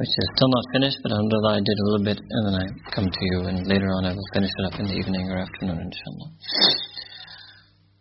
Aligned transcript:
which 0.00 0.08
is 0.08 0.26
still 0.36 0.48
not 0.48 0.64
finished, 0.72 0.98
but 1.04 1.12
alhamdulillah, 1.12 1.58
I 1.58 1.62
did 1.64 1.78
a 1.78 1.86
little 1.90 2.04
bit, 2.04 2.18
and 2.20 2.42
then 2.48 2.56
I 2.56 2.66
come 2.96 3.08
to 3.12 3.22
you, 3.32 3.38
and 3.50 3.66
later 3.68 3.92
on 3.92 4.08
I 4.08 4.16
will 4.16 4.30
finish 4.32 4.52
it 4.52 4.64
up 4.72 4.76
in 4.80 4.88
the 4.88 4.96
evening 4.96 5.28
or 5.28 5.36
afternoon, 5.44 5.84
inshallah. 5.84 6.28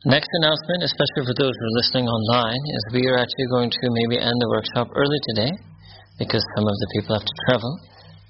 Next 0.08 0.32
announcement, 0.42 0.82
especially 0.88 1.30
for 1.30 1.36
those 1.38 1.54
who 1.54 1.66
are 1.68 1.78
listening 1.78 2.08
online, 2.08 2.58
is 2.58 2.82
we 2.96 3.06
are 3.12 3.20
actually 3.22 3.50
going 3.54 3.70
to 3.70 3.86
maybe 3.92 4.18
end 4.18 4.38
the 4.40 4.50
workshop 4.50 4.90
early 4.96 5.20
today, 5.36 5.52
because 6.18 6.42
some 6.58 6.66
of 6.66 6.76
the 6.80 6.90
people 6.96 7.14
have 7.14 7.28
to 7.28 7.38
travel, 7.46 7.74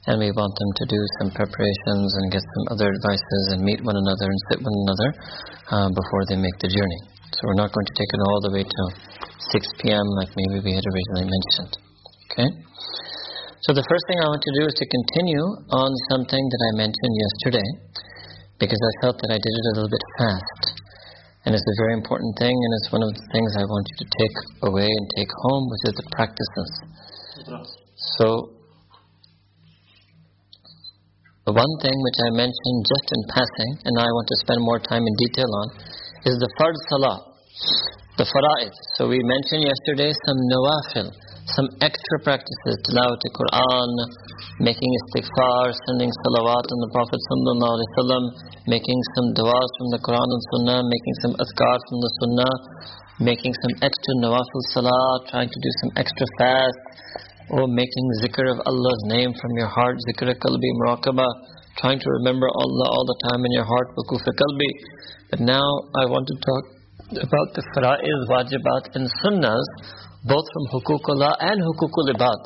and 0.10 0.18
we 0.18 0.34
want 0.34 0.52
them 0.58 0.72
to 0.82 0.86
do 0.90 1.02
some 1.22 1.30
preparations 1.32 2.10
and 2.18 2.34
get 2.34 2.42
some 2.42 2.76
other 2.76 2.90
advices 2.90 3.44
and 3.54 3.62
meet 3.62 3.80
one 3.86 3.96
another 3.96 4.26
and 4.26 4.40
sit 4.50 4.60
one 4.66 4.78
another 4.84 5.10
uh, 5.70 5.90
before 5.94 6.24
they 6.28 6.36
make 6.36 6.58
the 6.58 6.68
journey. 6.68 7.02
So 7.38 7.40
we're 7.46 7.62
not 7.62 7.72
going 7.72 7.88
to 7.88 7.96
take 7.96 8.12
it 8.12 8.20
all 8.20 8.40
the 8.42 8.54
way 8.58 8.64
till 8.66 8.90
6 9.54 9.80
p.m. 9.80 10.06
like 10.20 10.34
maybe 10.36 10.60
we 10.66 10.74
had 10.74 10.84
originally 10.84 11.28
mentioned. 11.30 11.74
Okay? 12.32 12.50
So 13.62 13.78
the 13.78 13.86
first 13.86 14.04
thing 14.10 14.18
I 14.18 14.26
want 14.26 14.42
to 14.42 14.54
do 14.58 14.64
is 14.66 14.74
to 14.74 14.86
continue 14.90 15.46
on 15.70 15.90
something 16.10 16.42
that 16.42 16.62
I 16.66 16.72
mentioned 16.82 17.14
yesterday, 17.14 17.70
because 18.58 18.82
I 18.82 18.94
felt 19.06 19.22
that 19.22 19.30
I 19.30 19.38
did 19.38 19.54
it 19.54 19.66
a 19.70 19.74
little 19.78 19.94
bit 19.94 20.06
fast. 20.18 20.62
And 21.46 21.54
it's 21.54 21.62
a 21.62 21.78
very 21.86 21.94
important 21.94 22.34
thing, 22.42 22.58
and 22.58 22.72
it's 22.82 22.90
one 22.90 23.06
of 23.06 23.14
the 23.14 23.26
things 23.30 23.50
I 23.54 23.66
want 23.70 23.86
you 23.86 23.98
to 24.02 24.08
take 24.18 24.38
away 24.66 24.90
and 24.90 25.06
take 25.14 25.30
home, 25.46 25.64
which 25.70 25.84
is 25.90 25.94
the 25.94 26.08
practices. 26.10 26.70
So, 28.18 28.50
the 31.46 31.54
one 31.54 31.74
thing 31.86 31.98
which 32.02 32.20
I 32.26 32.30
mentioned 32.34 32.80
just 32.90 33.08
in 33.14 33.22
passing, 33.30 33.72
and 33.86 33.94
I 33.94 34.10
want 34.10 34.26
to 34.26 34.38
spend 34.42 34.58
more 34.66 34.82
time 34.82 35.06
in 35.06 35.14
detail 35.22 35.50
on, 35.54 35.68
is 36.26 36.34
the 36.34 36.50
fard 36.58 36.74
salah, 36.90 37.18
the 38.18 38.26
fara'id. 38.26 38.74
So 38.98 39.06
we 39.06 39.22
mentioned 39.22 39.70
yesterday 39.70 40.10
some 40.26 40.40
nawafil, 40.50 41.14
some 41.58 41.68
extra 41.84 42.18
practices, 42.24 42.76
tilawat 42.88 43.24
Quran, 43.36 43.92
making 44.64 44.92
istighfar, 45.02 45.74
sending 45.88 46.12
salawat 46.24 46.66
on 46.70 46.80
the 46.86 46.92
Prophet 46.96 47.20
wasallam, 47.20 48.24
making 48.68 49.00
some 49.16 49.28
du'as 49.36 49.72
from 49.78 49.88
the 49.92 50.02
Quran 50.06 50.30
and 50.32 50.44
Sunnah, 50.54 50.82
making 50.86 51.16
some 51.24 51.34
azkar 51.44 51.78
from 51.88 51.98
the 52.00 52.12
Sunnah, 52.22 52.56
making 53.20 53.54
some 53.54 53.74
extra 53.84 54.14
nawafil 54.24 54.62
salah, 54.74 55.12
trying 55.30 55.50
to 55.50 55.60
do 55.60 55.72
some 55.82 55.92
extra 55.98 56.26
fast, 56.40 56.82
or 57.52 57.68
making 57.68 58.06
zikr 58.24 58.48
of 58.48 58.60
Allah's 58.64 59.04
name 59.12 59.34
from 59.36 59.52
your 59.60 59.68
heart, 59.68 59.98
zikr 60.08 60.32
al 60.32 60.40
qalbi 60.40 60.70
muraqabah, 60.80 61.32
trying 61.78 62.00
to 62.00 62.10
remember 62.22 62.48
Allah 62.48 62.88
all 62.96 63.06
the 63.06 63.20
time 63.28 63.44
in 63.44 63.52
your 63.52 63.68
heart, 63.68 63.88
wukuf 63.98 64.24
qalbi. 64.24 64.72
But 65.32 65.40
now 65.42 65.68
I 66.00 66.06
want 66.08 66.28
to 66.32 66.36
talk 66.48 66.64
about 67.28 67.48
the 67.56 67.64
fara'id, 67.76 68.20
wajibat 68.32 68.96
and 68.96 69.06
sunnahs, 69.20 69.68
both 70.26 70.46
from 70.54 70.64
hukukullah 70.74 71.34
and 71.40 71.58
hukukul 71.62 72.14
ibad, 72.14 72.40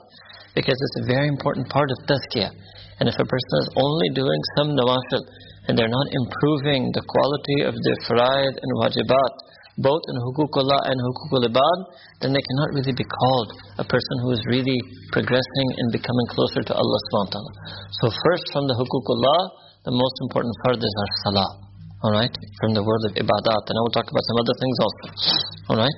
because 0.56 0.76
it's 0.76 0.98
a 1.04 1.06
very 1.12 1.28
important 1.28 1.68
part 1.68 1.92
of 1.92 1.98
tazkiyah. 2.08 2.52
And 3.00 3.12
if 3.12 3.16
a 3.20 3.28
person 3.28 3.56
is 3.64 3.70
only 3.76 4.10
doing 4.16 4.42
some 4.56 4.72
nawafil, 4.72 5.24
and 5.68 5.74
they're 5.76 5.92
not 5.92 6.10
improving 6.14 6.94
the 6.94 7.04
quality 7.04 7.60
of 7.68 7.74
their 7.74 8.00
fara'id 8.08 8.54
and 8.54 8.70
wajibat, 8.80 9.34
both 9.82 10.00
in 10.08 10.16
hukukullah 10.24 10.88
and 10.88 10.96
hukukul 10.96 11.44
ibad, 11.52 11.80
then 12.24 12.32
they 12.32 12.40
cannot 12.40 12.70
really 12.72 12.96
be 12.96 13.04
called 13.04 13.50
a 13.82 13.84
person 13.84 14.16
who 14.24 14.32
is 14.32 14.40
really 14.48 14.80
progressing 15.12 15.68
and 15.84 15.92
becoming 15.92 16.28
closer 16.32 16.64
to 16.64 16.72
Allah 16.72 17.00
subhanahu 17.12 17.28
wa 17.28 17.36
ta'ala. 17.36 17.52
So 18.00 18.06
first 18.08 18.46
from 18.56 18.72
the 18.72 18.76
hukukullah, 18.80 19.40
the 19.84 19.92
most 19.92 20.16
important 20.24 20.54
fard 20.64 20.80
is 20.80 20.96
our 20.96 21.12
salah. 21.28 21.50
Alright? 22.08 22.32
From 22.62 22.72
the 22.78 22.84
world 22.86 23.04
of 23.10 23.18
ibadat. 23.18 23.64
And 23.68 23.76
I 23.76 23.82
will 23.82 23.96
talk 23.96 24.08
about 24.08 24.24
some 24.30 24.38
other 24.40 24.56
things 24.62 24.78
also. 24.80 25.06
Alright? 25.74 25.98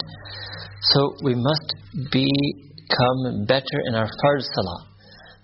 So 0.82 1.18
we 1.24 1.34
must 1.34 1.68
become 2.14 3.46
better 3.46 3.78
in 3.90 3.96
our 3.96 4.06
fard 4.06 4.42
salah. 4.54 4.82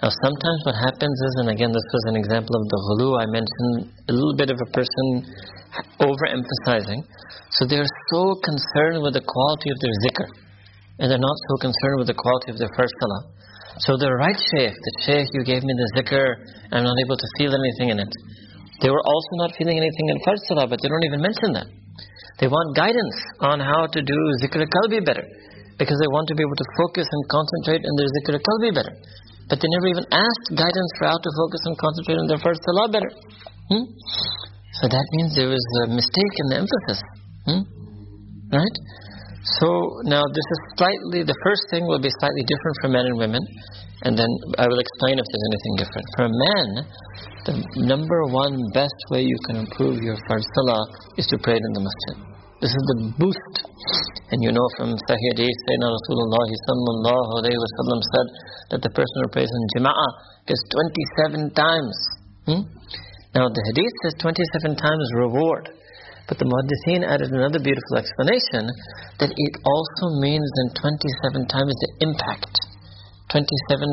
Now 0.03 0.11
sometimes 0.11 0.59
what 0.65 0.75
happens 0.75 1.17
is, 1.25 1.33
and 1.41 1.49
again 1.49 1.71
this 1.71 1.87
was 1.93 2.03
an 2.11 2.15
example 2.15 2.53
of 2.53 2.63
the 2.69 2.79
ghulu, 2.85 3.09
I 3.17 3.25
mentioned 3.25 3.93
a 4.09 4.13
little 4.13 4.35
bit 4.35 4.51
of 4.51 4.59
a 4.61 4.69
person 4.69 5.25
overemphasizing. 5.97 7.01
So 7.49 7.65
they're 7.65 7.89
so 8.13 8.35
concerned 8.43 9.01
with 9.01 9.17
the 9.17 9.25
quality 9.25 9.69
of 9.73 9.77
their 9.81 9.95
zikr, 10.05 10.27
and 10.99 11.09
they're 11.09 11.17
not 11.17 11.39
so 11.49 11.53
concerned 11.57 11.97
with 11.97 12.07
the 12.07 12.17
quality 12.17 12.51
of 12.51 12.57
their 12.59 12.69
fard 12.77 12.91
salah. 13.01 13.23
So 13.81 13.97
the 13.97 14.13
right 14.13 14.37
shaykh, 14.37 14.75
the 14.77 14.93
shaykh 15.01 15.27
you 15.33 15.43
gave 15.43 15.63
me 15.63 15.73
the 15.73 15.89
zikr, 15.97 16.25
I'm 16.69 16.83
not 16.83 16.97
able 17.05 17.17
to 17.17 17.27
feel 17.39 17.55
anything 17.55 17.89
in 17.89 17.99
it. 17.99 18.13
They 18.81 18.89
were 18.89 19.01
also 19.01 19.33
not 19.41 19.55
feeling 19.57 19.77
anything 19.81 20.07
in 20.13 20.17
fard 20.21 20.37
salah, 20.45 20.67
but 20.67 20.77
they 20.81 20.89
don't 20.89 21.05
even 21.09 21.21
mention 21.21 21.53
that. 21.57 21.67
They 22.39 22.47
want 22.47 22.75
guidance 22.75 23.17
on 23.39 23.59
how 23.59 23.87
to 23.87 23.99
do 24.01 24.17
zikr 24.41 24.63
qalbi 24.65 25.05
better, 25.05 25.25
because 25.77 25.97
they 26.01 26.09
want 26.09 26.27
to 26.29 26.35
be 26.35 26.43
able 26.43 26.57
to 26.57 26.67
focus 26.81 27.05
and 27.05 27.21
concentrate 27.29 27.81
in 27.85 27.93
their 27.97 28.09
zikr 28.19 28.35
qalbi 28.41 28.73
better. 28.73 28.93
But 29.49 29.59
they 29.59 29.69
never 29.75 29.87
even 29.91 30.05
asked 30.09 30.47
guidance 30.55 30.91
for 30.97 31.05
how 31.11 31.19
to 31.19 31.29
focus 31.37 31.61
and 31.67 31.75
concentrate 31.77 32.17
on 32.17 32.27
their 32.31 32.41
fard 32.41 32.57
salah 32.63 32.87
better. 32.89 33.11
Hmm? 33.69 33.85
So 34.79 34.87
that 34.89 35.05
means 35.19 35.35
there 35.35 35.51
was 35.51 35.65
a 35.85 35.93
mistake 35.93 36.33
in 36.41 36.45
the 36.49 36.57
emphasis. 36.63 36.99
Hmm? 37.45 37.61
Right? 38.49 38.77
So 39.59 39.67
now 40.09 40.23
this 40.33 40.47
is 40.47 40.59
slightly, 40.79 41.21
the 41.21 41.37
first 41.43 41.63
thing 41.69 41.85
will 41.85 42.01
be 42.01 42.09
slightly 42.21 42.43
different 42.47 42.75
for 42.81 42.89
men 42.89 43.05
and 43.05 43.17
women, 43.17 43.43
and 44.07 44.17
then 44.17 44.29
I 44.57 44.65
will 44.65 44.79
explain 44.79 45.19
if 45.19 45.25
there's 45.27 45.47
anything 45.51 45.75
different. 45.77 46.05
For 46.17 46.23
a 46.25 46.33
man, 46.33 46.67
the 47.45 47.53
number 47.85 48.23
one 48.31 48.55
best 48.73 48.97
way 49.11 49.21
you 49.21 49.37
can 49.45 49.61
improve 49.67 50.01
your 50.01 50.15
fard 50.25 50.41
salah 50.41 50.83
is 51.19 51.27
to 51.27 51.37
pray 51.37 51.59
it 51.59 51.63
in 51.63 51.73
the 51.75 51.83
masjid. 51.83 52.33
This 52.63 52.71
is 52.71 52.83
the 52.95 52.99
boost. 53.19 53.55
And 54.31 54.39
you 54.39 54.55
know 54.55 54.67
from 54.79 54.95
Sahih 54.95 55.35
Hadith, 55.35 55.51
Sayyidina 55.67 55.89
Rasulullah 55.91 56.47
sallallahu 56.47 57.29
alayhi 57.43 57.59
wa 57.59 57.71
sallam 57.75 57.99
said 57.99 58.27
that 58.71 58.81
the 58.81 58.93
person 58.95 59.17
who 59.19 59.27
prays 59.35 59.51
in 59.51 59.63
Jama'ah 59.75 60.11
gets 60.47 60.63
27 61.27 61.51
times. 61.51 61.95
Hmm? 62.47 62.63
Now 63.35 63.51
the 63.51 63.63
Hadith 63.67 63.93
says 64.07 64.15
27 64.23 64.79
times 64.79 65.05
reward. 65.19 65.75
But 66.27 66.39
the 66.39 66.47
Muhaddithin 66.47 67.03
added 67.03 67.35
another 67.35 67.59
beautiful 67.59 67.99
explanation 67.99 68.63
that 69.19 69.31
it 69.35 69.53
also 69.67 70.05
means 70.23 70.47
then 70.63 70.71
27 70.79 71.51
times 71.51 71.75
the 71.75 71.91
impact. 72.07 72.53
27 73.27 73.43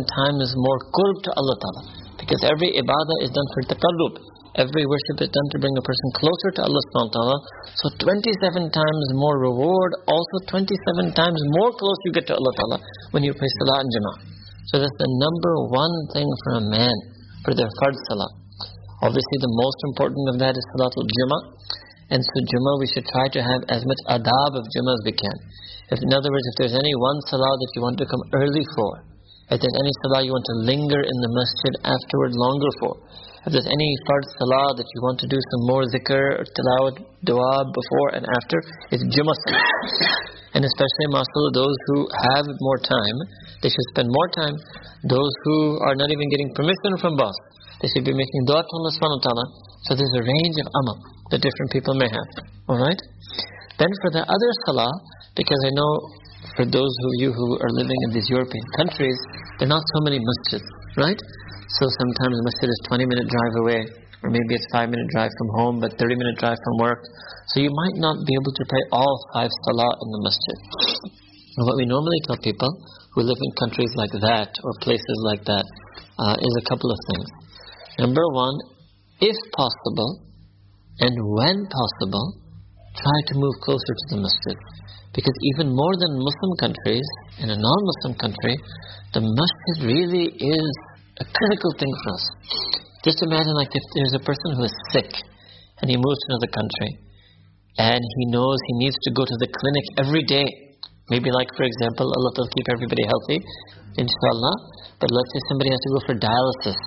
times 0.06 0.46
more 0.54 0.80
qurb 0.94 1.16
to 1.26 1.30
Allah 1.34 1.56
Ta'ala. 1.58 1.82
Because 2.20 2.44
every 2.46 2.76
ibadah 2.76 3.18
is 3.24 3.34
done 3.34 3.48
for 3.56 3.60
taqarrub. 3.72 4.14
Every 4.58 4.82
worship 4.82 5.22
is 5.22 5.30
done 5.30 5.48
to 5.54 5.58
bring 5.62 5.74
a 5.78 5.84
person 5.86 6.08
closer 6.18 6.50
to 6.58 6.60
Allah 6.66 6.82
subhanahu 6.90 7.10
wa 7.10 7.16
ta'ala. 7.18 7.38
So 7.78 7.86
27 8.02 8.74
times 8.74 9.06
more 9.14 9.38
reward, 9.38 9.94
also 10.10 10.36
27 10.50 11.14
times 11.14 11.38
more 11.54 11.70
close 11.70 11.98
you 12.06 12.12
get 12.12 12.26
to 12.26 12.34
Allah 12.34 12.52
ta'ala 12.58 12.78
when 13.14 13.22
you 13.22 13.30
pray 13.30 13.50
salah 13.62 13.86
and 13.86 13.90
jama'ah. 13.94 14.18
So 14.70 14.82
that's 14.82 14.98
the 14.98 15.10
number 15.22 15.54
one 15.70 15.94
thing 16.14 16.28
for 16.46 16.52
a 16.58 16.64
man, 16.66 16.96
for 17.46 17.54
their 17.54 17.70
fard 17.78 17.94
salah. 18.10 18.30
Obviously 19.06 19.38
the 19.38 19.54
most 19.54 19.78
important 19.86 20.24
of 20.34 20.36
that 20.42 20.54
is 20.58 20.64
salatul 20.74 21.06
jumu'ah. 21.06 21.42
And 22.10 22.18
so 22.18 22.36
Jummah 22.42 22.76
we 22.82 22.90
should 22.90 23.06
try 23.06 23.30
to 23.30 23.40
have 23.40 23.62
as 23.70 23.86
much 23.86 24.00
adab 24.10 24.52
of 24.58 24.66
Jummah 24.66 24.94
as 24.98 25.02
we 25.06 25.14
can. 25.14 25.36
If, 25.94 25.98
in 26.02 26.10
other 26.10 26.30
words, 26.30 26.46
if 26.50 26.56
there's 26.58 26.76
any 26.78 26.94
one 26.98 27.18
salah 27.30 27.54
that 27.54 27.70
you 27.74 27.82
want 27.82 27.98
to 28.02 28.06
come 28.06 28.22
early 28.34 28.66
for, 28.74 28.90
if 29.50 29.58
there's 29.62 29.78
any 29.78 29.94
salah 30.02 30.22
you 30.26 30.34
want 30.34 30.46
to 30.46 30.56
linger 30.66 31.02
in 31.02 31.16
the 31.22 31.30
masjid 31.34 31.74
afterward 31.86 32.34
longer 32.34 32.70
for, 32.82 32.92
if 33.46 33.50
there's 33.54 33.70
any 33.70 33.90
fard 34.06 34.24
salah 34.38 34.74
that 34.74 34.86
you 34.90 34.98
want 35.06 35.18
to 35.22 35.28
do 35.30 35.38
some 35.38 35.62
more 35.70 35.82
zikr 35.86 36.42
or 36.42 36.44
tilawat, 36.50 36.98
dua 37.22 37.54
before 37.70 38.08
and 38.18 38.26
after, 38.26 38.58
it's 38.90 39.06
Jummah 39.14 39.34
salah. 39.46 39.62
And 40.54 40.66
especially, 40.66 41.08
mashallah, 41.14 41.54
those 41.54 41.78
who 41.94 41.98
have 42.26 42.46
more 42.58 42.80
time, 42.82 43.16
they 43.62 43.70
should 43.70 43.88
spend 43.94 44.10
more 44.10 44.28
time. 44.34 44.58
Those 45.06 45.34
who 45.46 45.78
are 45.86 45.94
not 45.94 46.10
even 46.10 46.26
getting 46.26 46.50
permission 46.58 46.98
from 46.98 47.14
boss, 47.14 47.38
they 47.80 47.88
should 47.92 48.04
be 48.04 48.12
making 48.12 48.40
dua 48.44 48.60
to 48.60 48.72
Allah 48.76 48.92
subhanahu 48.96 49.20
wa 49.20 49.26
ta'ala. 49.26 49.46
So 49.88 49.96
there's 49.96 50.16
a 50.20 50.24
range 50.24 50.56
of 50.60 50.68
amal 50.68 50.98
that 51.32 51.40
different 51.40 51.70
people 51.72 51.96
may 51.96 52.08
have. 52.12 52.28
Alright? 52.68 53.00
Then 53.80 53.90
for 54.04 54.10
the 54.12 54.22
other 54.28 54.50
salah, 54.68 54.92
because 55.32 55.60
I 55.64 55.72
know 55.72 55.92
for 56.56 56.64
those 56.68 56.92
of 56.92 57.12
you 57.24 57.32
who 57.32 57.56
are 57.56 57.72
living 57.72 57.96
in 58.08 58.10
these 58.12 58.28
European 58.28 58.64
countries, 58.76 59.16
there 59.56 59.64
are 59.64 59.74
not 59.76 59.84
so 59.96 59.98
many 60.04 60.20
masjids, 60.20 60.68
right? 61.00 61.16
So 61.80 61.88
sometimes 61.88 62.34
the 62.36 62.44
masjid 62.44 62.68
is 62.68 62.80
20 62.92 63.06
minute 63.08 63.28
drive 63.32 63.54
away, 63.64 63.80
or 64.20 64.28
maybe 64.28 64.58
it's 64.58 64.68
5 64.74 64.90
minute 64.92 65.08
drive 65.16 65.32
from 65.38 65.48
home, 65.56 65.74
but 65.80 65.96
30 65.96 66.20
minute 66.20 66.36
drive 66.36 66.60
from 66.60 66.74
work. 66.84 67.00
So 67.54 67.64
you 67.64 67.72
might 67.72 67.96
not 67.96 68.20
be 68.26 68.32
able 68.36 68.52
to 68.52 68.64
pray 68.68 68.84
all 68.92 69.14
five 69.32 69.48
salah 69.64 69.92
in 70.04 70.08
the 70.12 70.20
masjid. 70.28 70.58
And 71.56 71.62
what 71.64 71.76
we 71.80 71.86
normally 71.88 72.20
tell 72.28 72.36
people 72.44 72.72
who 73.14 73.22
live 73.24 73.40
in 73.40 73.50
countries 73.56 73.92
like 73.96 74.12
that, 74.20 74.50
or 74.62 74.72
places 74.84 75.18
like 75.24 75.44
that, 75.48 75.64
uh, 76.20 76.36
is 76.36 76.54
a 76.60 76.64
couple 76.68 76.90
of 76.92 76.98
things. 77.14 77.28
Number 77.98 78.22
one, 78.32 78.56
if 79.20 79.36
possible, 79.52 80.22
and 81.00 81.14
when 81.36 81.66
possible, 81.66 82.26
try 82.96 83.18
to 83.28 83.34
move 83.34 83.54
closer 83.62 83.92
to 83.96 84.06
the 84.14 84.20
masjid. 84.20 84.58
Because 85.14 85.34
even 85.54 85.74
more 85.74 85.94
than 85.98 86.22
Muslim 86.22 86.52
countries, 86.60 87.08
in 87.42 87.50
a 87.50 87.58
non-Muslim 87.58 88.14
country, 88.20 88.54
the 89.12 89.22
masjid 89.24 89.76
really 89.82 90.26
is 90.30 90.70
a 91.18 91.26
critical 91.26 91.72
thing 91.78 91.92
for 92.04 92.10
us. 92.14 92.24
Just 93.02 93.18
imagine 93.24 93.54
like 93.56 93.72
if 93.72 93.84
there's 93.96 94.14
a 94.14 94.22
person 94.22 94.54
who 94.54 94.64
is 94.64 94.76
sick 94.92 95.10
and 95.80 95.88
he 95.88 95.96
moves 95.96 96.20
to 96.20 96.26
another 96.36 96.52
country 96.52 96.90
and 97.80 98.00
he 98.00 98.24
knows 98.28 98.56
he 98.68 98.84
needs 98.84 98.96
to 99.08 99.10
go 99.16 99.24
to 99.24 99.36
the 99.40 99.48
clinic 99.48 99.86
every 99.98 100.24
day. 100.24 100.46
Maybe 101.08 101.32
like 101.32 101.48
for 101.56 101.64
example, 101.64 102.06
Allah 102.06 102.32
will 102.36 102.52
keep 102.54 102.68
everybody 102.70 103.02
healthy, 103.08 103.40
inshallah. 103.98 104.54
But 105.00 105.10
let's 105.10 105.30
say 105.32 105.40
somebody 105.48 105.70
has 105.72 105.80
to 105.80 105.90
go 105.96 106.00
for 106.06 106.14
dialysis, 106.20 106.78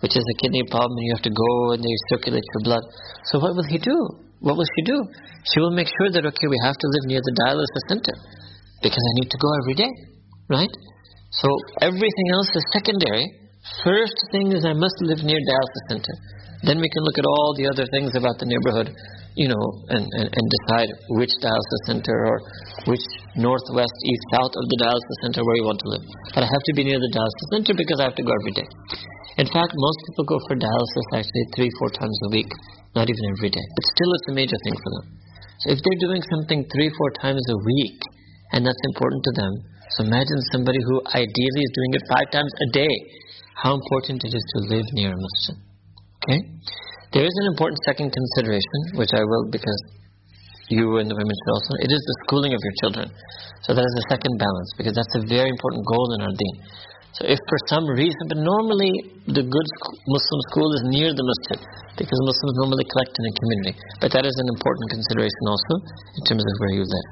which 0.00 0.16
is 0.16 0.24
a 0.24 0.36
kidney 0.40 0.64
problem 0.68 0.96
and 0.96 1.06
you 1.06 1.14
have 1.16 1.26
to 1.28 1.32
go 1.32 1.76
and 1.76 1.80
they 1.84 1.94
circulate 2.12 2.44
your 2.44 2.62
blood. 2.64 2.84
So 3.28 3.38
what 3.38 3.54
will 3.56 3.68
he 3.68 3.78
do? 3.78 3.96
What 4.40 4.56
will 4.56 4.68
she 4.76 4.82
do? 4.88 4.98
She 5.52 5.60
will 5.60 5.76
make 5.76 5.88
sure 5.88 6.08
that, 6.12 6.24
okay, 6.24 6.48
we 6.48 6.58
have 6.64 6.76
to 6.76 6.88
live 6.96 7.04
near 7.12 7.20
the 7.20 7.34
dialysis 7.44 7.84
center 7.92 8.16
because 8.80 9.04
I 9.04 9.12
need 9.20 9.30
to 9.30 9.38
go 9.38 9.50
every 9.60 9.76
day, 9.76 9.92
right? 10.48 10.72
So 11.36 11.48
everything 11.84 12.26
else 12.32 12.48
is 12.56 12.64
secondary. 12.72 13.28
First 13.84 14.16
thing 14.32 14.52
is 14.56 14.64
I 14.64 14.72
must 14.72 14.96
live 15.04 15.20
near 15.20 15.36
dialysis 15.36 15.84
center. 15.92 16.14
Then 16.64 16.80
we 16.80 16.88
can 16.88 17.04
look 17.04 17.16
at 17.16 17.24
all 17.24 17.56
the 17.56 17.68
other 17.68 17.86
things 17.92 18.12
about 18.16 18.36
the 18.40 18.48
neighborhood, 18.48 18.92
you 19.36 19.48
know, 19.48 19.64
and, 19.88 20.04
and, 20.04 20.28
and 20.28 20.44
decide 20.60 20.88
which 21.20 21.32
dialysis 21.40 21.82
center 21.88 22.16
or 22.24 22.36
which 22.88 23.04
northwest, 23.36 23.96
east, 24.04 24.24
south 24.32 24.52
of 24.52 24.64
the 24.68 24.78
dialysis 24.80 25.18
center 25.24 25.40
where 25.44 25.56
you 25.56 25.64
want 25.64 25.80
to 25.80 25.88
live. 25.88 26.04
But 26.32 26.44
I 26.44 26.48
have 26.48 26.64
to 26.68 26.74
be 26.76 26.84
near 26.84 27.00
the 27.00 27.12
dialysis 27.12 27.48
center 27.52 27.72
because 27.76 28.00
I 28.00 28.04
have 28.08 28.16
to 28.16 28.24
go 28.24 28.32
every 28.32 28.52
day. 28.56 28.68
In 29.40 29.48
fact, 29.48 29.72
most 29.72 29.98
people 30.04 30.36
go 30.36 30.38
for 30.44 30.54
dialysis 30.60 31.06
actually 31.16 31.46
three, 31.56 31.70
four 31.80 31.88
times 31.96 32.18
a 32.28 32.30
week 32.30 32.50
not 32.94 33.06
even 33.08 33.24
every 33.38 33.50
day. 33.50 33.66
But 33.76 33.84
still, 33.94 34.10
it's 34.12 34.28
a 34.30 34.36
major 34.36 34.58
thing 34.66 34.76
for 34.76 34.90
them. 34.98 35.06
So 35.62 35.66
if 35.72 35.78
they're 35.80 36.02
doing 36.02 36.22
something 36.26 36.66
three, 36.72 36.90
four 36.98 37.10
times 37.22 37.40
a 37.48 37.58
week, 37.62 37.98
and 38.52 38.66
that's 38.66 38.84
important 38.90 39.22
to 39.24 39.32
them, 39.38 39.52
so 39.96 40.04
imagine 40.04 40.38
somebody 40.50 40.78
who 40.82 41.00
ideally 41.14 41.62
is 41.62 41.72
doing 41.72 41.92
it 41.94 42.02
five 42.10 42.28
times 42.34 42.50
a 42.50 42.68
day, 42.72 42.94
how 43.54 43.78
important 43.78 44.24
it 44.24 44.32
is 44.34 44.44
to 44.56 44.58
live 44.74 44.86
near 44.92 45.12
a 45.12 45.18
masjid. 45.18 45.56
Okay? 46.24 46.40
There 47.12 47.26
is 47.26 47.36
an 47.42 47.46
important 47.52 47.78
second 47.84 48.10
consideration, 48.10 48.78
which 48.98 49.12
I 49.14 49.22
will 49.22 49.50
because 49.50 49.80
you 50.70 51.02
and 51.02 51.10
the 51.10 51.18
women 51.18 51.34
should 51.34 51.52
also. 51.52 51.72
It 51.82 51.90
is 51.90 51.98
the 51.98 52.16
schooling 52.26 52.54
of 52.54 52.60
your 52.62 52.74
children. 52.82 53.06
So 53.66 53.74
that 53.74 53.82
is 53.82 53.94
the 53.98 54.06
second 54.10 54.34
balance, 54.38 54.70
because 54.78 54.94
that's 54.94 55.14
a 55.18 55.26
very 55.26 55.50
important 55.50 55.82
goal 55.86 56.06
in 56.14 56.20
our 56.22 56.34
deen. 56.34 56.56
So 57.18 57.26
if 57.26 57.38
for 57.50 57.58
some 57.66 57.86
reason, 57.90 58.22
but 58.30 58.38
normally 58.38 58.92
the 59.26 59.42
good 59.42 59.68
Muslim 60.06 60.40
school 60.54 60.70
is 60.78 60.82
near 60.94 61.10
the 61.10 61.26
masjid 61.26 61.58
because 61.98 62.18
Muslims 62.22 62.54
normally 62.62 62.86
collect 62.86 63.12
in 63.18 63.24
a 63.26 63.34
community. 63.34 63.74
But 63.98 64.14
that 64.14 64.24
is 64.24 64.36
an 64.38 64.48
important 64.54 64.86
consideration 64.94 65.44
also 65.50 65.74
in 66.16 66.22
terms 66.30 66.44
of 66.46 66.54
where 66.62 66.74
you 66.78 66.84
live. 66.86 67.08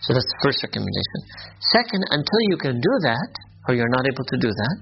So 0.00 0.16
that's 0.16 0.26
the 0.26 0.40
first 0.40 0.64
recommendation. 0.64 1.18
Second, 1.60 2.02
until 2.08 2.40
you 2.48 2.56
can 2.56 2.80
do 2.80 2.94
that, 3.04 3.30
or 3.68 3.76
you're 3.76 3.92
not 3.92 4.08
able 4.08 4.24
to 4.24 4.36
do 4.40 4.48
that, 4.48 4.74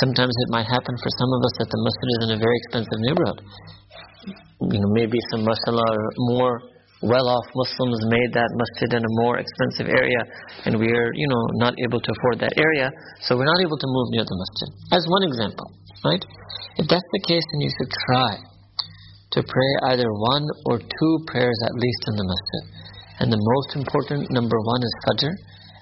sometimes 0.00 0.32
it 0.32 0.48
might 0.48 0.64
happen 0.64 0.96
for 0.96 1.10
some 1.20 1.30
of 1.36 1.40
us 1.44 1.54
that 1.60 1.68
the 1.68 1.80
masjid 1.84 2.08
is 2.08 2.20
in 2.24 2.30
a 2.34 2.40
very 2.40 2.56
expensive 2.64 3.00
neighborhood. 3.04 3.40
You 4.72 4.80
know, 4.80 4.90
maybe 4.96 5.20
some 5.28 5.44
mashallah 5.44 5.84
or 5.84 6.04
more 6.32 6.54
well-off 7.00 7.46
Muslims 7.56 8.00
made 8.12 8.30
that 8.36 8.50
masjid 8.52 9.00
in 9.00 9.02
a 9.04 9.12
more 9.24 9.40
expensive 9.40 9.88
area 9.88 10.20
and 10.68 10.76
we're, 10.76 11.12
you 11.16 11.28
know, 11.28 11.42
not 11.56 11.72
able 11.80 12.00
to 12.00 12.10
afford 12.12 12.44
that 12.44 12.52
area, 12.60 12.92
so 13.24 13.36
we're 13.36 13.48
not 13.48 13.60
able 13.64 13.78
to 13.80 13.88
move 13.88 14.08
near 14.12 14.24
the 14.24 14.36
masjid. 14.36 14.68
As 14.92 15.02
one 15.08 15.24
example, 15.24 15.68
right? 16.04 16.24
If 16.76 16.88
that's 16.92 17.10
the 17.16 17.22
case, 17.24 17.44
then 17.52 17.60
you 17.64 17.72
should 17.72 17.92
try 18.08 18.32
to 19.32 19.40
pray 19.40 19.70
either 19.94 20.08
one 20.12 20.44
or 20.66 20.76
two 20.78 21.12
prayers 21.26 21.58
at 21.64 21.74
least 21.74 22.02
in 22.12 22.14
the 22.20 22.26
masjid. 22.26 22.62
And 23.20 23.32
the 23.32 23.40
most 23.40 23.76
important, 23.76 24.28
number 24.32 24.56
one 24.60 24.82
is 24.82 24.94
Fajr, 25.08 25.32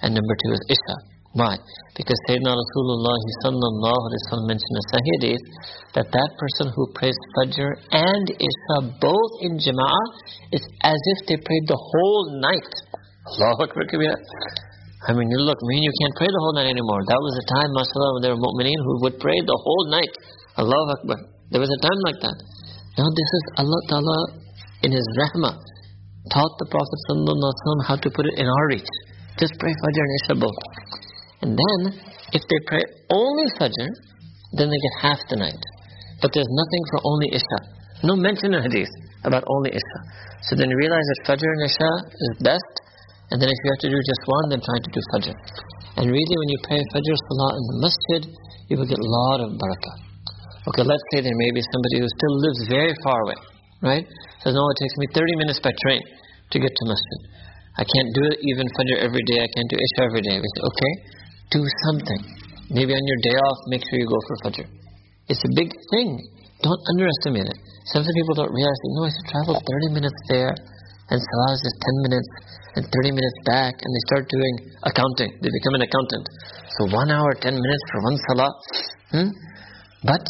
and 0.03 0.13
number 0.15 0.35
two 0.43 0.51
is 0.53 0.61
Isha. 0.69 1.08
Why? 1.37 1.61
Because 1.93 2.17
Sayyidina 2.25 2.57
Rasulullah 2.57 3.17
sallallahu 3.45 4.05
wa 4.33 4.49
mentioned 4.49 4.77
Sahih 4.89 5.13
Hadith 5.21 5.45
that 5.93 6.09
that 6.09 6.29
person 6.41 6.73
who 6.73 6.89
prays 6.97 7.13
Fajr 7.37 7.69
and 7.93 8.25
Isha 8.33 8.77
both 8.97 9.33
in 9.45 9.61
Jama'ah 9.61 10.05
is 10.49 10.63
as 10.81 10.97
if 10.97 11.19
they 11.29 11.37
prayed 11.37 11.65
the 11.69 11.77
whole 11.77 12.41
night. 12.41 12.73
Allahu 13.29 13.69
Akbar 13.69 13.85
I 15.07 15.13
mean, 15.13 15.29
you 15.31 15.39
look, 15.45 15.61
me 15.69 15.79
and 15.79 15.85
you 15.85 15.93
can't 16.01 16.15
pray 16.17 16.27
the 16.27 16.41
whole 16.43 16.55
night 16.57 16.67
anymore. 16.67 16.99
That 17.07 17.21
was 17.21 17.33
a 17.39 17.45
time, 17.45 17.71
mashallah, 17.77 18.09
when 18.17 18.21
there 18.25 18.33
were 18.35 18.41
mu'mineen 18.41 18.79
who 18.83 18.93
would 19.05 19.21
pray 19.21 19.37
the 19.45 19.59
whole 19.63 19.85
night. 19.93 20.11
Allahu 20.57 20.97
Akbar. 20.97 21.19
There 21.53 21.61
was 21.61 21.69
a 21.69 21.81
time 21.85 21.99
like 22.09 22.19
that. 22.25 22.37
Now 22.97 23.07
this 23.13 23.29
is 23.37 23.43
Allah 23.61 23.81
Ta'ala 23.87 24.19
in 24.81 24.91
His 24.91 25.07
rahmah 25.13 25.55
taught 26.33 26.53
the 26.59 26.67
Prophet 26.69 26.99
how 27.87 27.95
to 27.95 28.09
put 28.11 28.25
it 28.27 28.35
in 28.37 28.45
our 28.45 28.65
reach. 28.69 28.91
Just 29.39 29.53
pray 29.57 29.71
Fajr 29.71 30.03
and 30.03 30.13
Isha 30.19 30.35
both. 30.35 30.57
And 31.41 31.55
then, 31.55 31.79
if 32.35 32.43
they 32.43 32.59
pray 32.67 32.83
only 33.09 33.47
Fajr, 33.55 33.89
then 34.53 34.67
they 34.67 34.79
get 34.79 34.95
half 35.01 35.19
the 35.29 35.37
night. 35.37 35.63
But 36.21 36.35
there's 36.35 36.51
nothing 36.51 36.83
for 36.91 36.99
only 37.07 37.27
Isha. 37.31 37.59
No 38.03 38.15
mention 38.15 38.53
in 38.53 38.61
Hadith 38.63 38.91
about 39.23 39.43
only 39.47 39.71
Isha. 39.71 39.99
So 40.47 40.55
then 40.55 40.71
you 40.71 40.77
realize 40.79 41.03
that 41.03 41.19
Fajr 41.31 41.47
and 41.47 41.63
Isha 41.67 41.91
is 42.11 42.31
best, 42.43 42.73
and 43.31 43.37
then 43.39 43.47
if 43.47 43.57
you 43.63 43.67
have 43.71 43.83
to 43.87 43.91
do 43.91 43.99
just 44.03 44.23
one, 44.25 44.45
then 44.51 44.59
try 44.63 44.77
to 44.79 44.91
do 44.91 45.01
Fajr. 45.15 45.35
And 45.99 46.05
really, 46.11 46.35
when 46.39 46.49
you 46.49 46.59
pray 46.63 46.79
Fajr 46.79 47.15
Salah 47.27 47.51
in 47.59 47.63
the 47.71 47.77
masjid, 47.83 48.21
you 48.67 48.75
will 48.79 48.87
get 48.87 48.99
a 48.99 49.09
lot 49.09 49.39
of 49.43 49.55
barakah. 49.59 49.95
Okay, 50.69 50.83
let's 50.83 51.03
say 51.11 51.23
there 51.23 51.39
may 51.39 51.51
be 51.55 51.63
somebody 51.63 52.03
who 52.03 52.07
still 52.07 52.35
lives 52.39 52.59
very 52.69 52.93
far 53.03 53.19
away, 53.25 53.39
right? 53.81 54.05
Says, 54.43 54.53
no, 54.53 54.63
it 54.69 54.77
takes 54.79 54.95
me 54.99 55.07
30 55.11 55.35
minutes 55.43 55.59
by 55.59 55.71
train 55.87 56.03
to 56.51 56.57
get 56.59 56.71
to 56.71 56.83
masjid. 56.85 57.19
I 57.79 57.83
can't 57.87 58.11
do 58.11 58.23
it 58.27 58.37
even 58.43 58.67
Fajr 58.75 58.97
every 59.03 59.23
day, 59.27 59.39
I 59.39 59.49
can't 59.55 59.69
do 59.71 59.77
Isha 59.79 60.01
every 60.07 60.23
day. 60.23 60.35
We 60.35 60.47
say, 60.55 60.61
okay, 60.67 60.93
do 61.51 61.61
something. 61.89 62.21
Maybe 62.69 62.93
on 62.93 63.01
your 63.01 63.19
day 63.25 63.35
off, 63.49 63.57
make 63.67 63.81
sure 63.81 63.97
you 63.97 64.05
go 64.05 64.21
for 64.27 64.35
Fajr. 64.45 64.67
It's 65.29 65.41
a 65.41 65.51
big 65.57 65.73
thing. 65.93 66.09
Don't 66.61 66.83
underestimate 66.93 67.49
it. 67.49 67.57
Sometimes 67.89 68.13
people 68.13 68.35
don't 68.37 68.53
realize, 68.53 68.79
they 68.85 68.91
know, 68.93 69.05
I 69.05 69.11
should 69.13 69.29
travel 69.33 69.53
30 69.57 69.97
minutes 69.97 70.19
there, 70.29 70.53
and 71.09 71.17
Salah 71.17 71.51
is 71.57 71.61
just 71.65 71.77
10 71.81 72.05
minutes, 72.05 72.29
and 72.77 72.83
30 72.85 73.17
minutes 73.17 73.37
back, 73.45 73.73
and 73.73 73.89
they 73.89 74.03
start 74.13 74.29
doing 74.29 74.53
accounting. 74.85 75.31
They 75.41 75.49
become 75.49 75.73
an 75.73 75.83
accountant. 75.87 76.25
So 76.77 76.93
one 76.93 77.09
hour, 77.09 77.33
10 77.33 77.53
minutes 77.57 77.83
for 77.89 77.99
one 78.05 78.17
Salah. 78.29 78.51
Hmm? 79.09 79.29
But 80.05 80.25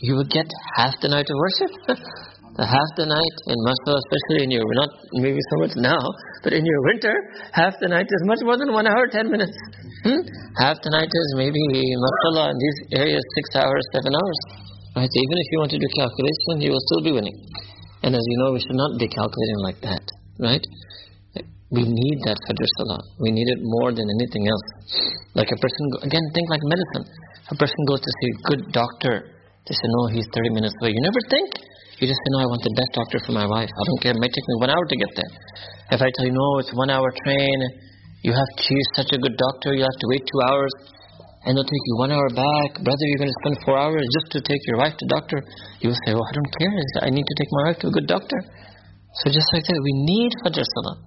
you 0.00 0.14
will 0.14 0.30
get 0.30 0.46
half 0.74 0.98
the 1.00 1.08
night 1.08 1.26
of 1.30 1.36
worship. 1.38 1.72
half 2.64 2.90
the 2.96 3.04
night 3.04 3.36
in 3.52 3.58
mashallah, 3.60 4.00
especially 4.00 4.48
in 4.48 4.50
your, 4.56 4.64
not 4.80 4.88
maybe 5.20 5.36
so 5.52 5.56
much 5.60 5.76
now, 5.76 6.00
but 6.40 6.56
in 6.56 6.64
your 6.64 6.80
winter, 6.88 7.12
half 7.52 7.76
the 7.84 7.92
night 7.92 8.08
is 8.08 8.22
much 8.24 8.40
more 8.40 8.56
than 8.56 8.72
one 8.72 8.88
hour, 8.88 9.04
ten 9.12 9.28
minutes. 9.28 9.52
Hmm? 10.00 10.24
Half 10.56 10.80
the 10.80 10.88
night 10.88 11.12
is 11.12 11.28
maybe, 11.36 11.60
mashallah, 11.60 12.54
in 12.54 12.56
these 12.56 12.78
areas, 12.96 13.20
six 13.36 13.60
hours, 13.60 13.84
seven 13.92 14.08
hours. 14.08 14.38
Right? 14.96 15.10
So 15.12 15.18
even 15.20 15.36
if 15.36 15.46
you 15.52 15.58
want 15.60 15.72
to 15.76 15.80
do 15.82 15.88
calculation, 15.92 16.64
you 16.64 16.72
will 16.72 16.84
still 16.88 17.04
be 17.04 17.12
winning. 17.12 17.36
And 18.00 18.16
as 18.16 18.24
you 18.24 18.36
know, 18.40 18.56
we 18.56 18.60
should 18.64 18.80
not 18.80 18.96
be 18.96 19.08
calculating 19.12 19.60
like 19.60 19.80
that. 19.84 20.04
Right? 20.40 20.64
We 21.68 21.84
need 21.84 22.18
that 22.24 22.38
Fajr 22.48 22.68
Salah. 22.80 23.02
We 23.20 23.34
need 23.34 23.52
it 23.52 23.60
more 23.60 23.92
than 23.92 24.06
anything 24.08 24.48
else. 24.48 24.66
Like 25.34 25.52
a 25.52 25.58
person, 25.60 25.84
again, 26.08 26.24
think 26.32 26.46
like 26.48 26.64
medicine. 26.64 27.04
A 27.52 27.56
person 27.58 27.76
goes 27.90 28.00
to 28.00 28.10
see 28.22 28.28
a 28.32 28.38
good 28.48 28.62
doctor. 28.72 29.34
They 29.66 29.74
say, 29.74 29.88
no, 29.98 30.06
he's 30.14 30.30
30 30.32 30.56
minutes 30.56 30.72
away. 30.80 30.94
You 30.94 31.02
never 31.02 31.20
think 31.28 31.50
you 31.96 32.04
just 32.04 32.20
say, 32.20 32.30
no, 32.36 32.44
I 32.44 32.48
want 32.48 32.60
the 32.60 32.76
best 32.76 32.92
doctor 32.92 33.18
for 33.24 33.32
my 33.32 33.48
wife. 33.48 33.72
I 33.72 33.82
don't 33.88 34.00
care. 34.04 34.12
It 34.12 34.20
might 34.20 34.32
take 34.32 34.44
me 34.44 34.56
one 34.60 34.68
hour 34.68 34.84
to 34.84 34.96
get 34.96 35.12
there. 35.16 35.32
If 35.96 36.00
I 36.04 36.08
tell 36.12 36.26
you, 36.28 36.34
no, 36.36 36.60
it's 36.60 36.72
one 36.76 36.92
hour 36.92 37.08
train, 37.24 37.58
you 38.20 38.36
have, 38.36 38.50
to 38.58 38.60
choose 38.68 38.88
such 38.98 39.10
a 39.14 39.18
good 39.18 39.36
doctor, 39.38 39.72
you 39.72 39.86
have 39.86 39.98
to 40.02 40.08
wait 40.12 40.26
two 40.28 40.40
hours, 40.44 40.72
and 41.46 41.54
they'll 41.54 41.64
take 41.64 41.86
you 41.88 41.96
one 41.96 42.10
hour 42.10 42.26
back. 42.34 42.82
Brother, 42.82 43.04
you're 43.06 43.22
going 43.22 43.30
to 43.30 43.40
spend 43.46 43.56
four 43.62 43.78
hours 43.78 44.02
just 44.02 44.28
to 44.34 44.38
take 44.42 44.60
your 44.66 44.82
wife 44.82 44.98
to 44.98 45.04
doctor. 45.06 45.38
You 45.80 45.94
will 45.94 46.00
say, 46.04 46.12
oh, 46.12 46.20
I 46.20 46.32
don't 46.34 46.52
care. 46.58 46.74
I 47.06 47.08
need 47.08 47.22
to 47.22 47.36
take 47.38 47.50
my 47.54 47.62
wife 47.70 47.78
to 47.80 47.86
a 47.88 47.94
good 47.94 48.10
doctor. 48.10 48.38
So 49.22 49.30
just 49.30 49.46
like 49.54 49.64
that, 49.64 49.78
we 49.80 49.94
need 50.04 50.30
Fajr 50.44 50.66
Salah. 50.66 50.98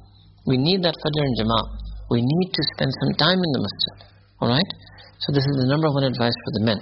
We 0.47 0.57
need 0.57 0.81
that 0.87 0.95
Fajr 0.95 1.23
in 1.27 1.33
Jama'ah. 1.43 1.67
We 2.09 2.23
need 2.23 2.49
to 2.55 2.61
spend 2.73 2.89
some 2.89 3.13
time 3.19 3.37
in 3.37 3.49
the 3.53 3.61
masjid. 3.61 3.95
Alright? 4.41 4.71
So 5.19 5.35
this 5.35 5.43
is 5.43 5.55
the 5.59 5.67
number 5.67 5.91
one 5.91 6.07
advice 6.07 6.33
for 6.33 6.51
the 6.57 6.63
men. 6.65 6.79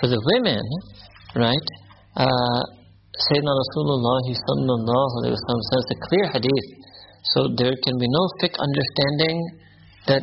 For 0.00 0.06
the 0.06 0.22
women, 0.32 0.62
right, 1.34 1.68
uh, 2.14 2.62
Sayyidina 3.18 3.50
Rasulullah 3.50 4.22
sallallahu 4.22 5.12
alayhi 5.18 5.34
wa 5.34 5.68
says 5.74 5.86
a 5.90 5.98
clear 6.06 6.26
hadith. 6.30 6.68
So 7.34 7.50
there 7.58 7.74
can 7.82 7.98
be 7.98 8.06
no 8.06 8.22
fiqh 8.38 8.54
understanding 8.54 9.36
that 10.06 10.22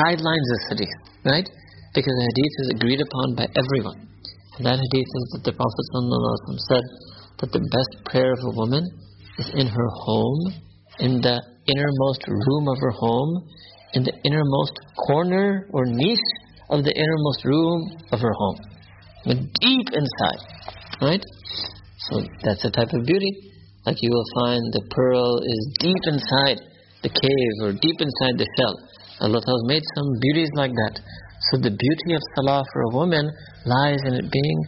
sidelines 0.00 0.46
this 0.48 0.64
hadith, 0.72 0.96
right? 1.24 1.48
Because 1.92 2.14
the 2.16 2.26
hadith 2.32 2.54
is 2.62 2.68
agreed 2.76 3.00
upon 3.04 3.36
by 3.36 3.46
everyone. 3.52 4.08
And 4.56 4.66
that 4.66 4.80
hadith 4.80 5.10
is 5.12 5.26
that 5.36 5.44
the 5.44 5.54
Prophet 5.54 5.84
sallallahu 5.92 6.56
said 6.72 6.84
that 7.40 7.52
the 7.52 7.62
best 7.70 7.92
prayer 8.08 8.32
of 8.32 8.40
a 8.48 8.56
woman 8.56 8.82
is 9.38 9.48
in 9.54 9.66
her 9.68 9.88
home, 10.08 10.40
in 10.98 11.20
the 11.20 11.36
innermost 11.68 12.22
room 12.26 12.64
of 12.68 12.78
her 12.80 12.90
home, 12.90 13.44
in 13.94 14.02
the 14.02 14.12
innermost 14.24 14.74
corner 15.06 15.68
or 15.72 15.84
niche 15.86 16.30
of 16.70 16.84
the 16.84 16.92
innermost 16.92 17.44
room 17.44 17.92
of 18.12 18.20
her 18.20 18.32
home. 18.32 18.58
Deep 19.60 19.88
inside, 19.92 20.42
right? 21.00 21.22
So 22.08 22.22
that's 22.42 22.64
a 22.64 22.70
type 22.70 22.92
of 22.92 23.04
beauty. 23.04 23.52
Like 23.86 23.96
you 24.00 24.10
will 24.10 24.30
find 24.44 24.62
the 24.72 24.84
pearl 24.90 25.38
is 25.44 25.62
deep 25.80 26.02
inside 26.06 26.60
the 27.02 27.08
cave 27.08 27.54
or 27.62 27.72
deep 27.72 27.98
inside 28.00 28.36
the 28.36 28.48
shell. 28.58 28.74
Allah 29.20 29.40
has 29.40 29.62
made 29.66 29.82
some 29.96 30.08
beauties 30.20 30.50
like 30.54 30.72
that. 30.72 31.00
So 31.50 31.58
the 31.58 31.70
beauty 31.70 32.14
of 32.14 32.22
salah 32.34 32.64
for 32.72 32.82
a 32.82 32.94
woman 32.94 33.30
lies 33.66 34.02
in 34.04 34.14
it 34.14 34.28
being 34.30 34.60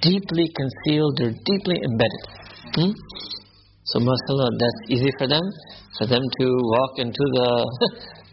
deeply 0.00 0.46
concealed 0.54 1.16
or 1.20 1.30
deeply 1.30 1.78
embedded. 1.82 2.24
Hmm? 2.74 2.92
So 3.84 3.98
mashallah, 4.00 4.50
that's 4.58 4.80
easy 4.88 5.10
for 5.18 5.26
them. 5.26 5.42
For 5.98 6.06
them 6.06 6.22
to 6.22 6.46
walk 6.46 6.98
into 6.98 7.24
the 7.36 7.50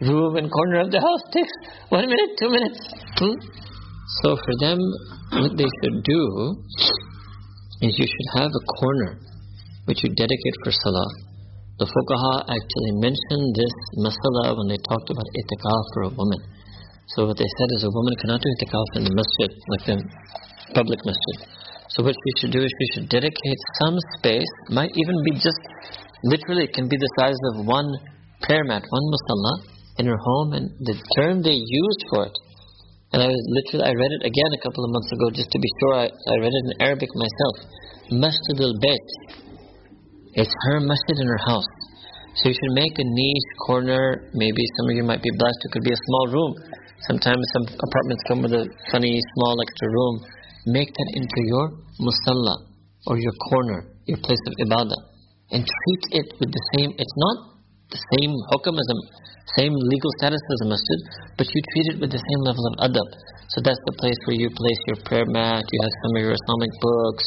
room 0.08 0.36
and 0.36 0.50
corner 0.50 0.80
of 0.80 0.90
the 0.90 1.00
house 1.00 1.24
takes 1.32 1.52
one 1.88 2.06
minute, 2.08 2.30
two 2.38 2.50
minutes. 2.50 2.80
Hmm? 3.18 3.36
So 4.22 4.36
for 4.36 4.54
them, 4.60 4.78
what 5.40 5.56
they 5.56 5.70
should 5.82 5.98
do 6.04 6.20
is 7.80 7.96
you 7.96 8.08
should 8.08 8.30
have 8.40 8.52
a 8.52 8.64
corner 8.76 9.18
which 9.86 10.04
you 10.04 10.10
dedicate 10.12 10.56
for 10.64 10.72
salah. 10.72 11.10
The 11.80 11.88
fuqaha 11.88 12.44
actually 12.44 12.92
mentioned 13.00 13.46
this 13.56 13.74
masala 13.96 14.52
when 14.52 14.68
they 14.68 14.80
talked 14.84 15.08
about 15.08 15.24
itikaf 15.24 15.84
for 15.94 16.02
a 16.08 16.12
woman. 16.12 16.40
So 17.16 17.26
what 17.26 17.40
they 17.40 17.48
said 17.56 17.70
is 17.74 17.88
a 17.88 17.92
woman 17.92 18.14
cannot 18.20 18.44
do 18.44 18.48
itikaf 18.60 18.88
in 19.00 19.02
the 19.08 19.14
masjid, 19.16 19.50
like 19.72 19.84
the 19.88 19.96
public 20.76 21.00
masjid. 21.08 21.36
So 21.88 22.04
what 22.04 22.14
she 22.14 22.30
should 22.38 22.52
do 22.52 22.62
is 22.62 22.70
she 22.70 22.88
should 22.94 23.08
dedicate 23.08 23.60
some 23.80 23.96
space, 24.20 24.52
might 24.68 24.92
even 24.94 25.16
be 25.24 25.40
just, 25.40 25.58
literally 26.22 26.68
it 26.68 26.74
can 26.76 26.86
be 26.86 27.00
the 27.00 27.10
size 27.18 27.40
of 27.54 27.66
one 27.66 27.88
prayer 28.42 28.62
mat, 28.62 28.84
one 28.84 29.06
musalla 29.10 29.54
in 29.98 30.06
her 30.06 30.20
home, 30.20 30.52
and 30.52 30.70
the 30.84 30.94
term 31.16 31.42
they 31.42 31.56
used 31.56 32.02
for 32.12 32.26
it, 32.26 32.36
and 33.12 33.18
I 33.22 33.28
was 33.28 33.42
literally, 33.50 33.86
I 33.86 33.94
read 33.94 34.12
it 34.20 34.24
again 34.26 34.50
a 34.54 34.60
couple 34.62 34.84
of 34.86 34.90
months 34.94 35.10
ago 35.12 35.26
just 35.34 35.50
to 35.50 35.58
be 35.58 35.70
sure, 35.82 35.94
I, 35.94 36.06
I 36.06 36.34
read 36.38 36.54
it 36.54 36.64
in 36.66 36.72
Arabic 36.82 37.10
myself. 37.14 37.56
Masjid 38.10 38.56
al-Bayt. 38.58 39.08
It's 40.34 40.54
her 40.70 40.78
masjid 40.80 41.16
in 41.18 41.26
her 41.26 41.42
house. 41.46 41.70
So 42.38 42.48
you 42.48 42.54
should 42.54 42.74
make 42.78 42.94
a 42.98 43.04
niche 43.04 43.52
corner, 43.66 44.30
maybe 44.34 44.62
some 44.78 44.90
of 44.90 44.94
you 44.94 45.02
might 45.02 45.22
be 45.22 45.30
blessed, 45.34 45.60
it 45.66 45.70
could 45.72 45.82
be 45.82 45.92
a 45.92 46.02
small 46.06 46.26
room 46.30 46.52
Sometimes 47.08 47.40
some 47.56 47.64
apartments 47.64 48.22
come 48.28 48.42
with 48.42 48.52
a 48.52 48.68
funny 48.92 49.16
small 49.34 49.56
extra 49.64 49.88
room. 49.88 50.14
Make 50.66 50.92
that 50.92 51.10
into 51.16 51.40
your 51.48 51.66
musalla 51.96 52.56
or 53.06 53.16
your 53.16 53.32
corner, 53.48 53.88
your 54.04 54.18
place 54.18 54.42
of 54.46 54.52
ibadah. 54.68 55.00
And 55.50 55.64
treat 55.64 56.04
it 56.20 56.28
with 56.38 56.52
the 56.52 56.64
same, 56.76 56.92
it's 56.98 57.16
not 57.16 57.36
the 57.90 58.00
same 58.16 58.32
hukam 58.54 58.78
as 58.78 58.88
a, 58.90 58.96
same 59.58 59.74
legal 59.74 60.10
status 60.22 60.38
as 60.38 60.60
a 60.64 60.68
masjid, 60.70 61.00
but 61.36 61.46
you 61.50 61.60
treat 61.74 61.86
it 61.94 61.96
with 61.98 62.10
the 62.14 62.22
same 62.22 62.40
level 62.46 62.64
of 62.70 62.74
adab. 62.86 63.08
So 63.50 63.58
that's 63.60 63.82
the 63.82 63.94
place 63.98 64.18
where 64.26 64.38
you 64.38 64.46
place 64.46 64.80
your 64.86 64.98
prayer 65.02 65.26
mat, 65.26 65.66
you 65.66 65.78
have 65.82 65.94
some 66.06 66.12
of 66.14 66.20
your 66.22 66.34
Islamic 66.38 66.72
books, 66.78 67.24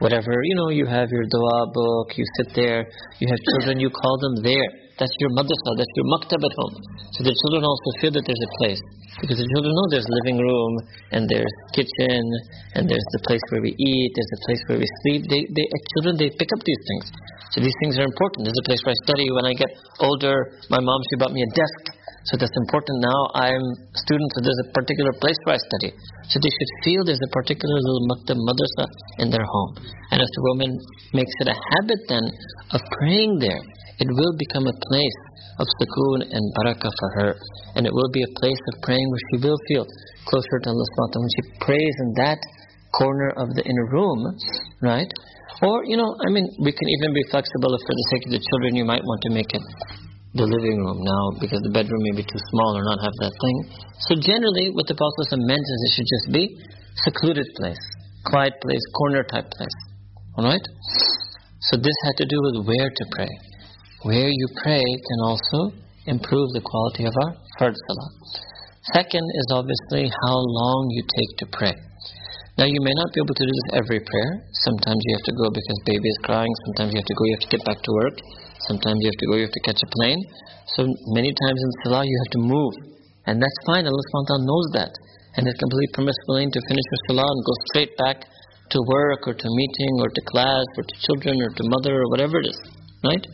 whatever, 0.00 0.32
you 0.32 0.56
know, 0.56 0.70
you 0.72 0.86
have 0.88 1.12
your 1.12 1.26
dua 1.28 1.58
book, 1.76 2.16
you 2.16 2.24
sit 2.40 2.56
there, 2.56 2.88
you 3.20 3.26
have 3.28 3.40
children, 3.52 3.76
you 3.80 3.90
call 3.92 4.16
them 4.16 4.40
there. 4.42 4.68
That's 4.96 5.12
your 5.20 5.30
madrasa, 5.36 5.70
that's 5.76 5.94
your 5.94 6.08
maktab 6.10 6.40
at 6.40 6.54
home. 6.56 6.74
So 7.14 7.22
the 7.22 7.34
children 7.36 7.62
also 7.62 7.88
feel 8.00 8.12
that 8.16 8.24
there's 8.24 8.44
a 8.48 8.52
place. 8.58 8.80
Because 9.18 9.38
the 9.42 9.48
children 9.50 9.72
know 9.74 9.86
there's 9.90 10.06
living 10.22 10.38
room, 10.38 10.72
and 11.10 11.26
there's 11.26 11.56
kitchen, 11.74 12.22
and 12.78 12.86
there's 12.86 13.08
the 13.18 13.22
place 13.26 13.42
where 13.50 13.62
we 13.62 13.74
eat, 13.74 14.08
there's 14.14 14.34
a 14.38 14.42
place 14.46 14.62
where 14.70 14.78
we 14.78 14.88
sleep. 15.02 15.26
They, 15.26 15.42
they, 15.50 15.66
uh, 15.66 15.82
children, 15.98 16.14
they 16.22 16.30
pick 16.38 16.50
up 16.54 16.62
these 16.62 16.82
things. 16.86 17.06
So 17.50 17.64
these 17.64 17.74
things 17.82 17.98
are 17.98 18.06
important. 18.06 18.46
There's 18.46 18.62
a 18.62 18.68
place 18.68 18.80
where 18.86 18.94
I 18.94 19.00
study. 19.08 19.26
When 19.34 19.46
I 19.48 19.54
get 19.58 19.72
older, 19.98 20.54
my 20.70 20.78
mom, 20.78 21.00
she 21.10 21.18
bought 21.18 21.34
me 21.34 21.42
a 21.42 21.50
desk. 21.50 21.98
So 22.28 22.36
that's 22.36 22.52
important. 22.60 23.00
Now 23.00 23.20
I'm 23.40 23.64
a 23.64 23.98
student, 24.04 24.28
so 24.36 24.44
there's 24.44 24.62
a 24.68 24.70
particular 24.76 25.12
place 25.16 25.38
where 25.48 25.56
I 25.56 25.62
study. 25.64 25.96
So 26.28 26.36
they 26.44 26.52
should 26.52 26.72
feel 26.84 27.00
there's 27.00 27.24
a 27.24 27.32
particular 27.32 27.72
little 27.72 28.04
maktab 28.04 28.36
madrasa 28.36 28.84
in 29.24 29.32
their 29.32 29.46
home. 29.48 29.80
And 30.12 30.20
if 30.20 30.28
the 30.28 30.42
woman 30.52 30.76
makes 31.16 31.32
it 31.40 31.48
a 31.48 31.56
habit 31.56 32.00
then 32.06 32.24
of 32.76 32.80
praying 33.00 33.40
there, 33.40 33.62
it 33.98 34.08
will 34.08 34.34
become 34.38 34.66
a 34.66 34.76
place 34.88 35.20
of 35.58 35.66
sukoon 35.78 36.22
and 36.30 36.42
barakah 36.54 36.92
for 36.98 37.10
her. 37.18 37.30
And 37.74 37.86
it 37.86 37.92
will 37.92 38.10
be 38.14 38.22
a 38.22 38.32
place 38.38 38.62
of 38.72 38.82
praying 38.82 39.06
where 39.10 39.24
she 39.30 39.36
will 39.42 39.58
feel 39.68 39.84
closer 40.26 40.56
to 40.62 40.66
Allah 40.70 40.86
subhanahu 40.86 41.22
When 41.22 41.34
she 41.34 41.44
prays 41.58 41.94
in 42.06 42.10
that 42.22 42.40
corner 42.94 43.30
of 43.36 43.48
the 43.58 43.64
inner 43.66 43.88
room, 43.90 44.20
right? 44.82 45.10
Or, 45.62 45.82
you 45.84 45.98
know, 45.98 46.06
I 46.06 46.30
mean, 46.30 46.46
we 46.62 46.70
can 46.70 46.88
even 46.88 47.10
be 47.12 47.24
flexible 47.30 47.74
if 47.74 47.82
for 47.82 47.94
the 47.94 48.06
sake 48.14 48.24
of 48.30 48.32
the 48.38 48.42
children 48.42 48.78
you 48.78 48.86
might 48.86 49.02
want 49.02 49.20
to 49.26 49.30
make 49.34 49.50
it 49.50 49.64
the 50.36 50.46
living 50.46 50.78
room 50.78 51.00
now 51.02 51.24
because 51.40 51.58
the 51.64 51.72
bedroom 51.72 51.98
may 52.12 52.22
be 52.22 52.24
too 52.24 52.42
small 52.52 52.76
or 52.76 52.84
not 52.84 53.00
have 53.02 53.16
that 53.26 53.34
thing. 53.34 53.56
So 54.06 54.12
generally 54.20 54.70
what 54.70 54.86
the 54.86 54.94
Prophet 54.94 55.26
meant 55.42 55.64
is 55.66 55.78
it 55.88 55.92
should 55.98 56.06
just 56.06 56.28
be 56.30 56.44
secluded 57.02 57.48
place, 57.56 57.80
quiet 58.28 58.54
place, 58.60 58.84
corner 58.94 59.24
type 59.24 59.50
place. 59.50 59.78
Alright? 60.38 60.62
So 61.72 61.80
this 61.80 61.96
had 62.04 62.16
to 62.22 62.26
do 62.28 62.38
with 62.38 62.68
where 62.68 62.90
to 62.92 63.04
pray. 63.10 63.32
Where 64.06 64.30
you 64.30 64.46
pray 64.62 64.78
can 64.78 65.20
also 65.26 65.74
improve 66.06 66.54
the 66.54 66.62
quality 66.62 67.02
of 67.02 67.10
our 67.18 67.34
fard 67.58 67.74
salah. 67.74 68.10
Second 68.94 69.26
is 69.26 69.46
obviously 69.50 70.06
how 70.06 70.38
long 70.38 70.86
you 70.94 71.02
take 71.02 71.32
to 71.42 71.46
pray. 71.50 71.74
Now 72.54 72.70
you 72.70 72.78
may 72.78 72.94
not 72.94 73.10
be 73.10 73.18
able 73.18 73.34
to 73.34 73.42
do 73.42 73.50
this 73.50 73.82
every 73.82 73.98
prayer. 73.98 74.32
Sometimes 74.70 75.02
you 75.02 75.12
have 75.18 75.26
to 75.26 75.34
go 75.34 75.50
because 75.50 75.78
baby 75.82 76.06
is 76.14 76.18
crying. 76.22 76.54
Sometimes 76.70 76.94
you 76.94 77.02
have 77.02 77.10
to 77.10 77.18
go, 77.18 77.22
you 77.26 77.34
have 77.42 77.46
to 77.50 77.52
get 77.58 77.62
back 77.66 77.82
to 77.82 77.90
work. 77.90 78.16
Sometimes 78.70 79.02
you 79.02 79.10
have 79.10 79.18
to 79.18 79.26
go, 79.26 79.34
you 79.34 79.46
have 79.50 79.58
to 79.58 79.64
catch 79.66 79.82
a 79.82 79.90
plane. 79.90 80.22
So 80.78 80.86
many 81.18 81.34
times 81.34 81.58
in 81.58 81.70
salah 81.82 82.06
you 82.06 82.16
have 82.22 82.32
to 82.38 82.42
move. 82.46 82.74
And 83.26 83.42
that's 83.42 83.58
fine. 83.66 83.82
Allah 83.82 83.98
SWT 83.98 84.46
knows 84.46 84.66
that. 84.78 84.94
And 85.34 85.50
it's 85.50 85.58
completely 85.58 85.90
permissible 85.90 86.38
to 86.38 86.60
finish 86.70 86.86
your 86.86 87.02
salah 87.10 87.26
and 87.26 87.40
go 87.42 87.54
straight 87.74 87.98
back 87.98 88.30
to 88.30 88.78
work 88.86 89.26
or 89.26 89.34
to 89.34 89.48
meeting 89.58 89.92
or 89.98 90.08
to 90.08 90.22
class 90.30 90.66
or 90.78 90.86
to 90.86 90.94
children 91.02 91.42
or 91.42 91.50
to 91.50 91.62
mother 91.66 91.98
or 91.98 92.06
whatever 92.14 92.38
it 92.38 92.54
is. 92.54 92.77
Right? 93.04 93.24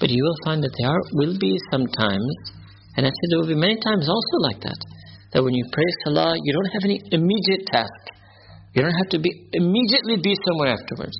But 0.00 0.10
you 0.10 0.22
will 0.24 0.40
find 0.44 0.62
that 0.64 0.72
there 0.80 1.00
will 1.12 1.36
be 1.38 1.54
some 1.70 1.86
times, 1.86 2.34
and 2.96 3.06
I 3.06 3.10
said 3.12 3.26
there 3.30 3.40
will 3.40 3.52
be 3.52 3.58
many 3.58 3.76
times 3.76 4.08
also 4.08 4.36
like 4.48 4.60
that, 4.64 4.80
that 5.32 5.44
when 5.44 5.54
you 5.54 5.64
pray 5.72 5.84
salah, 6.04 6.34
you 6.42 6.52
don't 6.52 6.72
have 6.72 6.84
any 6.84 6.98
immediate 7.12 7.66
task. 7.68 8.02
You 8.74 8.82
don't 8.82 8.96
have 8.96 9.12
to 9.12 9.20
be 9.20 9.30
immediately 9.52 10.16
be 10.16 10.32
somewhere 10.48 10.72
afterwards. 10.72 11.16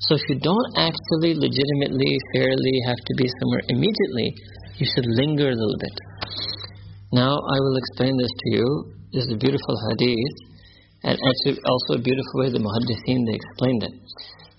So 0.00 0.14
if 0.14 0.22
you 0.28 0.40
don't 0.40 0.68
actually 0.78 1.36
legitimately, 1.36 2.10
fairly 2.32 2.74
have 2.86 2.96
to 2.96 3.14
be 3.18 3.28
somewhere 3.28 3.62
immediately, 3.68 4.32
you 4.80 4.86
should 4.88 5.04
linger 5.04 5.50
a 5.50 5.58
little 5.58 5.78
bit. 5.78 5.96
Now 7.12 7.34
I 7.34 7.56
will 7.60 7.76
explain 7.76 8.16
this 8.16 8.30
to 8.30 8.48
you. 8.56 8.66
This 9.12 9.24
is 9.24 9.32
a 9.32 9.36
beautiful 9.36 9.76
hadith, 9.90 10.36
and 11.04 11.18
actually 11.18 11.60
also 11.60 12.00
a 12.00 12.02
beautiful 12.02 12.36
way 12.40 12.50
the 12.52 12.60
muhaddithin 12.60 13.26
they 13.26 13.36
explained 13.36 13.82
it. 13.84 13.94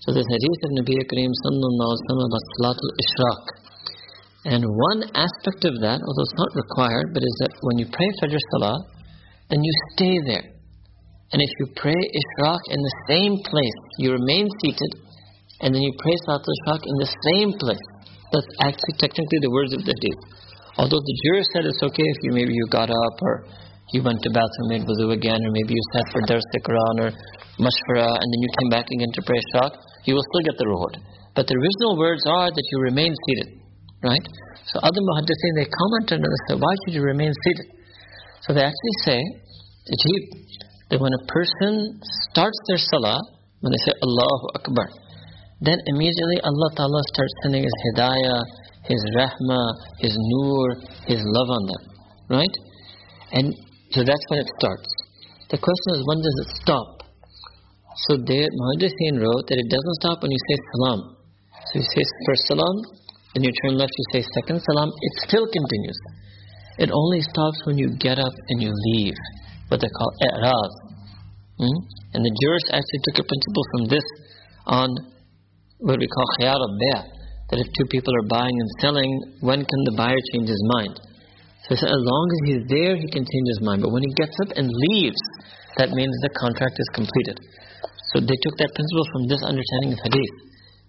So 0.00 0.16
this 0.16 0.24
hadith 0.32 0.60
of 0.64 0.72
Nabi 0.80 0.96
Kareem 0.96 1.28
sallallahu 1.28 1.92
alaihi 1.92 2.00
wasallam 2.08 2.28
about 2.32 2.46
Salatul 2.56 2.92
Ishraq. 3.04 3.42
And 4.48 4.64
one 4.64 5.00
aspect 5.12 5.68
of 5.68 5.76
that, 5.84 6.00
although 6.00 6.24
it's 6.24 6.40
not 6.40 6.52
required, 6.56 7.12
but 7.12 7.20
is 7.20 7.36
that 7.44 7.52
when 7.60 7.76
you 7.76 7.86
pray 7.92 8.08
Fajr 8.16 8.40
Salah, 8.56 8.80
then 9.52 9.60
you 9.60 9.72
stay 9.92 10.16
there. 10.24 10.46
And 11.36 11.44
if 11.44 11.52
you 11.60 11.66
pray 11.76 12.00
Ishraq 12.00 12.60
in 12.72 12.80
the 12.80 12.96
same 13.12 13.44
place, 13.44 13.80
you 14.00 14.16
remain 14.16 14.48
seated, 14.64 15.04
and 15.60 15.74
then 15.74 15.82
you 15.84 15.92
pray 16.00 16.16
Salatul 16.24 16.48
Ishraq 16.48 16.80
in 16.80 16.96
the 16.96 17.10
same 17.28 17.52
place. 17.60 17.86
That's 18.32 18.48
actually 18.64 18.96
technically 18.96 19.40
the 19.44 19.52
words 19.52 19.76
of 19.76 19.84
the 19.84 19.92
hadith. 19.92 20.20
Although 20.80 21.04
the 21.04 21.16
juror 21.28 21.44
said 21.52 21.68
it's 21.68 21.82
okay 21.82 22.08
if 22.08 22.18
you 22.24 22.32
maybe 22.32 22.56
you 22.56 22.64
got 22.72 22.88
up 22.88 23.16
or 23.20 23.44
you 23.92 24.02
went 24.02 24.22
to 24.22 24.30
bathroom, 24.30 24.68
made 24.70 24.84
wudu 24.86 25.12
again, 25.12 25.40
or 25.42 25.50
maybe 25.50 25.74
you 25.74 25.84
sat 25.94 26.06
for 26.12 26.20
dars 26.26 26.44
Quran 26.62 26.96
or 27.04 27.10
mashwara, 27.58 28.10
and 28.14 28.26
then 28.30 28.40
you 28.40 28.50
came 28.58 28.70
back 28.70 28.86
again 28.86 29.12
to 29.14 29.22
pray 29.22 29.38
Ishraq 29.38 29.72
you 30.04 30.14
will 30.14 30.24
still 30.32 30.44
get 30.48 30.56
the 30.56 30.68
reward. 30.68 30.96
But 31.36 31.46
the 31.46 31.54
original 31.54 31.98
words 31.98 32.24
are 32.26 32.48
that 32.48 32.66
you 32.72 32.78
remain 32.80 33.12
seated. 33.26 33.60
Right? 34.02 34.24
So 34.64 34.80
other 34.80 35.02
muhaddithin, 35.04 35.52
they 35.60 35.68
comment 35.68 36.06
on 36.12 36.24
and 36.24 36.40
say, 36.48 36.56
why 36.56 36.72
should 36.84 36.94
you 36.94 37.04
remain 37.04 37.32
seated? 37.44 37.68
So 38.40 38.54
they 38.54 38.64
actually 38.64 38.96
say, 39.04 39.20
that 40.90 40.98
when 41.00 41.12
a 41.12 41.24
person 41.28 42.00
starts 42.32 42.58
their 42.68 42.78
salah, 42.78 43.20
when 43.60 43.72
they 43.72 43.82
say 43.84 43.92
Allahu 44.00 44.46
Akbar, 44.56 44.88
then 45.60 45.76
immediately 45.86 46.40
Allah 46.40 46.70
Ta'ala 46.74 47.02
starts 47.12 47.34
sending 47.42 47.62
His 47.62 47.76
hidayah, 47.92 48.40
His 48.88 49.02
rahmah, 49.16 49.68
His 49.98 50.16
nur, 50.16 50.80
His 51.04 51.20
love 51.20 51.50
on 51.52 51.62
them. 51.68 51.82
Right? 52.30 52.54
And 53.32 53.52
so 53.90 54.06
that's 54.06 54.24
when 54.30 54.40
it 54.40 54.50
starts. 54.58 54.90
The 55.50 55.58
question 55.58 55.90
is, 55.98 56.06
when 56.06 56.18
does 56.22 56.36
it 56.46 56.50
stop? 56.62 56.88
So 58.06 58.16
there, 58.22 58.46
Muhaddithin 58.46 59.18
wrote 59.18 59.50
that 59.50 59.58
it 59.58 59.68
doesn't 59.68 59.96
stop 59.98 60.22
when 60.22 60.30
you 60.30 60.40
say 60.46 60.56
salam. 60.72 61.00
So 61.68 61.72
you 61.82 61.86
say 61.86 62.04
first 62.26 62.46
salam, 62.46 62.76
then 63.34 63.42
you 63.42 63.52
turn 63.62 63.74
left, 63.74 63.90
you 63.90 64.06
say 64.14 64.22
second 64.30 64.62
salam, 64.62 64.88
it 64.94 65.12
still 65.26 65.46
continues. 65.50 65.98
It 66.78 66.90
only 66.94 67.20
stops 67.20 67.58
when 67.66 67.76
you 67.78 67.90
get 67.98 68.18
up 68.18 68.32
and 68.48 68.62
you 68.62 68.72
leave, 68.94 69.18
what 69.68 69.82
they 69.82 69.90
call 69.90 70.10
i'raz. 70.22 70.72
Hmm? 71.58 71.78
And 72.14 72.24
the 72.24 72.32
jurists 72.40 72.70
actually 72.70 73.02
took 73.10 73.18
a 73.20 73.26
principle 73.26 73.64
from 73.74 73.82
this 73.90 74.06
on 74.66 74.88
what 75.78 75.98
we 75.98 76.06
call 76.06 76.26
khiyar 76.38 76.56
al 76.56 76.74
that 77.50 77.58
if 77.58 77.66
two 77.76 77.86
people 77.90 78.14
are 78.14 78.28
buying 78.30 78.54
and 78.54 78.70
selling, 78.78 79.10
when 79.40 79.58
can 79.58 79.80
the 79.90 79.94
buyer 79.98 80.22
change 80.32 80.48
his 80.48 80.62
mind? 80.78 80.94
So 81.70 81.86
as 81.86 82.02
long 82.02 82.26
as 82.34 82.40
he's 82.50 82.64
there, 82.66 82.98
he 82.98 83.06
his 83.06 83.60
mind. 83.62 83.86
But 83.86 83.94
when 83.94 84.02
he 84.02 84.10
gets 84.18 84.34
up 84.42 84.50
and 84.58 84.66
leaves, 84.66 85.22
that 85.78 85.94
means 85.94 86.10
the 86.18 86.34
contract 86.34 86.74
is 86.74 86.88
completed. 86.90 87.38
So 88.10 88.18
they 88.18 88.34
took 88.42 88.58
that 88.58 88.74
principle 88.74 89.06
from 89.14 89.22
this 89.30 89.38
understanding 89.46 89.94
of 89.94 90.02
hadith. 90.02 90.34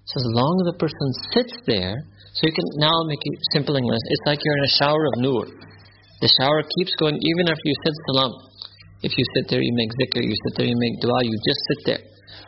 So 0.09 0.17
as 0.17 0.27
long 0.33 0.53
as 0.65 0.73
the 0.73 0.77
person 0.81 1.07
sits 1.37 1.53
there, 1.69 1.93
so 2.33 2.49
you 2.49 2.53
can 2.57 2.65
now 2.81 2.97
make 3.05 3.21
it 3.21 3.37
simple 3.53 3.77
English. 3.77 4.01
It's 4.09 4.25
like 4.25 4.41
you're 4.41 4.57
in 4.57 4.65
a 4.65 4.75
shower 4.81 5.03
of 5.05 5.15
nur. 5.21 5.45
The 6.25 6.29
shower 6.41 6.65
keeps 6.65 6.97
going 6.97 7.13
even 7.13 7.45
after 7.45 7.65
you 7.65 7.77
said 7.85 7.93
salam. 8.09 8.33
If 9.05 9.13
you 9.17 9.25
sit 9.37 9.53
there, 9.53 9.61
you 9.61 9.73
make 9.77 9.93
zikr, 10.01 10.25
you 10.25 10.33
sit 10.49 10.53
there, 10.57 10.65
you 10.65 10.77
make 10.77 10.97
dua, 10.97 11.21
you 11.21 11.37
just 11.45 11.61
sit 11.69 11.81
there. 11.85 12.03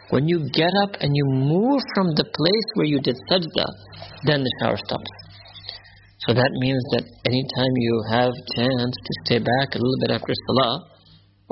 When 0.10 0.26
you 0.26 0.50
get 0.50 0.74
up 0.90 0.98
and 1.02 1.14
you 1.14 1.26
move 1.26 1.82
from 1.94 2.18
the 2.18 2.26
place 2.26 2.68
where 2.74 2.90
you 2.90 2.98
did 2.98 3.18
sajda, 3.30 3.68
then 4.26 4.42
the 4.42 4.54
shower 4.62 4.78
stops. 4.78 5.23
So 6.24 6.34
that 6.34 6.52
means 6.64 6.84
that 6.96 7.04
anytime 7.28 7.74
you 7.76 7.94
have 8.12 8.32
chance 8.56 8.96
to 8.96 9.14
stay 9.28 9.40
back 9.44 9.76
a 9.76 9.80
little 9.80 10.00
bit 10.08 10.12
after 10.16 10.32
salah, 10.32 10.94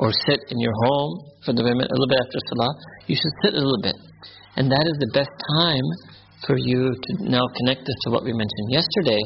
or 0.00 0.10
sit 0.26 0.40
in 0.48 0.58
your 0.58 0.72
home 0.88 1.12
for 1.44 1.52
the 1.52 1.62
women 1.62 1.84
a 1.84 1.94
little 1.94 2.08
bit 2.08 2.18
after 2.18 2.40
salah, 2.50 2.72
you 3.06 3.14
should 3.14 3.36
sit 3.44 3.52
a 3.54 3.60
little 3.60 3.82
bit. 3.84 3.96
And 4.56 4.66
that 4.72 4.84
is 4.88 4.96
the 4.98 5.12
best 5.12 5.32
time 5.60 5.86
for 6.46 6.56
you 6.58 6.90
to 6.90 7.10
now 7.28 7.44
connect 7.60 7.86
this 7.86 7.98
to 8.04 8.10
what 8.10 8.24
we 8.24 8.32
mentioned 8.32 8.68
yesterday. 8.72 9.20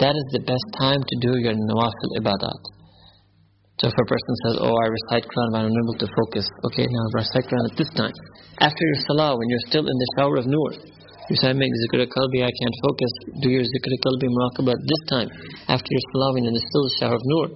That 0.00 0.14
is 0.16 0.26
the 0.32 0.42
best 0.46 0.64
time 0.78 1.02
to 1.02 1.14
do 1.20 1.36
your 1.42 1.54
nawafil 1.54 2.10
ibadat. 2.22 2.60
So 3.82 3.90
if 3.90 3.94
a 3.94 4.06
person 4.06 4.34
says, 4.46 4.54
oh, 4.62 4.70
I 4.70 4.86
recite 4.86 5.26
Quran 5.26 5.48
but 5.50 5.58
I'm 5.66 5.70
unable 5.74 5.98
to 5.98 6.08
focus. 6.22 6.46
Okay, 6.70 6.86
now 6.86 7.04
recite 7.12 7.44
Quran 7.50 7.66
at 7.68 7.76
this 7.76 7.90
time. 7.98 8.14
After 8.62 8.82
your 8.86 9.00
salah, 9.10 9.34
when 9.36 9.46
you're 9.50 9.66
still 9.66 9.82
in 9.82 9.96
the 9.98 10.08
shower 10.16 10.36
of 10.38 10.46
nur. 10.46 10.72
Say, 11.32 11.48
I 11.48 11.56
make 11.56 11.72
zikr 11.80 12.04
qalbi, 12.04 12.44
I 12.44 12.52
can't 12.52 12.76
focus. 12.84 13.12
Do 13.40 13.48
your 13.48 13.64
zikr 13.64 13.92
qalbi 14.04 14.28
muraqabah 14.28 14.76
this 14.76 15.02
time. 15.08 15.28
After 15.72 15.88
your 15.88 16.04
salah, 16.12 16.36
when 16.36 16.44
you're 16.44 16.60
still 16.68 16.84
the 16.84 16.94
shower 17.00 17.16
of 17.16 17.24
nur. 17.24 17.48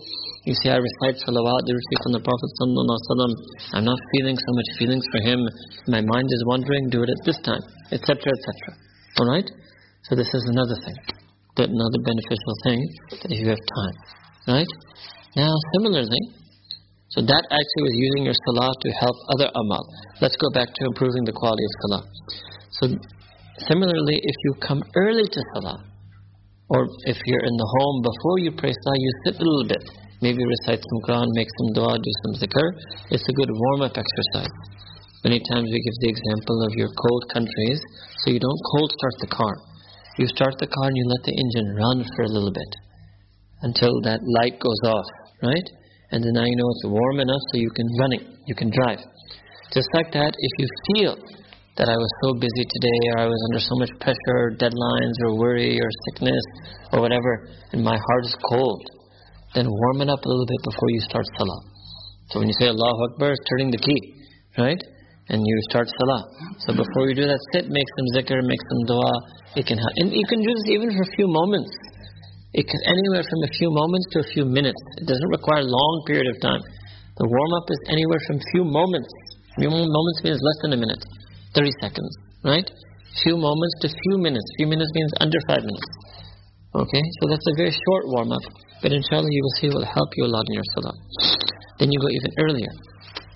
You 0.49 0.55
say, 0.65 0.73
I 0.73 0.81
recite 0.81 1.21
salawat 1.21 1.63
directly 1.69 1.97
from 2.01 2.13
the 2.17 2.23
Prophet 2.25 2.51
I'm 3.77 3.85
not 3.85 4.01
feeling 4.17 4.37
so 4.41 4.51
much 4.57 4.69
feelings 4.81 5.05
for 5.13 5.21
him. 5.21 5.41
My 5.93 6.01
mind 6.01 6.29
is 6.33 6.43
wandering. 6.49 6.89
Do 6.89 7.05
it 7.05 7.11
at 7.13 7.21
this 7.29 7.37
time, 7.45 7.61
etc., 7.93 8.17
etc. 8.17 8.49
Alright? 9.21 9.49
So 10.09 10.17
this 10.17 10.33
is 10.33 10.45
another 10.49 10.77
thing. 10.89 10.97
Another 11.61 12.01
beneficial 12.01 12.55
thing 12.65 12.81
that 13.21 13.29
if 13.29 13.39
you 13.45 13.53
have 13.53 13.61
time. 13.61 13.97
Right? 14.49 14.73
Now, 15.37 15.53
similarly, 15.77 16.23
so 17.13 17.21
that 17.21 17.45
actually 17.45 17.85
was 17.85 17.97
using 18.01 18.23
your 18.25 18.39
salah 18.49 18.73
to 18.73 18.89
help 19.05 19.17
other 19.37 19.49
amal. 19.53 19.85
Let's 20.21 20.37
go 20.37 20.49
back 20.57 20.73
to 20.73 20.81
improving 20.89 21.25
the 21.29 21.33
quality 21.37 21.65
of 21.65 21.73
salah. 21.85 22.05
So, 22.81 22.83
similarly, 23.67 24.21
if 24.23 24.37
you 24.45 24.53
come 24.61 24.83
early 24.95 25.25
to 25.25 25.41
salah, 25.55 25.83
or 26.69 26.87
if 27.09 27.19
you're 27.25 27.45
in 27.45 27.57
the 27.57 27.71
home 27.79 28.03
before 28.03 28.39
you 28.45 28.53
pray 28.53 28.73
salah, 28.73 28.99
you 29.01 29.13
sit 29.25 29.35
a 29.41 29.45
little 29.45 29.69
bit. 29.69 29.85
Maybe 30.21 30.43
recite 30.43 30.83
some 30.83 31.01
Quran, 31.07 31.27
make 31.33 31.49
some 31.63 31.73
dua, 31.75 31.95
do 31.97 32.13
some 32.23 32.35
zikr. 32.43 32.67
It's 33.11 33.27
a 33.29 33.33
good 33.33 33.51
warm-up 33.51 33.95
exercise. 33.97 34.51
Many 35.25 35.39
times 35.51 35.71
we 35.71 35.79
give 35.79 35.99
the 36.03 36.11
example 36.11 36.59
of 36.67 36.73
your 36.75 36.91
cold 36.95 37.25
countries, 37.33 37.81
so 38.23 38.31
you 38.31 38.39
don't 38.39 38.63
cold 38.75 38.91
start 38.99 39.17
the 39.21 39.31
car. 39.35 39.55
You 40.19 40.27
start 40.27 40.55
the 40.59 40.67
car 40.67 40.87
and 40.91 40.97
you 40.97 41.07
let 41.07 41.23
the 41.23 41.35
engine 41.35 41.69
run 41.79 41.99
for 42.15 42.23
a 42.27 42.33
little 42.35 42.51
bit 42.51 42.73
until 43.63 43.95
that 44.03 44.21
light 44.23 44.59
goes 44.59 44.83
off, 44.87 45.07
right? 45.43 45.69
And 46.11 46.23
then 46.23 46.35
now 46.35 46.45
you 46.45 46.57
know 46.57 46.71
it's 46.71 46.87
warm 46.87 47.21
enough 47.21 47.43
so 47.51 47.59
you 47.59 47.71
can 47.71 47.87
run 47.99 48.13
it, 48.13 48.23
you 48.47 48.55
can 48.55 48.71
drive. 48.71 48.99
Just 49.73 49.89
like 49.95 50.11
that, 50.13 50.35
if 50.35 50.53
you 50.59 50.67
feel 50.91 51.15
that 51.79 51.87
I 51.87 51.95
was 51.95 52.11
so 52.27 52.35
busy 52.35 52.67
today, 52.67 53.01
or 53.15 53.23
I 53.23 53.27
was 53.31 53.41
under 53.49 53.63
so 53.63 53.75
much 53.79 53.93
pressure, 54.03 54.35
or 54.35 54.51
deadlines, 54.59 55.17
or 55.23 55.39
worry, 55.39 55.79
or 55.79 55.91
sickness, 56.11 56.45
or 56.91 57.01
whatever, 57.01 57.49
and 57.71 57.87
my 57.87 57.95
heart 57.95 58.25
is 58.27 58.35
cold, 58.51 58.83
then 59.55 59.71
warm 59.71 60.03
it 60.03 60.11
up 60.11 60.19
a 60.19 60.29
little 60.29 60.47
bit 60.47 60.63
before 60.67 60.91
you 60.91 61.01
start 61.07 61.25
salah. 61.39 61.61
So 62.35 62.43
when 62.43 62.51
you 62.51 62.57
say 62.59 62.67
Allahu 62.67 63.01
Akbar, 63.15 63.31
it's 63.33 63.47
turning 63.49 63.71
the 63.71 63.79
key, 63.79 64.01
right? 64.59 64.83
And 65.31 65.39
you 65.39 65.57
start 65.71 65.87
salah. 65.87 66.23
So 66.67 66.75
before 66.75 67.09
you 67.09 67.15
do 67.15 67.31
that, 67.31 67.41
sit, 67.55 67.71
make 67.71 67.89
some 67.95 68.09
zikr, 68.19 68.43
make 68.43 68.63
some 68.69 68.83
dua. 68.91 69.15
It 69.57 69.65
can 69.71 69.79
help. 69.79 69.95
And 70.03 70.13
you 70.13 70.27
can 70.27 70.43
do 70.43 70.51
this 70.51 70.69
even 70.75 70.91
for 70.91 71.05
a 71.05 71.13
few 71.15 71.29
moments. 71.31 71.71
It 72.59 72.65
can 72.67 72.81
anywhere 72.91 73.23
from 73.23 73.41
a 73.45 73.51
few 73.55 73.71
moments 73.71 74.07
to 74.13 74.19
a 74.25 74.29
few 74.35 74.45
minutes. 74.45 74.81
It 74.99 75.07
doesn't 75.07 75.31
require 75.31 75.63
a 75.63 75.69
long 75.69 75.95
period 76.09 76.27
of 76.33 76.37
time. 76.41 76.61
The 77.21 77.29
warm 77.29 77.53
up 77.61 77.67
is 77.71 77.81
anywhere 77.93 78.21
from 78.27 78.41
few 78.57 78.65
moments. 78.65 79.09
Few 79.61 79.69
moments 79.69 80.19
means 80.25 80.41
less 80.41 80.59
than 80.65 80.73
a 80.73 80.81
minute. 80.81 81.03
30 81.59 81.71
seconds, 81.83 82.13
right? 82.47 82.71
Few 83.27 83.35
moments 83.35 83.75
to 83.83 83.89
few 83.91 84.17
minutes. 84.23 84.47
Few 84.59 84.69
minutes 84.71 84.91
means 84.95 85.13
under 85.19 85.39
five 85.51 85.67
minutes. 85.67 85.91
Okay, 86.79 87.03
so 87.19 87.23
that's 87.27 87.49
a 87.51 87.57
very 87.59 87.75
short 87.75 88.05
warm 88.15 88.31
up, 88.31 88.45
but 88.83 88.95
inshallah 88.95 89.27
you 89.27 89.43
will 89.43 89.57
see 89.59 89.67
it 89.67 89.75
will 89.75 89.91
help 89.91 90.11
you 90.15 90.25
a 90.25 90.31
lot 90.31 90.45
in 90.47 90.55
your 90.55 90.69
salah. 90.79 90.95
Then 91.83 91.91
you 91.91 91.99
go 91.99 92.11
even 92.15 92.31
earlier. 92.39 92.73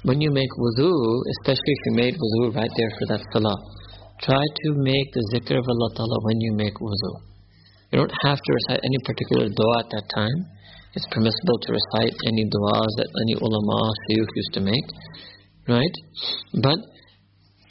When 0.07 0.21
you 0.21 0.31
make 0.31 0.53
wudu, 0.55 0.91
especially 1.41 1.73
if 1.75 1.83
you 1.87 1.93
made 1.99 2.15
wudu 2.15 2.55
right 2.55 2.71
there 2.77 2.93
for 2.99 3.07
that 3.11 3.23
salah, 3.35 3.59
try 4.23 4.39
to 4.39 4.69
make 4.79 5.09
the 5.11 5.25
zikr 5.35 5.59
of 5.59 5.67
Allah 5.67 5.91
Ta'ala 5.99 6.19
when 6.23 6.39
you 6.41 6.53
make 6.55 6.75
wudu. 6.79 7.13
You 7.91 7.99
don't 7.99 8.17
have 8.23 8.39
to 8.39 8.51
recite 8.55 8.81
any 8.85 8.99
particular 9.05 9.49
dua 9.49 9.75
at 9.83 9.89
that 9.91 10.07
time. 10.15 10.39
It's 10.95 11.09
permissible 11.11 11.59
to 11.65 11.69
recite 11.73 12.15
any 12.29 12.45
duas 12.45 12.93
that 13.01 13.09
any 13.25 13.35
ulama, 13.41 13.81
shayukh 14.05 14.29
used 14.37 14.53
to 14.55 14.61
make, 14.61 14.87
right? 15.67 15.97
But 16.61 16.79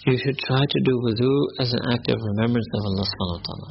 you 0.05 0.17
should 0.17 0.37
try 0.39 0.63
to 0.65 0.79
do 0.81 0.93
wudu 0.97 1.31
as 1.61 1.73
an 1.73 1.83
act 1.93 2.09
of 2.09 2.17
remembrance 2.33 2.65
of 2.73 2.81
Allah 2.89 3.05
subhanahu 3.05 3.37
wa 3.37 3.45
ta'ala. 3.45 3.69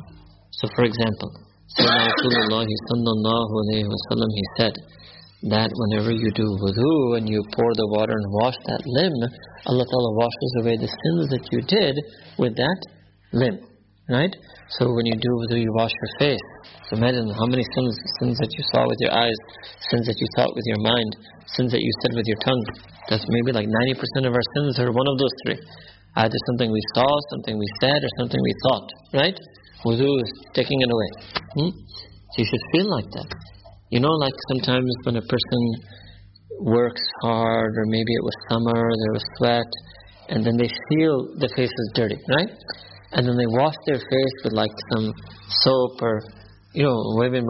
So 0.63 0.65
for 0.79 0.85
example, 0.87 1.31
Sayyidina 1.75 2.67
sallallahu 2.87 3.53
alayhi 3.67 3.91
Wasallam, 3.91 4.31
he 4.31 4.45
said 4.59 4.75
that 5.51 5.71
whenever 5.75 6.13
you 6.15 6.31
do 6.31 6.47
wudu 6.63 7.19
and 7.19 7.27
you 7.29 7.43
pour 7.51 7.75
the 7.75 7.89
water 7.91 8.15
and 8.15 8.27
wash 8.43 8.55
that 8.63 8.83
limb, 8.87 9.19
Allah 9.67 9.87
ta'ala 9.91 10.11
washes 10.15 10.53
away 10.63 10.77
the 10.79 10.91
sins 10.91 11.31
that 11.35 11.43
you 11.51 11.63
did 11.67 11.99
with 12.39 12.55
that 12.55 12.81
limb. 13.33 13.67
Right? 14.09 14.35
So 14.79 14.87
when 14.87 15.07
you 15.07 15.19
do 15.19 15.31
wudu, 15.35 15.59
you 15.59 15.73
wash 15.75 15.91
your 15.91 16.13
face. 16.31 16.47
So 16.87 16.97
imagine 16.99 17.27
how 17.31 17.47
many 17.47 17.67
sins, 17.75 17.95
sins 18.23 18.39
that 18.39 18.51
you 18.55 18.63
saw 18.71 18.87
with 18.87 18.99
your 19.03 19.15
eyes, 19.15 19.39
sins 19.91 20.07
that 20.07 20.19
you 20.19 20.27
thought 20.39 20.55
with 20.55 20.67
your 20.67 20.83
mind, 20.83 21.11
sins 21.59 21.71
that 21.75 21.83
you 21.83 21.93
said 22.03 22.15
with 22.15 22.27
your 22.27 22.39
tongue. 22.39 22.65
That's 23.11 23.27
maybe 23.27 23.51
like 23.51 23.67
90% 23.67 24.27
of 24.27 24.35
our 24.35 24.47
sins 24.55 24.79
are 24.79 24.95
one 24.95 25.09
of 25.11 25.19
those 25.19 25.35
three. 25.43 25.59
Either 26.17 26.39
something 26.51 26.71
we 26.73 26.83
saw, 26.95 27.07
something 27.31 27.59
we 27.59 27.67
said, 27.81 27.97
or 28.03 28.11
something 28.19 28.41
we 28.43 28.55
thought, 28.67 28.89
right? 29.15 29.39
Wudu 29.85 30.11
is 30.23 30.33
taking 30.55 30.81
it 30.81 30.91
away. 30.91 31.11
Hmm? 31.55 31.71
So 31.71 32.37
you 32.39 32.45
should 32.45 32.65
feel 32.73 32.91
like 32.91 33.11
that. 33.13 33.29
You 33.91 34.01
know, 34.01 34.13
like 34.23 34.35
sometimes 34.53 34.91
when 35.05 35.17
a 35.17 35.23
person 35.23 35.63
works 36.61 37.03
hard, 37.23 37.73
or 37.77 37.85
maybe 37.87 38.13
it 38.13 38.23
was 38.23 38.35
summer, 38.51 38.75
there 38.75 39.13
was 39.13 39.25
sweat, 39.39 39.71
and 40.29 40.45
then 40.45 40.57
they 40.57 40.69
feel 40.89 41.35
the 41.39 41.49
face 41.57 41.71
is 41.71 41.91
dirty, 41.95 42.19
right? 42.37 42.51
And 43.13 43.27
then 43.27 43.37
they 43.37 43.47
wash 43.49 43.75
their 43.87 43.99
face 43.99 44.37
with 44.45 44.53
like 44.53 44.71
some 44.93 45.13
soap 45.49 46.03
or, 46.03 46.23
you 46.75 46.85
know, 46.85 46.95
whatever, 47.19 47.43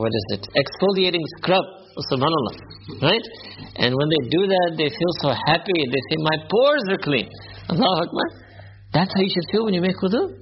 what 0.00 0.12
is 0.14 0.26
it? 0.40 0.48
Exfoliating 0.56 1.20
scrub, 1.36 1.64
subhanAllah, 2.08 2.56
right? 3.02 3.26
And 3.76 3.92
when 3.92 4.08
they 4.08 4.22
do 4.32 4.46
that, 4.48 4.68
they 4.78 4.88
feel 4.88 5.12
so 5.20 5.28
happy. 5.44 5.76
They 5.76 6.02
say, 6.08 6.16
my 6.24 6.38
pores 6.48 6.84
are 6.88 7.02
clean. 7.04 7.28
Allahu 7.70 7.96
Akbar. 8.04 8.26
That's 8.92 9.12
how 9.14 9.22
you 9.22 9.30
should 9.30 9.48
feel 9.52 9.64
when 9.64 9.74
you 9.74 9.80
make 9.80 9.96
wudu. 10.02 10.34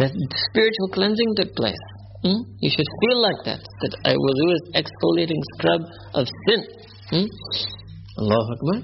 That 0.00 0.12
spiritual 0.48 0.88
cleansing 0.96 1.30
took 1.36 1.54
place. 1.54 1.84
Hmm? 2.24 2.40
You 2.64 2.70
should 2.72 2.88
feel 3.00 3.18
like 3.20 3.40
that. 3.44 3.60
That 3.82 3.94
I 4.08 4.12
wudu 4.16 4.46
is 4.56 4.62
exfoliating 4.80 5.42
scrub 5.56 5.80
of 6.14 6.24
sin. 6.48 6.60
Hmm? 7.12 7.28
Allahu 8.20 8.48
Akbar. 8.56 8.76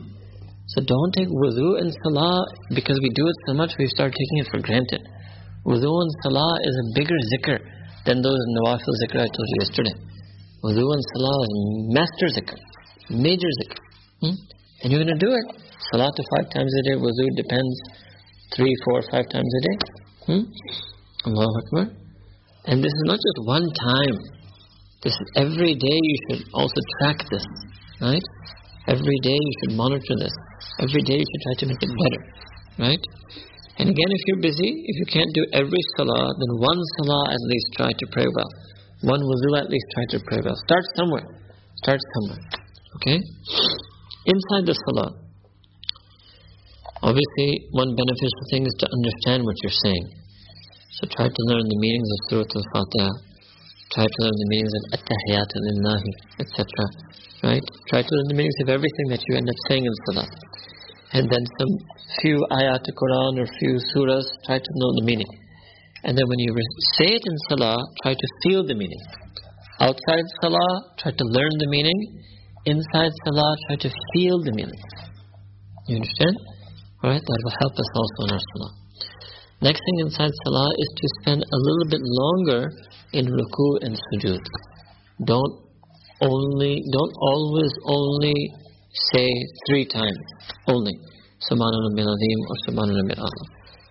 So 0.72 0.84
don't 0.84 1.12
take 1.16 1.28
wudu 1.28 1.80
and 1.80 1.88
salah 2.04 2.44
because 2.74 3.00
we 3.02 3.10
do 3.16 3.24
it 3.26 3.36
so 3.46 3.54
much 3.54 3.72
we 3.78 3.86
start 3.88 4.12
taking 4.12 4.38
it 4.44 4.48
for 4.52 4.60
granted. 4.60 5.00
Wudu 5.64 5.88
and 5.88 6.12
salah 6.24 6.52
is 6.68 6.74
a 6.76 6.86
bigger 6.98 7.18
zikr 7.32 7.58
than 8.06 8.20
those 8.20 8.42
nawafil 8.56 8.94
zikr 9.02 9.20
I 9.24 9.30
told 9.32 9.48
you 9.52 9.58
yesterday. 9.64 9.96
Wudu 10.64 10.84
and 10.94 11.04
salah 11.12 11.38
is 11.46 11.52
master 11.96 12.28
zikr, 12.36 12.58
major 13.10 13.52
zikr. 13.60 13.78
Hmm? 14.20 14.36
And 14.82 14.92
you're 14.92 15.02
going 15.04 15.18
to 15.18 15.26
do 15.26 15.32
it. 15.32 15.61
Salah 15.90 16.10
to 16.14 16.22
five 16.36 16.46
times 16.54 16.72
a 16.78 16.82
day, 16.88 16.96
wuzu 16.96 17.26
depends, 17.36 17.76
three, 18.54 18.74
four, 18.84 19.02
five 19.10 19.26
times 19.28 19.52
a 19.58 19.60
day. 19.66 19.76
Hmm? 20.26 20.42
Allahu 21.26 21.54
Akbar. 21.62 21.86
And 22.66 22.78
this 22.82 22.92
is 22.92 23.04
not 23.04 23.18
just 23.18 23.38
one 23.46 23.66
time. 23.90 24.16
This 25.02 25.12
is 25.12 25.26
every 25.36 25.74
day 25.74 25.98
you 25.98 26.16
should 26.28 26.42
also 26.54 26.80
track 26.98 27.18
this. 27.30 27.44
Right? 28.00 28.22
Every 28.86 29.18
day 29.22 29.34
you 29.34 29.52
should 29.60 29.76
monitor 29.76 30.14
this. 30.18 30.34
Every 30.78 31.02
day 31.02 31.18
you 31.18 31.26
should 31.26 31.42
try 31.46 31.54
to 31.58 31.66
make 31.66 31.82
it 31.82 31.90
better. 31.90 32.22
Right? 32.78 33.02
And 33.78 33.88
again, 33.88 34.10
if 34.10 34.22
you're 34.26 34.42
busy, 34.42 34.70
if 34.86 34.96
you 35.00 35.06
can't 35.06 35.32
do 35.34 35.44
every 35.52 35.82
salah, 35.96 36.28
then 36.38 36.50
one 36.60 36.80
salah 36.98 37.24
at 37.34 37.42
least 37.50 37.66
try 37.76 37.90
to 37.90 38.06
pray 38.12 38.26
well. 38.34 38.50
One 39.02 39.20
wuzu 39.20 39.58
at 39.58 39.70
least 39.70 39.86
try 39.94 40.04
to 40.10 40.18
pray 40.26 40.38
well. 40.44 40.54
Start 40.66 40.84
somewhere. 40.96 41.26
Start 41.82 42.00
somewhere. 42.14 42.42
Okay? 42.96 43.18
Inside 44.26 44.66
the 44.70 44.76
salah, 44.86 45.10
Obviously, 47.02 47.66
one 47.74 47.94
beneficial 47.98 48.44
thing 48.50 48.66
is 48.66 48.76
to 48.78 48.86
understand 48.86 49.42
what 49.42 49.56
you're 49.62 49.80
saying. 49.82 50.06
So 50.98 51.10
try 51.10 51.26
to 51.26 51.42
learn 51.50 51.66
the 51.66 51.80
meanings 51.82 52.06
of 52.06 52.18
Surah 52.30 52.52
Al-Fatiha. 52.54 53.10
Try 53.90 54.06
to 54.06 54.18
learn 54.22 54.36
the 54.38 54.48
meanings 54.48 54.74
of 54.78 54.82
At-Tahiyat 54.96 55.50
al-Illahi, 55.50 56.12
etc. 56.40 56.62
Right? 57.42 57.66
Try 57.90 58.00
to 58.06 58.10
learn 58.10 58.28
the 58.30 58.38
meanings 58.38 58.58
of 58.62 58.68
everything 58.70 59.06
that 59.10 59.20
you 59.26 59.36
end 59.36 59.48
up 59.50 59.58
saying 59.68 59.84
in 59.84 59.94
Salah. 60.06 60.28
And 61.12 61.28
then 61.28 61.44
some 61.58 61.72
few 62.22 62.38
ayat 62.50 62.88
of 62.88 62.94
Quran 62.96 63.42
or 63.42 63.46
few 63.58 63.76
surahs, 63.92 64.24
try 64.46 64.58
to 64.58 64.70
know 64.80 64.90
the 64.96 65.04
meaning. 65.04 65.28
And 66.04 66.16
then 66.16 66.26
when 66.26 66.38
you 66.38 66.54
say 66.96 67.14
it 67.14 67.22
in 67.24 67.36
salah, 67.48 67.78
try 68.02 68.14
to 68.14 68.26
feel 68.42 68.66
the 68.66 68.74
meaning. 68.74 69.02
Outside 69.78 70.24
salah, 70.40 70.72
try 70.98 71.12
to 71.12 71.24
learn 71.24 71.54
the 71.58 71.68
meaning. 71.68 71.98
Inside 72.64 73.12
salah, 73.24 73.54
try 73.66 73.76
to 73.76 73.90
feel 74.14 74.42
the 74.42 74.52
meaning. 74.52 74.80
You 75.88 75.96
understand? 75.96 76.36
Alright, 77.02 77.18
that 77.26 77.40
will 77.42 77.58
help 77.58 77.74
us 77.74 77.90
also 77.98 78.18
in 78.22 78.30
our 78.30 78.44
salah. 78.54 78.72
Next 79.60 79.82
thing 79.82 79.98
inside 80.06 80.30
salah 80.46 80.70
is 80.78 80.90
to 80.94 81.06
spend 81.18 81.42
a 81.42 81.58
little 81.58 81.88
bit 81.90 81.98
longer 81.98 82.70
in 83.12 83.26
ruku 83.26 83.68
and 83.82 83.98
sujood. 83.98 84.44
Don't 85.26 85.66
only, 86.22 86.78
don't 86.92 87.14
always 87.18 87.74
only 87.86 88.34
say 89.10 89.26
three 89.66 89.86
times 89.86 90.22
only. 90.68 90.94
Or 91.50 91.58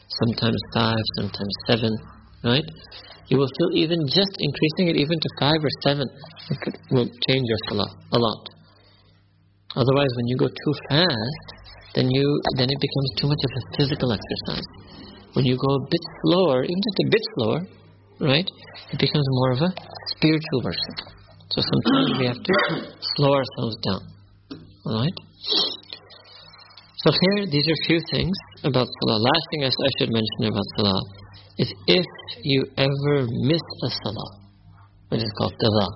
Sometimes 0.08 0.62
five, 0.74 1.04
sometimes 1.20 1.56
seven, 1.68 1.92
right? 2.46 2.64
You 3.28 3.38
will 3.38 3.52
feel 3.60 3.72
even 3.76 4.00
just 4.08 4.32
increasing 4.40 4.88
it 4.88 4.96
even 4.96 5.20
to 5.20 5.30
five 5.38 5.60
or 5.60 5.72
seven 5.84 6.08
will 6.92 7.10
change 7.28 7.44
your 7.44 7.60
salah 7.68 7.92
a 8.14 8.20
lot. 8.20 8.48
Otherwise, 9.76 10.12
when 10.16 10.28
you 10.28 10.38
go 10.38 10.48
too 10.48 10.74
fast, 10.88 11.61
then 11.96 12.08
you 12.10 12.26
then 12.58 12.68
it 12.70 12.80
becomes 12.80 13.10
too 13.20 13.28
much 13.28 13.44
of 13.44 13.52
a 13.52 13.64
physical 13.78 14.10
exercise. 14.12 14.68
When 15.34 15.46
you 15.46 15.56
go 15.56 15.76
a 15.76 15.84
bit 15.90 16.04
slower, 16.24 16.64
even 16.64 16.82
just 16.88 17.00
a 17.00 17.10
bit 17.10 17.24
slower, 17.36 17.60
right, 18.20 18.48
it 18.92 19.00
becomes 19.00 19.28
more 19.40 19.52
of 19.52 19.62
a 19.62 19.72
spiritual 20.16 20.62
version. 20.64 20.96
So 21.52 21.60
sometimes 21.60 22.20
we 22.20 22.26
have 22.28 22.42
to 22.42 22.54
slow 23.16 23.36
ourselves 23.36 23.76
down. 23.84 24.02
Alright? 24.86 25.18
So 27.04 27.10
here, 27.12 27.46
these 27.50 27.68
are 27.68 27.76
a 27.76 27.88
few 27.88 28.00
things 28.12 28.36
about 28.64 28.88
Salah. 28.88 29.20
Last 29.20 29.46
thing 29.52 29.64
I 29.64 29.72
should 29.98 30.12
mention 30.12 30.54
about 30.54 30.64
Salah 30.78 31.02
is 31.58 31.74
if 31.88 32.06
you 32.44 32.64
ever 32.78 33.28
miss 33.50 33.62
a 33.84 33.90
Salah, 33.90 34.32
which 35.10 35.22
is 35.22 35.32
called 35.38 35.54
Qadha, 35.54 35.88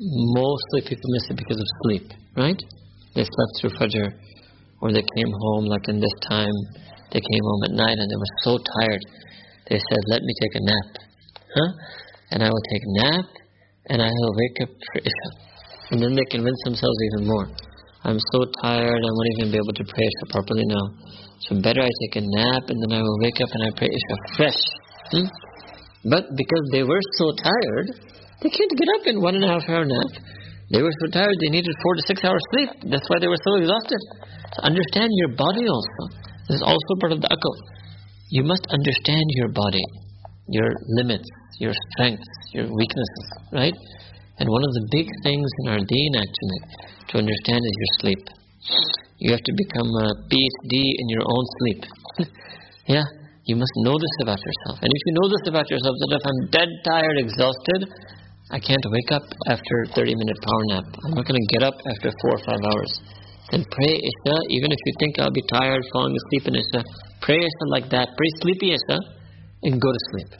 mostly 0.00 0.80
people 0.82 1.10
miss 1.10 1.30
it 1.30 1.36
because 1.36 1.58
of 1.58 1.66
sleep, 1.82 2.12
right? 2.36 2.60
They 3.14 3.24
slept 3.24 3.52
through 3.60 3.70
Fajr, 3.70 4.12
or 4.80 4.92
they 4.92 5.04
came 5.16 5.32
home 5.32 5.64
like 5.66 5.88
in 5.88 6.00
this 6.00 6.16
time, 6.28 6.56
they 7.12 7.20
came 7.20 7.44
home 7.44 7.62
at 7.64 7.74
night 7.76 7.98
and 7.98 8.08
they 8.10 8.16
were 8.16 8.34
so 8.42 8.58
tired, 8.58 9.02
they 9.68 9.78
said, 9.78 10.02
let 10.08 10.22
me 10.22 10.32
take 10.40 10.54
a 10.56 10.62
nap. 10.64 10.90
Huh? 11.54 11.70
And 12.30 12.42
I 12.42 12.48
will 12.48 12.66
take 12.72 12.82
a 12.82 12.92
nap, 13.02 13.26
and 13.90 14.02
I 14.02 14.06
will 14.06 14.34
wake 14.34 14.58
up 14.62 14.70
for 14.70 14.98
Isha. 15.02 15.30
And 15.90 16.02
then 16.02 16.14
they 16.14 16.24
convince 16.30 16.58
themselves 16.64 16.98
even 17.10 17.26
more. 17.26 17.46
I'm 18.04 18.18
so 18.32 18.38
tired, 18.62 19.02
I 19.02 19.10
won't 19.10 19.30
even 19.38 19.52
be 19.52 19.58
able 19.58 19.74
to 19.74 19.84
pray 19.84 20.06
Isha 20.06 20.26
properly 20.30 20.64
now. 20.64 20.84
So 21.46 21.60
better 21.60 21.82
I 21.82 21.90
take 22.06 22.22
a 22.22 22.24
nap, 22.24 22.70
and 22.70 22.78
then 22.82 22.92
I 22.98 23.02
will 23.02 23.18
wake 23.20 23.40
up 23.40 23.50
and 23.52 23.62
I 23.66 23.70
pray 23.76 23.90
Isha 23.90 24.16
fresh. 24.36 24.60
Hmm? 25.10 25.26
But 26.08 26.24
because 26.34 26.64
they 26.72 26.82
were 26.82 27.02
so 27.18 27.32
tired, 27.36 27.88
they 28.42 28.48
can't 28.48 28.72
get 28.78 28.88
up 28.96 29.06
in 29.06 29.20
one 29.20 29.34
and 29.34 29.44
a 29.44 29.48
half 29.48 29.68
hour 29.68 29.84
nap. 29.84 30.22
They 30.70 30.82
were 30.82 30.94
so 31.02 31.10
tired 31.10 31.34
they 31.42 31.50
needed 31.50 31.74
four 31.82 31.94
to 31.96 32.02
six 32.06 32.22
hours 32.24 32.40
sleep. 32.54 32.70
That's 32.90 33.06
why 33.10 33.18
they 33.18 33.26
were 33.28 33.42
so 33.42 33.56
exhausted. 33.56 34.00
So 34.54 34.62
understand 34.62 35.10
your 35.22 35.36
body 35.36 35.64
also. 35.68 36.02
This 36.48 36.56
is 36.58 36.64
also 36.66 36.90
part 37.00 37.12
of 37.12 37.20
the 37.22 37.30
akal. 37.30 37.56
You 38.30 38.42
must 38.42 38.66
understand 38.70 39.26
your 39.38 39.50
body, 39.54 39.82
your 40.48 40.70
limits, 40.98 41.28
your 41.58 41.74
strengths, 41.90 42.26
your 42.52 42.66
weaknesses, 42.66 43.26
right? 43.52 43.74
And 44.38 44.48
one 44.48 44.64
of 44.64 44.72
the 44.72 44.84
big 44.90 45.06
things 45.22 45.48
in 45.62 45.64
our 45.70 45.82
deen 45.84 46.12
actually 46.16 46.60
to 47.12 47.18
understand 47.18 47.60
is 47.60 47.74
your 47.76 47.92
sleep. 48.00 48.22
You 49.18 49.30
have 49.36 49.44
to 49.44 49.54
become 49.54 49.90
a 49.92 50.08
PhD 50.32 50.74
in 50.74 51.06
your 51.12 51.24
own 51.28 51.44
sleep. 51.60 51.80
yeah, 52.86 53.04
you 53.44 53.54
must 53.54 53.74
know 53.84 53.98
this 53.98 54.14
about 54.22 54.40
yourself. 54.40 54.80
And 54.80 54.88
if 54.88 55.02
you 55.06 55.12
know 55.20 55.28
this 55.28 55.44
about 55.46 55.68
yourself, 55.68 55.94
that 56.00 56.10
if 56.16 56.24
I'm 56.24 56.40
dead 56.50 56.70
tired, 56.88 57.16
exhausted, 57.18 57.80
I 58.50 58.58
can't 58.58 58.82
wake 58.82 59.12
up 59.12 59.26
after 59.46 59.74
30 59.94 60.14
minute 60.16 60.38
power 60.42 60.64
nap. 60.72 60.86
I'm 61.04 61.14
not 61.14 61.26
going 61.28 61.38
to 61.38 61.48
get 61.52 61.62
up 61.62 61.76
after 61.86 62.10
four 62.24 62.32
or 62.34 62.42
five 62.42 62.62
hours. 62.64 62.92
Then 63.50 63.66
pray 63.66 63.94
Isha, 63.98 64.36
even 64.50 64.70
if 64.70 64.78
you 64.86 64.92
think 64.98 65.18
I'll 65.18 65.34
be 65.34 65.42
tired 65.52 65.82
falling 65.92 66.14
asleep 66.14 66.46
in 66.46 66.54
Isha, 66.54 66.84
pray 67.20 67.38
Isha 67.38 67.66
like 67.70 67.90
that. 67.90 68.08
Pray 68.16 68.30
sleepy 68.42 68.70
Isha 68.72 68.98
and 69.62 69.80
go 69.80 69.90
to 69.90 70.00
sleep. 70.12 70.30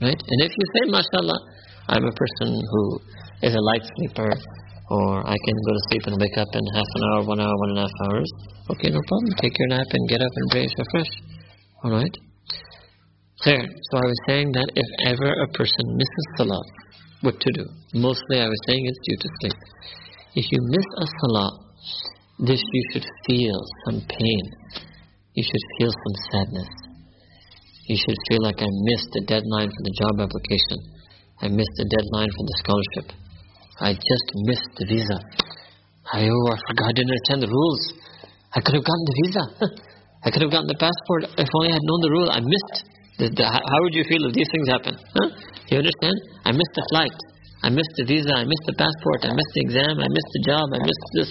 Right? 0.00 0.16
And 0.16 0.38
if 0.40 0.52
you 0.56 0.64
say, 0.74 0.90
mashallah, 0.90 1.40
I'm 1.88 2.04
a 2.04 2.12
person 2.12 2.60
who 2.60 3.00
is 3.42 3.54
a 3.54 3.60
light 3.60 3.84
sleeper, 3.96 4.32
or 4.90 5.20
I 5.20 5.36
can 5.36 5.56
go 5.66 5.72
to 5.72 5.82
sleep 5.90 6.02
and 6.06 6.16
wake 6.20 6.36
up 6.36 6.48
in 6.52 6.64
half 6.74 6.90
an 6.94 7.02
hour, 7.12 7.22
one 7.24 7.40
hour, 7.40 7.54
one 7.56 7.70
and 7.70 7.78
a 7.78 7.82
half 7.82 7.98
hours, 8.08 8.30
okay, 8.70 8.88
no 8.88 9.00
problem. 9.06 9.32
Take 9.40 9.52
your 9.58 9.68
nap 9.68 9.86
and 9.92 10.08
get 10.08 10.20
up 10.20 10.32
and 10.34 10.50
pray 10.50 10.64
Isha 10.64 10.84
fresh. 10.90 11.12
Alright? 11.84 12.16
There. 13.44 13.62
So 13.62 13.98
I 13.98 14.06
was 14.08 14.20
saying 14.26 14.52
that 14.52 14.68
if 14.74 14.88
ever 15.06 15.30
a 15.44 15.48
person 15.52 15.84
misses 15.96 16.26
salah, 16.36 16.62
what 17.20 17.38
to 17.38 17.50
do. 17.52 17.64
Mostly 17.94 18.40
I 18.40 18.48
was 18.48 18.60
saying 18.66 18.82
it's 18.86 18.98
due 19.04 19.18
to 19.20 19.28
sleep. 19.40 19.58
If 20.34 20.52
you 20.52 20.58
miss 20.62 20.86
a 20.98 21.06
salah, 21.20 21.50
this 22.38 22.60
you 22.60 22.82
should 22.92 23.06
feel 23.26 23.58
some 23.86 24.00
pain. 24.08 24.44
You 25.32 25.44
should 25.44 25.64
feel 25.78 25.88
some 25.88 26.16
sadness. 26.32 26.68
You 27.88 27.96
should 27.96 28.18
feel 28.28 28.42
like 28.42 28.60
I 28.60 28.68
missed 28.68 29.10
the 29.16 29.24
deadline 29.24 29.70
for 29.72 29.82
the 29.86 29.94
job 29.96 30.14
application. 30.20 30.78
I 31.40 31.48
missed 31.48 31.76
the 31.80 31.88
deadline 31.88 32.28
for 32.34 32.44
the 32.44 32.56
scholarship. 32.60 33.06
I 33.80 33.92
just 33.92 34.26
missed 34.48 34.72
the 34.76 34.86
visa. 34.88 35.18
I, 36.12 36.28
oh, 36.28 36.46
I 36.52 36.58
forgot, 36.68 36.88
I 36.88 36.92
didn't 36.92 37.12
understand 37.12 37.40
the 37.44 37.52
rules. 37.52 37.82
I 38.52 38.60
could 38.60 38.74
have 38.76 38.84
gotten 38.84 39.04
the 39.04 39.16
visa. 39.24 39.44
I 40.24 40.28
could 40.32 40.42
have 40.42 40.52
gotten 40.52 40.68
the 40.68 40.80
passport 40.80 41.28
if 41.40 41.48
only 41.56 41.68
I 41.72 41.76
had 41.76 41.84
known 41.84 42.00
the 42.04 42.12
rule. 42.12 42.28
I 42.32 42.40
missed. 42.40 42.76
The, 43.16 43.26
the, 43.32 43.44
how 43.48 43.80
would 43.80 43.96
you 43.96 44.04
feel 44.04 44.28
if 44.28 44.36
these 44.36 44.48
things 44.52 44.68
happen? 44.68 44.92
Huh? 44.96 45.28
You 45.72 45.80
understand? 45.80 46.16
I 46.44 46.52
missed 46.52 46.74
the 46.76 46.84
flight. 46.92 47.16
I 47.64 47.68
missed 47.72 47.94
the 47.96 48.04
visa. 48.04 48.32
I 48.32 48.44
missed 48.44 48.66
the 48.68 48.76
passport. 48.76 49.24
I 49.24 49.32
missed 49.32 49.52
the 49.56 49.62
exam. 49.64 49.94
I 50.04 50.08
missed 50.08 50.32
the 50.36 50.42
job. 50.44 50.64
I 50.72 50.80
missed 50.84 51.08
this. 51.16 51.30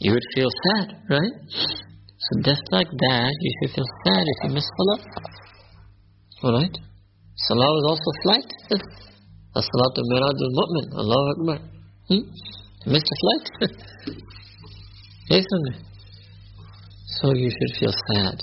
You 0.00 0.12
would 0.12 0.26
feel 0.34 0.50
sad, 0.64 0.88
right? 1.10 1.34
So 2.24 2.30
just 2.42 2.62
like 2.70 2.86
that, 2.86 3.32
you 3.40 3.50
should 3.58 3.74
feel 3.74 3.88
sad 4.04 4.24
if 4.32 4.38
you 4.44 4.50
miss 4.54 4.68
Salah. 4.76 5.00
Alright? 6.44 6.76
Salah 7.46 7.70
is 7.78 7.86
also 7.90 8.10
flight. 8.22 8.50
As-salatu 9.58 10.00
mi'rajul 10.10 10.50
mu'min. 10.58 10.86
Allahu 11.02 11.26
Akbar. 11.34 11.58
Hmm? 12.08 12.24
Missed 12.86 13.10
a 13.10 13.16
flight? 13.22 13.46
yes 15.30 15.44
So 17.18 17.34
you 17.34 17.50
should 17.50 17.72
feel 17.80 17.94
sad. 18.10 18.38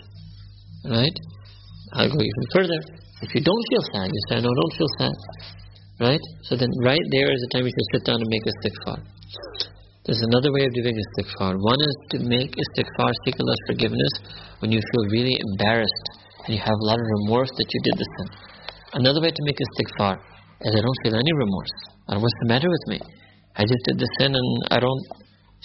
Right? 0.83 1.17
I'll 1.93 2.09
go 2.09 2.19
even 2.19 2.45
further. 2.53 2.79
If 3.21 3.33
you 3.33 3.41
don't 3.41 3.65
feel 3.69 3.83
sad, 3.93 4.07
you 4.11 4.21
say, 4.29 4.35
no, 4.41 4.51
don't 4.51 4.75
feel 4.77 4.91
sad. 4.99 5.15
Right? 6.01 6.23
So 6.43 6.57
then 6.57 6.69
right 6.83 7.05
there 7.11 7.31
is 7.31 7.39
the 7.39 7.49
time 7.53 7.65
you 7.65 7.71
should 7.71 7.89
sit 7.95 8.05
down 8.05 8.19
and 8.19 8.27
make 8.27 8.43
istighfar. 8.43 8.99
There's 10.05 10.21
another 10.21 10.53
way 10.53 10.69
of 10.69 10.73
doing 10.77 10.93
istighfar. 10.93 11.57
One 11.57 11.81
is 11.81 11.95
to 12.13 12.17
make 12.29 12.53
istighfar, 12.53 13.09
seek 13.25 13.35
Allah's 13.41 13.63
forgiveness 13.65 14.13
when 14.61 14.71
you 14.71 14.77
feel 14.77 15.03
really 15.09 15.33
embarrassed 15.33 16.07
and 16.45 16.53
you 16.53 16.61
have 16.61 16.77
a 16.77 16.85
lot 16.85 17.01
of 17.01 17.05
remorse 17.25 17.49
that 17.57 17.65
you 17.65 17.79
did 17.81 17.97
the 17.97 18.05
sin. 18.05 18.27
Another 19.01 19.19
way 19.19 19.33
to 19.33 19.43
make 19.49 19.57
istighfar 19.57 20.21
is 20.61 20.77
I 20.77 20.81
don't 20.85 20.99
feel 21.01 21.15
any 21.17 21.33
remorse. 21.33 21.73
What's 22.05 22.37
the 22.45 22.49
matter 22.53 22.69
with 22.69 22.85
me? 22.85 22.99
I 23.57 23.65
just 23.65 23.81
did 23.89 23.97
the 23.97 24.09
sin 24.21 24.35
and 24.37 24.49
I 24.69 24.77
don't 24.77 25.05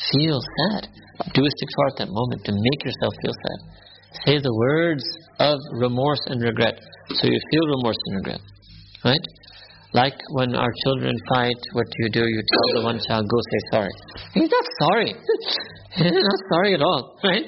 feel 0.08 0.40
sad. 0.40 0.88
Do 1.36 1.44
istighfar 1.44 1.86
at 1.92 1.96
that 2.00 2.08
moment 2.08 2.40
to 2.48 2.52
make 2.56 2.80
yourself 2.80 3.12
feel 3.20 3.36
sad. 3.36 3.58
Say 4.24 4.40
the 4.40 4.56
words 4.56 5.04
of 5.38 5.60
remorse 5.76 6.24
and 6.32 6.40
regret. 6.40 6.80
So 7.12 7.28
you 7.28 7.38
feel 7.52 7.66
remorse 7.76 8.00
and 8.06 8.16
regret. 8.24 8.40
Right? 9.04 9.24
Like 9.92 10.14
when 10.38 10.54
our 10.54 10.70
children 10.86 11.14
fight, 11.34 11.58
what 11.72 11.86
do 11.86 11.96
you 12.06 12.10
do? 12.10 12.22
You 12.22 12.42
tell 12.46 12.66
the 12.78 12.82
one 12.86 12.98
child, 13.02 13.26
go 13.26 13.38
say 13.42 13.60
sorry. 13.74 13.94
He's 14.34 14.50
not 14.50 14.66
sorry. 14.86 15.10
He's 15.98 16.14
not 16.14 16.40
sorry 16.54 16.74
at 16.74 16.82
all. 16.82 17.18
Right? 17.24 17.42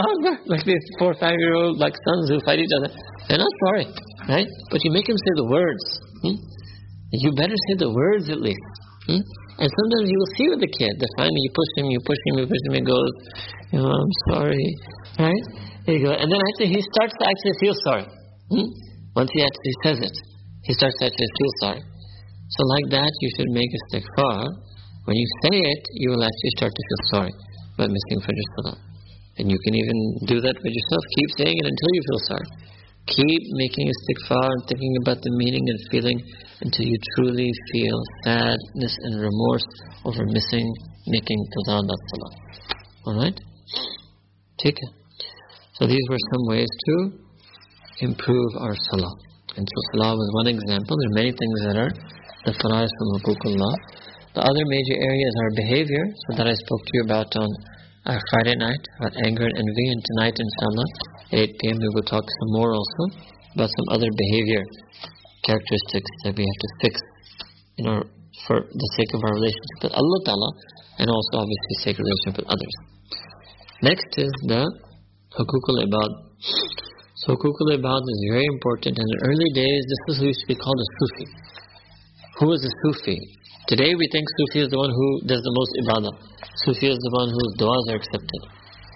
like 0.50 0.64
these 0.66 0.82
four, 0.98 1.14
five 1.14 1.38
year 1.38 1.54
old 1.54 1.78
like 1.78 1.94
sons 1.94 2.30
who 2.30 2.40
fight 2.42 2.58
each 2.58 2.74
other. 2.82 2.90
They're 3.28 3.38
not 3.38 3.54
sorry. 3.70 3.86
Right? 4.28 4.48
But 4.70 4.82
you 4.82 4.90
make 4.90 5.08
him 5.08 5.16
say 5.16 5.32
the 5.38 5.46
words. 5.46 5.84
Hmm? 6.22 6.36
You 7.14 7.30
better 7.38 7.54
say 7.70 7.74
the 7.78 7.92
words 7.94 8.26
at 8.28 8.42
least. 8.42 8.66
Hmm? 9.06 9.22
And 9.62 9.70
sometimes 9.70 10.10
you 10.10 10.18
will 10.18 10.34
see 10.34 10.46
with 10.50 10.60
the 10.66 10.72
kid 10.74 10.98
that 10.98 11.10
finally 11.14 11.42
you 11.46 11.52
push 11.54 11.70
him, 11.78 11.86
you 11.94 12.02
push 12.02 12.18
him, 12.26 12.34
you 12.42 12.46
push 12.50 12.64
him, 12.66 12.74
and 12.74 12.86
goes, 12.90 13.12
you 13.70 13.78
know, 13.78 13.86
I'm 13.86 14.14
sorry. 14.34 14.66
Right? 15.14 15.44
There 15.86 15.94
you 15.94 16.02
go. 16.02 16.10
And 16.10 16.26
then 16.26 16.40
actually 16.42 16.74
he 16.74 16.82
starts 16.90 17.14
to 17.14 17.24
actually 17.30 17.54
feel 17.62 17.76
sorry. 17.86 18.06
Hmm? 18.50 18.68
Once 19.14 19.30
he 19.30 19.46
actually 19.46 19.74
says 19.86 19.98
it, 20.02 20.16
he 20.64 20.72
starts 20.72 20.96
to 21.00 21.06
actually 21.06 21.32
feel 21.38 21.52
sorry. 21.60 21.82
So 22.48 22.60
like 22.76 22.88
that, 22.90 23.12
you 23.20 23.30
should 23.36 23.50
make 23.52 23.68
a 23.68 23.80
istighfar. 23.80 24.52
When 25.04 25.16
you 25.16 25.28
say 25.44 25.56
it, 25.60 25.82
you 26.00 26.10
will 26.10 26.24
actually 26.24 26.54
start 26.56 26.72
to 26.72 26.82
feel 26.88 27.02
sorry 27.12 27.34
about 27.76 27.88
missing 27.92 28.18
Fajr 28.24 28.46
Salah. 28.56 28.78
And 29.36 29.50
you 29.50 29.58
can 29.64 29.74
even 29.74 29.98
do 30.26 30.40
that 30.40 30.56
with 30.56 30.72
yourself. 30.72 31.02
Keep 31.18 31.28
saying 31.38 31.56
it 31.58 31.66
until 31.66 31.90
you 31.92 32.02
feel 32.08 32.22
sorry. 32.30 32.48
Keep 33.06 33.42
making 33.60 33.84
a 33.88 33.92
istighfar 33.92 34.48
and 34.48 34.62
thinking 34.68 34.94
about 35.02 35.20
the 35.20 35.32
meaning 35.36 35.64
and 35.68 35.78
feeling 35.90 36.18
until 36.60 36.84
you 36.86 36.96
truly 37.16 37.50
feel 37.72 37.98
sadness 38.24 38.94
and 39.02 39.20
remorse 39.20 39.66
over 40.04 40.24
missing 40.24 40.66
making 41.06 41.40
Qadha 41.52 41.84
Salah. 41.84 42.32
Alright? 43.06 43.38
Take 44.58 44.78
it. 44.80 44.92
So 45.74 45.86
these 45.86 46.06
were 46.08 46.22
some 46.32 46.46
ways 46.46 46.68
to 46.86 47.12
improve 48.00 48.50
our 48.60 48.74
salah. 48.90 49.14
And 49.56 49.64
so 49.64 49.78
salah 49.92 50.18
was 50.18 50.28
one 50.34 50.48
example. 50.50 50.94
There 50.98 51.10
are 51.14 51.18
many 51.22 51.32
things 51.32 51.58
that 51.66 51.76
are 51.78 51.92
the 52.44 52.52
fara'is 52.58 52.90
from 52.90 53.08
hukukullah. 53.14 53.74
The 54.34 54.42
other 54.42 54.64
major 54.66 54.96
areas 54.98 55.34
are 55.42 55.50
behavior, 55.54 56.04
so 56.26 56.28
that 56.38 56.46
I 56.50 56.54
spoke 56.58 56.82
to 56.82 56.92
you 56.98 57.02
about 57.06 57.30
on 57.38 57.50
uh, 58.06 58.18
Friday 58.34 58.56
night, 58.58 58.82
about 58.98 59.14
anger 59.24 59.46
and 59.46 59.56
envy, 59.56 59.86
and 59.94 60.00
tonight 60.10 60.34
inshallah, 60.34 60.88
at 61.32 61.54
8 61.54 61.60
p.m. 61.60 61.76
we 61.78 61.88
will 61.94 62.02
talk 62.02 62.26
some 62.26 62.50
more 62.58 62.74
also 62.74 63.02
about 63.54 63.70
some 63.70 63.88
other 63.94 64.10
behavior 64.10 64.62
characteristics 65.46 66.10
that 66.24 66.34
we 66.34 66.42
have 66.42 66.60
to 66.64 66.70
fix 66.82 66.94
in 67.78 67.86
our, 67.86 68.02
for 68.46 68.58
the 68.66 68.88
sake 68.98 69.14
of 69.14 69.22
our 69.22 69.34
relationship 69.38 69.78
with 69.86 69.94
Allah 69.94 70.20
Ta'ala, 70.26 70.50
and 70.98 71.06
also 71.10 71.34
obviously 71.38 71.74
sake 71.86 71.98
relationship 72.02 72.42
with 72.42 72.48
others. 72.50 72.74
Next 73.82 74.10
is 74.18 74.32
the 74.50 74.66
hukukul 75.30 75.76
ibad. 75.86 76.10
So 77.14 77.30
hukukul 77.30 77.78
ibad 77.78 78.02
is 78.10 78.20
very 78.26 78.42
important. 78.50 78.98
In 78.98 79.06
the 79.06 79.20
early 79.30 79.50
days, 79.54 79.82
this 79.86 80.02
is 80.10 80.14
who 80.18 80.26
used 80.34 80.42
to 80.42 80.50
be 80.50 80.58
called 80.58 80.74
a 80.82 80.88
Sufi. 80.98 81.26
Who 82.42 82.50
is 82.50 82.62
a 82.66 82.72
Sufi? 82.82 83.14
Today 83.70 83.94
we 83.94 84.06
think 84.10 84.26
Sufi 84.42 84.66
is 84.66 84.68
the 84.74 84.82
one 84.82 84.90
who 84.90 85.22
does 85.22 85.38
the 85.38 85.54
most 85.54 85.72
ibadah. 85.86 86.14
Sufi 86.66 86.90
is 86.90 86.98
the 86.98 87.12
one 87.14 87.30
whose 87.30 87.50
du'as 87.54 87.86
are 87.94 87.98
accepted. 88.02 88.40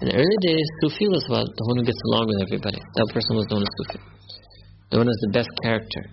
In 0.03 0.11
the 0.11 0.15
early 0.19 0.39
days, 0.43 0.67
Sufi 0.83 1.07
was 1.07 1.23
what? 1.31 1.47
The 1.47 1.65
one 1.71 1.79
who 1.79 1.85
gets 1.87 2.03
along 2.11 2.27
with 2.27 2.43
everybody. 2.43 2.83
That 2.99 3.07
person 3.15 3.39
was 3.39 3.47
known 3.47 3.63
as 3.63 3.71
Sufi. 3.79 3.99
The 4.91 4.99
one 4.99 5.07
who's 5.07 5.23
the 5.23 5.31
best 5.39 5.51
character. 5.63 6.03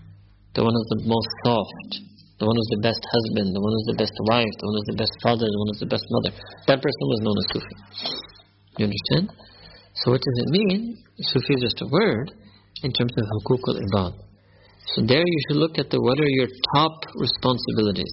The 0.55 0.63
one 0.63 0.79
who's 0.79 0.91
the 0.95 1.11
most 1.11 1.31
soft. 1.43 1.91
The 2.39 2.47
one 2.47 2.55
who's 2.55 2.71
the 2.71 2.87
best 2.87 3.03
husband. 3.03 3.51
The 3.51 3.59
one 3.59 3.75
who's 3.75 3.91
the 3.91 3.99
best 3.99 4.15
wife. 4.31 4.55
The 4.63 4.67
one 4.71 4.75
who's 4.79 4.91
the 4.95 5.01
best 5.03 5.15
father. 5.27 5.47
The 5.51 5.59
one 5.59 5.69
who's 5.75 5.83
the 5.83 5.91
best 5.91 6.07
mother. 6.15 6.31
That 6.71 6.79
person 6.79 7.05
was 7.11 7.21
known 7.27 7.35
as 7.35 7.47
Sufi. 7.51 7.75
You 8.79 8.85
understand? 8.95 9.27
So 10.03 10.13
what 10.13 10.21
does 10.21 10.39
it 10.45 10.51
mean? 10.51 10.99
Sufi 11.21 11.55
is 11.55 11.63
just 11.63 11.81
a 11.81 11.89
word 11.89 12.33
in 12.83 12.93
terms 12.93 13.13
of 13.17 13.25
hukukul 13.41 13.81
ibad. 13.81 14.13
So 14.93 15.03
there 15.07 15.25
you 15.25 15.41
should 15.49 15.57
look 15.57 15.79
at 15.79 15.89
the 15.91 16.01
what 16.01 16.21
are 16.21 16.29
your 16.29 16.49
top 16.77 16.93
responsibilities. 17.17 18.13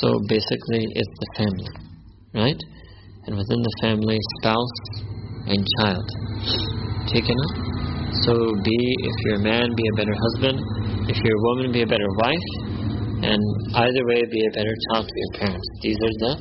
So 0.00 0.18
basically, 0.28 0.88
it's 0.96 1.14
the 1.20 1.28
family, 1.36 1.72
right? 2.34 2.60
And 3.26 3.36
within 3.36 3.60
the 3.62 3.74
family, 3.82 4.18
spouse 4.40 4.78
and 5.46 5.60
child. 5.78 6.06
Taken 7.06 7.36
up? 7.36 7.54
So 8.24 8.32
be, 8.64 8.78
if 9.06 9.14
you're 9.24 9.36
a 9.36 9.44
man, 9.44 9.68
be 9.76 9.84
a 9.92 9.96
better 9.96 10.16
husband. 10.16 10.58
If 11.08 11.16
you're 11.22 11.36
a 11.36 11.44
woman, 11.52 11.72
be 11.72 11.82
a 11.82 11.86
better 11.86 12.10
wife. 12.18 12.48
And 13.22 13.42
either 13.76 14.02
way, 14.08 14.24
be 14.24 14.42
a 14.48 14.52
better 14.56 14.74
child 14.90 15.06
to 15.06 15.14
your 15.14 15.32
parents. 15.46 15.68
These 15.82 16.00
are 16.00 16.16
the 16.18 16.32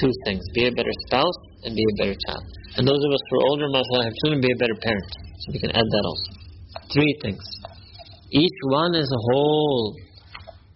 two 0.00 0.10
things. 0.24 0.42
Be 0.54 0.66
a 0.66 0.72
better 0.72 0.94
spouse 1.06 1.38
and 1.64 1.74
be 1.74 1.82
a 1.82 1.94
better 1.98 2.16
child. 2.28 2.44
And 2.76 2.86
those 2.86 3.02
of 3.02 3.10
us 3.12 3.22
who 3.30 3.34
are 3.40 3.46
older, 3.50 3.66
mashallah, 3.68 4.04
have 4.04 4.16
children, 4.24 4.40
be 4.40 4.52
a 4.52 4.60
better 4.60 4.76
parent. 4.80 5.10
So 5.40 5.46
we 5.52 5.58
can 5.58 5.72
add 5.72 5.88
that 5.88 6.04
also. 6.04 6.30
Three 6.92 7.12
things. 7.22 7.44
Each 8.30 8.58
one 8.68 8.94
is 8.94 9.08
a 9.08 9.20
whole 9.32 9.96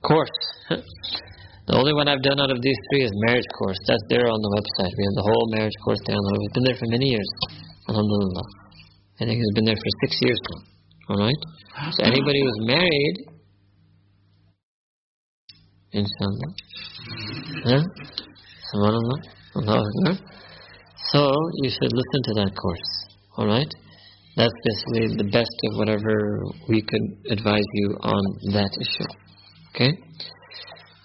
course. 0.03 0.39
The 1.69 1.77
only 1.77 1.93
one 1.93 2.09
I've 2.09 2.25
done 2.25 2.41
out 2.41 2.49
of 2.49 2.63
these 2.65 2.81
three 2.89 3.05
is 3.05 3.13
marriage 3.29 3.45
course. 3.61 3.77
That's 3.85 4.01
there 4.09 4.25
on 4.25 4.41
the 4.41 4.51
website. 4.57 4.89
We 4.89 5.05
have 5.05 5.17
the 5.21 5.27
whole 5.29 5.47
marriage 5.53 5.77
course 5.85 6.01
downloaded. 6.09 6.41
We've 6.41 6.57
been 6.57 6.65
there 6.65 6.81
for 6.81 6.89
many 6.89 7.13
years. 7.13 7.29
Alhamdulillah. 7.93 8.47
I 9.21 9.29
think 9.29 9.37
it's 9.37 9.53
been 9.53 9.69
there 9.69 9.77
for 9.77 9.93
six 10.01 10.17
years 10.25 10.41
now. 10.49 10.61
Alright? 11.13 11.43
So 11.93 12.05
anybody 12.09 12.41
who's 12.41 12.61
married, 12.65 13.17
inshallah. 15.93 16.51
Huh? 17.69 17.85
Subhanallah. 18.73 19.19
Allah 19.57 20.19
So 21.13 21.21
you 21.63 21.71
should 21.71 21.93
listen 21.93 22.21
to 22.29 22.33
that 22.45 22.53
course. 22.53 22.91
Alright? 23.39 23.73
That's 24.37 24.59
basically 24.63 25.17
the 25.17 25.29
best 25.33 25.57
of 25.67 25.79
whatever 25.81 26.45
we 26.69 26.83
could 26.83 27.07
advise 27.33 27.69
you 27.81 27.97
on 28.03 28.23
that 28.53 28.71
issue. 28.77 29.11
Okay? 29.73 29.93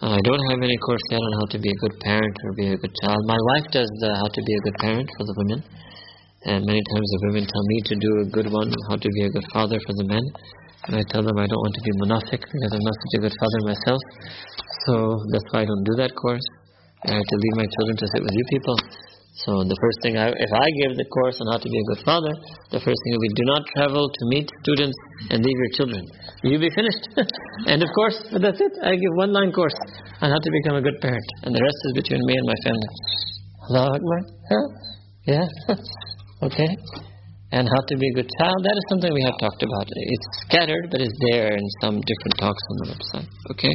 I 0.03 0.19
don't 0.27 0.43
have 0.51 0.59
any 0.59 0.75
course 0.83 1.05
yet 1.09 1.23
on 1.23 1.33
how 1.39 1.47
to 1.55 1.59
be 1.63 1.71
a 1.71 1.79
good 1.79 1.95
parent 2.03 2.35
or 2.43 2.51
be 2.59 2.67
a 2.67 2.77
good 2.77 2.91
child. 3.01 3.23
My 3.23 3.39
wife 3.55 3.71
does 3.71 3.87
the 4.03 4.11
how 4.19 4.27
to 4.27 4.41
be 4.43 4.53
a 4.53 4.61
good 4.67 4.77
parent 4.83 5.07
for 5.15 5.23
the 5.23 5.35
women. 5.39 5.63
And 6.43 6.67
many 6.67 6.83
times 6.91 7.07
the 7.07 7.21
women 7.31 7.47
tell 7.47 7.65
me 7.71 7.77
to 7.87 7.95
do 7.95 8.11
a 8.19 8.27
good 8.27 8.51
one, 8.51 8.67
how 8.91 8.99
to 8.99 9.09
be 9.09 9.21
a 9.23 9.31
good 9.31 9.47
father 9.55 9.79
for 9.87 9.93
the 9.95 10.03
men. 10.03 10.25
And 10.91 10.99
I 10.99 11.03
tell 11.07 11.23
them 11.23 11.39
I 11.39 11.47
don't 11.47 11.63
want 11.63 11.75
to 11.79 11.83
be 11.87 11.91
munafiq 12.03 12.43
because 12.43 12.71
I'm 12.75 12.83
not 12.83 12.97
such 12.99 13.15
a 13.15 13.21
good 13.23 13.35
father 13.39 13.59
myself. 13.63 14.01
So 14.83 14.93
that's 15.31 15.47
why 15.55 15.63
I 15.63 15.65
don't 15.71 15.85
do 15.87 15.95
that 16.03 16.11
course. 16.19 16.43
I 17.07 17.15
have 17.15 17.23
to 17.23 17.37
leave 17.39 17.55
my 17.55 17.67
children 17.71 17.95
to 17.95 18.07
sit 18.11 18.21
with 18.27 18.35
you 18.35 18.45
people. 18.51 18.75
So 19.33 19.65
the 19.65 19.73
first 19.81 19.97
thing, 20.05 20.13
I, 20.13 20.29
if 20.29 20.51
I 20.53 20.67
give 20.85 20.93
the 20.93 21.09
course 21.09 21.41
on 21.41 21.49
how 21.49 21.57
to 21.57 21.65
be 21.65 21.73
a 21.73 21.87
good 21.89 22.05
father, 22.05 22.29
the 22.69 22.77
first 22.77 22.99
thing 23.01 23.11
will 23.17 23.25
be 23.25 23.33
do 23.33 23.45
not 23.49 23.65
travel 23.73 24.05
to 24.05 24.23
meet 24.29 24.45
students 24.61 24.93
and 25.33 25.41
leave 25.41 25.57
your 25.57 25.73
children. 25.73 26.05
You'll 26.45 26.61
be 26.61 26.69
finished. 26.69 27.09
and 27.65 27.81
of 27.81 27.89
course, 27.97 28.21
that's 28.29 28.61
it. 28.61 28.73
I 28.85 28.93
give 28.93 29.13
one 29.17 29.33
line 29.33 29.49
course 29.49 29.73
on 30.21 30.29
how 30.29 30.37
to 30.37 30.51
become 30.61 30.77
a 30.77 30.85
good 30.85 31.01
parent. 31.01 31.25
And 31.41 31.49
the 31.49 31.65
rest 31.65 31.79
is 31.89 31.93
between 31.97 32.21
me 32.29 32.33
and 32.37 32.45
my 32.45 32.59
family. 32.61 32.89
Allahu 33.73 33.89
Akbar. 33.97 34.19
Huh? 34.53 34.67
Yeah. 35.25 35.47
okay. 36.53 36.69
And 37.57 37.65
how 37.65 37.81
to 37.89 37.93
be 37.97 38.05
a 38.13 38.15
good 38.21 38.29
child, 38.37 38.59
that 38.61 38.77
is 38.77 38.85
something 38.93 39.09
we 39.17 39.25
have 39.25 39.37
talked 39.41 39.65
about. 39.65 39.89
It's 39.89 40.27
scattered, 40.45 40.93
but 40.93 41.01
it's 41.01 41.17
there 41.33 41.57
in 41.57 41.65
some 41.81 41.97
different 42.05 42.37
talks 42.37 42.61
on 42.69 42.75
the 42.85 42.87
website. 42.93 43.29
Okay? 43.49 43.73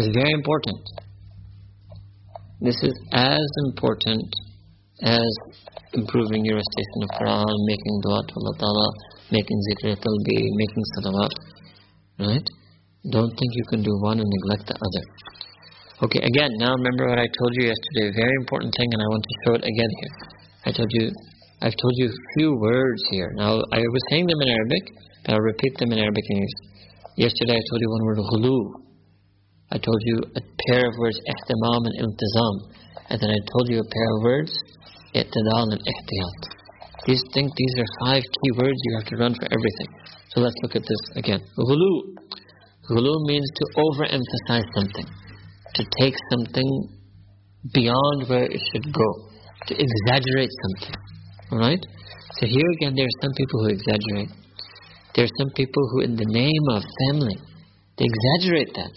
It's 0.00 0.08
very 0.16 0.32
important. 0.32 0.80
This 2.64 2.80
is 2.80 2.96
as 3.12 3.44
important 3.68 4.32
as 5.04 5.32
improving 5.92 6.44
your 6.44 6.56
recitation 6.56 7.00
of 7.04 7.10
Quran, 7.20 7.54
making 7.68 7.94
dua 8.02 8.18
to 8.24 8.34
Allah 8.40 8.54
Ta'ala, 8.58 8.88
making 9.30 9.58
zikr 9.68 9.92
qalbi, 10.00 10.38
making 10.56 10.84
salawat. 10.96 11.32
Right? 12.18 12.46
Don't 13.12 13.34
think 13.36 13.50
you 13.52 13.64
can 13.68 13.82
do 13.84 13.92
one 14.00 14.18
and 14.18 14.28
neglect 14.28 14.64
the 14.66 14.76
other. 14.80 15.04
Okay, 16.02 16.20
again, 16.24 16.50
now 16.58 16.72
remember 16.74 17.06
what 17.08 17.20
I 17.20 17.28
told 17.28 17.52
you 17.54 17.68
yesterday, 17.68 18.16
very 18.16 18.36
important 18.40 18.74
thing, 18.76 18.88
and 18.92 19.00
I 19.00 19.06
want 19.06 19.22
to 19.22 19.34
show 19.44 19.52
it 19.60 19.64
again 19.64 19.92
here. 20.00 20.14
I 20.66 20.70
told 20.72 20.90
you, 20.90 21.12
I've 21.60 21.76
told 21.76 21.94
you 22.00 22.08
a 22.08 22.16
few 22.34 22.56
words 22.56 23.02
here. 23.10 23.30
Now, 23.36 23.60
I 23.72 23.78
was 23.78 24.02
saying 24.10 24.26
them 24.26 24.40
in 24.40 24.48
Arabic, 24.48 24.84
but 25.24 25.34
I'll 25.34 25.48
repeat 25.52 25.76
them 25.78 25.92
in 25.92 25.98
Arabic 26.00 26.24
English. 26.30 26.56
Yesterday 27.16 27.54
I 27.54 27.62
told 27.70 27.80
you 27.80 27.90
one 27.90 28.04
word, 28.04 28.18
ghulu. 28.18 28.56
I 29.70 29.78
told 29.78 30.00
you 30.04 30.16
a 30.34 30.42
pair 30.66 30.88
of 30.88 30.94
words, 30.98 31.20
ihtimam 31.30 31.82
and 31.86 31.94
iltizam. 32.02 32.54
And 33.10 33.20
then 33.20 33.30
I 33.30 33.40
told 33.52 33.68
you 33.68 33.78
a 33.78 33.88
pair 33.88 34.08
of 34.16 34.22
words, 34.24 34.52
i'tidal 35.14 35.66
and 35.72 35.82
ihtiyat. 35.82 36.40
These 37.06 37.22
think 37.34 37.52
these 37.54 37.74
are 37.78 37.90
five 38.06 38.22
key 38.22 38.50
words 38.56 38.78
you 38.84 38.92
have 38.98 39.08
to 39.12 39.16
run 39.16 39.34
for 39.34 39.44
everything. 39.44 39.90
So 40.30 40.40
let's 40.40 40.56
look 40.62 40.74
at 40.76 40.82
this 40.82 41.02
again. 41.16 41.40
Ghulu. 41.56 41.92
Ghulu 42.90 43.14
means 43.26 43.48
to 43.54 43.64
overemphasize 43.80 44.68
something, 44.76 45.06
to 45.76 45.82
take 46.00 46.16
something 46.32 46.70
beyond 47.72 48.28
where 48.28 48.44
it 48.44 48.60
should 48.72 48.92
go, 48.92 49.08
to 49.68 49.72
exaggerate 49.74 50.50
something. 50.62 50.94
Alright? 51.52 51.84
So 52.40 52.46
here 52.46 52.70
again, 52.76 52.94
there 52.96 53.06
are 53.06 53.18
some 53.22 53.32
people 53.36 53.64
who 53.64 53.68
exaggerate. 53.70 54.30
There 55.14 55.24
are 55.24 55.36
some 55.38 55.50
people 55.54 55.82
who, 55.92 56.00
in 56.00 56.16
the 56.16 56.26
name 56.26 56.64
of 56.72 56.82
family, 57.06 57.38
they 57.96 58.04
exaggerate 58.04 58.74
that, 58.74 58.94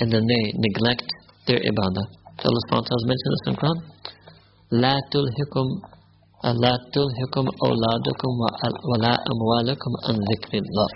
and 0.00 0.10
then 0.10 0.24
they 0.26 0.52
neglect 0.56 1.04
their 1.46 1.60
ibadah. 1.60 2.06
So 2.40 2.48
Allah 2.48 2.62
subhanahu 2.66 2.82
wa 2.82 2.88
ta'ala 2.88 3.06
mentioned 3.06 3.32
this 3.34 3.46
in 3.46 3.54
Quran. 3.60 3.78
لا 4.71 4.95
تلهكم 5.13 5.67
لا 6.63 6.73
تلهكم 6.95 7.45
أولادكم 7.67 8.31
ولا 8.89 9.13
أموالكم 9.33 9.91
عن 10.05 10.15
ذكر 10.31 10.53
الله 10.63 10.89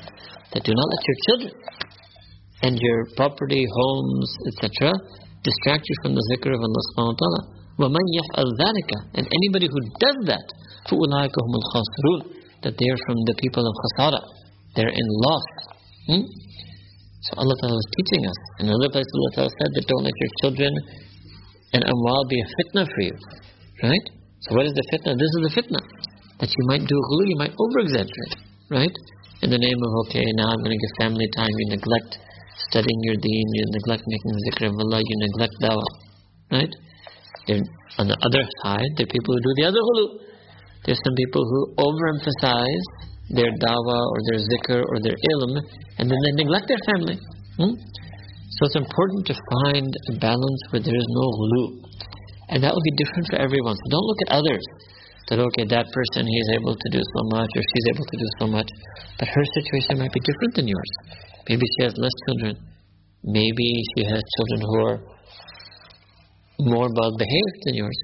that 0.54 0.62
do 0.64 0.72
not 0.72 0.88
let 0.94 1.02
your 1.10 1.20
children 1.26 1.54
and 2.64 2.80
your 2.80 3.00
property, 3.18 3.66
homes, 3.66 4.30
etc. 4.54 4.94
distract 5.44 5.84
you 5.84 5.96
from 6.02 6.14
the 6.16 6.24
zikr 6.32 6.54
of 6.54 6.62
Allah 6.62 6.82
subhanahu 6.90 7.14
wa 7.14 7.22
ta'ala. 7.22 7.42
وَمَنْ 7.82 8.06
يَفْعَلْ 8.20 8.48
ذَلِكَ 8.64 8.92
And 9.18 9.26
anybody 9.26 9.68
who 9.68 9.80
does 9.98 10.18
that, 10.30 10.48
فَأُولَٰئِكَ 10.88 11.36
هُمُ 11.36 11.54
الْخَاسِرُونَ 11.62 12.22
That 12.64 12.78
they 12.78 12.88
are 12.88 13.02
from 13.10 13.18
the 13.26 13.36
people 13.42 13.66
of 13.66 13.74
khasara. 13.82 14.22
They're 14.78 14.94
in 14.94 15.08
loss. 15.26 15.48
Hmm? 16.08 16.24
So 17.26 17.32
Allah 17.42 17.56
Ta'ala 17.66 17.76
is 17.76 17.90
teaching 17.98 18.24
us. 18.30 18.40
In 18.62 18.66
another 18.70 18.90
place 18.94 19.10
Allah 19.10 19.32
Ta'ala 19.36 19.52
said 19.52 19.72
that 19.74 19.86
don't 19.90 20.06
let 20.06 20.18
your 20.22 20.32
children 20.44 20.72
and 21.74 21.82
amwal 21.84 22.24
be 22.30 22.38
a 22.38 22.48
fitna 22.56 22.84
for 22.86 23.02
you. 23.02 23.16
Right? 23.83 24.07
So 24.43 24.55
what 24.55 24.67
is 24.67 24.75
the 24.75 24.87
fitna? 24.91 25.15
This 25.15 25.31
is 25.39 25.41
the 25.47 25.55
fitna. 25.55 25.81
That 26.39 26.51
you 26.51 26.63
might 26.71 26.87
do 26.87 26.95
ghulu, 26.95 27.25
you 27.27 27.39
might 27.39 27.55
over-exaggerate. 27.55 28.35
Right? 28.71 28.95
In 29.43 29.51
the 29.51 29.59
name 29.59 29.79
of, 29.79 29.91
okay, 30.07 30.27
now 30.35 30.51
I'm 30.51 30.63
going 30.63 30.75
to 30.75 30.83
give 30.83 30.95
family 30.99 31.27
time, 31.35 31.51
you 31.51 31.67
neglect 31.79 32.19
studying 32.71 33.01
your 33.07 33.19
deen, 33.23 33.47
you 33.55 33.65
neglect 33.71 34.03
making 34.07 34.35
zikr 34.51 34.67
of 34.71 34.79
Allah, 34.83 34.99
you 34.99 35.17
neglect 35.31 35.55
dawah. 35.63 35.93
Right? 36.51 36.75
And 37.49 37.63
on 37.99 38.07
the 38.07 38.19
other 38.19 38.45
side, 38.63 38.91
there 38.99 39.07
are 39.07 39.15
people 39.15 39.35
who 39.35 39.43
do 39.43 39.53
the 39.63 39.67
other 39.71 39.83
ghulu. 39.83 40.07
There's 40.87 41.01
some 41.03 41.15
people 41.15 41.43
who 41.43 41.61
overemphasize 41.79 42.87
their 43.31 43.51
dawah 43.63 44.03
or 44.11 44.19
their 44.31 44.41
zikr 44.43 44.83
or 44.83 44.99
their 45.03 45.15
ilm, 45.15 45.55
and 45.99 46.11
then 46.11 46.19
they 46.27 46.35
neglect 46.43 46.67
their 46.69 46.83
family. 46.95 47.19
Hmm? 47.59 47.75
So 48.59 48.61
it's 48.67 48.77
important 48.77 49.27
to 49.27 49.35
find 49.35 49.87
a 49.87 50.19
balance 50.19 50.63
where 50.71 50.83
there 50.83 50.97
is 50.97 51.09
no 51.15 51.25
ghulu. 51.31 51.88
And 52.49 52.65
that 52.65 52.73
will 52.73 52.87
be 52.89 52.97
different 52.97 53.27
for 53.29 53.37
everyone. 53.37 53.77
So 53.77 53.87
don't 53.93 54.09
look 54.09 54.23
at 54.27 54.31
others. 54.33 54.65
that 55.29 55.39
okay, 55.39 55.69
that 55.69 55.87
person 55.93 56.25
he's 56.25 56.51
able 56.57 56.73
to 56.73 56.89
do 56.89 57.01
so 57.01 57.21
much 57.37 57.51
or 57.53 57.63
she's 57.63 57.87
able 57.93 58.07
to 58.09 58.17
do 58.17 58.29
so 58.41 58.47
much, 58.49 58.69
but 59.21 59.29
her 59.29 59.45
situation 59.61 60.01
might 60.01 60.13
be 60.13 60.23
different 60.25 60.53
than 60.57 60.67
yours. 60.69 60.93
Maybe 61.49 61.65
she 61.77 61.85
has 61.85 61.95
less 62.01 62.17
children. 62.29 62.57
Maybe 63.25 63.69
she 63.93 64.09
has 64.09 64.23
children 64.37 64.61
who 64.65 64.77
are 64.89 64.99
more 66.65 66.89
well 66.89 67.13
behaved 67.17 67.61
than 67.69 67.75
yours. 67.77 67.99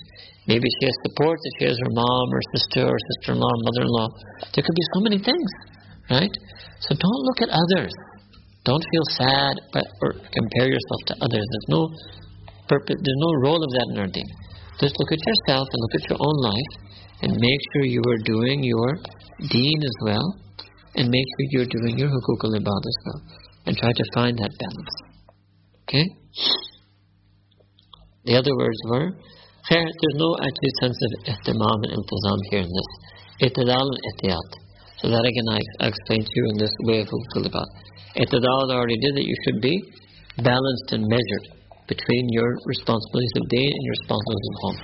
Maybe 0.46 0.68
she 0.80 0.84
has 0.84 0.96
support 1.08 1.40
that 1.40 1.52
she 1.58 1.64
has 1.64 1.76
her 1.80 1.92
mom 1.96 2.26
or 2.28 2.40
sister 2.52 2.84
or 2.84 2.98
sister-in-law, 3.00 3.54
mother-in-law. 3.64 4.08
There 4.52 4.60
could 4.60 4.76
be 4.76 4.88
so 4.92 5.00
many 5.00 5.18
things, 5.18 5.50
right? 6.12 6.34
So 6.84 6.92
don't 6.92 7.22
look 7.24 7.40
at 7.40 7.48
others. 7.48 7.94
Don't 8.68 8.84
feel 8.92 9.06
sad 9.16 9.54
or 10.04 10.12
compare 10.12 10.68
yourself 10.68 11.00
to 11.08 11.14
others. 11.24 11.44
There's 11.48 11.70
no 11.72 11.82
purpose. 12.68 12.96
There's 12.98 13.22
no 13.22 13.32
role 13.46 13.62
of 13.62 13.70
that 13.70 13.86
in 13.92 13.98
our 14.00 14.10
deen. 14.10 14.30
Just 14.80 14.98
look 14.98 15.12
at 15.12 15.22
yourself 15.22 15.66
and 15.70 15.78
look 15.82 15.94
at 16.00 16.04
your 16.10 16.20
own 16.20 16.38
life 16.50 16.72
and 17.22 17.30
make 17.32 17.60
sure 17.72 17.84
you 17.84 18.02
are 18.02 18.22
doing 18.24 18.64
your 18.64 18.98
deen 19.50 19.78
as 19.82 19.96
well 20.02 20.26
and 20.96 21.08
make 21.08 21.26
sure 21.32 21.44
you're 21.50 21.70
doing 21.70 21.98
your 21.98 22.10
hukuk 22.10 22.40
al-ibad 22.44 22.82
as 22.92 22.98
well 23.06 23.20
and 23.66 23.76
try 23.76 23.92
to 23.92 24.04
find 24.14 24.38
that 24.38 24.50
balance. 24.58 24.94
Okay? 25.84 26.06
The 28.24 28.36
other 28.36 28.54
words 28.56 28.80
were, 28.88 29.08
there's 29.70 30.18
no 30.20 30.36
actually 30.40 30.74
sense 30.80 30.98
of 31.06 31.10
ihtimam 31.32 31.78
and 31.86 31.92
iltizam 31.96 32.38
here 32.50 32.60
in 32.60 32.72
this. 32.72 32.90
Itidal 33.48 33.86
and 33.88 34.02
ihtiyat. 34.10 34.50
So 35.00 35.08
that 35.10 35.24
again 35.24 35.48
I, 35.50 35.88
explained 35.88 36.26
to 36.26 36.34
you 36.34 36.44
in 36.50 36.58
this 36.58 36.74
way 36.82 37.00
of 37.00 37.08
hukuk 37.08 37.36
al-ibad. 37.36 37.68
Itidal 38.16 38.70
already 38.70 38.98
did 38.98 39.16
that 39.16 39.26
you 39.26 39.36
should 39.44 39.60
be 39.60 39.74
balanced 40.42 40.92
and 40.92 41.06
measured 41.06 41.63
between 41.88 42.24
your 42.30 42.56
responsibilities 42.64 43.34
of 43.36 43.44
day 43.48 43.66
and 43.68 43.82
your 43.84 43.94
responsibilities 44.00 44.50
of 44.50 44.56
home. 44.64 44.78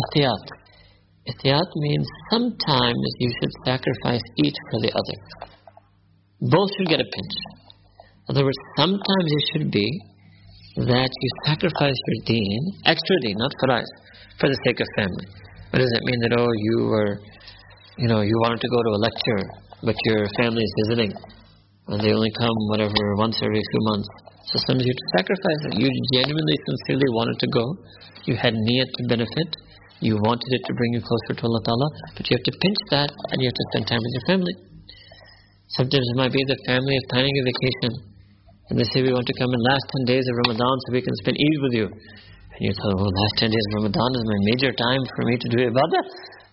Ihtiyat. 0.00 0.44
Ihtiyat 1.30 1.70
means 1.76 2.06
sometimes 2.30 3.06
you 3.18 3.30
should 3.38 3.52
sacrifice 3.64 4.24
each 4.42 4.58
for 4.70 4.80
the 4.80 4.90
other. 4.90 5.18
Both 6.40 6.70
should 6.76 6.88
get 6.88 7.00
a 7.00 7.06
pinch. 7.06 7.36
In 8.28 8.34
other 8.34 8.44
words, 8.44 8.58
sometimes 8.76 9.28
it 9.38 9.44
should 9.52 9.70
be 9.70 9.86
that 10.76 11.10
you 11.10 11.28
sacrifice 11.46 11.98
your 12.08 12.24
deen, 12.24 12.60
extra 12.86 13.16
deen, 13.22 13.36
not 13.38 13.52
farais, 13.62 13.86
for 14.40 14.48
the 14.48 14.58
sake 14.64 14.80
of 14.80 14.86
family. 14.96 15.26
What 15.70 15.78
does 15.78 15.90
that 15.94 16.02
mean 16.04 16.20
that, 16.20 16.32
oh, 16.38 16.48
you 16.48 16.86
were, 16.88 17.20
you 17.98 18.08
know, 18.08 18.22
you 18.22 18.36
wanted 18.40 18.60
to 18.60 18.68
go 18.68 18.82
to 18.82 18.90
a 18.90 19.00
lecture, 19.04 19.42
but 19.82 19.96
your 20.04 20.26
family 20.40 20.62
is 20.62 20.74
visiting, 20.84 21.12
and 21.88 22.00
they 22.00 22.12
only 22.12 22.32
come, 22.38 22.56
whatever, 22.68 22.94
once 23.16 23.38
every 23.42 23.60
few 23.60 23.82
months. 23.92 24.08
So 24.50 24.58
sometimes 24.66 24.86
you 24.86 24.92
have 24.94 25.02
to 25.02 25.10
sacrifice 25.18 25.60
it. 25.70 25.72
You 25.78 25.88
genuinely, 26.18 26.56
sincerely 26.66 27.08
wanted 27.14 27.38
to 27.38 27.48
go. 27.52 27.64
You 28.26 28.34
had 28.34 28.54
niyat 28.54 28.90
to 28.90 29.02
benefit. 29.06 29.48
You 30.02 30.18
wanted 30.18 30.50
it 30.50 30.62
to 30.66 30.72
bring 30.74 30.98
you 30.98 31.02
closer 31.02 31.38
to 31.38 31.42
Allah 31.46 31.62
Ta'ala, 31.62 31.88
but 32.18 32.26
you 32.26 32.34
have 32.34 32.46
to 32.50 32.54
pinch 32.58 32.80
that 32.90 33.10
and 33.30 33.38
you 33.38 33.46
have 33.46 33.54
to 33.54 33.66
spend 33.70 33.86
time 33.86 34.02
with 34.02 34.14
your 34.18 34.26
family. 34.26 34.54
Sometimes 35.78 36.04
it 36.10 36.16
might 36.18 36.34
be 36.34 36.42
the 36.42 36.58
family 36.66 36.98
is 36.98 37.06
planning 37.06 37.32
a 37.38 37.44
vacation 37.46 38.12
and 38.66 38.74
they 38.80 38.86
say 38.90 39.06
we 39.06 39.14
want 39.14 39.30
to 39.30 39.36
come 39.38 39.46
in 39.52 39.60
last 39.62 39.86
10 40.04 40.10
days 40.10 40.26
of 40.26 40.34
Ramadan 40.42 40.74
so 40.82 40.86
we 40.90 41.06
can 41.06 41.14
spend 41.22 41.38
Eid 41.38 41.58
with 41.62 41.74
you. 41.78 41.86
And 41.86 42.62
you 42.66 42.74
thought, 42.74 42.98
well, 42.98 43.14
last 43.14 43.34
10 43.38 43.46
days 43.46 43.66
of 43.70 43.72
Ramadan 43.78 44.10
is 44.18 44.24
my 44.26 44.40
major 44.52 44.72
time 44.74 45.02
for 45.14 45.22
me 45.22 45.34
to 45.38 45.48
do 45.54 45.58
ibadah. 45.70 46.04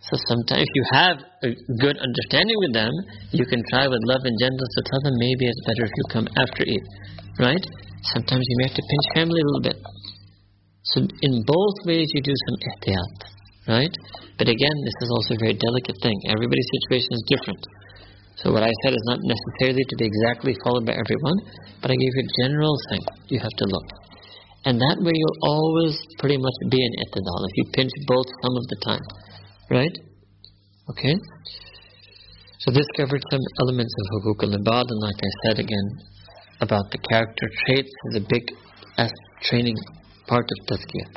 So 0.06 0.14
sometimes 0.30 0.62
if 0.62 0.72
you 0.78 0.86
have 0.94 1.18
a 1.44 1.50
good 1.82 1.98
understanding 1.98 2.58
with 2.70 2.74
them, 2.78 2.94
you 3.34 3.46
can 3.50 3.66
try 3.74 3.90
with 3.90 4.00
love 4.06 4.24
and 4.24 4.36
gentleness 4.38 4.72
to 4.78 4.82
tell 4.94 5.02
them 5.10 5.16
maybe 5.18 5.44
it's 5.50 5.64
better 5.66 5.84
if 5.90 5.94
you 5.96 6.06
come 6.14 6.28
after 6.38 6.62
Eid. 6.70 6.86
Right? 7.40 7.66
Sometimes 8.04 8.44
you 8.44 8.56
may 8.60 8.68
have 8.68 8.76
to 8.76 8.84
pinch 8.84 9.08
family 9.16 9.40
a 9.40 9.48
little 9.48 9.64
bit. 9.64 9.80
So 10.84 11.02
in 11.02 11.34
both 11.48 11.78
ways 11.86 12.08
you 12.14 12.22
do 12.22 12.36
some 12.36 12.58
ihtiyat, 12.68 13.16
right? 13.68 13.96
But 14.38 14.48
again, 14.48 14.78
this 14.84 14.98
is 15.04 15.10
also 15.12 15.36
a 15.36 15.40
very 15.40 15.56
delicate 15.56 16.00
thing. 16.02 16.18
Everybody's 16.28 16.70
situation 16.84 17.12
is 17.12 17.24
different. 17.32 17.64
So 18.40 18.52
what 18.56 18.64
I 18.64 18.72
said 18.84 18.96
is 18.96 19.06
not 19.12 19.20
necessarily 19.24 19.84
to 19.84 19.96
be 20.00 20.06
exactly 20.08 20.56
followed 20.64 20.88
by 20.88 20.96
everyone, 20.96 21.40
but 21.84 21.92
I 21.92 21.96
gave 21.96 22.12
you 22.16 22.24
a 22.24 22.32
general 22.44 22.76
thing. 22.90 23.04
You 23.28 23.40
have 23.40 23.56
to 23.60 23.66
look. 23.68 23.88
And 24.66 24.80
that 24.80 24.98
way 25.00 25.12
you'll 25.16 25.42
always 25.44 25.96
pretty 26.20 26.38
much 26.38 26.58
be 26.72 26.80
in 26.80 26.92
itidal, 27.04 27.42
if 27.48 27.54
you 27.56 27.66
pinch 27.76 27.92
both 28.08 28.28
some 28.44 28.56
of 28.56 28.66
the 28.68 28.80
time. 28.84 29.06
Right? 29.70 29.96
Okay? 30.92 31.16
So 32.60 32.72
this 32.72 32.88
covered 32.98 33.24
some 33.32 33.44
elements 33.64 33.94
of 34.00 34.06
hukuk 34.20 34.44
al-ibad, 34.44 34.86
and 34.88 35.00
like 35.00 35.20
I 35.20 35.32
said 35.44 35.60
again, 35.60 35.88
about 36.62 36.92
the 36.92 37.00
character 37.10 37.48
traits 37.66 37.92
is 38.12 38.16
a 38.18 38.26
big 38.28 38.52
training 39.48 39.78
part 40.28 40.44
of 40.44 40.58
tazkiyah. 40.68 41.10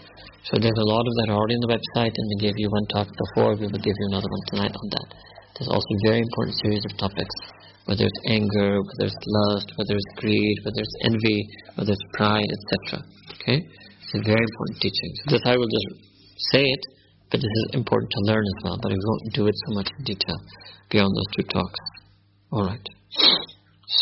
So 0.47 0.59
there's 0.59 0.79
a 0.79 0.89
lot 0.91 1.05
of 1.07 1.15
that 1.23 1.29
already 1.31 1.55
on 1.55 1.63
the 1.67 1.73
website, 1.79 2.15
and 2.15 2.27
we 2.35 2.37
gave 2.43 2.55
you 2.57 2.71
one 2.71 2.87
talk 2.91 3.07
before. 3.07 3.55
We 3.55 3.67
will 3.71 3.83
give 3.83 3.95
you 3.95 4.07
another 4.11 4.27
one 4.27 4.45
tonight 4.51 4.75
on 4.75 4.87
that. 4.91 5.09
There's 5.55 5.71
also 5.71 5.87
a 5.87 6.03
very 6.07 6.19
important 6.19 6.57
series 6.63 6.83
of 6.83 6.99
topics, 6.99 7.35
whether 7.87 8.03
it's 8.07 8.23
anger, 8.27 8.83
whether 8.83 9.07
it's 9.07 9.23
lust, 9.23 9.69
whether 9.79 9.95
it's 9.95 10.13
greed, 10.19 10.57
whether 10.67 10.83
it's 10.83 10.97
envy, 11.07 11.47
whether 11.79 11.93
it's 11.95 12.07
pride, 12.15 12.51
etc. 12.51 13.07
Okay, 13.39 13.59
it's 13.63 14.15
a 14.19 14.23
very 14.27 14.43
important 14.43 14.83
teaching. 14.83 15.11
So 15.23 15.39
this 15.39 15.43
I 15.47 15.55
will 15.55 15.71
just 15.71 15.91
say 16.55 16.67
it, 16.67 16.83
but 17.31 17.39
this 17.39 17.55
is 17.63 17.79
important 17.79 18.11
to 18.11 18.21
learn 18.27 18.43
as 18.43 18.59
well. 18.67 18.79
But 18.83 18.91
we 18.91 18.99
won't 18.99 19.35
do 19.35 19.47
it 19.47 19.55
so 19.67 19.75
much 19.75 19.91
in 19.99 20.05
detail 20.05 20.39
beyond 20.91 21.15
those 21.15 21.31
two 21.39 21.47
talks. 21.55 21.81
All 22.51 22.67
right. 22.67 22.87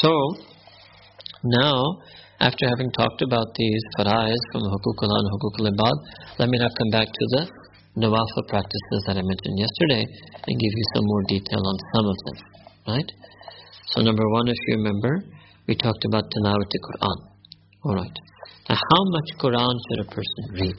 So 0.01 0.09
now, 1.43 1.81
after 2.41 2.69
having 2.69 2.93
talked 2.93 3.23
about 3.23 3.49
these 3.57 3.85
fara'is 3.97 4.43
from 4.53 4.63
hukukul 4.69 5.09
and 5.09 5.27
hukukul 5.33 5.73
ibad, 5.73 5.97
let 6.39 6.49
me 6.49 6.59
now 6.59 6.69
come 6.69 6.91
back 6.93 7.09
to 7.09 7.25
the 7.33 7.43
nawafil 7.97 8.45
practices 8.49 9.01
that 9.07 9.17
I 9.17 9.25
mentioned 9.25 9.57
yesterday 9.57 10.05
and 10.05 10.53
give 10.61 10.73
you 10.77 10.87
some 10.95 11.05
more 11.09 11.25
detail 11.29 11.63
on 11.65 11.77
some 11.97 12.07
of 12.13 12.17
them. 12.25 12.37
Right? 12.89 13.11
So, 13.89 14.03
number 14.03 14.29
one, 14.37 14.49
if 14.49 14.57
you 14.69 14.77
remember, 14.85 15.25
we 15.67 15.77
talked 15.77 16.05
about 16.05 16.29
tilawat 16.29 16.69
Quran. 16.69 17.19
All 17.85 17.95
right. 17.97 18.17
Now, 18.69 18.77
how 18.77 19.03
much 19.17 19.29
Quran 19.41 19.75
should 19.89 20.01
a 20.05 20.09
person 20.13 20.43
read? 20.53 20.79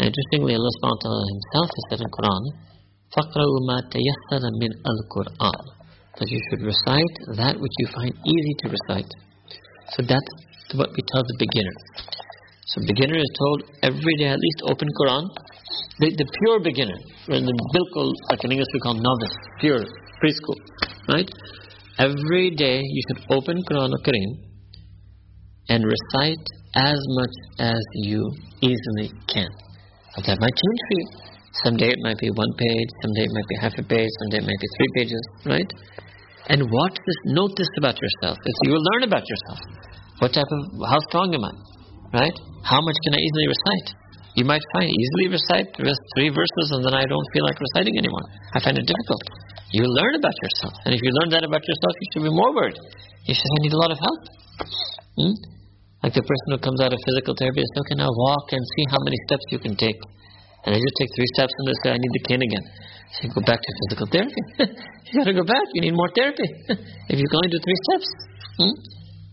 Now, 0.00 0.08
interestingly, 0.08 0.56
Allah 0.56 0.72
Subhanahu 0.80 0.96
wa 0.96 1.04
Taala 1.04 1.24
Himself 1.36 1.68
has 1.68 1.84
said 1.90 2.00
in 2.00 2.10
Quran, 2.16 2.42
"Faqra'u 3.12 3.56
ma 3.68 3.76
tayassara 3.92 4.48
min 4.56 4.72
al-Quran," 4.88 5.64
that 6.16 6.28
you 6.32 6.40
should 6.48 6.62
recite 6.64 7.16
that 7.36 7.60
which 7.60 7.76
you 7.78 7.86
find 7.92 8.12
easy 8.24 8.54
to 8.64 8.72
recite 8.72 9.12
so 9.96 10.02
that's 10.02 10.32
what 10.74 10.90
we 10.96 11.02
tell 11.12 11.22
the 11.22 11.36
beginner. 11.38 11.76
So 12.66 12.80
beginner 12.86 13.18
is 13.18 13.30
told 13.38 13.58
every 13.82 14.14
day 14.16 14.28
at 14.28 14.40
least 14.40 14.60
open 14.64 14.88
Quran. 15.00 15.24
The, 16.00 16.08
the 16.16 16.24
pure 16.24 16.60
beginner, 16.60 16.96
in 17.28 17.44
the 17.44 17.56
bilkul, 17.74 18.12
like 18.30 18.42
in 18.44 18.52
English 18.52 18.68
we 18.72 18.80
call 18.80 18.94
novice, 18.94 19.36
pure, 19.60 19.84
preschool, 20.20 20.58
right? 21.08 21.28
Every 21.98 22.50
day 22.50 22.80
you 22.80 23.02
should 23.08 23.22
open 23.30 23.60
Quran 23.68 23.92
al-Kareem 23.92 24.32
and 25.68 25.84
recite 25.84 26.46
as 26.74 26.98
much 27.18 27.34
as 27.58 27.80
you 28.08 28.32
easily 28.62 29.12
can. 29.28 29.48
But 30.16 30.24
that 30.26 30.40
might 30.40 30.56
change 30.56 30.80
for 30.88 30.96
you. 31.00 31.06
Someday 31.64 31.88
it 31.92 31.98
might 32.00 32.18
be 32.18 32.30
one 32.30 32.52
page, 32.56 32.88
someday 33.02 33.24
it 33.28 33.32
might 33.32 33.48
be 33.48 33.56
half 33.60 33.74
a 33.76 33.82
page, 33.82 34.08
someday 34.24 34.38
it 34.38 34.46
might 34.48 34.60
be 34.60 34.68
three 34.76 34.90
pages, 34.96 35.22
right? 35.44 35.70
And 36.52 36.68
watch 36.68 36.96
this, 37.00 37.20
note 37.32 37.56
this 37.56 37.72
about 37.80 37.96
yourself. 37.96 38.36
It's, 38.44 38.60
you 38.68 38.76
will 38.76 38.84
learn 38.92 39.08
about 39.08 39.24
yourself. 39.24 39.60
What 40.20 40.36
type 40.36 40.46
of, 40.46 40.60
how 40.84 41.00
strong 41.08 41.32
am 41.32 41.48
I? 41.48 41.54
Right? 42.12 42.36
How 42.60 42.84
much 42.84 42.98
can 43.08 43.16
I 43.16 43.20
easily 43.24 43.48
recite? 43.48 43.88
You 44.36 44.44
might 44.44 44.60
find 44.76 44.92
easily 44.92 45.32
recite 45.32 45.72
three 45.76 46.28
verses 46.28 46.66
and 46.76 46.84
then 46.84 46.92
I 46.92 47.08
don't 47.08 47.28
feel 47.32 47.44
like 47.48 47.56
reciting 47.56 47.96
anymore. 47.96 48.26
I 48.52 48.60
find 48.60 48.76
it 48.76 48.84
difficult. 48.84 49.24
You 49.72 49.88
learn 49.88 50.20
about 50.20 50.36
yourself. 50.44 50.76
And 50.84 50.92
if 50.92 51.00
you 51.00 51.08
learn 51.24 51.32
that 51.32 51.44
about 51.44 51.64
yourself, 51.64 51.92
you 51.96 52.06
should 52.12 52.24
be 52.28 52.34
more 52.36 52.52
worried. 52.52 52.76
You 53.24 53.32
should 53.32 53.48
I 53.48 53.58
need 53.64 53.72
a 53.72 53.80
lot 53.80 53.92
of 53.92 53.98
help. 54.00 54.20
Hmm? 55.16 55.36
Like 56.04 56.12
the 56.12 56.24
person 56.24 56.48
who 56.52 56.60
comes 56.60 56.84
out 56.84 56.92
of 56.92 57.00
physical 57.00 57.32
therapy 57.32 57.64
says, 57.64 57.80
okay, 57.80 57.96
now 57.96 58.12
walk 58.12 58.52
and 58.52 58.60
see 58.76 58.84
how 58.92 59.00
many 59.00 59.16
steps 59.24 59.44
you 59.48 59.60
can 59.60 59.72
take. 59.80 59.96
And 60.64 60.70
I 60.74 60.78
just 60.78 60.96
take 60.98 61.10
three 61.14 61.30
steps 61.34 61.50
and 61.50 61.64
they 61.66 61.76
say, 61.82 61.88
I 61.90 61.98
need 61.98 62.14
the 62.14 62.24
cane 62.30 62.42
again. 62.42 62.64
So 63.12 63.18
you 63.26 63.30
go 63.34 63.42
back 63.42 63.58
to 63.58 63.70
physical 63.82 64.06
therapy. 64.06 64.42
you 65.10 65.12
got 65.18 65.26
to 65.26 65.34
go 65.34 65.44
back. 65.44 65.66
You 65.74 65.82
need 65.82 65.96
more 65.98 66.10
therapy. 66.14 66.46
if 67.10 67.16
you 67.18 67.26
can 67.26 67.36
only 67.42 67.50
do 67.50 67.60
three 67.60 67.80
steps. 67.90 68.08
Hmm? 68.56 68.74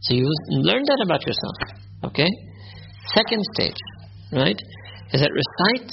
So 0.02 0.10
you 0.18 0.26
learn 0.66 0.84
that 0.90 1.00
about 1.06 1.22
yourself. 1.28 1.58
Okay? 2.12 2.30
Second 3.14 3.42
stage, 3.54 3.80
right, 4.32 4.60
is 5.14 5.22
that 5.22 5.32
recite 5.32 5.92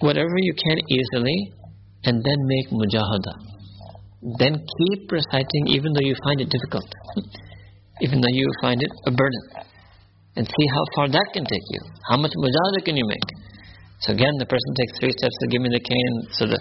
whatever 0.00 0.34
you 0.38 0.54
can 0.54 0.78
easily 0.90 1.52
and 2.04 2.22
then 2.22 2.38
make 2.46 2.68
mujahada. 2.70 3.34
Then 4.38 4.58
keep 4.58 5.10
reciting 5.10 5.64
even 5.68 5.92
though 5.92 6.06
you 6.06 6.16
find 6.24 6.40
it 6.40 6.48
difficult. 6.50 6.88
even 8.00 8.20
though 8.20 8.34
you 8.34 8.50
find 8.60 8.80
it 8.82 8.90
a 9.06 9.10
burden. 9.10 9.42
And 10.36 10.46
see 10.46 10.66
how 10.74 10.84
far 10.96 11.08
that 11.08 11.26
can 11.32 11.44
take 11.44 11.66
you. 11.70 11.80
How 12.10 12.16
much 12.16 12.32
mujahada 12.36 12.84
can 12.84 12.96
you 12.96 13.06
make? 13.06 13.28
So 14.00 14.12
again, 14.12 14.34
the 14.38 14.46
person 14.46 14.70
takes 14.74 14.98
three 14.98 15.14
steps 15.14 15.36
to 15.42 15.46
give 15.48 15.62
me 15.62 15.70
the 15.70 15.84
cane. 15.84 16.16
So 16.34 16.46
the 16.50 16.60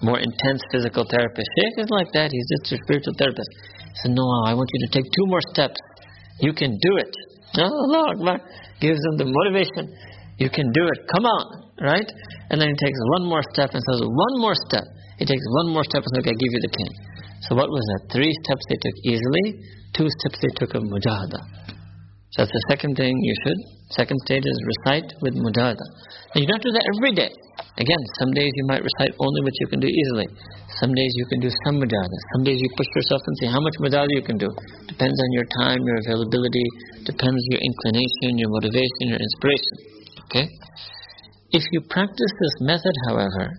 more 0.00 0.18
intense 0.18 0.64
physical 0.72 1.04
therapist, 1.04 1.48
Sheikh 1.60 1.84
is 1.84 1.90
like 1.92 2.10
that. 2.16 2.32
He's 2.32 2.48
just 2.56 2.72
a 2.72 2.76
spiritual 2.84 3.14
therapist. 3.20 3.50
He 3.92 3.96
said, 4.04 4.12
no, 4.16 4.24
I 4.48 4.54
want 4.56 4.68
you 4.72 4.80
to 4.88 4.90
take 4.90 5.06
two 5.12 5.26
more 5.28 5.44
steps. 5.52 5.76
You 6.40 6.52
can 6.52 6.78
do 6.80 6.92
it. 6.96 7.12
Allah 7.60 8.16
Akbar. 8.16 8.40
Gives 8.80 8.96
him 8.96 9.14
the 9.20 9.28
motivation. 9.28 9.92
You 10.40 10.48
can 10.48 10.72
do 10.72 10.88
it. 10.88 10.98
Come 11.12 11.26
on. 11.28 11.44
Right? 11.80 12.08
And 12.48 12.60
then 12.60 12.68
he 12.72 12.76
takes 12.80 12.98
one 13.20 13.28
more 13.28 13.44
step 13.52 13.70
and 13.76 13.82
says, 13.84 14.00
one 14.00 14.34
more 14.40 14.56
step. 14.68 14.84
He 15.20 15.24
takes 15.28 15.44
one 15.60 15.68
more 15.72 15.84
step 15.84 16.00
and 16.00 16.08
says, 16.16 16.24
okay, 16.24 16.32
I 16.32 16.38
give 16.40 16.52
you 16.56 16.62
the 16.64 16.72
cane. 16.72 16.96
So 17.44 17.56
what 17.56 17.68
was 17.68 17.84
that? 17.92 18.12
Three 18.12 18.32
steps 18.44 18.64
they 18.68 18.80
took 18.80 18.96
easily, 19.04 19.44
two 19.92 20.08
steps 20.20 20.38
they 20.40 20.52
took 20.56 20.74
of 20.76 20.82
mujahada. 20.84 21.40
So 22.30 22.46
that's 22.46 22.54
the 22.54 22.64
second 22.70 22.94
thing 22.94 23.10
you 23.10 23.34
should. 23.42 23.58
Second 23.90 24.18
stage 24.22 24.46
is 24.46 24.58
recite 24.70 25.10
with 25.18 25.34
mujahada. 25.34 25.82
And 26.30 26.38
you 26.42 26.46
don't 26.46 26.62
do 26.62 26.70
that 26.70 26.86
every 26.94 27.10
day. 27.10 27.30
Again, 27.74 28.02
some 28.22 28.30
days 28.30 28.54
you 28.54 28.64
might 28.70 28.86
recite 28.86 29.18
only 29.18 29.40
what 29.42 29.54
you 29.58 29.66
can 29.66 29.82
do 29.82 29.90
easily. 29.90 30.30
Some 30.78 30.94
days 30.94 31.10
you 31.18 31.26
can 31.26 31.42
do 31.42 31.50
some 31.66 31.82
mujahada. 31.82 32.16
Some 32.38 32.46
days 32.46 32.62
you 32.62 32.70
push 32.78 32.86
yourself 32.94 33.22
and 33.26 33.34
see 33.42 33.48
how 33.50 33.58
much 33.58 33.74
mujahada 33.82 34.14
you 34.14 34.22
can 34.22 34.38
do. 34.38 34.46
Depends 34.86 35.18
on 35.18 35.30
your 35.34 35.46
time, 35.58 35.82
your 35.82 35.98
availability, 36.06 36.66
depends 37.02 37.42
your 37.50 37.60
inclination, 37.66 38.38
your 38.38 38.50
motivation, 38.54 39.10
your 39.10 39.18
inspiration. 39.18 39.74
Okay? 40.30 40.46
If 41.50 41.66
you 41.74 41.82
practice 41.90 42.32
this 42.38 42.56
method, 42.62 42.94
however, 43.10 43.58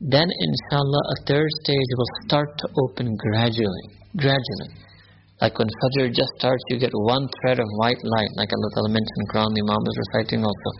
then 0.00 0.26
inshallah 0.26 1.02
a 1.14 1.16
third 1.30 1.50
stage 1.62 1.90
will 1.94 2.12
start 2.26 2.58
to 2.58 2.66
open 2.82 3.14
gradually. 3.16 3.86
Gradually. 4.18 4.85
Like 5.40 5.58
when 5.58 5.68
Fajr 5.68 6.08
just 6.12 6.32
starts, 6.40 6.64
you 6.70 6.78
get 6.80 6.92
one 6.94 7.28
thread 7.40 7.60
of 7.60 7.68
white 7.76 8.00
light, 8.00 8.32
like 8.40 8.48
Allah 8.48 8.70
Ta'ala 8.72 8.88
mentioned 8.88 9.24
Quran, 9.32 9.52
the 9.52 9.60
Imam 9.60 9.82
was 9.84 9.96
reciting 10.08 10.40
also 10.40 10.70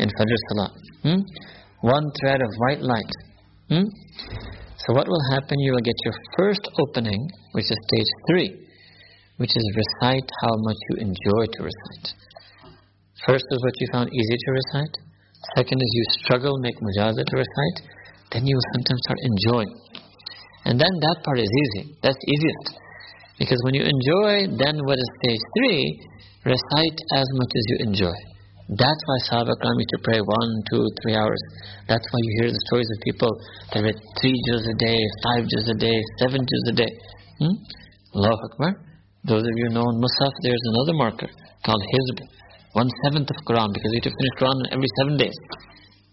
in 0.00 0.08
Fajr 0.08 0.38
Salah. 0.48 0.70
Hmm? 1.04 1.20
One 1.84 2.06
thread 2.20 2.40
of 2.40 2.48
white 2.56 2.80
light. 2.80 3.12
Hmm? 3.68 3.84
So 4.80 4.96
what 4.96 5.06
will 5.08 5.24
happen? 5.30 5.60
You 5.60 5.72
will 5.72 5.84
get 5.84 5.98
your 6.04 6.16
first 6.38 6.64
opening, 6.80 7.20
which 7.52 7.68
is 7.68 7.76
stage 7.92 8.10
three, 8.30 8.50
which 9.36 9.52
is 9.52 9.64
recite 9.76 10.28
how 10.40 10.56
much 10.56 10.80
you 10.88 10.94
enjoy 11.04 11.44
to 11.52 11.60
recite. 11.68 12.06
First 13.26 13.44
is 13.44 13.60
what 13.60 13.76
you 13.76 13.86
found 13.92 14.08
easy 14.08 14.36
to 14.40 14.50
recite. 14.56 14.94
Second 15.54 15.82
is 15.84 15.90
you 15.92 16.04
struggle, 16.24 16.56
make 16.64 16.80
mujahada 16.80 17.20
to 17.28 17.36
recite. 17.36 17.78
Then 18.32 18.46
you 18.46 18.56
will 18.56 18.68
sometimes 18.72 19.00
start 19.04 19.20
enjoying. 19.20 19.72
And 20.64 20.80
then 20.80 20.92
that 21.00 21.16
part 21.24 21.38
is 21.38 21.50
easy. 21.52 21.92
That's 22.02 22.18
easiest. 22.24 22.87
Because 23.38 23.60
when 23.62 23.74
you 23.74 23.86
enjoy, 23.86 24.50
then 24.58 24.82
what 24.84 24.98
is 24.98 25.08
stage 25.22 25.44
three? 25.56 25.82
Recite 26.44 26.98
as 27.14 27.26
much 27.38 27.52
as 27.54 27.64
you 27.70 27.76
enjoy. 27.86 28.18
That's 28.68 29.02
why 29.08 29.18
Sahaba 29.30 29.56
Ikram 29.56 29.80
used 29.80 29.94
to 29.96 30.00
pray 30.04 30.20
one, 30.20 30.50
two, 30.70 30.84
three 31.00 31.16
hours. 31.16 31.40
That's 31.88 32.04
why 32.04 32.20
you 32.20 32.32
hear 32.42 32.50
the 32.52 32.62
stories 32.68 32.90
of 32.92 32.98
people 33.00 33.32
that 33.72 33.80
read 33.80 33.96
three 34.20 34.36
juz 34.44 34.66
a 34.68 34.76
day, 34.76 35.00
five 35.24 35.48
juz 35.48 35.66
a 35.72 35.78
day, 35.80 35.96
seven 36.20 36.44
juz 36.44 36.64
a 36.68 36.76
day. 36.76 36.92
Hmm? 37.40 37.56
Allahu 38.14 38.36
Akbar. 38.52 38.72
Those 39.24 39.42
of 39.42 39.54
you 39.56 39.68
know 39.70 39.88
in 39.88 39.96
Mushaf, 39.96 40.34
there's 40.42 40.64
another 40.76 40.94
marker 41.00 41.30
called 41.64 41.80
Hizb. 41.80 42.18
One 42.74 42.90
seventh 43.04 43.30
of 43.30 43.38
Quran, 43.48 43.72
because 43.72 43.90
you 43.92 44.00
have 44.04 44.12
to 44.12 44.16
finish 44.20 44.34
Quran 44.36 44.58
every 44.70 44.90
seven 45.00 45.16
days. 45.16 45.38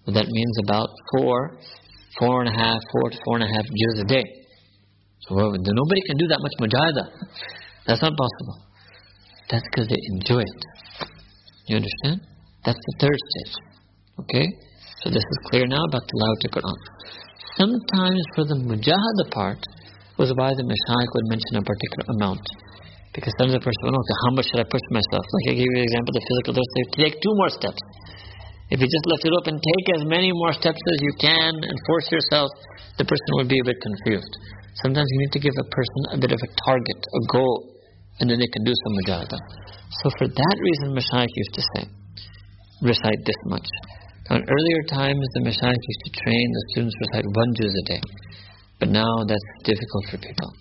So 0.05 0.11
that 0.13 0.27
means 0.27 0.55
about 0.63 0.89
four, 1.11 1.57
four 2.19 2.41
and 2.43 2.49
a 2.49 2.57
half, 2.57 2.79
four 2.91 3.09
to 3.09 3.17
four 3.25 3.35
and 3.35 3.43
a 3.43 3.51
half 3.51 3.65
juz 3.67 3.99
a 3.99 4.07
day. 4.07 4.23
So 5.27 5.33
nobody 5.33 6.01
can 6.05 6.17
do 6.17 6.27
that 6.29 6.39
much 6.41 6.55
mujahada. 6.61 7.03
That's 7.87 8.01
not 8.01 8.13
possible. 8.13 8.57
That's 9.49 9.65
because 9.73 9.87
they 9.89 10.01
enjoy 10.13 10.41
it. 10.41 10.61
You 11.65 11.81
understand? 11.81 12.21
That's 12.65 12.77
the 12.77 12.93
third 13.01 13.19
stage. 13.29 13.53
Okay? 14.21 14.45
So 15.01 15.09
this 15.09 15.25
is 15.25 15.37
clear 15.49 15.65
now 15.65 15.81
about 15.89 16.05
the 16.05 16.13
tilawat 16.13 16.41
Quran. 16.53 16.77
Sometimes 17.57 18.21
for 18.35 18.45
the 18.45 18.57
mujahada 18.57 19.25
part 19.33 19.61
was 20.17 20.29
why 20.37 20.53
the 20.53 20.65
Mashaykh 20.65 21.09
would 21.09 21.27
mention 21.29 21.57
a 21.57 21.63
particular 21.65 22.05
amount. 22.17 22.45
Because 23.13 23.33
sometimes 23.37 23.57
the 23.57 23.65
person 23.65 23.81
would 23.85 23.97
okay, 23.97 24.17
how 24.27 24.31
much 24.35 24.45
should 24.49 24.61
I 24.61 24.67
push 24.69 24.85
myself? 24.91 25.23
Like 25.23 25.47
I 25.51 25.55
gave 25.57 25.69
you 25.71 25.77
the 25.81 25.87
example 25.89 26.11
of 26.13 26.17
the 26.19 26.25
physical 26.29 26.51
dose, 26.57 26.73
take 26.99 27.15
two 27.23 27.33
more 27.33 27.49
steps. 27.49 27.81
If 28.69 28.81
you 28.81 28.87
just 28.89 29.05
left 29.09 29.23
it 29.25 29.33
open, 29.39 29.61
take 29.61 29.85
as 29.97 30.03
many 30.09 30.33
more 30.33 30.53
steps 30.53 30.81
as 30.81 30.99
you 31.01 31.13
can 31.21 31.53
and 31.53 31.75
force 31.85 32.07
yourself, 32.11 32.49
the 32.97 33.05
person 33.05 33.29
would 33.37 33.49
be 33.49 33.61
a 33.61 33.65
bit 33.65 33.77
confused. 33.77 34.33
Sometimes 34.83 35.07
you 35.11 35.19
need 35.23 35.33
to 35.33 35.39
give 35.39 35.55
a 35.55 35.67
person 35.71 35.99
a 36.11 36.17
bit 36.19 36.31
of 36.31 36.39
a 36.43 36.49
target, 36.67 36.99
a 36.99 37.21
goal, 37.31 37.75
and 38.19 38.29
then 38.29 38.39
they 38.39 38.51
can 38.51 38.63
do 38.63 38.73
some 38.75 38.93
mujahada. 38.99 39.39
So 40.03 40.09
for 40.19 40.27
that 40.27 40.57
reason, 40.59 40.95
Mashaykh 40.95 41.31
used 41.31 41.53
to 41.55 41.63
say, 41.75 41.83
recite 42.81 43.21
this 43.23 43.39
much. 43.45 43.67
Now 44.29 44.37
in 44.37 44.43
earlier 44.43 44.81
times, 44.89 45.23
the 45.35 45.41
Mashaykh 45.47 45.79
used 45.79 46.03
to 46.05 46.11
train 46.23 46.45
the 46.51 46.63
students 46.71 46.95
to 46.95 47.01
recite 47.07 47.27
one 47.31 47.51
juz 47.55 47.71
a 47.71 47.85
day. 47.87 48.01
But 48.79 48.89
now 48.89 49.23
that's 49.27 49.47
difficult 49.63 50.03
for 50.11 50.17
people. 50.17 50.51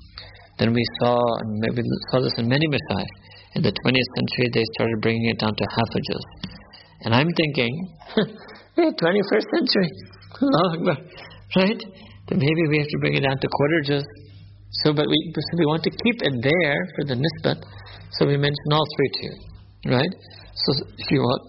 Then 0.58 0.72
we 0.72 0.84
saw, 1.02 1.18
and 1.42 1.58
maybe 1.58 1.82
saw 2.10 2.20
this 2.20 2.34
in 2.38 2.48
many 2.48 2.66
Mashaykh, 2.70 3.12
in 3.54 3.62
the 3.62 3.72
20th 3.72 4.10
century 4.14 4.46
they 4.54 4.64
started 4.74 5.00
bringing 5.00 5.26
it 5.30 5.38
down 5.38 5.54
to 5.54 5.64
half 5.74 5.90
a 5.90 6.00
juz. 6.06 6.24
And 7.02 7.14
I'm 7.14 7.30
thinking, 7.34 7.72
hey, 8.76 8.90
21st 8.90 9.46
century, 9.50 9.90
right? 11.56 11.82
Then 12.28 12.38
maybe 12.38 12.62
we 12.68 12.78
have 12.78 12.88
to 12.88 12.98
bring 13.00 13.14
it 13.14 13.22
down 13.22 13.36
to 13.36 13.48
quarter 13.48 13.80
juz. 13.84 14.04
So, 14.82 14.92
but 14.92 15.06
we, 15.06 15.16
so 15.34 15.52
we 15.58 15.66
want 15.66 15.82
to 15.84 15.90
keep 15.90 16.18
it 16.22 16.34
there 16.42 16.80
for 16.96 17.04
the 17.06 17.14
nisbat. 17.14 17.62
So 18.18 18.26
we 18.26 18.36
mention 18.36 18.68
all 18.72 18.86
three 18.96 19.10
to 19.14 19.20
you, 19.26 19.34
right? 19.92 20.12
So 20.54 20.68
if 20.98 21.10
you 21.10 21.20
want 21.20 21.42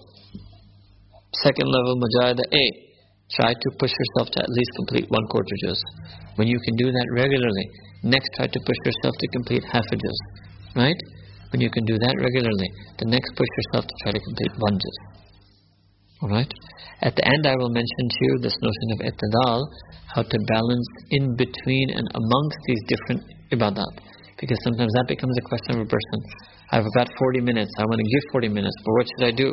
second 1.42 1.68
level 1.68 1.98
mujahada 1.98 2.46
A, 2.52 2.64
try 3.32 3.54
to 3.54 3.68
push 3.80 3.92
yourself 3.92 4.30
to 4.34 4.40
at 4.44 4.50
least 4.50 4.72
complete 4.78 5.06
one 5.10 5.26
quarter 5.28 5.56
juz. 5.66 5.82
When 6.36 6.48
you 6.48 6.60
can 6.60 6.76
do 6.76 6.92
that 6.92 7.08
regularly, 7.16 7.66
next 8.04 8.30
try 8.36 8.48
to 8.48 8.60
push 8.60 8.80
yourself 8.86 9.14
to 9.20 9.28
complete 9.34 9.64
half 9.72 9.86
a 9.92 9.98
right? 10.76 11.00
When 11.52 11.62
you 11.62 11.72
can 11.72 11.86
do 11.86 11.98
that 11.98 12.16
regularly, 12.20 12.70
the 13.00 13.06
next 13.06 13.32
push 13.36 13.48
yourself 13.58 13.88
to 13.88 13.96
try 14.04 14.12
to 14.12 14.20
complete 14.20 14.52
one 14.60 14.76
juz. 14.76 14.98
Alright? 16.22 16.52
At 17.04 17.16
the 17.16 17.26
end 17.28 17.44
I 17.44 17.56
will 17.60 17.74
mention 17.74 18.04
to 18.08 18.20
you 18.24 18.34
this 18.40 18.56
notion 18.64 18.88
of 18.96 19.00
i'tidal, 19.04 19.60
how 20.16 20.24
to 20.24 20.38
balance 20.48 20.90
in 21.12 21.36
between 21.36 21.92
and 21.92 22.08
amongst 22.16 22.60
these 22.68 22.84
different 22.88 23.22
ibadat. 23.52 23.92
Because 24.40 24.60
sometimes 24.64 24.92
that 24.96 25.08
becomes 25.08 25.36
a 25.36 25.44
question 25.44 25.80
of 25.80 25.88
a 25.88 25.90
person. 25.92 26.20
I've 26.72 26.88
got 26.96 27.12
40 27.20 27.42
minutes, 27.42 27.72
I 27.80 27.84
want 27.84 28.00
to 28.00 28.08
give 28.08 28.24
40 28.32 28.50
minutes, 28.50 28.76
but 28.84 28.92
what 28.96 29.06
should 29.12 29.26
I 29.28 29.34
do? 29.36 29.52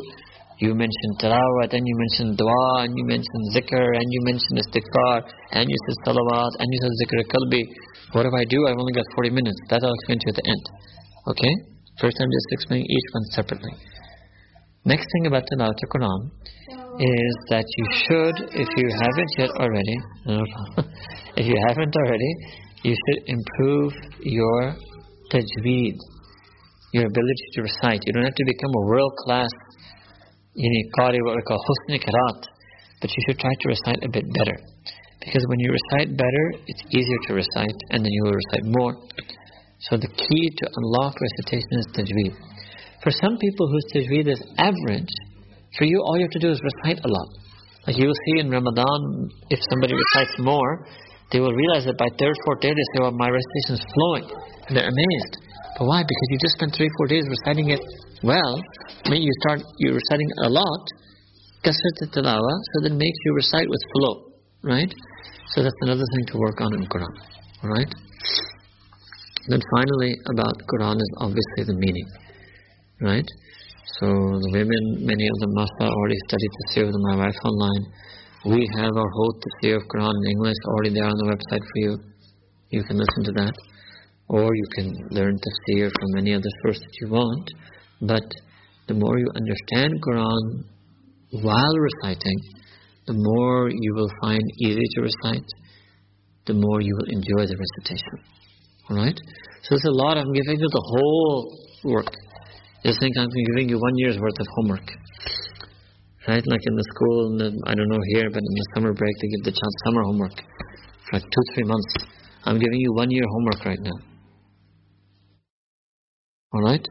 You 0.63 0.75
mentioned 0.79 1.15
tilawat, 1.19 1.75
and 1.75 1.83
you 1.83 1.97
mentioned 1.99 2.39
dua, 2.39 2.87
and 2.87 2.95
you 2.95 3.05
mentioned 3.11 3.45
zikr, 3.51 3.87
and 3.99 4.07
you 4.07 4.21
mentioned 4.23 4.63
istighfar, 4.63 5.27
and 5.59 5.67
you 5.67 5.79
said 5.87 5.97
salawat, 6.07 6.53
and 6.63 6.67
you 6.71 6.79
said 6.79 6.95
zikr 7.03 7.19
qalbi. 7.27 7.63
What 8.15 8.23
do 8.23 8.31
I 8.31 8.45
do? 8.47 8.59
I've 8.69 8.79
only 8.79 8.93
got 8.93 9.07
40 9.17 9.31
minutes. 9.31 9.59
That 9.71 9.83
I'll 9.83 9.97
explain 9.99 10.19
to 10.23 10.25
you 10.27 10.33
at 10.35 10.39
the 10.39 10.47
end. 10.47 10.65
Okay? 11.35 11.55
First 11.99 12.17
I'm 12.21 12.31
just 12.31 12.49
explaining 12.53 12.87
each 12.87 13.09
one 13.13 13.25
separately. 13.35 13.75
Next 14.85 15.07
thing 15.11 15.27
about 15.27 15.43
tilawat 15.51 15.83
Quran 15.91 16.31
is 17.01 17.35
that 17.49 17.65
you 17.77 17.87
should, 18.05 18.37
if 18.53 18.69
you 18.77 18.87
haven't 19.01 19.33
yet 19.39 19.51
already, 19.57 19.97
if 21.41 21.47
you 21.47 21.57
haven't 21.69 21.95
already, 21.97 22.33
you 22.85 22.95
should 22.95 23.21
improve 23.29 23.93
your 24.21 24.77
tajweed, 25.33 25.97
your 26.93 27.07
ability 27.07 27.47
to 27.55 27.63
recite. 27.63 28.01
You 28.05 28.13
don't 28.13 28.25
have 28.25 28.35
to 28.35 28.45
become 28.45 28.73
a 28.77 28.87
world-class 28.87 29.51
yani 30.57 30.81
qari, 30.99 31.19
what 31.25 31.37
we 31.37 31.43
call 31.43 31.57
husn 31.57 31.97
karat, 31.97 32.41
but 33.01 33.09
you 33.09 33.21
should 33.27 33.39
try 33.39 33.55
to 33.61 33.69
recite 33.69 34.05
a 34.05 34.11
bit 34.13 34.25
better. 34.29 34.57
Because 35.25 35.45
when 35.49 35.61
you 35.61 35.71
recite 35.73 36.17
better, 36.17 36.45
it's 36.67 36.83
easier 36.91 37.19
to 37.29 37.35
recite, 37.35 37.79
and 37.91 38.05
then 38.05 38.13
you 38.13 38.23
will 38.25 38.37
recite 38.37 38.67
more. 38.67 38.95
So 39.89 39.97
the 39.97 40.09
key 40.09 40.45
to 40.59 40.65
unlock 40.77 41.17
recitation 41.17 41.73
is 41.79 41.87
tajweed. 41.95 42.35
For 43.03 43.11
some 43.11 43.39
people 43.39 43.67
whose 43.71 43.87
tajweed 43.95 44.29
is 44.29 44.43
average, 44.59 45.15
for 45.79 45.85
you, 45.85 46.01
all 46.05 46.17
you 46.19 46.25
have 46.25 46.37
to 46.37 46.45
do 46.45 46.51
is 46.51 46.61
recite 46.61 47.01
a 47.05 47.09
lot. 47.09 47.29
Like 47.87 47.97
you 47.99 48.07
will 48.07 48.21
see 48.29 48.41
in 48.41 48.51
Ramadan, 48.51 49.31
if 49.51 49.59
somebody 49.71 49.95
recites 49.95 50.39
more, 50.39 50.87
they 51.33 51.41
will 51.41 51.53
realize 51.53 51.85
that 51.87 51.97
by 51.97 52.07
third, 52.21 52.37
fourth 52.45 52.61
day, 52.61 52.71
they 52.71 52.87
say, 52.95 52.99
well, 53.01 53.11
my 53.17 53.29
recitation 53.29 53.81
is 53.81 53.85
flowing. 53.97 54.27
And 54.69 54.77
they're 54.77 54.87
amazed. 54.93 55.33
But 55.79 55.89
why? 55.89 56.05
Because 56.05 56.29
you 56.31 56.39
just 56.39 56.55
spent 56.61 56.77
three, 56.77 56.91
four 56.99 57.07
days 57.09 57.25
reciting 57.25 57.71
it 57.71 57.81
well. 58.23 58.61
I 59.05 59.11
mean, 59.11 59.23
you 59.23 59.33
start, 59.49 59.65
you're 59.79 59.97
reciting 59.97 60.29
a 60.45 60.51
lot. 60.51 60.85
Kasrat 61.65 61.99
tilawa, 62.13 62.55
so 62.75 62.77
that 62.85 62.93
makes 62.93 63.19
you 63.25 63.35
recite 63.35 63.69
with 63.69 63.83
flow. 63.97 64.15
Right? 64.63 64.93
So 65.55 65.63
that's 65.63 65.81
another 65.83 66.05
thing 66.15 66.27
to 66.33 66.39
work 66.39 66.61
on 66.61 66.75
in 66.75 66.87
Quran. 66.87 67.15
Alright? 67.65 67.93
Then 69.49 69.61
finally, 69.75 70.15
about 70.35 70.55
Quran 70.71 70.97
is 70.97 71.11
obviously 71.19 71.65
the 71.67 71.75
meaning. 71.75 72.07
Right? 73.01 73.27
So 73.85 74.07
the 74.07 74.51
women, 74.55 74.83
many 75.03 75.27
of 75.27 75.37
them 75.41 75.55
must 75.55 75.73
have 75.81 75.91
already 75.91 76.19
studied 76.29 76.53
the 76.55 76.87
with 76.87 77.03
my 77.03 77.17
wife 77.27 77.41
online. 77.45 77.85
We 78.47 78.71
have 78.79 78.95
our 78.97 79.11
whole 79.11 79.35
tafsir 79.43 79.77
of 79.77 79.83
Quran 79.91 80.15
in 80.23 80.31
English 80.31 80.57
already 80.67 80.95
there 80.95 81.11
on 81.11 81.19
the 81.19 81.29
website 81.35 81.63
for 81.67 81.79
you. 81.79 81.99
You 82.71 82.85
can 82.85 82.97
listen 82.97 83.25
to 83.25 83.33
that. 83.43 83.55
Or 84.29 84.55
you 84.55 84.67
can 84.75 84.95
learn 85.11 85.35
tafsir 85.35 85.91
from 85.91 86.19
any 86.19 86.35
other 86.35 86.51
source 86.63 86.79
that 86.79 86.95
you 87.01 87.09
want. 87.11 87.51
But 88.01 88.27
the 88.87 88.95
more 88.95 89.19
you 89.19 89.29
understand 89.35 90.01
Quran 90.01 90.65
while 91.43 91.77
reciting, 91.79 92.39
the 93.07 93.15
more 93.15 93.69
you 93.69 93.95
will 93.95 94.11
find 94.23 94.43
easy 94.63 94.87
to 94.95 95.01
recite, 95.03 95.49
the 96.47 96.55
more 96.55 96.81
you 96.81 96.95
will 96.95 97.11
enjoy 97.11 97.47
the 97.51 97.59
recitation. 97.59 98.15
Alright? 98.91 99.19
So 99.63 99.75
it's 99.75 99.85
a 99.85 99.91
lot. 99.91 100.19
I'm 100.19 100.33
giving 100.33 100.61
you 100.61 100.69
the 100.71 100.87
whole 100.87 101.59
work. 101.85 102.15
Just 102.85 102.99
think 103.01 103.17
I'm 103.17 103.31
giving 103.55 103.69
you 103.69 103.79
one 103.79 103.97
year's 103.97 104.19
worth 104.19 104.39
of 104.41 104.47
homework. 104.57 104.89
Right? 106.27 106.43
Like 106.47 106.61
in 106.67 106.75
the 106.75 106.87
school, 106.95 107.33
in 107.33 107.37
the, 107.39 107.51
I 107.67 107.75
don't 107.75 107.89
know 107.89 108.03
here, 108.15 108.31
but 108.31 108.39
in 108.39 108.55
the 108.55 108.67
summer 108.75 108.93
break, 108.93 109.15
they 109.21 109.29
give 109.29 109.45
the 109.45 109.53
child 109.53 109.75
summer 109.87 110.03
homework. 110.03 110.35
for 111.11 111.19
two, 111.19 111.45
three 111.55 111.65
months. 111.65 111.95
I'm 112.45 112.59
giving 112.59 112.81
you 112.81 112.93
one 112.95 113.11
year 113.11 113.25
homework 113.31 113.65
right 113.65 113.79
now. 113.81 113.99
Alright? 116.55 116.87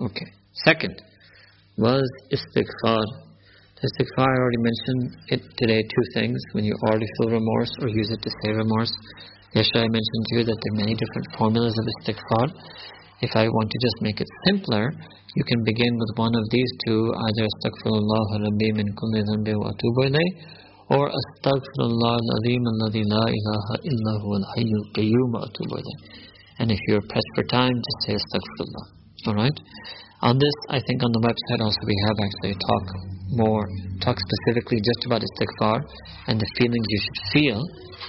Okay. 0.00 0.26
Second 0.52 1.02
was 1.76 2.08
istighfar. 2.32 3.04
The 3.80 3.88
istighfar, 3.88 4.28
I 4.28 4.38
already 4.40 4.60
mentioned 4.60 5.16
it 5.28 5.40
today, 5.56 5.82
two 5.82 6.04
things. 6.14 6.38
When 6.52 6.64
you 6.64 6.74
already 6.86 7.06
feel 7.18 7.30
remorse 7.30 7.72
or 7.80 7.88
use 7.88 8.10
it 8.10 8.22
to 8.22 8.30
say 8.42 8.52
remorse. 8.52 8.92
Yesterday 9.54 9.84
I 9.84 9.88
mentioned 9.88 10.24
to 10.28 10.36
you 10.36 10.44
that 10.44 10.58
there 10.62 10.72
are 10.74 10.80
many 10.84 10.94
different 10.94 11.26
formulas 11.36 11.74
of 11.78 11.84
istighfar. 11.96 12.52
If 13.22 13.34
I 13.34 13.48
want 13.48 13.70
to 13.70 13.78
just 13.80 13.96
make 14.00 14.20
it 14.20 14.28
simpler, 14.46 14.92
you 15.36 15.44
can 15.44 15.62
begin 15.62 15.94
with 15.94 16.12
one 16.16 16.34
of 16.34 16.44
these 16.50 16.72
two, 16.86 17.14
either 17.26 17.44
astaghfirullah 17.46 18.24
rabbi 18.46 18.68
min 18.74 18.88
kulli 18.98 19.22
dhanbi 19.22 19.54
wa 19.54 19.70
atubu 19.70 20.02
or 20.90 21.06
astaghfirullah 21.06 22.14
al-azim 22.18 22.64
alladhi 22.72 23.02
la 23.06 23.24
ilaha 23.38 23.74
illa 23.90 24.12
huwa 24.22 24.36
al-hayyul 24.42 24.86
qayyum 24.96 25.28
wa 25.34 25.46
atubu 25.46 25.78
And 26.58 26.72
if 26.72 26.80
you're 26.88 27.06
pressed 27.12 27.32
for 27.36 27.44
time, 27.44 27.74
just 27.86 28.00
say 28.06 28.14
astaghfirullah. 28.18 28.84
Alright? 29.28 29.58
On 30.22 30.36
this, 30.36 30.56
I 30.68 30.80
think 30.86 31.02
on 31.02 31.12
the 31.12 31.22
website 31.24 31.60
also 31.64 31.80
we 31.86 31.96
have 32.06 32.16
actually 32.26 32.56
talk 32.68 32.84
more, 33.40 33.64
talk 34.02 34.18
specifically 34.18 34.80
just 34.82 35.06
about 35.06 35.22
istighfar 35.22 35.80
and 36.26 36.40
the 36.40 36.50
feelings 36.58 36.86
you 36.88 37.00
should 37.00 37.20
feel 37.32 37.60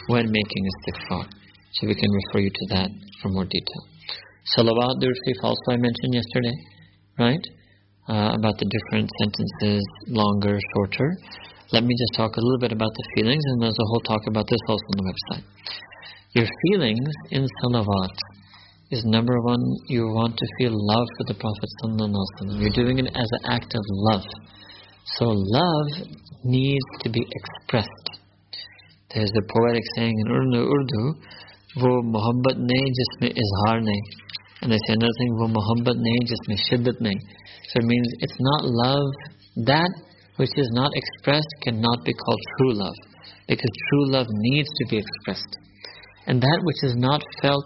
when 0.08 0.26
making 0.32 0.64
istighfar. 0.74 1.30
So 1.74 1.88
we 1.88 1.96
can 1.96 2.12
refer 2.12 2.40
you 2.40 2.50
to 2.50 2.66
that 2.76 2.90
for 3.22 3.30
more 3.30 3.46
detail. 3.46 3.84
Salawat 4.58 5.00
Durfi 5.00 5.32
also 5.44 5.68
I 5.70 5.78
mentioned 5.78 6.18
yesterday 6.18 6.56
right? 7.20 7.46
Uh, 8.10 8.36
about 8.36 8.58
the 8.60 8.68
different 8.68 9.10
sentences, 9.20 9.84
longer, 10.08 10.58
shorter. 10.74 11.10
Let 11.72 11.84
me 11.84 11.96
just 11.96 12.14
talk 12.18 12.36
a 12.36 12.42
little 12.42 12.60
bit 12.60 12.72
about 12.72 12.92
the 12.92 13.06
feelings, 13.16 13.44
and 13.46 13.62
there's 13.62 13.80
a 13.80 13.88
whole 13.88 14.02
talk 14.02 14.22
about 14.28 14.48
this 14.48 14.60
also 14.68 14.84
on 14.92 14.98
the 15.00 15.08
website. 15.12 15.46
Your 16.34 16.48
feelings 16.64 17.14
in 17.32 17.48
salawat 17.64 18.16
is 18.92 19.04
number 19.06 19.40
one, 19.42 19.64
you 19.88 20.04
want 20.08 20.36
to 20.36 20.46
feel 20.60 20.72
love 20.74 21.08
for 21.18 21.24
the 21.28 21.36
Prophet. 21.40 21.70
You're 22.60 22.76
doing 22.76 23.00
it 23.00 23.08
as 23.08 23.30
an 23.40 23.52
act 23.52 23.74
of 23.74 23.84
love. 24.12 24.28
So 25.06 25.26
love 25.28 26.08
needs 26.44 26.86
to 27.04 27.10
be 27.10 27.24
expressed. 27.24 28.08
There's 29.14 29.32
a 29.32 29.44
poetic 29.54 29.84
saying 29.96 30.16
in 30.26 30.32
Urdu, 30.32 30.60
Urdu, 30.60 31.04
wo 31.80 32.02
mohabbat 32.04 32.58
ne 32.60 32.80
jisme 32.98 33.28
izhar 33.44 33.80
ne 33.84 33.98
and 34.62 34.72
they 34.72 34.78
say 34.88 34.94
another 34.94 35.18
thing, 35.18 35.32
muhabbat 35.42 35.98
nahi, 35.98 36.22
jisme 36.30 36.56
shiddat 36.70 37.02
nahi. 37.02 37.18
So 37.70 37.82
it 37.82 37.86
means 37.86 38.08
it's 38.20 38.38
not 38.40 38.62
love. 38.66 39.10
That 39.66 39.92
which 40.38 40.54
is 40.56 40.70
not 40.74 40.92
expressed 40.94 41.50
cannot 41.64 42.06
be 42.06 42.14
called 42.14 42.42
true 42.58 42.74
love. 42.74 42.96
Because 43.48 43.72
true 43.90 44.12
love 44.12 44.28
needs 44.30 44.70
to 44.70 44.86
be 44.90 44.98
expressed. 44.98 45.58
And 46.28 46.42
that 46.42 46.60
which 46.64 46.84
is 46.84 46.96
not 46.96 47.22
felt 47.42 47.66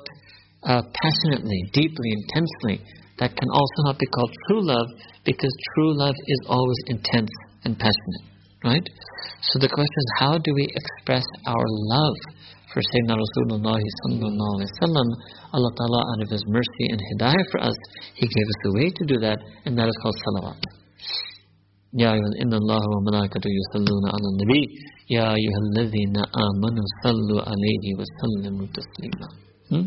uh, 0.64 0.82
passionately, 1.04 1.70
deeply, 1.74 2.12
intensely, 2.12 2.82
that 3.20 3.36
can 3.36 3.50
also 3.50 3.80
not 3.84 4.00
be 4.00 4.08
called 4.08 4.32
true 4.48 4.66
love 4.66 4.88
because 5.26 5.54
true 5.76 5.98
love 5.98 6.16
is 6.28 6.39
always 6.48 6.80
intense 6.88 7.32
and 7.66 7.78
passionate. 7.78 8.26
Right? 8.64 8.89
So 9.41 9.60
the 9.60 9.70
question 9.70 10.00
is, 10.00 10.12
how 10.20 10.38
do 10.38 10.54
we 10.56 10.68
express 10.74 11.26
our 11.46 11.66
love 11.68 12.16
for 12.75 12.81
Sayyidina 12.87 13.18
Rasulullah 13.18 13.79
sallallahu 13.83 14.53
alaihi 14.57 14.71
wasallam, 14.79 15.09
Allah 15.51 15.73
Ta'ala 15.75 16.01
out 16.14 16.21
of 16.23 16.31
His 16.31 16.45
mercy 16.47 16.85
and 16.95 17.01
hidayah 17.11 17.45
for 17.51 17.61
us, 17.66 17.79
He 18.14 18.27
gave 18.27 18.47
us 18.47 18.61
a 18.66 18.73
way 18.79 18.89
to 18.95 19.05
do 19.07 19.16
that, 19.27 19.39
and 19.66 19.77
that 19.79 19.89
is 19.89 19.97
called 20.03 20.14
salawat. 20.27 20.62
يا 21.99 22.14
إن 22.14 22.53
الله 22.55 22.83
وملائكته 22.95 23.51
يصلون 23.61 24.05
على 24.14 24.27
النبي 24.33 24.62
يا 25.11 25.27
أيها 25.35 25.61
الذين 25.66 26.16
آمنوا 26.47 26.87
صلوا 27.03 27.41
عليه 27.51 27.85
وسلموا 27.99 28.66
تسليما 28.79 29.29
hmm? 29.71 29.87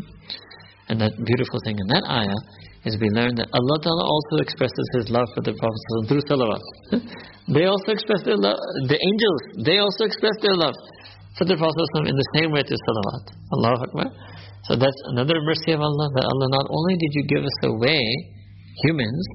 And 0.90 1.00
that 1.00 1.16
beautiful 1.24 1.60
thing 1.64 1.80
in 1.80 1.86
that 1.88 2.04
ayah 2.04 2.40
is 2.84 3.00
we 3.00 3.08
learn 3.16 3.32
that 3.40 3.48
Allah 3.48 3.78
Ta'ala 3.80 4.04
also 4.04 4.36
expresses 4.44 4.86
His 5.00 5.08
love 5.08 5.24
for 5.32 5.40
the 5.40 5.56
Prophet 5.56 5.82
through 6.04 6.24
salawat. 6.28 6.60
they 7.48 7.64
also 7.64 7.88
express 7.96 8.20
their 8.28 8.36
love, 8.36 8.60
the 8.84 9.00
angels, 9.00 9.64
they 9.64 9.78
also 9.80 10.04
express 10.04 10.36
their 10.44 10.56
love 10.60 10.76
the 11.45 11.55
Prophet 11.55 12.07
in 12.07 12.15
the 12.15 12.29
same 12.35 12.51
way 12.51 12.63
to 12.63 12.75
salawat. 12.75 13.25
Allahu 13.55 13.77
Akbar. 13.87 14.07
So 14.67 14.75
that's 14.75 15.01
another 15.15 15.39
mercy 15.43 15.71
of 15.71 15.81
Allah 15.81 16.07
that 16.15 16.25
Allah 16.27 16.47
not 16.51 16.67
only 16.67 16.95
did 16.99 17.11
you 17.15 17.23
give 17.31 17.43
us 17.43 17.57
a 17.63 17.73
way, 17.73 18.03
humans, 18.83 19.25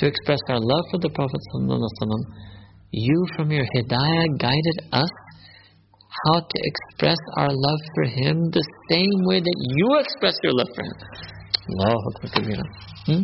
to 0.00 0.06
express 0.06 0.40
our 0.48 0.60
love 0.60 0.84
for 0.90 0.98
the 0.98 1.10
Prophet 1.12 1.40
you 2.92 3.26
from 3.36 3.52
your 3.52 3.64
hidayah 3.76 4.26
guided 4.38 4.78
us 4.92 5.10
how 6.26 6.40
to 6.40 6.56
express 6.58 7.18
our 7.36 7.50
love 7.52 7.82
for 7.94 8.04
him 8.04 8.50
the 8.50 8.64
same 8.90 9.14
way 9.30 9.38
that 9.38 9.58
you 9.76 9.88
express 10.00 10.34
your 10.42 10.54
love 10.54 10.68
for 10.74 10.82
him. 10.82 10.96
Allahu 11.70 11.98
Akbar. 12.10 12.64
Hmm? 13.06 13.22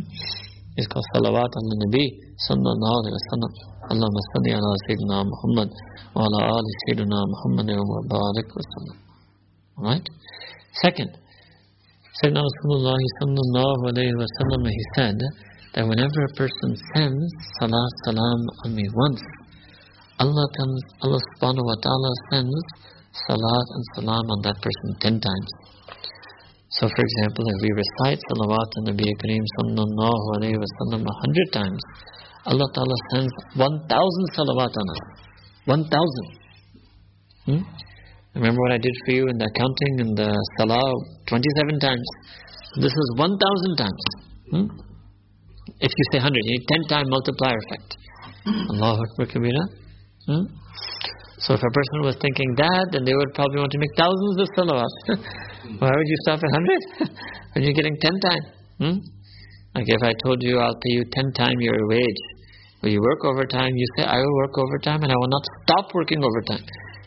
It's 0.76 0.86
called 0.86 1.04
salawat 1.16 1.50
on 1.50 1.64
the 1.72 1.78
Nabi 1.88 2.06
sallallahu 2.46 2.98
alayhi 3.00 3.16
wa. 3.16 3.75
اللهم 3.91 4.17
صل 4.33 4.45
على 4.57 4.71
سيدنا 4.87 5.17
محمد 5.31 5.69
وعلى 6.15 6.39
آل 6.57 6.65
سيدنا 6.83 7.19
محمد 7.33 7.69
وبارك 7.89 8.49
وسلم 8.57 8.97
Right? 9.81 10.05
Second, 10.83 11.09
Sayyidina 12.21 12.43
Rasulullah 12.43 12.99
sallallahu 13.17 13.81
alayhi 13.89 14.13
wa 14.13 14.29
sallam, 14.37 14.61
he 14.69 14.83
said 14.95 15.17
that 15.73 15.87
whenever 15.89 16.19
a 16.29 16.33
person 16.37 16.69
sends 16.93 17.25
salat 17.57 17.91
salam 18.05 18.39
on 18.65 18.75
me 18.75 18.85
once, 18.93 19.23
Allah 20.21 20.45
comes, 20.59 20.81
Allah 21.01 21.21
subhanahu 21.33 21.65
wa 21.65 21.77
ta'ala 21.81 22.11
sends 22.29 22.61
salat 23.25 23.67
and 23.73 23.85
salam 23.95 24.25
on 24.27 24.39
that 24.45 24.57
person 24.61 24.87
ten 25.01 25.15
times. 25.17 25.51
So 26.77 26.85
for 26.87 27.01
example, 27.01 27.45
if 27.47 27.57
we 27.63 27.71
recite 27.73 28.21
salawat 28.29 28.69
on 28.77 28.83
Nabi 28.93 29.07
Kareem 29.17 29.45
sallallahu 29.57 30.25
alayhi 30.37 30.61
wa 30.61 30.69
sallam 30.77 31.01
a 31.01 31.15
hundred 31.25 31.47
times, 31.51 31.81
Allah 32.46 32.68
Ta'ala 32.74 32.96
sends 33.12 33.32
1,000 33.54 34.36
salawat 34.38 34.70
on 34.70 34.86
us. 34.94 35.02
1,000. 35.66 36.46
Hmm? 37.46 37.62
Remember 38.34 38.60
what 38.60 38.72
I 38.72 38.78
did 38.78 38.94
for 39.04 39.12
you 39.12 39.28
in 39.28 39.38
the 39.38 39.48
accounting 39.50 39.94
and 40.04 40.12
the 40.16 40.30
salah 40.58 40.86
27 41.26 41.80
times. 41.80 42.08
This 42.76 42.92
is 42.92 43.08
1,000 43.16 43.76
times. 43.76 44.02
Hmm? 44.50 44.66
If 45.80 45.90
you 45.90 46.04
say 46.12 46.18
100, 46.18 46.36
you 46.44 46.52
need 46.58 46.66
10 46.68 46.88
time 46.88 47.06
multiplier 47.08 47.58
effect. 47.66 47.96
Allahu 48.46 49.02
Akbar 49.02 49.26
Kabira. 49.26 49.64
Hmm? 50.26 50.44
So 51.38 51.54
if 51.54 51.60
a 51.60 51.72
person 51.72 51.98
was 52.02 52.16
thinking 52.20 52.54
that, 52.56 52.86
then 52.92 53.04
they 53.04 53.14
would 53.14 53.34
probably 53.34 53.58
want 53.58 53.72
to 53.72 53.78
make 53.78 53.94
thousands 53.96 54.36
of 54.40 54.48
salawat. 54.56 54.92
Why 55.80 55.90
would 55.90 56.08
you 56.08 56.18
stop 56.22 56.38
at 56.38 56.50
100? 57.02 57.10
when 57.52 57.64
you're 57.64 57.74
getting 57.74 57.96
10 58.00 58.20
times. 58.20 58.46
Hmm? 58.78 58.96
Like 59.74 59.88
if 59.88 60.02
I 60.02 60.12
told 60.24 60.42
you 60.42 60.58
I'll 60.58 60.76
pay 60.76 60.92
you 60.96 61.04
10 61.04 61.32
times 61.32 61.56
your 61.60 61.88
wage, 61.88 62.22
you 62.82 63.00
work 63.00 63.24
overtime? 63.24 63.72
You 63.74 63.86
say, 63.96 64.04
I 64.04 64.16
will 64.16 64.36
work 64.36 64.58
overtime 64.58 65.02
and 65.02 65.12
I 65.12 65.16
will 65.16 65.28
not 65.28 65.44
stop 65.62 65.94
working 65.94 66.22
overtime 66.22 66.64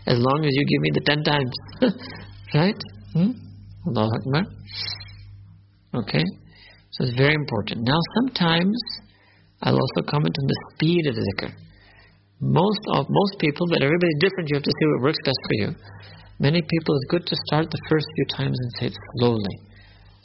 as 0.08 0.18
long 0.18 0.44
as 0.44 0.52
you 0.54 0.66
give 0.66 0.82
me 0.82 0.92
the 0.94 1.06
10 1.06 1.24
times. 1.24 1.54
right? 2.54 2.80
Hmm? 3.14 3.32
Akbar. 3.88 4.44
Okay? 5.94 6.26
So 6.92 7.06
it's 7.06 7.16
very 7.18 7.34
important. 7.34 7.86
Now 7.86 8.00
sometimes 8.22 8.78
I'll 9.62 9.78
also 9.78 10.02
comment 10.10 10.36
on 10.42 10.48
the 10.48 10.60
speed 10.74 11.08
of 11.08 11.16
the 11.16 11.26
zikr. 11.30 11.52
Most 12.42 12.80
of 12.94 13.06
most 13.10 13.40
people, 13.40 13.68
but 13.70 13.84
everybody's 13.84 14.20
different, 14.20 14.50
you 14.50 14.56
have 14.56 14.64
to 14.64 14.72
see 14.72 14.86
what 14.96 15.12
works 15.12 15.20
best 15.26 15.42
for 15.44 15.56
you. 15.62 15.70
Many 16.40 16.62
people 16.62 16.96
it's 16.96 17.12
good 17.12 17.26
to 17.28 17.36
start 17.48 17.70
the 17.70 17.82
first 17.90 18.08
few 18.16 18.26
times 18.32 18.58
and 18.58 18.72
say 18.80 18.86
it 18.88 18.98
slowly. 19.18 19.56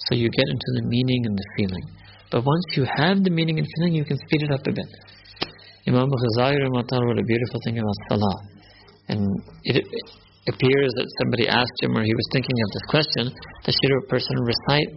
So 0.08 0.14
you 0.14 0.30
get 0.30 0.48
into 0.48 0.70
the 0.78 0.84
meaning 0.86 1.26
and 1.26 1.36
the 1.36 1.48
feeling. 1.56 1.86
But 2.30 2.44
once 2.44 2.64
you 2.76 2.86
have 2.96 3.22
the 3.22 3.30
meaning 3.30 3.58
and 3.58 3.66
feeling, 3.76 3.94
you 3.94 4.04
can 4.04 4.16
speed 4.18 4.42
it 4.42 4.50
up 4.50 4.66
a 4.66 4.72
bit. 4.72 4.86
Imam 5.86 6.08
Ghazali 6.08 6.56
wrote 6.60 7.18
a 7.18 7.26
beautiful 7.26 7.60
thing 7.64 7.78
about 7.78 7.98
Salah. 8.08 8.38
And 9.08 9.20
it, 9.64 9.84
appears 10.44 10.92
that 11.00 11.08
somebody 11.24 11.48
asked 11.48 11.78
him, 11.80 11.96
or 11.96 12.04
he 12.04 12.12
was 12.12 12.28
thinking 12.32 12.52
of 12.52 12.68
this 12.76 12.86
question, 12.92 13.24
that 13.64 13.72
should 13.72 13.92
a 13.96 14.04
person 14.12 14.36
recite 14.44 14.90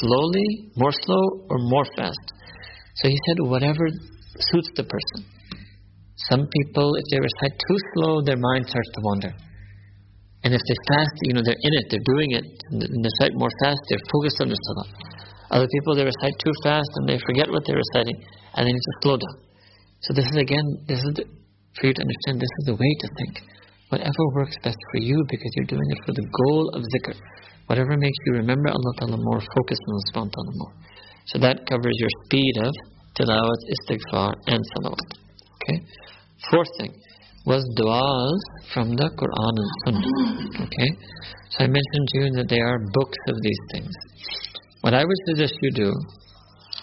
slowly, 0.00 0.72
more 0.76 0.92
slow, 1.04 1.44
or 1.52 1.58
more 1.68 1.84
fast? 1.96 2.24
So 2.96 3.08
he 3.08 3.18
said, 3.28 3.36
whatever 3.44 3.84
suits 4.48 4.70
the 4.76 4.84
person. 4.84 5.28
Some 6.30 6.48
people, 6.48 6.96
if 6.96 7.04
they 7.12 7.20
recite 7.20 7.52
too 7.68 7.78
slow, 7.92 8.22
their 8.24 8.40
mind 8.40 8.64
starts 8.64 8.90
to 8.96 9.00
wander. 9.04 9.32
And 10.44 10.56
if 10.56 10.60
they 10.60 10.76
fast, 10.88 11.16
you 11.28 11.34
know, 11.36 11.42
they're 11.44 11.60
in 11.68 11.72
it, 11.76 11.84
they're 11.92 12.08
doing 12.08 12.30
it, 12.32 12.46
and 12.72 12.80
they 12.80 12.88
recite 12.88 13.36
more 13.36 13.52
fast, 13.60 13.80
they're 13.88 14.06
focused 14.08 14.40
on 14.40 14.48
their 14.48 14.62
salah. 14.72 14.88
Other 15.50 15.68
people, 15.68 15.96
they 15.96 16.04
recite 16.04 16.36
too 16.40 16.54
fast 16.64 16.88
and 16.96 17.08
they 17.08 17.20
forget 17.28 17.48
what 17.52 17.64
they're 17.66 17.80
reciting, 17.80 18.16
and 18.56 18.68
they 18.68 18.72
need 18.72 18.86
to 18.88 18.96
slow 19.02 19.16
down. 19.20 19.36
So 20.04 20.12
this 20.12 20.26
is 20.28 20.36
again, 20.36 20.66
this 20.86 21.00
is 21.00 21.12
the, 21.16 21.24
for 21.80 21.88
you 21.88 21.94
to 21.96 22.02
understand, 22.04 22.36
this 22.36 22.54
is 22.60 22.64
the 22.68 22.76
way 22.76 22.92
to 23.00 23.08
think. 23.24 23.40
Whatever 23.88 24.22
works 24.36 24.56
best 24.62 24.76
for 24.92 25.00
you 25.00 25.24
because 25.28 25.50
you're 25.56 25.72
doing 25.72 25.88
it 25.88 26.00
for 26.04 26.12
the 26.12 26.26
goal 26.44 26.68
of 26.76 26.84
zikr. 26.84 27.16
Whatever 27.66 27.96
makes 27.96 28.18
you 28.26 28.44
remember 28.44 28.68
Allah 28.68 28.92
Ta'ala 29.00 29.16
more, 29.16 29.40
focus 29.40 29.78
on 29.88 30.28
Allah 30.28 30.52
more. 30.60 30.74
So 31.32 31.38
that 31.38 31.64
covers 31.64 31.96
your 31.96 32.12
speed 32.24 32.54
of 32.60 32.72
tilawat, 33.16 33.60
istighfar 33.72 34.34
and 34.46 34.60
salawat. 34.76 35.08
Okay? 35.56 35.80
Fourth 36.50 36.68
thing 36.78 36.92
was 37.46 37.64
du'as 37.80 38.40
from 38.74 38.96
the 38.96 39.08
Quran 39.08 39.54
and 39.56 39.70
Sunnah. 39.84 40.64
Okay? 40.68 40.90
So 41.48 41.64
I 41.64 41.66
mentioned 41.68 42.06
to 42.08 42.18
you 42.20 42.30
that 42.36 42.48
there 42.48 42.66
are 42.66 42.78
books 42.92 43.18
of 43.28 43.36
these 43.40 43.62
things. 43.72 43.92
What 44.82 44.92
I 44.92 45.04
would 45.04 45.20
suggest 45.28 45.54
you 45.62 45.70
do, 45.70 45.92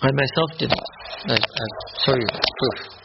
I 0.02 0.10
myself 0.10 0.58
did 0.58 0.72
it. 0.72 0.86
I, 1.26 1.34
I'll 1.38 2.04
show 2.06 2.16
you 2.18 2.26
proof. 2.26 3.01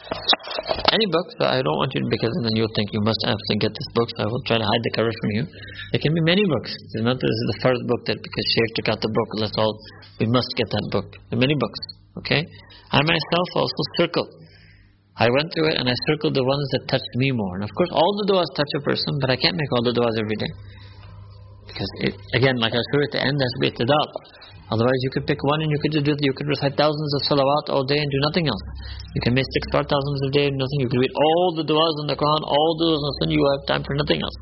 Any 0.87 1.07
book, 1.11 1.27
so 1.35 1.43
I 1.43 1.59
don't 1.59 1.79
want 1.79 1.91
you 1.95 2.01
to, 2.03 2.09
because 2.09 2.31
then 2.43 2.55
you'll 2.55 2.71
think 2.75 2.95
you 2.95 3.03
must 3.03 3.19
absolutely 3.27 3.59
get 3.59 3.73
this 3.75 3.89
book, 3.91 4.07
so 4.15 4.23
I 4.23 4.27
will 4.31 4.43
try 4.47 4.57
to 4.57 4.63
hide 4.63 4.83
the 4.87 4.93
cover 4.95 5.11
from 5.11 5.29
you. 5.35 5.43
There 5.91 6.01
can 6.01 6.15
be 6.15 6.23
many 6.23 6.47
books. 6.47 6.71
It's 6.71 7.03
not 7.03 7.19
this 7.19 7.27
is 7.27 7.45
the 7.55 7.59
first 7.63 7.81
book 7.91 8.01
that 8.07 8.19
because 8.19 8.45
Sheikh 8.55 8.71
took 8.79 8.87
out 8.95 8.99
the 9.03 9.11
book, 9.11 9.29
let's 9.35 9.55
all, 9.59 9.75
we 10.19 10.27
must 10.31 10.47
get 10.55 10.71
that 10.71 10.85
book. 10.91 11.07
There 11.27 11.35
are 11.35 11.43
many 11.43 11.55
books, 11.59 11.81
okay? 12.23 12.41
I 12.91 13.03
myself 13.03 13.47
also 13.55 13.81
circle. 13.99 14.27
I 15.17 15.27
went 15.27 15.49
through 15.51 15.73
it 15.73 15.77
and 15.81 15.89
I 15.89 15.95
circled 16.13 16.37
the 16.37 16.45
ones 16.45 16.67
that 16.77 16.87
touched 16.87 17.13
me 17.17 17.33
more. 17.33 17.59
And 17.59 17.65
of 17.65 17.73
course, 17.73 17.89
all 17.91 18.11
the 18.23 18.31
du'as 18.31 18.47
touch 18.53 18.71
a 18.77 18.81
person, 18.85 19.17
but 19.19 19.33
I 19.33 19.35
can't 19.35 19.57
make 19.57 19.71
all 19.73 19.83
the 19.83 19.91
du'as 19.91 20.15
every 20.15 20.37
day. 20.39 20.51
Because 21.67 21.91
it, 22.05 22.13
again, 22.37 22.55
like 22.61 22.71
I 22.71 22.81
showed 22.93 23.03
at 23.09 23.13
the 23.17 23.21
end, 23.25 23.35
that's 23.35 23.57
be 23.59 23.69
itidal. 23.73 24.07
Otherwise, 24.67 24.99
you 25.07 25.11
could 25.15 25.23
pick 25.23 25.39
one 25.47 25.63
and 25.63 25.71
you 25.71 25.79
could 25.79 25.95
do 26.03 26.11
you 26.19 26.35
could 26.35 26.47
recite 26.47 26.75
thousands 26.75 27.11
of 27.15 27.21
salawat 27.31 27.71
all 27.71 27.87
day 27.87 27.95
and 27.95 28.09
do 28.11 28.19
nothing 28.27 28.51
else. 28.51 28.63
You 29.15 29.21
can 29.23 29.33
make 29.33 29.47
six 29.55 29.63
thousands 29.71 30.19
a 30.27 30.31
day 30.35 30.51
and 30.51 30.59
nothing. 30.59 30.79
You 30.83 30.89
can 30.91 30.99
read 30.99 31.15
all 31.15 31.55
the 31.55 31.63
du'as 31.63 31.95
in 32.03 32.07
the 32.11 32.17
Quran, 32.19 32.43
all 32.43 32.71
du'as 32.75 32.99
in 33.23 33.31
you 33.31 33.39
have 33.55 33.63
time 33.67 33.83
for 33.87 33.95
nothing 33.95 34.19
else. 34.19 34.37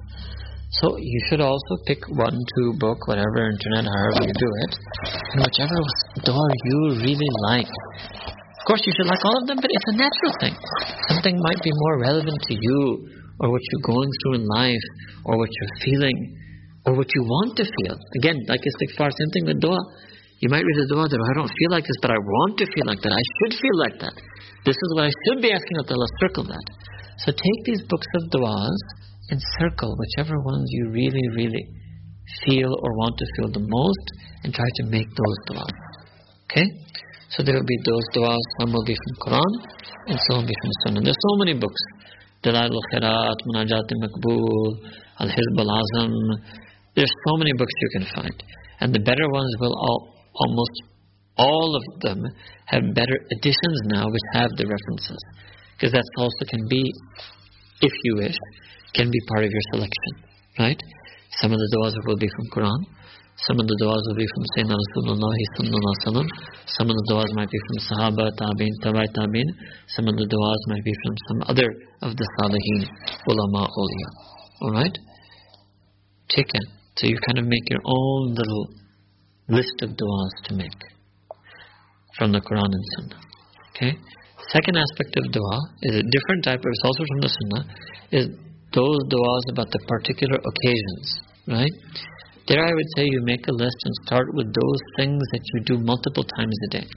So 0.81 0.97
you 0.97 1.19
should 1.29 1.39
also 1.39 1.73
pick 1.85 2.01
one, 2.09 2.35
two 2.57 2.73
book, 2.81 3.05
whatever, 3.07 3.47
internet, 3.53 3.85
however 3.85 4.25
you 4.25 4.33
do 4.33 4.49
it, 4.65 4.71
and 5.37 5.39
whichever 5.45 5.77
dua 6.25 6.45
you 6.65 6.79
really 7.05 7.31
like. 7.45 7.69
Of 7.69 8.63
course, 8.65 8.81
you 8.83 8.93
should 8.97 9.05
like 9.05 9.21
all 9.23 9.37
of 9.39 9.45
them, 9.45 9.61
but 9.61 9.69
it's 9.69 9.89
a 9.93 9.95
natural 9.95 10.33
thing. 10.41 10.55
Something 11.07 11.37
might 11.37 11.61
be 11.61 11.69
more 11.69 12.01
relevant 12.01 12.41
to 12.49 12.53
you, 12.59 13.07
or 13.39 13.51
what 13.53 13.61
you're 13.61 13.87
going 13.93 14.09
through 14.09 14.41
in 14.41 14.45
life, 14.49 14.85
or 15.23 15.37
what 15.37 15.49
you're 15.53 15.75
feeling, 15.85 16.17
or 16.85 16.97
what 16.97 17.07
you 17.13 17.21
want 17.23 17.55
to 17.57 17.63
feel. 17.63 17.95
Again, 18.19 18.41
like 18.49 18.61
istighfar, 18.65 19.13
same 19.13 19.31
thing 19.31 19.45
with 19.45 19.61
dua. 19.61 19.79
You 20.45 20.53
might 20.53 20.61
read 20.61 20.77
the 20.77 20.93
dua 20.93 21.09
that 21.09 21.17
I 21.17 21.33
don't 21.41 21.49
feel 21.49 21.71
like 21.73 21.89
this, 21.89 21.97
but 22.05 22.13
I 22.13 22.21
want 22.21 22.61
to 22.61 22.69
feel 22.69 22.85
like 22.85 23.01
that. 23.01 23.09
I 23.09 23.25
should 23.41 23.57
feel 23.57 23.77
like 23.81 23.97
that. 23.97 24.13
This 24.61 24.77
is 24.77 24.89
what 24.93 25.09
I 25.09 25.11
should 25.25 25.41
be 25.41 25.49
asking 25.49 25.81
Allah. 25.81 26.05
Circle 26.21 26.45
that. 26.53 26.65
So 27.17 27.33
take 27.33 27.59
these 27.65 27.81
books 27.89 28.05
of 28.21 28.29
duas 28.29 28.77
and 29.33 29.41
circle 29.57 29.97
whichever 29.97 30.37
ones 30.45 30.69
you 30.69 30.93
really, 30.93 31.25
really 31.33 31.65
feel 32.45 32.69
or 32.69 32.89
want 32.93 33.17
to 33.17 33.25
feel 33.33 33.57
the 33.57 33.65
most, 33.65 34.05
and 34.45 34.53
try 34.53 34.69
to 34.77 34.83
make 34.85 35.09
those 35.09 35.37
duas. 35.49 35.75
Okay? 36.45 36.69
So 37.33 37.41
there 37.41 37.57
will 37.57 37.65
be 37.65 37.81
those 37.81 38.05
duas. 38.13 38.43
Some 38.61 38.69
will 38.69 38.85
be 38.85 38.93
from 38.93 39.13
Quran, 39.25 39.51
and 40.13 40.17
some 40.29 40.45
will 40.45 40.49
be 40.53 40.57
from 40.61 40.71
Sunnah. 40.85 41.01
There's 41.09 41.25
so 41.25 41.33
many 41.41 41.57
books. 41.57 41.81
Dala'il 42.45 42.69
al-Khayrat, 42.69 43.37
Munajat 43.49 43.87
al-Maqbool, 43.97 44.71
Al-Hizb 45.25 45.57
al-Azam. 45.57 46.13
There's 46.93 47.09
so 47.25 47.33
many 47.41 47.53
books 47.57 47.73
you 47.81 47.89
can 47.97 48.05
find. 48.13 48.37
And 48.77 48.93
the 48.93 49.01
better 49.01 49.25
ones 49.33 49.49
will 49.57 49.73
all 49.73 50.14
almost 50.35 50.75
all 51.37 51.75
of 51.75 51.83
them 52.01 52.23
have 52.65 52.83
better 52.93 53.17
editions 53.31 53.79
now 53.85 54.05
which 54.07 54.27
have 54.33 54.49
the 54.57 54.65
references. 54.65 55.19
Because 55.75 55.91
that 55.91 56.07
also 56.17 56.45
can 56.47 56.67
be, 56.69 56.83
if 57.81 57.91
you 58.03 58.15
wish, 58.17 58.37
can 58.93 59.11
be 59.11 59.19
part 59.27 59.43
of 59.43 59.51
your 59.51 59.65
selection. 59.73 60.11
Right? 60.57 60.81
Some 61.41 61.51
of 61.51 61.59
the 61.59 61.69
du'as 61.75 61.95
will 62.07 62.17
be 62.17 62.29
from 62.31 62.45
Quran. 62.55 62.81
Some 63.35 63.59
of 63.59 63.67
the 63.67 63.75
du'as 63.83 63.99
will 64.07 64.15
be 64.15 64.27
from 64.31 64.43
Sayyidina 64.55 64.79
Rasulullah 64.79 65.35
sallallahu 65.59 66.29
Some 66.71 66.87
of 66.87 66.95
the 66.95 67.05
du'as 67.11 67.31
might 67.35 67.51
be 67.51 67.59
from 67.67 67.77
Sahaba, 67.83 68.31
Tabi'in, 68.39 68.71
Tabai 68.79 69.03
Tabi'in. 69.11 69.49
Some 69.91 70.07
of 70.07 70.15
the 70.15 70.23
du'as 70.23 70.61
might 70.71 70.85
be 70.85 70.95
from 71.03 71.15
some 71.27 71.39
other 71.51 71.67
of 72.01 72.15
the 72.15 72.27
Salihin, 72.39 72.87
Ulama, 73.27 73.67
Awliya. 73.67 74.09
Alright? 74.63 74.97
It. 76.37 76.63
So 76.95 77.07
you 77.07 77.17
kind 77.27 77.39
of 77.39 77.45
make 77.45 77.69
your 77.69 77.81
own 77.83 78.35
little 78.35 78.67
list 79.47 79.81
of 79.81 79.89
du'as 79.91 80.33
to 80.45 80.55
make 80.55 80.79
from 82.17 82.31
the 82.31 82.41
Quran 82.41 82.65
and 82.65 82.85
Sunnah. 82.95 83.21
Okay? 83.75 83.93
Second 84.51 84.77
aspect 84.77 85.13
of 85.17 85.31
dua 85.31 85.57
is 85.81 85.95
a 85.95 86.03
different 86.03 86.43
type, 86.43 86.59
it's 86.63 86.85
also 86.85 87.03
from 87.07 87.21
the 87.21 87.31
Sunnah, 87.37 87.63
is 88.11 88.25
those 88.73 88.99
du'as 89.09 89.45
about 89.51 89.69
the 89.71 89.79
particular 89.87 90.37
occasions, 90.37 91.05
right? 91.47 91.75
There 92.47 92.61
I 92.61 92.73
would 92.73 92.89
say 92.95 93.05
you 93.05 93.21
make 93.23 93.47
a 93.47 93.53
list 93.53 93.77
and 93.85 93.93
start 94.05 94.27
with 94.33 94.47
those 94.47 94.81
things 94.97 95.21
that 95.33 95.41
you 95.53 95.63
do 95.65 95.77
multiple 95.79 96.23
times 96.37 96.57
a 96.67 96.69
day. 96.77 96.87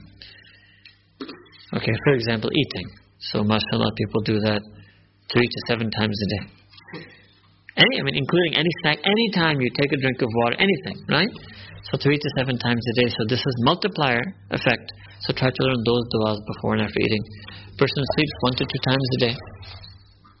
Okay, 1.73 1.93
for 2.05 2.13
example, 2.13 2.49
eating. 2.53 2.87
So 3.19 3.43
mashallah, 3.43 3.91
people 3.97 4.21
do 4.21 4.39
that 4.39 4.61
three 5.31 5.47
to 5.47 5.59
seven 5.67 5.89
times 5.91 6.17
a 6.17 6.27
day. 6.37 6.43
Any, 7.77 7.99
I 7.99 8.03
mean, 8.03 8.15
including 8.15 8.55
any 8.55 8.69
snack, 8.81 8.99
any 9.03 9.31
time 9.33 9.61
you 9.61 9.69
take 9.73 9.91
a 9.91 9.97
drink 9.97 10.21
of 10.21 10.29
water, 10.33 10.55
anything, 10.59 11.05
right? 11.09 11.29
So 11.87 11.97
three 11.97 12.17
to 12.17 12.29
seven 12.37 12.57
times 12.59 12.83
a 12.91 12.93
day. 13.01 13.09
So 13.09 13.23
this 13.29 13.39
is 13.39 13.55
multiplier 13.63 14.21
effect. 14.51 14.91
So 15.21 15.33
try 15.33 15.49
to 15.49 15.61
learn 15.63 15.81
those 15.85 16.03
du'as 16.13 16.39
before 16.47 16.73
and 16.75 16.83
after 16.83 16.99
eating. 16.99 17.23
Person 17.77 18.03
sleeps 18.15 18.35
one 18.41 18.55
to 18.59 18.65
two 18.67 18.81
times 18.87 19.07
a 19.15 19.19
day. 19.19 19.35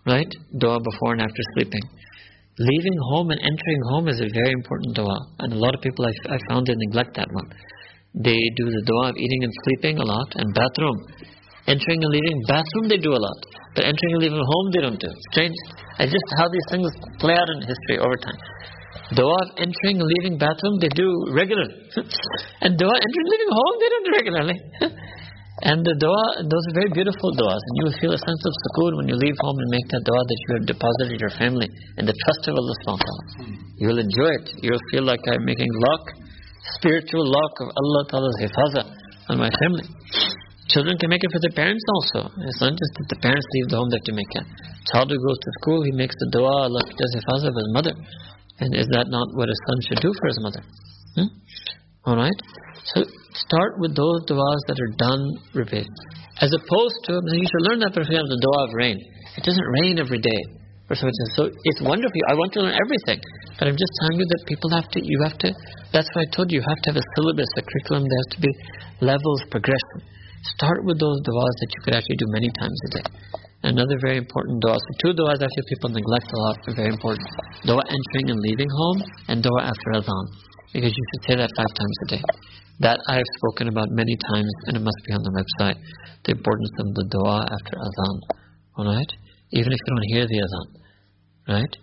Right? 0.05 0.31
Dua 0.57 0.79
before 0.79 1.13
and 1.13 1.21
after 1.21 1.43
sleeping. 1.55 1.83
Leaving 2.59 2.97
home 3.11 3.31
and 3.31 3.39
entering 3.39 3.81
home 3.91 4.07
is 4.07 4.19
a 4.19 4.27
very 4.35 4.51
important 4.51 4.95
dua. 4.95 5.17
And 5.39 5.53
a 5.53 5.59
lot 5.59 5.75
of 5.75 5.81
people 5.81 6.05
I, 6.05 6.35
I 6.35 6.37
found 6.49 6.67
they 6.67 6.75
neglect 6.75 7.15
that 7.15 7.31
one. 7.31 7.47
They 8.15 8.39
do 8.57 8.65
the 8.67 8.83
dua 8.85 9.09
of 9.11 9.15
eating 9.15 9.43
and 9.43 9.53
sleeping 9.63 9.97
a 9.97 10.03
lot 10.03 10.35
and 10.35 10.47
bathroom. 10.53 10.97
Entering 11.67 12.03
and 12.03 12.11
leaving 12.11 12.41
bathroom 12.47 12.89
they 12.89 12.97
do 12.97 13.13
a 13.15 13.21
lot. 13.21 13.39
But 13.75 13.85
entering 13.85 14.13
and 14.17 14.21
leaving 14.23 14.43
home 14.43 14.67
they 14.73 14.81
don't 14.81 14.99
do. 14.99 15.11
Strange. 15.31 15.55
I 15.99 16.05
just 16.05 16.27
how 16.37 16.47
these 16.49 16.67
things 16.71 16.89
play 17.19 17.35
out 17.35 17.47
in 17.47 17.61
history 17.61 17.99
over 17.99 18.17
time. 18.17 18.39
Dua 19.17 19.39
entering 19.57 19.97
and 19.97 20.05
leaving 20.05 20.37
bathroom, 20.37 20.77
they 20.77 20.91
do 20.93 21.07
regularly. 21.33 21.73
and 22.63 22.77
dua 22.77 22.93
entering 22.93 23.29
leaving 23.33 23.51
home, 23.53 23.75
they 23.81 23.89
don't 23.89 24.05
do 24.05 24.13
regularly. 24.13 24.57
and 25.69 25.81
the 25.81 25.97
dua, 25.97 26.45
those 26.45 26.63
are 26.69 26.75
very 26.77 26.93
beautiful 26.93 27.33
duas. 27.33 27.57
And 27.57 27.73
you 27.81 27.83
will 27.89 27.97
feel 27.97 28.13
a 28.13 28.21
sense 28.21 28.43
of 28.45 28.53
sukoon 28.53 29.01
when 29.01 29.07
you 29.09 29.17
leave 29.17 29.33
home 29.41 29.57
and 29.57 29.69
make 29.73 29.87
that 29.89 30.05
dua 30.05 30.21
that 30.21 30.39
you 30.45 30.49
have 30.61 30.65
deposited 30.69 31.17
your 31.17 31.33
family 31.41 31.65
in 31.97 32.05
the 32.05 32.13
trust 32.13 32.43
of 32.49 32.53
Allah 32.53 32.75
subhanahu 32.85 33.01
wa 33.01 33.05
ta'ala. 33.09 33.23
You 33.81 33.85
will 33.89 34.01
enjoy 34.01 34.31
it. 34.37 34.45
You 34.61 34.77
will 34.77 34.85
feel 34.93 35.05
like 35.09 35.25
I'm 35.25 35.41
making 35.41 35.73
lock, 35.73 36.03
spiritual 36.77 37.25
lock 37.25 37.53
of 37.65 37.73
Allah 37.73 38.01
ta'ala's 38.13 38.37
hifaza 38.45 38.83
on 39.33 39.41
my 39.41 39.49
family. 39.57 39.89
Children 40.69 41.01
can 41.01 41.09
make 41.09 41.25
it 41.25 41.33
for 41.33 41.41
their 41.41 41.57
parents 41.57 41.81
also. 41.97 42.29
It's 42.45 42.61
not 42.61 42.77
just 42.77 42.93
that 43.01 43.07
the 43.09 43.19
parents 43.25 43.47
leave 43.57 43.73
the 43.73 43.77
home, 43.81 43.89
they 43.89 43.97
have 43.97 44.05
to 44.05 44.13
make 44.13 44.29
it. 44.37 44.45
Child 44.93 45.09
who 45.09 45.17
goes 45.17 45.39
to 45.41 45.49
school, 45.65 45.81
he 45.81 45.89
makes 45.97 46.13
the 46.13 46.29
dua, 46.29 46.69
Allah 46.69 46.85
does 46.93 47.11
hifaza 47.17 47.49
of 47.49 47.57
his 47.57 47.69
mother. 47.73 47.97
And 48.59 48.75
is 48.75 48.87
that 48.91 49.07
not 49.07 49.31
what 49.33 49.47
a 49.47 49.57
son 49.67 49.77
should 49.87 50.01
do 50.03 50.11
for 50.19 50.27
his 50.27 50.39
mother? 50.43 50.63
Hmm? 51.15 51.29
Alright? 52.05 52.39
So 52.91 53.03
start 53.33 53.79
with 53.79 53.95
those 53.95 54.27
du'as 54.27 54.61
that 54.67 54.79
are 54.79 54.93
done 54.99 55.23
repeat. 55.53 55.87
As 56.39 56.51
opposed 56.51 56.99
to, 57.07 57.19
you 57.35 57.47
should 57.47 57.65
learn 57.71 57.79
that, 57.83 57.95
example, 57.95 58.31
the 58.31 58.39
dua 58.39 58.59
of 58.67 58.71
rain. 58.75 58.97
It 59.35 59.43
doesn't 59.43 59.69
rain 59.83 59.99
every 59.99 60.19
day. 60.19 60.41
So 60.89 61.05
it's 61.45 61.81
wonderful. 61.85 62.19
I 62.27 62.33
want 62.33 62.51
to 62.57 62.65
learn 62.65 62.73
everything. 62.73 63.21
But 63.59 63.67
I'm 63.67 63.77
just 63.77 63.93
telling 64.01 64.17
you 64.17 64.25
that 64.25 64.41
people 64.47 64.71
have 64.73 64.89
to, 64.89 64.99
you 65.03 65.21
have 65.21 65.37
to, 65.45 65.53
that's 65.93 66.09
why 66.15 66.23
I 66.23 66.29
told 66.33 66.49
you, 66.49 66.59
you 66.59 66.65
have 66.65 66.81
to 66.81 66.89
have 66.95 66.99
a 66.99 67.07
syllabus, 67.13 67.51
a 67.57 67.61
curriculum. 67.61 68.07
There 68.07 68.21
has 68.25 68.31
to 68.33 68.41
be 68.41 68.51
levels, 69.05 69.43
progression. 69.51 70.01
Start 70.57 70.81
with 70.87 70.97
those 70.97 71.19
du'as 71.27 71.55
that 71.61 71.69
you 71.69 71.79
could 71.83 71.93
actually 71.93 72.17
do 72.17 72.27
many 72.33 72.49
times 72.57 72.73
a 72.73 72.89
day. 72.97 73.05
Another 73.61 73.99
very 73.99 74.17
important 74.17 74.61
dua. 74.63 74.79
So 74.79 74.89
two 75.03 75.13
du'as 75.19 75.35
I 75.35 75.49
feel 75.51 75.67
people 75.67 75.89
neglect 75.91 76.31
a 76.31 76.37
lot 76.39 76.55
are 76.67 76.75
very 76.75 76.93
important. 76.95 77.27
Dua 77.67 77.83
entering 77.83 78.31
and 78.31 78.39
leaving 78.39 78.69
home 78.71 79.03
and 79.27 79.43
dua 79.43 79.67
after 79.67 79.99
adhan. 79.99 80.25
Because 80.71 80.95
you 80.95 81.05
should 81.11 81.23
say 81.27 81.35
that 81.35 81.51
five 81.59 81.73
times 81.75 81.97
a 82.03 82.07
day. 82.15 82.23
That 82.79 82.99
I 83.09 83.15
have 83.19 83.29
spoken 83.43 83.67
about 83.67 83.91
many 83.91 84.15
times 84.15 84.53
and 84.67 84.77
it 84.77 84.83
must 84.83 85.01
be 85.03 85.11
on 85.11 85.23
the 85.27 85.33
website. 85.35 85.75
The 86.23 86.31
importance 86.39 86.71
of 86.79 86.87
the 86.95 87.05
dua 87.11 87.37
after 87.51 87.75
adhan. 87.75 88.15
Alright? 88.79 89.11
Even 89.51 89.73
if 89.73 89.79
you 89.83 89.91
don't 89.91 90.09
hear 90.15 90.23
the 90.23 90.39
adhan. 90.39 90.67
Right? 91.59 91.73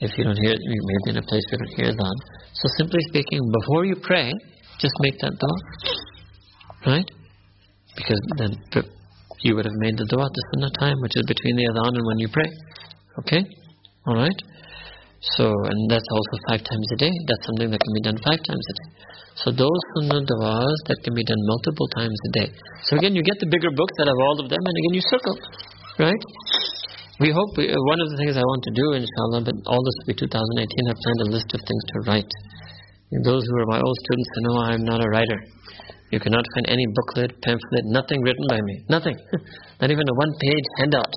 If 0.00 0.18
you 0.18 0.24
don't 0.24 0.36
hear, 0.36 0.52
it, 0.52 0.60
you 0.60 0.82
may 0.84 0.98
be 1.04 1.10
in 1.16 1.24
a 1.24 1.26
place 1.26 1.44
where 1.48 1.56
you 1.56 1.64
don't 1.64 1.76
hear 1.80 1.88
adhan. 1.96 2.16
So 2.52 2.68
simply 2.76 3.00
speaking, 3.08 3.40
before 3.64 3.86
you 3.86 3.96
pray, 3.96 4.30
just 4.76 4.92
make 5.00 5.16
that 5.20 5.32
dua. 5.40 5.56
Right? 6.84 7.10
Because 7.96 8.20
then 8.36 8.60
you 9.44 9.52
would 9.54 9.68
have 9.68 9.78
made 9.84 10.00
the 10.00 10.08
dua 10.08 10.24
at 10.24 10.32
the 10.32 10.44
sunnah 10.50 10.72
time, 10.80 10.96
which 11.04 11.12
is 11.14 11.24
between 11.28 11.54
the 11.60 11.68
adhan 11.68 11.92
and 12.00 12.06
when 12.08 12.18
you 12.18 12.28
pray. 12.32 12.48
Okay? 13.20 13.42
Alright? 14.08 14.40
So, 15.36 15.44
and 15.48 15.80
that's 15.88 16.08
also 16.08 16.34
five 16.48 16.64
times 16.64 16.88
a 16.92 16.98
day. 17.00 17.12
That's 17.28 17.44
something 17.44 17.68
that 17.68 17.80
can 17.80 17.92
be 17.92 18.04
done 18.04 18.16
five 18.24 18.40
times 18.40 18.64
a 18.64 18.74
day. 18.80 18.88
So 19.44 19.46
those 19.52 19.80
sunnah 19.96 20.24
du'as 20.24 20.78
that 20.88 20.98
can 21.04 21.12
be 21.12 21.24
done 21.24 21.40
multiple 21.44 21.88
times 21.92 22.16
a 22.16 22.30
day. 22.40 22.48
So 22.88 22.96
again, 22.96 23.12
you 23.12 23.22
get 23.24 23.36
the 23.40 23.48
bigger 23.52 23.72
books 23.72 23.94
that 24.00 24.08
have 24.08 24.20
all 24.32 24.36
of 24.40 24.46
them, 24.48 24.62
and 24.64 24.74
again, 24.80 24.94
you 24.96 25.04
circle. 25.04 25.36
Right? 26.00 26.22
We 27.20 27.30
hope, 27.30 27.50
we, 27.56 27.68
uh, 27.68 27.76
one 27.94 28.00
of 28.00 28.08
the 28.10 28.18
things 28.18 28.34
I 28.36 28.42
want 28.42 28.62
to 28.64 28.72
do, 28.74 28.86
inshallah, 28.96 29.42
but 29.44 29.56
all 29.68 29.82
this 29.84 29.96
will 30.02 30.10
be 30.12 30.18
2018, 30.24 30.90
I've 30.90 30.98
planned 30.98 31.22
a 31.24 31.30
list 31.36 31.48
of 31.52 31.60
things 31.62 31.82
to 31.92 31.96
write. 32.08 32.32
those 33.22 33.44
who 33.46 33.54
are 33.60 33.70
my 33.70 33.80
old 33.80 33.98
students 34.08 34.30
know 34.42 34.56
I'm 34.58 34.84
not 34.84 34.98
a 34.98 35.08
writer. 35.08 35.38
You 36.14 36.20
cannot 36.22 36.46
find 36.54 36.66
any 36.70 36.86
booklet, 36.94 37.34
pamphlet, 37.42 37.84
nothing 37.90 38.22
written 38.22 38.46
by 38.48 38.60
me. 38.62 38.74
Nothing. 38.88 39.16
Not 39.80 39.90
even 39.90 40.06
a 40.06 40.14
one-page 40.14 40.66
handout. 40.78 41.12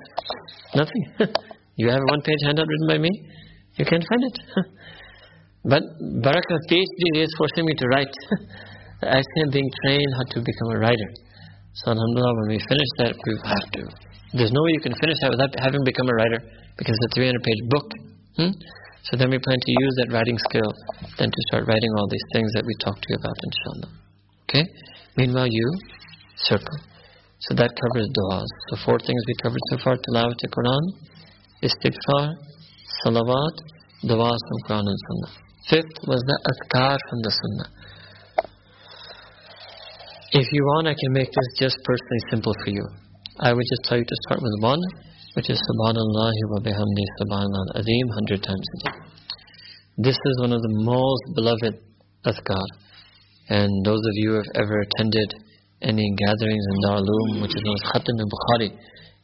Nothing. 0.74 1.02
you 1.78 1.86
have 1.86 2.02
a 2.02 2.08
one-page 2.10 2.42
handout 2.42 2.66
written 2.66 2.88
by 2.90 2.98
me? 2.98 3.10
You 3.78 3.84
can't 3.86 4.02
find 4.10 4.22
it. 4.26 4.36
But 5.70 5.82
Barakah 6.26 6.60
PhD 6.70 7.02
is 7.22 7.30
forcing 7.38 7.66
me 7.66 7.74
to 7.78 7.86
write. 7.92 8.14
I'm 9.02 9.50
being 9.50 9.70
trained 9.84 10.12
how 10.18 10.26
to 10.34 10.38
become 10.40 10.68
a 10.74 10.78
writer. 10.78 11.10
So, 11.74 11.90
alhamdulillah, 11.94 12.34
when 12.40 12.48
we 12.56 12.58
finish 12.58 12.90
that, 12.98 13.14
we 13.26 13.32
have 13.44 13.66
to. 13.78 13.82
There's 14.34 14.50
no 14.50 14.62
way 14.64 14.70
you 14.74 14.80
can 14.80 14.94
finish 14.98 15.18
that 15.22 15.30
without 15.30 15.54
having 15.62 15.82
become 15.84 16.08
a 16.08 16.14
writer 16.14 16.40
because 16.78 16.94
it's 16.98 17.12
a 17.12 17.14
300 17.14 17.42
page 17.42 17.62
book. 17.70 17.86
Hmm? 18.38 18.52
So 19.06 19.16
then 19.18 19.30
we 19.30 19.38
plan 19.38 19.58
to 19.62 19.72
use 19.78 19.94
that 20.02 20.10
writing 20.10 20.38
skill 20.50 20.70
then 21.18 21.30
to 21.30 21.40
start 21.50 21.68
writing 21.68 21.92
all 21.98 22.08
these 22.10 22.28
things 22.32 22.50
that 22.54 22.64
we 22.66 22.74
talked 22.82 23.02
to 23.02 23.08
you 23.10 23.18
about, 23.22 23.38
inshallah. 23.46 24.07
Okay? 24.48 24.64
Meanwhile, 25.16 25.48
you 25.50 25.68
circle. 26.36 26.78
So 27.40 27.54
that 27.54 27.70
covers 27.70 28.08
du'as. 28.16 28.50
So 28.70 28.76
four 28.84 28.98
things 28.98 29.22
we 29.26 29.34
covered 29.42 29.64
so 29.70 29.76
far 29.84 29.94
tilawat 29.96 30.40
Quran, 30.50 30.84
istighfar, 31.62 32.34
salawat, 33.04 33.56
du'as 34.08 34.40
from 34.48 34.58
Quran 34.66 34.86
and 34.88 35.00
Sunnah. 35.06 35.32
Fifth 35.70 35.96
was 36.08 36.22
the 36.26 36.36
adhkar 36.50 36.96
from 37.08 37.18
the 37.22 37.30
Sunnah. 37.30 37.68
If 40.32 40.52
you 40.52 40.62
want, 40.64 40.88
I 40.88 40.94
can 40.94 41.12
make 41.12 41.28
this 41.28 41.50
just 41.58 41.76
personally 41.84 42.22
simple 42.30 42.54
for 42.64 42.70
you. 42.70 42.84
I 43.40 43.52
would 43.52 43.64
just 43.70 43.84
tell 43.84 43.98
you 43.98 44.04
to 44.04 44.16
start 44.26 44.40
with 44.42 44.56
one, 44.60 44.80
which 45.34 45.48
is 45.48 45.60
Subhanallah 45.60 46.32
wa 46.52 46.58
bihamdi 46.58 47.04
Subhanallah 47.20 47.80
Azim, 47.80 48.08
hundred 48.14 48.42
times 48.42 48.66
a 48.74 48.90
day. 48.90 48.96
This 49.98 50.16
is 50.16 50.40
one 50.40 50.52
of 50.52 50.60
the 50.60 50.74
most 50.84 51.22
beloved 51.34 51.74
adhkar. 52.26 52.66
And 53.48 53.70
those 53.84 54.00
of 54.00 54.14
you 54.20 54.30
who 54.30 54.36
have 54.36 54.52
ever 54.54 54.76
attended 54.80 55.34
any 55.80 56.04
gatherings 56.26 56.64
in 56.68 56.76
Darul 56.84 57.42
which 57.42 57.54
is 57.56 57.62
known 57.64 57.76
as 57.80 57.86
Khatam 57.92 58.16
al-Bukhari, 58.20 58.70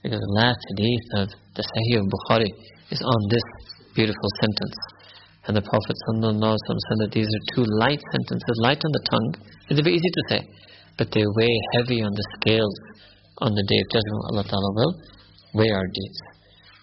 because 0.03 0.21
the 0.21 0.35
last 0.37 0.61
hadith 0.77 1.07
of 1.17 1.27
the 1.57 1.65
Sahih 1.65 2.01
of 2.01 2.07
Bukhari 2.09 2.51
is 2.91 3.01
on 3.03 3.21
this 3.29 3.47
beautiful 3.95 4.31
sentence. 4.41 4.77
And 5.47 5.57
the 5.57 5.63
Prophet 5.63 5.97
ﷺ 6.09 6.25
said 6.25 6.99
that 7.05 7.13
these 7.13 7.29
are 7.29 7.45
two 7.55 7.65
light 7.81 8.01
sentences, 8.01 8.57
light 8.65 8.81
on 8.81 8.93
the 8.93 9.05
tongue. 9.11 9.31
It's 9.69 9.81
very 9.81 9.97
easy 9.97 10.13
to 10.13 10.23
say, 10.31 10.41
but 10.97 11.13
they 11.13 11.25
weigh 11.25 11.59
heavy 11.77 12.01
on 12.01 12.13
the 12.13 12.27
scales 12.41 12.75
on 13.45 13.53
the 13.53 13.65
day 13.69 13.81
of 13.81 13.87
judgment. 13.93 14.23
Allah 14.33 14.45
Ta'ala 14.49 14.71
will 14.73 14.95
weigh 15.53 15.71
our 15.71 15.85
deeds. 15.85 16.21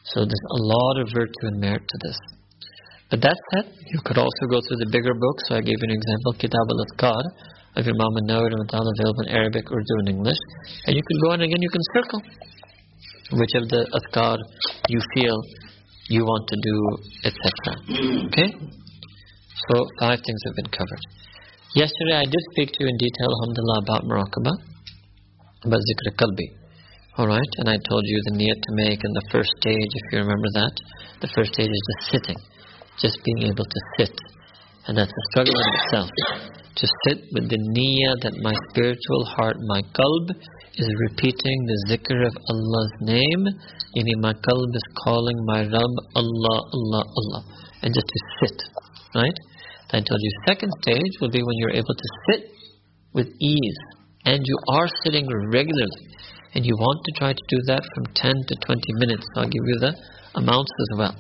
So 0.04 0.26
there's 0.26 0.48
a 0.52 0.62
lot 0.62 0.96
of 1.02 1.10
virtue 1.14 1.46
and 1.50 1.60
merit 1.60 1.82
to 1.82 1.98
this. 2.06 2.18
But 3.12 3.20
that 3.22 3.38
said, 3.52 3.66
you 3.92 4.00
could 4.08 4.18
also 4.18 4.44
go 4.48 4.64
through 4.64 4.80
the 4.80 4.90
bigger 4.90 5.14
books. 5.14 5.44
So 5.52 5.60
I 5.60 5.62
gave 5.62 5.76
you 5.76 5.88
an 5.92 5.96
example, 6.00 6.32
Kitab 6.40 6.66
al-Adhkar 6.72 7.24
of 7.76 7.84
Imam 7.84 8.14
an-Nawawi 8.24 8.56
available 8.56 9.24
in 9.28 9.30
Arabic, 9.36 9.68
Urdu 9.68 9.96
and 10.08 10.10
English. 10.16 10.40
And 10.88 10.96
you 10.96 11.04
can 11.04 11.18
go 11.24 11.28
on 11.36 11.42
again, 11.42 11.62
you 11.62 11.70
can 11.70 11.84
circle 11.96 12.22
which 13.32 13.56
of 13.56 13.68
the 13.70 13.88
adhkar 13.96 14.38
you 14.90 15.00
feel 15.16 15.38
you 16.10 16.24
want 16.24 16.44
to 16.52 16.58
do, 16.60 16.78
etc. 17.24 17.40
Okay? 18.28 18.50
So 19.68 19.88
five 20.00 20.20
things 20.20 20.42
have 20.48 20.56
been 20.56 20.72
covered. 20.72 21.04
Yesterday 21.76 22.18
I 22.20 22.28
did 22.28 22.44
speak 22.52 22.76
to 22.76 22.84
you 22.84 22.88
in 22.92 22.98
detail, 23.00 23.30
alhamdulillah, 23.32 23.80
about 23.88 24.02
muraqabah, 24.04 24.58
about 25.64 25.80
zikr 25.80 26.06
al 26.12 26.16
qalbi. 26.20 26.48
Alright, 27.20 27.52
and 27.60 27.70
I 27.70 27.78
told 27.88 28.04
you 28.04 28.18
the 28.28 28.36
niyat 28.36 28.60
to 28.60 28.72
make 28.76 29.00
in 29.00 29.14
the 29.14 29.26
first 29.32 29.52
stage, 29.60 29.92
if 30.00 30.06
you 30.12 30.20
remember 30.20 30.50
that. 30.56 30.76
The 31.22 31.30
first 31.36 31.54
stage 31.54 31.70
is 31.70 31.84
just 31.92 32.12
sitting, 32.12 32.40
just 33.00 33.18
being 33.24 33.50
able 33.50 33.66
to 33.66 33.80
sit. 33.98 34.16
And 34.88 34.98
that's 34.98 35.12
a 35.12 35.24
struggle 35.32 35.56
in 35.56 35.70
itself. 35.80 36.10
To 36.76 36.88
sit 37.06 37.20
with 37.34 37.50
the 37.50 37.60
niyyah 37.60 38.16
that 38.24 38.36
my 38.42 38.54
spiritual 38.72 39.26
heart, 39.26 39.58
my 39.68 39.82
qalb, 39.94 40.36
is 40.76 40.88
repeating 41.10 41.58
the 41.68 41.78
zikr 41.92 42.26
of 42.26 42.34
Allah's 42.50 42.94
name. 43.02 43.44
Yani 43.96 44.16
my 44.20 44.34
qalb 44.34 44.72
is 44.74 44.88
calling 45.04 45.38
my 45.46 45.62
Rabb, 45.62 45.96
Allah, 46.16 46.60
Allah, 46.74 47.04
Allah. 47.04 47.42
And 47.84 47.94
just 47.94 48.08
to 48.08 48.20
sit, 48.40 48.58
right? 49.16 49.38
I 49.94 50.00
told 50.00 50.20
you 50.22 50.32
second 50.48 50.72
stage 50.82 51.20
will 51.20 51.30
be 51.30 51.44
when 51.44 51.58
you're 51.58 51.76
able 51.76 51.96
to 51.96 52.10
sit 52.30 52.42
with 53.14 53.28
ease. 53.42 53.80
And 54.24 54.42
you 54.46 54.58
are 54.70 54.88
sitting 55.04 55.28
regularly. 55.52 56.08
And 56.54 56.66
you 56.66 56.76
want 56.76 57.00
to 57.06 57.12
try 57.20 57.34
to 57.34 57.46
do 57.50 57.58
that 57.68 57.84
from 57.96 58.06
10 58.16 58.34
to 58.48 58.56
20 58.66 58.82
minutes. 59.00 59.26
I'll 59.36 59.46
give 59.46 59.66
you 59.68 59.80
the 59.80 59.94
amounts 60.36 60.72
as 60.80 60.98
well. 60.98 61.16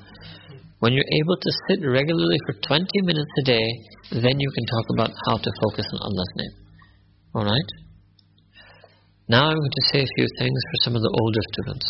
When 0.81 0.97
you're 0.97 1.13
able 1.21 1.37
to 1.37 1.51
sit 1.69 1.85
regularly 1.85 2.41
for 2.49 2.57
20 2.57 2.89
minutes 3.05 3.29
a 3.37 3.43
day, 3.45 3.67
then 4.17 4.33
you 4.41 4.49
can 4.49 4.65
talk 4.65 4.85
about 4.97 5.11
how 5.29 5.37
to 5.37 5.49
focus 5.61 5.85
on 5.93 5.99
Allah's 6.01 6.33
name. 6.41 6.55
Alright? 7.37 7.69
Now 9.29 9.53
I'm 9.53 9.61
going 9.61 9.77
to 9.77 9.85
say 9.93 10.01
a 10.01 10.13
few 10.17 10.27
things 10.41 10.57
for 10.57 10.77
some 10.81 10.93
of 10.97 11.05
the 11.05 11.13
older 11.21 11.43
students. 11.53 11.85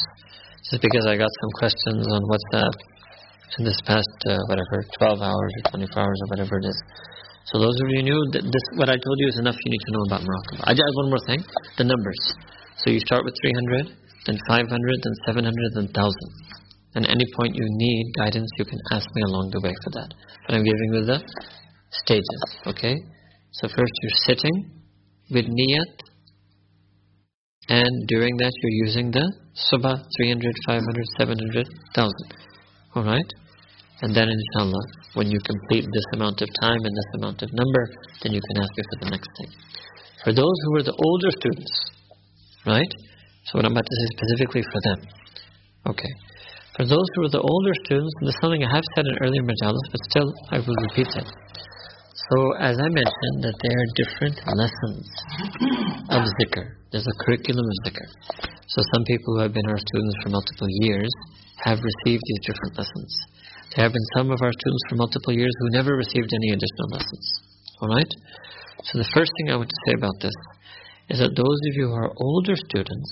Just 0.68 0.84
because 0.84 1.08
I 1.08 1.16
got 1.16 1.32
some 1.39 1.52
questions 1.56 2.04
on 2.04 2.22
WhatsApp 2.28 2.76
in 3.60 3.64
this 3.64 3.80
past, 3.88 4.12
uh, 4.28 4.44
whatever, 4.52 4.84
12 5.00 5.24
hours 5.24 5.52
or 5.64 5.72
24 5.72 5.88
hours 5.96 6.20
or 6.24 6.28
whatever 6.36 6.60
it 6.60 6.68
is. 6.68 6.80
So 7.48 7.64
those 7.64 7.80
of 7.80 7.88
you 7.96 8.04
new, 8.04 8.20
this, 8.36 8.66
what 8.76 8.92
I 8.92 9.00
told 9.00 9.18
you 9.24 9.28
is 9.32 9.39
enough 9.39 9.56
you 9.56 9.72
need 9.72 9.84
to 9.88 9.92
know 9.96 10.04
about 10.12 10.22
muraqabah. 10.28 10.68
I 10.68 10.76
just 10.76 10.92
one 11.00 11.16
more 11.16 11.24
thing, 11.32 11.39
the 11.80 11.88
numbers. 11.88 12.20
So 12.84 12.92
you 12.92 13.00
start 13.00 13.24
with 13.24 13.39
300, 13.39 13.88
then 14.28 14.36
500, 14.52 14.68
then 14.68 15.16
700, 15.32 15.80
then 15.80 15.88
1000. 15.96 16.61
And 16.94 17.06
any 17.06 17.26
point 17.38 17.56
you 17.56 17.66
need 17.66 18.12
guidance, 18.18 18.50
you 18.58 18.66
can 18.66 18.80
ask 18.92 19.08
me 19.16 19.22
along 19.24 19.52
the 19.52 19.62
way 19.62 19.74
for 19.84 19.92
that. 19.92 20.14
But 20.46 20.56
I'm 20.56 20.64
giving 20.64 20.94
you 20.94 21.06
the 21.06 21.20
stages, 21.92 22.42
okay? 22.68 22.96
So 23.52 23.68
first 23.68 23.94
you're 24.04 24.22
sitting 24.28 24.72
with 25.32 25.46
niyat, 25.46 25.94
and 27.70 28.08
during 28.08 28.36
that 28.38 28.52
you're 28.62 28.88
using 28.88 29.12
the 29.12 29.24
subah 29.56 30.04
300, 30.18 30.56
500, 30.68 31.06
700, 31.18 31.68
1000. 31.96 32.14
Alright? 32.96 33.32
And 34.02 34.16
then 34.16 34.28
inshallah, 34.28 34.84
when 35.14 35.32
you 35.32 35.39
complete 35.46 35.86
this 35.86 36.08
amount 36.14 36.42
of 36.42 36.50
time 36.60 36.80
and 36.84 36.94
this 36.96 37.12
amount 37.22 37.42
of 37.44 37.54
number, 37.54 37.88
then 38.24 38.34
you 38.34 38.42
can 38.42 38.64
ask 38.64 38.72
me 38.76 38.84
for 38.89 39.06
the 39.06 39.12
next 39.12 39.30
thing. 39.38 39.52
For 40.24 40.34
those 40.34 40.58
who 40.66 40.76
are 40.78 40.84
the 40.84 40.98
older 40.98 41.32
students, 41.32 41.92
right? 42.66 42.92
So 43.46 43.58
what 43.58 43.66
I'm 43.66 43.72
about 43.72 43.86
to 43.86 43.96
say 43.96 44.04
is 44.04 44.14
specifically 44.18 44.64
for 44.64 44.82
them. 44.84 45.00
Okay. 45.88 46.12
For 46.76 46.88
those 46.88 47.07
who 47.15 47.28
are 47.28 47.36
the 47.36 47.43
older 47.43 47.74
students, 47.84 48.15
this 48.24 48.32
is 48.32 48.39
something 48.39 48.63
I 48.63 48.72
have 48.72 48.88
said 48.95 49.03
in 49.03 49.19
earlier 49.19 49.43
majalis, 49.43 49.88
but 49.91 50.01
still 50.07 50.30
I 50.55 50.63
will 50.63 50.80
repeat 50.88 51.11
it. 51.19 51.28
So 52.32 52.55
as 52.63 52.80
I 52.80 52.88
mentioned, 52.88 53.38
that 53.43 53.59
there 53.59 53.76
are 53.76 53.99
different 53.99 54.38
lessons 54.55 55.03
of 56.07 56.24
zikr. 56.39 56.80
There's 56.95 57.07
a 57.07 57.17
curriculum 57.28 57.67
of 57.67 57.76
zikr. 57.84 58.07
So 58.72 58.80
some 58.95 59.03
people 59.03 59.36
who 59.36 59.41
have 59.43 59.51
been 59.51 59.67
our 59.67 59.84
students 59.84 60.15
for 60.24 60.32
multiple 60.32 60.72
years 60.80 61.11
have 61.59 61.84
received 61.84 62.24
these 62.24 62.43
different 62.47 62.80
lessons. 62.80 63.11
There 63.76 63.84
have 63.84 63.91
been 63.91 64.09
some 64.15 64.32
of 64.32 64.39
our 64.39 64.55
students 64.55 64.84
for 64.88 64.95
multiple 64.95 65.36
years 65.36 65.51
who 65.59 65.76
never 65.76 65.99
received 65.99 66.32
any 66.32 66.55
additional 66.55 66.89
lessons. 66.95 67.26
Alright? 67.84 68.11
So 68.88 68.97
the 68.97 69.11
first 69.11 69.32
thing 69.36 69.51
I 69.51 69.59
want 69.59 69.67
to 69.67 69.84
say 69.88 69.93
about 69.99 70.17
this 70.24 70.38
is 71.11 71.19
that 71.19 71.36
those 71.36 71.59
of 71.67 71.74
you 71.76 71.91
who 71.91 71.99
are 71.99 72.15
older 72.15 72.55
students, 72.55 73.11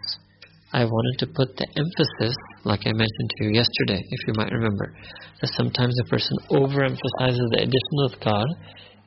I 0.71 0.85
wanted 0.85 1.17
to 1.25 1.27
put 1.33 1.57
the 1.57 1.65
emphasis, 1.81 2.37
like 2.63 2.85
I 2.85 2.93
mentioned 2.93 3.29
to 3.33 3.43
you 3.45 3.57
yesterday, 3.57 4.05
if 4.05 4.19
you 4.27 4.33
might 4.37 4.53
remember, 4.53 4.93
that 5.41 5.49
sometimes 5.57 5.97
a 5.97 6.05
person 6.05 6.37
overemphasizes 6.53 7.47
the 7.57 7.65
additional 7.65 8.05
adhkar 8.13 8.45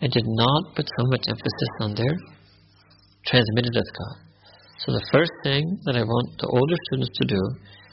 and 0.03 0.11
did 0.11 0.27
not 0.27 0.75
put 0.75 0.91
so 0.91 1.07
much 1.07 1.23
emphasis 1.29 1.73
on 1.79 1.95
their 1.95 2.15
transmitted 3.27 3.79
adhkar. 3.79 4.13
So 4.83 4.91
the 4.91 5.07
first 5.15 5.31
thing 5.45 5.63
that 5.87 5.95
I 5.95 6.03
want 6.03 6.35
the 6.43 6.51
older 6.51 6.75
students 6.91 7.15
to 7.23 7.27
do 7.31 7.43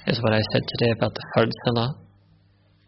is 0.07 0.17
what 0.23 0.33
I 0.33 0.41
said 0.51 0.65
today 0.65 0.91
about 0.97 1.13
the 1.13 1.25
Fard 1.37 1.51
Salah, 1.65 1.93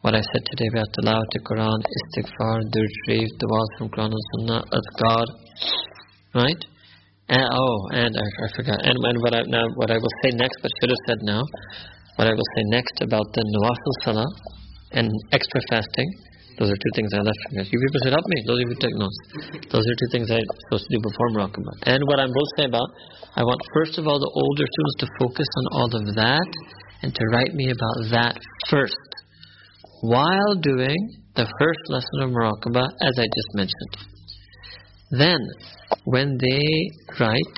what 0.01 0.15
I 0.15 0.21
said 0.33 0.41
today 0.49 0.65
about 0.73 0.89
Tilawat 0.97 1.29
Quran, 1.45 1.77
Istighfar, 1.77 2.57
Sharif, 2.73 3.29
Du'as 3.37 3.69
from 3.77 3.89
Quran 3.93 4.09
and 4.17 4.25
Sunnah, 4.33 4.65
Adhkar, 4.65 5.25
right? 6.33 6.65
And, 7.31 7.47
oh, 7.47 7.75
and 7.95 8.11
I, 8.11 8.27
I 8.43 8.47
forgot. 8.55 8.79
And, 8.83 8.99
and 8.99 9.17
what 9.23 9.33
I 9.33 9.41
now 9.47 9.63
what 9.79 9.89
I 9.89 9.95
will 9.95 10.15
say 10.23 10.35
next, 10.35 10.59
but 10.61 10.71
should 10.79 10.91
have 10.91 11.03
said 11.07 11.19
now, 11.23 11.41
what 12.19 12.27
I 12.27 12.35
will 12.35 12.49
say 12.59 12.63
next 12.75 12.99
about 12.99 13.23
the 13.31 13.43
Nawafil 13.55 13.93
Salah 14.03 14.31
and 14.91 15.07
extra 15.31 15.61
fasting. 15.71 16.11
Those 16.59 16.69
are 16.69 16.75
two 16.75 16.93
things 16.93 17.09
I 17.15 17.23
left 17.23 17.39
you. 17.55 17.63
You 17.63 17.79
people 17.79 17.99
should 18.03 18.13
help 18.13 18.27
me. 18.27 18.43
Those 18.45 18.59
of 18.59 18.67
you 18.69 18.77
take 18.83 18.93
notes. 18.99 19.17
Those 19.71 19.87
are 19.87 19.95
two 19.95 20.11
things 20.11 20.27
I'm 20.29 20.43
supposed 20.67 20.85
to 20.85 20.91
do 20.91 20.99
before 21.01 21.27
Muraqabah. 21.31 21.87
And 21.87 22.03
what 22.05 22.19
I'm 22.19 22.29
both 22.35 22.51
saying 22.59 22.69
about, 22.69 22.91
I 23.39 23.43
want 23.47 23.63
first 23.73 23.97
of 23.97 24.05
all 24.05 24.19
the 24.19 24.29
older 24.35 24.67
students 24.67 24.97
to 24.99 25.07
focus 25.23 25.47
on 25.47 25.65
all 25.71 25.87
of 25.87 26.03
that 26.19 26.49
and 27.01 27.15
to 27.15 27.23
write 27.31 27.55
me 27.55 27.71
about 27.71 28.11
that 28.11 28.35
first 28.69 28.99
while 30.03 30.53
doing 30.59 30.99
the 31.35 31.47
first 31.47 31.83
lesson 31.87 32.27
of 32.27 32.29
Muraqabah 32.35 32.87
as 33.07 33.15
I 33.17 33.23
just 33.23 33.51
mentioned. 33.55 34.10
Then, 35.11 35.39
when 36.05 36.37
they 36.39 36.63
write 37.19 37.57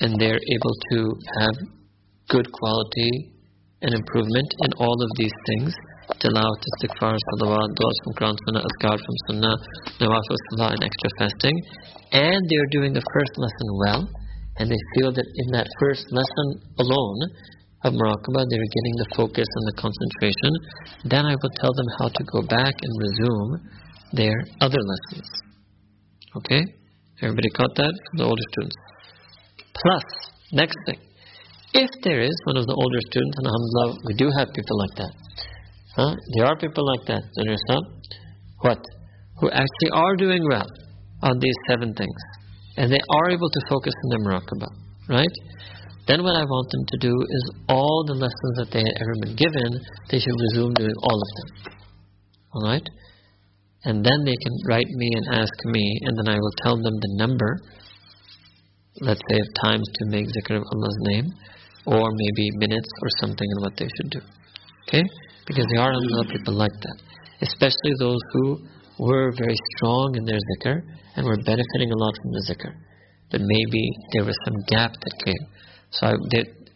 and 0.00 0.14
they're 0.20 0.38
able 0.38 0.74
to 0.92 0.98
have 1.40 1.54
good 2.28 2.46
quality 2.52 3.32
and 3.82 3.94
improvement 3.94 4.46
in 4.64 4.72
all 4.78 4.94
of 4.94 5.10
these 5.18 5.34
things, 5.46 5.74
tilawat, 6.22 6.60
istighfar, 6.70 7.16
salawat, 7.18 7.68
du'as 7.74 7.98
from 8.04 8.12
Quran, 8.14 8.36
sunnah, 8.46 8.62
azkar 8.62 8.96
from 8.96 9.16
sunnah, 9.26 9.56
nawafil 9.98 10.38
salah 10.50 10.70
and 10.70 10.84
extra 10.84 11.10
fasting, 11.18 11.56
and 12.12 12.40
they're 12.48 12.70
doing 12.70 12.92
the 12.92 13.04
first 13.12 13.34
lesson 13.36 13.68
well, 13.82 14.08
and 14.58 14.70
they 14.70 14.82
feel 14.94 15.12
that 15.12 15.26
in 15.26 15.52
that 15.52 15.66
first 15.80 16.06
lesson 16.10 16.48
alone, 16.78 17.20
of 17.84 17.92
muraqabah, 17.94 18.44
they're 18.50 18.72
getting 18.74 18.96
the 18.98 19.10
focus 19.16 19.46
and 19.46 19.66
the 19.66 19.76
concentration, 19.78 20.52
then 21.04 21.26
I 21.26 21.34
will 21.34 21.54
tell 21.58 21.74
them 21.74 21.86
how 21.98 22.08
to 22.08 22.22
go 22.32 22.42
back 22.42 22.74
and 22.82 22.92
resume 23.02 23.50
their 24.12 24.34
other 24.60 24.78
lessons. 24.78 25.47
Okay? 26.36 26.62
Everybody 27.22 27.50
caught 27.50 27.74
that 27.76 27.94
the 28.14 28.24
older 28.24 28.42
students. 28.52 28.76
Plus, 29.74 30.04
next 30.52 30.76
thing, 30.86 30.98
if 31.74 31.90
there 32.02 32.20
is 32.20 32.34
one 32.44 32.56
of 32.56 32.66
the 32.66 32.74
older 32.74 33.00
students, 33.10 33.36
and 33.38 33.46
alhamdulillah, 33.46 33.98
we 34.06 34.14
do 34.14 34.30
have 34.38 34.48
people 34.54 34.78
like 34.78 34.94
that. 34.96 35.12
Huh? 35.96 36.14
There 36.36 36.46
are 36.46 36.56
people 36.56 36.84
like 36.86 37.06
that, 37.06 37.22
understand? 37.38 37.84
What? 38.60 38.80
Who 39.40 39.50
actually 39.50 39.90
are 39.92 40.16
doing 40.16 40.46
well 40.48 40.66
on 41.22 41.38
these 41.40 41.58
seven 41.68 41.94
things. 41.94 42.20
And 42.76 42.92
they 42.92 43.00
are 43.00 43.30
able 43.30 43.50
to 43.50 43.60
focus 43.68 43.92
on 44.04 44.08
the 44.10 44.20
muraqabah. 44.28 44.72
Right? 45.08 45.36
Then 46.06 46.22
what 46.22 46.36
I 46.36 46.44
want 46.44 46.70
them 46.70 46.84
to 46.88 46.98
do 47.08 47.12
is 47.12 47.44
all 47.68 48.04
the 48.06 48.14
lessons 48.14 48.54
that 48.56 48.70
they 48.72 48.80
had 48.80 48.96
ever 48.96 49.14
been 49.22 49.36
given, 49.36 49.70
they 50.10 50.18
should 50.18 50.38
resume 50.48 50.72
doing 50.74 50.94
all 51.02 51.18
of 51.20 51.30
them. 51.36 51.48
Alright? 52.54 52.86
And 53.88 54.04
then 54.04 54.20
they 54.28 54.36
can 54.36 54.54
write 54.68 54.90
me 55.00 55.08
and 55.16 55.40
ask 55.40 55.54
me, 55.64 55.84
and 56.04 56.12
then 56.18 56.28
I 56.28 56.36
will 56.36 56.56
tell 56.62 56.76
them 56.76 56.92
the 56.92 57.12
number, 57.16 57.56
let's 59.00 59.22
say 59.30 59.38
of 59.40 59.48
times 59.64 59.88
to 59.94 60.02
make 60.12 60.26
zikr 60.28 60.60
of 60.60 60.64
Allah's 60.72 60.98
name, 61.08 61.26
or 61.86 62.04
maybe 62.12 62.50
minutes 62.60 62.90
or 63.00 63.08
something 63.20 63.48
and 63.48 63.60
what 63.64 63.76
they 63.78 63.88
should 63.96 64.10
do. 64.10 64.20
Okay? 64.86 65.04
Because 65.46 65.64
there 65.72 65.80
are 65.80 65.92
a 65.92 66.02
lot 66.12 66.26
of 66.26 66.30
people 66.30 66.52
like 66.52 66.76
that. 66.84 66.96
Especially 67.40 67.96
those 67.98 68.20
who 68.34 68.60
were 68.98 69.32
very 69.32 69.56
strong 69.72 70.16
in 70.16 70.24
their 70.26 70.40
zikr 70.50 70.82
and 71.16 71.24
were 71.24 71.40
benefiting 71.46 71.90
a 71.90 71.96
lot 71.96 72.12
from 72.20 72.32
the 72.32 72.44
zikr. 72.44 72.72
But 73.30 73.40
maybe 73.40 73.88
there 74.12 74.24
was 74.26 74.36
some 74.44 74.56
gap 74.68 74.92
that 75.00 75.14
came. 75.24 75.44
So 75.92 76.08
I, 76.08 76.12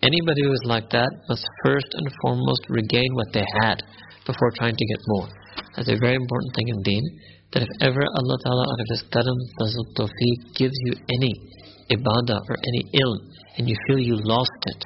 anybody 0.00 0.42
who 0.44 0.52
is 0.52 0.64
like 0.64 0.88
that 0.90 1.10
must 1.28 1.44
first 1.62 1.88
and 1.92 2.08
foremost 2.22 2.62
regain 2.70 3.12
what 3.12 3.34
they 3.34 3.44
had 3.60 3.82
before 4.24 4.50
trying 4.56 4.76
to 4.76 4.86
get 4.86 5.00
more. 5.08 5.28
That's 5.77 5.89
a 5.89 5.99
very 6.01 6.16
important 6.16 6.53
thing 6.55 6.68
in 6.68 6.83
deen. 6.83 7.05
That 7.53 7.62
if 7.64 7.73
ever 7.81 8.01
Allah 8.01 8.37
Ta'ala 8.45 8.64
out 8.64 8.81
of 8.81 8.89
His 8.89 9.03
karam, 9.12 9.39
fazl, 9.61 9.85
tawfiq 9.97 10.39
gives 10.57 10.77
you 10.89 10.95
any 11.09 11.33
ibadah 11.93 12.41
or 12.49 12.57
any 12.57 12.83
ilm 13.05 13.18
and 13.59 13.68
you 13.68 13.77
feel 13.87 13.99
you 13.99 14.16
lost 14.16 14.61
it, 14.66 14.81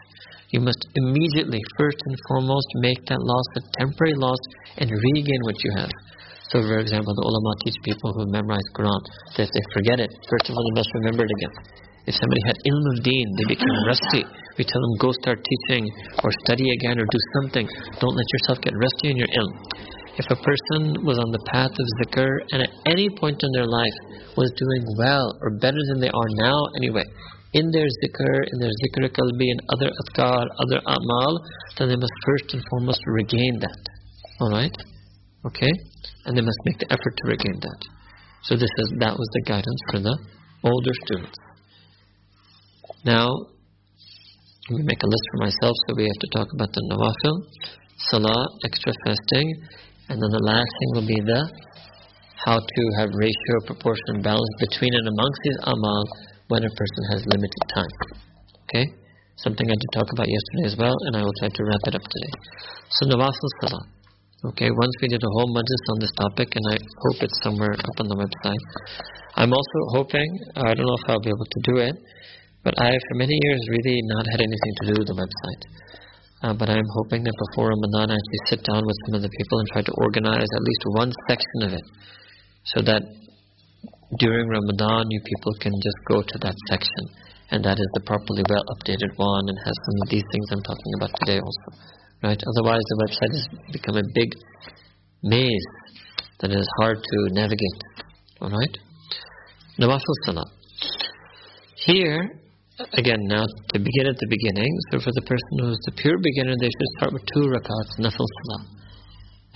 you 0.51 0.61
must 0.61 0.79
immediately, 0.95 1.61
first 1.79 1.99
and 2.07 2.17
foremost, 2.29 2.67
make 2.83 3.03
that 3.07 3.19
loss 3.19 3.47
a 3.59 3.63
temporary 3.79 4.15
loss 4.15 4.39
and 4.79 4.91
regain 4.91 5.41
what 5.43 5.59
you 5.63 5.71
have. 5.77 5.91
So, 6.51 6.63
for 6.63 6.79
example, 6.79 7.11
the 7.15 7.27
ulama 7.27 7.53
teach 7.67 7.75
people 7.83 8.15
who 8.15 8.31
memorize 8.31 8.69
Quran 8.79 9.03
that 9.35 9.47
if 9.47 9.51
they 9.51 9.65
forget 9.75 9.99
it, 9.99 10.11
first 10.31 10.47
of 10.47 10.55
all, 10.55 10.63
they 10.71 10.79
must 10.79 10.91
remember 11.03 11.27
it 11.27 11.33
again. 11.43 11.55
If 12.07 12.15
somebody 12.15 12.43
had 12.47 12.57
ilm 12.63 12.85
of 12.95 13.03
deen, 13.03 13.27
they 13.35 13.59
become 13.59 13.75
rusty. 13.91 14.23
We 14.55 14.63
tell 14.63 14.79
them, 14.79 14.95
go 15.03 15.11
start 15.27 15.43
teaching 15.43 15.91
or 16.23 16.31
study 16.47 16.71
again 16.79 17.03
or 17.03 17.07
do 17.11 17.21
something. 17.43 17.67
Don't 17.99 18.15
let 18.15 18.29
yourself 18.31 18.63
get 18.63 18.79
rusty 18.79 19.11
in 19.11 19.17
your 19.19 19.27
ilm. 19.35 19.55
If 20.17 20.27
a 20.33 20.41
person 20.41 21.05
was 21.05 21.21
on 21.21 21.31
the 21.31 21.45
path 21.53 21.73
of 21.77 21.87
zikr 22.01 22.41
and 22.53 22.63
at 22.63 22.73
any 22.89 23.09
point 23.21 23.37
in 23.43 23.51
their 23.53 23.69
life 23.69 23.97
was 24.37 24.49
doing 24.57 24.85
well 24.97 25.37
or 25.43 25.61
better 25.61 25.83
than 25.93 26.01
they 26.01 26.09
are 26.09 26.31
now 26.41 26.57
anyway, 26.81 27.05
in 27.53 27.71
their 27.71 27.85
zikr, 27.85 28.35
in 28.53 28.57
their 28.59 28.73
zikr 28.81 29.13
qalbi 29.13 29.49
and 29.53 29.61
other 29.77 29.93
adhkar, 29.93 30.49
other 30.65 30.81
amal, 30.89 31.33
then 31.77 31.89
they 31.89 31.97
must 31.97 32.13
first 32.25 32.55
and 32.55 32.63
foremost 32.71 33.01
regain 33.07 33.61
that. 33.61 33.83
Alright? 34.41 34.77
Okay? 35.45 35.73
And 36.25 36.37
they 36.37 36.41
must 36.41 36.61
make 36.65 36.79
the 36.79 36.91
effort 36.93 37.15
to 37.17 37.25
regain 37.29 37.61
that. 37.61 37.81
So 38.43 38.57
this 38.57 38.73
is 38.79 38.93
that 39.01 39.13
was 39.19 39.29
the 39.35 39.43
guidance 39.43 39.81
for 39.91 40.01
the 40.01 40.17
older 40.65 40.95
students. 41.05 41.39
Now, 43.05 43.29
let 44.71 44.79
me 44.81 44.85
make 44.85 45.03
a 45.03 45.07
list 45.07 45.25
for 45.31 45.45
myself, 45.45 45.75
so 45.87 45.95
we 45.97 46.05
have 46.05 46.21
to 46.25 46.31
talk 46.33 46.49
about 46.55 46.73
the 46.73 46.83
nawafil, 46.91 47.37
salah, 48.11 48.47
extra 48.65 48.93
fasting, 49.05 49.63
and 50.09 50.17
then 50.23 50.31
the 50.31 50.45
last 50.47 50.71
thing 50.79 50.91
will 50.95 51.09
be 51.09 51.21
the 51.21 51.41
how 52.47 52.59
to 52.63 52.83
have 53.03 53.11
ratio, 53.11 53.55
proportion, 53.67 54.23
balance 54.23 54.55
between 54.63 54.95
and 54.95 55.07
amongst 55.09 55.41
these 55.43 55.61
amal 55.67 56.03
when 56.47 56.63
a 56.63 56.71
person 56.71 57.03
has 57.11 57.21
limited 57.27 57.65
time. 57.75 57.95
Okay? 58.71 58.87
Something 59.43 59.67
I 59.67 59.75
did 59.75 59.91
talk 59.93 60.09
about 60.15 60.31
yesterday 60.31 60.65
as 60.71 60.77
well, 60.79 60.95
and 61.11 61.17
I 61.19 61.23
will 61.27 61.37
try 61.43 61.51
to 61.51 61.63
wrap 61.67 61.85
it 61.91 61.95
up 61.99 62.07
today. 62.07 62.35
So, 62.89 63.11
nawafil 63.11 63.51
salah. 63.61 63.85
Okay, 64.55 64.71
once 64.71 64.95
we 65.03 65.09
did 65.09 65.21
a 65.21 65.33
whole 65.35 65.51
majlis 65.51 65.85
on 65.91 65.99
this 65.99 66.13
topic, 66.23 66.55
and 66.55 66.65
I 66.71 66.77
hope 66.79 67.19
it's 67.27 67.39
somewhere 67.43 67.75
up 67.75 67.97
on 67.99 68.07
the 68.07 68.15
website. 68.15 68.65
I'm 69.35 69.53
also 69.53 69.79
hoping, 69.99 70.29
I 70.55 70.73
don't 70.73 70.87
know 70.87 70.99
if 71.03 71.11
I'll 71.11 71.21
be 71.21 71.35
able 71.35 71.51
to 71.51 71.61
do 71.67 71.75
it, 71.83 71.97
but 72.63 72.79
I, 72.79 72.95
for 72.95 73.15
many 73.19 73.37
years, 73.43 73.61
really 73.69 73.99
not 74.15 74.25
had 74.31 74.41
anything 74.41 74.75
to 74.81 74.85
do 74.87 74.95
with 75.03 75.09
the 75.09 75.19
website. 75.19 75.63
Uh, 76.43 76.53
but 76.53 76.69
I'm 76.69 76.91
hoping 77.01 77.25
that 77.25 77.37
before 77.49 77.73
Ramadan, 77.73 78.13
I 78.13 78.15
actually 78.15 78.45
sit 78.53 78.61
down 78.65 78.85
with 78.85 78.97
some 79.07 79.15
of 79.17 79.23
the 79.23 79.33
people 79.33 79.59
and 79.59 79.69
try 79.73 79.83
to 79.83 79.93
organize 80.05 80.49
at 80.53 80.63
least 80.63 80.83
one 80.93 81.13
section 81.29 81.59
of 81.65 81.73
it, 81.73 81.87
so 82.65 82.83
that 82.83 83.03
during 84.19 84.47
Ramadan, 84.49 85.07
you 85.11 85.21
people 85.25 85.53
can 85.61 85.73
just 85.83 85.97
go 86.09 86.23
to 86.23 86.37
that 86.45 86.55
section, 86.69 87.03
and 87.51 87.65
that 87.65 87.79
is 87.81 87.89
the 87.95 88.05
properly 88.05 88.45
well 88.49 88.65
updated 88.77 89.17
one, 89.17 89.49
and 89.49 89.59
has 89.65 89.77
some 89.87 89.97
of 90.03 90.09
these 90.11 90.25
things 90.31 90.47
I'm 90.53 90.63
talking 90.63 90.93
about 90.99 91.11
today 91.21 91.41
also. 91.41 91.69
Right? 92.23 92.41
Otherwise, 92.41 92.85
the 92.85 92.99
website 93.09 93.33
has 93.33 93.47
become 93.73 93.97
a 93.97 94.07
big 94.15 94.35
maze 95.23 95.69
that 96.41 96.51
is 96.51 96.69
hard 96.81 96.99
to 97.03 97.19
navigate. 97.33 97.81
All 98.41 98.51
right? 98.51 98.77
Nawafil 99.81 100.17
Salah. 100.25 100.51
Here, 101.87 102.41
again, 102.93 103.21
now 103.25 103.45
to 103.73 103.79
begin 103.81 104.07
at 104.09 104.19
the 104.21 104.29
beginning, 104.29 104.73
so 104.93 105.01
for 105.01 105.13
the 105.17 105.25
person 105.25 105.53
who 105.61 105.73
is 105.73 105.81
the 105.89 105.97
pure 105.97 106.19
beginner, 106.21 106.55
they 106.61 106.69
should 106.69 106.93
start 107.01 107.13
with 107.17 107.25
two 107.33 107.49
rakats, 107.49 107.93
nafil 107.97 108.29
salah. 108.29 108.63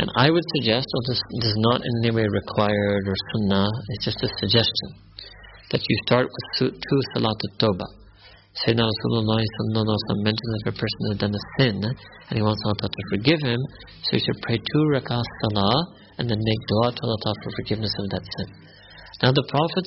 And 0.00 0.08
I 0.16 0.32
would 0.32 0.46
suggest, 0.56 0.88
although 0.88 1.12
this, 1.12 1.52
is 1.52 1.56
not 1.60 1.84
in 1.84 1.92
any 2.00 2.12
way 2.16 2.24
required 2.24 3.04
or 3.04 3.16
sunnah, 3.36 3.68
it's 3.92 4.04
just 4.08 4.24
a 4.24 4.30
suggestion, 4.40 4.88
that 5.68 5.84
you 5.84 5.96
start 6.08 6.24
with 6.32 6.72
two 6.72 7.00
salat 7.12 7.36
al-tawbah. 7.36 7.90
Sayyidina 8.64 8.82
Rasulullah 8.82 9.44
mentions 10.24 10.48
that 10.50 10.62
if 10.66 10.74
a 10.74 10.78
person 10.80 11.00
has 11.12 11.18
done 11.20 11.36
a 11.36 11.42
sin 11.60 11.76
and 11.84 12.34
he 12.34 12.42
wants 12.42 12.58
Allah 12.64 12.88
to 12.88 13.04
forgive 13.12 13.38
him, 13.44 13.60
so 14.02 14.16
he 14.16 14.20
should 14.24 14.40
pray 14.42 14.56
two 14.56 14.84
rakat 14.90 15.22
salah 15.44 15.76
and 16.18 16.24
then 16.26 16.40
make 16.40 16.62
dua 16.66 16.90
to 16.96 17.02
Allah 17.04 17.34
for 17.44 17.50
forgiveness 17.62 17.92
of 18.00 18.10
that 18.10 18.24
sin. 18.24 18.48
Now 19.22 19.30
the 19.36 19.44
Prophet 19.52 19.84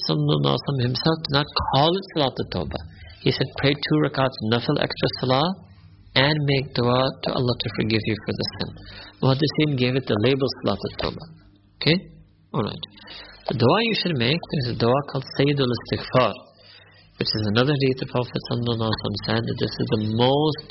himself 0.86 1.17
did 1.25 1.34
not 1.34 1.47
call 1.73 1.89
it 1.89 2.05
salat 2.13 2.38
al-tawbah. 2.38 2.84
He 3.24 3.32
said, 3.32 3.47
pray 3.57 3.71
two 3.71 3.97
rakats 4.03 4.36
nafil 4.51 4.78
extra 4.84 5.09
salah 5.19 5.47
and 6.15 6.38
make 6.45 6.74
dua 6.76 7.07
to 7.24 7.30
Allah 7.34 7.55
to 7.63 7.69
forgive 7.80 8.03
you 8.03 8.15
for 8.26 8.34
the 8.36 8.45
sin. 8.53 8.69
Muhaddisin 9.24 9.80
gave 9.80 9.95
it 9.95 10.05
the 10.05 10.19
label 10.28 10.47
salat 10.59 10.80
al-tawbah. 10.91 11.28
Okay? 11.80 11.97
Alright. 12.53 12.84
The 13.47 13.55
dua 13.55 13.78
you 13.89 13.95
should 13.95 14.17
make, 14.19 14.39
there's 14.51 14.76
a 14.76 14.80
dua 14.80 14.99
called 15.09 15.26
Sayyidul 15.39 15.71
Istighfar, 15.71 16.34
which 17.17 17.32
is 17.32 17.43
another 17.55 17.74
hadith 17.74 18.03
the 18.03 18.11
Prophet 18.11 18.41
said 19.26 19.41
that 19.41 19.57
this 19.59 19.71
is 19.71 19.88
the 19.95 20.03
most 20.19 20.67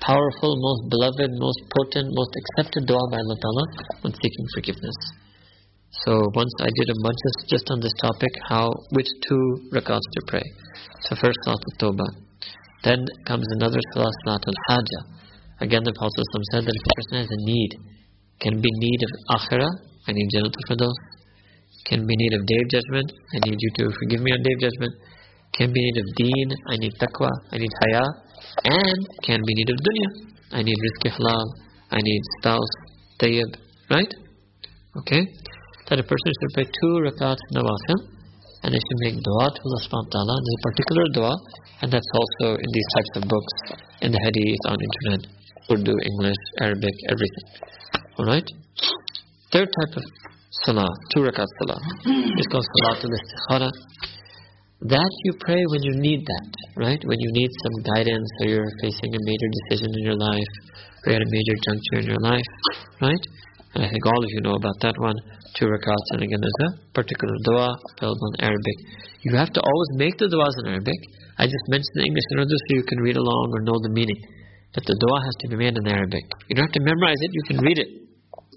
powerful, 0.00 0.56
most 0.56 0.82
beloved, 0.88 1.30
most 1.36 1.60
potent, 1.76 2.08
most 2.16 2.32
accepted 2.40 2.88
dua 2.88 3.04
by 3.12 3.20
Allah 3.20 3.36
Ta'ala 3.36 3.64
when 4.00 4.12
seeking 4.16 4.46
forgiveness. 4.56 4.96
So 5.90 6.30
once 6.34 6.54
I 6.60 6.70
did 6.70 6.88
a 6.90 6.96
majlis 7.02 7.36
just 7.50 7.66
on 7.70 7.80
this 7.80 7.92
topic, 8.00 8.30
how 8.48 8.70
which 8.90 9.08
two 9.26 9.70
rakats 9.74 10.06
to 10.14 10.20
pray. 10.28 10.46
So 11.02 11.16
first 11.16 11.38
Salat 11.44 11.62
al-Tawbah. 11.72 12.10
Then 12.84 13.04
comes 13.26 13.46
another 13.58 13.80
Salat, 13.92 14.14
Salat 14.24 14.44
al-Hajjah. 14.46 15.02
Again 15.60 15.82
the 15.82 15.92
Prophet 15.92 16.24
said 16.52 16.64
that 16.64 16.74
if 16.74 16.82
a 16.86 16.94
person 16.94 17.16
has 17.18 17.28
a 17.30 17.40
need, 17.44 17.70
can 18.40 18.60
be 18.60 18.70
need 18.70 19.00
of 19.02 19.40
akhirah, 19.40 19.72
I 20.06 20.12
need 20.12 20.28
Jannatul 20.32 20.62
Firdaus. 20.70 20.98
Can 21.84 22.06
be 22.06 22.14
need 22.16 22.34
of 22.34 22.46
day 22.46 22.58
of 22.62 22.68
judgment, 22.70 23.12
I 23.34 23.38
need 23.48 23.58
you 23.58 23.70
to 23.78 23.90
forgive 23.98 24.20
me 24.22 24.32
on 24.32 24.42
day 24.42 24.52
of 24.54 24.60
judgment. 24.60 24.94
Can 25.52 25.72
be 25.72 25.80
need 25.80 25.98
of 26.00 26.06
deen, 26.16 26.48
I 26.68 26.76
need 26.76 26.94
taqwa, 27.02 27.30
I 27.50 27.58
need 27.58 27.72
haya. 27.82 28.04
And 28.64 29.08
can 29.24 29.40
be 29.44 29.54
need 29.54 29.70
of 29.70 29.76
dunya, 29.76 30.08
I 30.52 30.62
need 30.62 30.76
rizq 30.86 31.12
halal, 31.18 31.44
I 31.90 31.98
need 32.00 32.22
spouse, 32.38 32.74
tayyib, 33.18 33.50
right? 33.90 34.12
Okay? 34.98 35.26
That 35.90 35.98
a 35.98 36.06
person 36.06 36.30
should 36.38 36.52
pray 36.54 36.66
two 36.70 36.94
rakats 37.02 37.42
nawafil 37.50 37.98
and 38.62 38.70
they 38.70 38.78
should 38.78 39.00
make 39.02 39.16
dua 39.18 39.46
to 39.50 39.60
Allah 39.66 39.80
subhanahu 39.82 40.06
wa 40.06 40.14
ta'ala. 40.14 40.34
There's 40.38 40.58
a 40.60 40.64
particular 40.70 41.04
dua, 41.16 41.34
and 41.82 41.88
that's 41.90 42.12
also 42.14 42.46
in 42.54 42.68
these 42.70 42.88
types 42.94 43.12
of 43.18 43.22
books, 43.26 43.54
in 44.04 44.12
the 44.12 44.20
hadith, 44.20 44.62
on 44.68 44.76
internet, 44.78 45.22
Urdu, 45.72 45.94
English, 45.96 46.42
Arabic, 46.60 46.94
everything. 47.08 47.46
Alright? 48.20 48.48
Third 49.50 49.66
type 49.66 49.94
of 49.96 50.04
salah, 50.62 50.92
two 51.10 51.26
rakat 51.26 51.48
salah, 51.58 51.80
is 52.38 52.46
called 52.52 52.66
salatul 52.78 53.10
istikhara. 53.16 53.70
That 54.94 55.12
you 55.24 55.32
pray 55.40 55.60
when 55.72 55.82
you 55.82 55.94
need 55.98 56.20
that, 56.24 56.50
right? 56.76 57.00
When 57.04 57.18
you 57.18 57.30
need 57.32 57.50
some 57.64 57.76
guidance 57.96 58.30
or 58.40 58.46
you're 58.46 58.72
facing 58.80 59.10
a 59.10 59.22
major 59.24 59.48
decision 59.58 59.90
in 59.98 60.02
your 60.04 60.16
life, 60.16 60.52
or 61.06 61.12
at 61.16 61.22
a 61.22 61.30
major 61.32 61.56
juncture 61.66 61.98
in 62.04 62.06
your 62.12 62.22
life, 62.22 62.50
right? 63.00 63.24
And 63.74 63.84
I 63.84 63.88
think 63.88 64.04
all 64.04 64.22
of 64.22 64.30
you 64.30 64.40
know 64.40 64.54
about 64.54 64.78
that 64.82 64.94
one 64.98 65.16
two 65.56 65.66
rakats, 65.66 66.08
and 66.14 66.22
again 66.22 66.40
there's 66.40 66.62
a 66.66 66.70
particular 66.92 67.34
dua 67.44 67.68
available 67.98 68.28
in 68.36 68.44
Arabic. 68.44 68.76
You 69.22 69.36
have 69.36 69.52
to 69.52 69.60
always 69.60 69.90
make 69.96 70.16
the 70.18 70.28
duas 70.28 70.54
in 70.64 70.72
Arabic. 70.74 71.00
I 71.38 71.44
just 71.44 71.66
mentioned 71.68 71.96
the 71.96 72.06
English 72.06 72.26
in 72.30 72.38
order 72.38 72.56
so 72.56 72.70
you 72.76 72.84
can 72.84 73.00
read 73.00 73.16
along 73.16 73.46
or 73.54 73.60
know 73.62 73.78
the 73.82 73.92
meaning. 73.92 74.20
But 74.74 74.84
the 74.86 74.96
dua 74.96 75.18
has 75.18 75.34
to 75.42 75.46
be 75.48 75.56
made 75.56 75.76
in 75.76 75.86
Arabic. 75.86 76.24
You 76.48 76.54
don't 76.54 76.66
have 76.70 76.76
to 76.78 76.84
memorize 76.84 77.20
it, 77.20 77.30
you 77.32 77.44
can 77.48 77.58
read 77.64 77.78
it. 77.78 77.90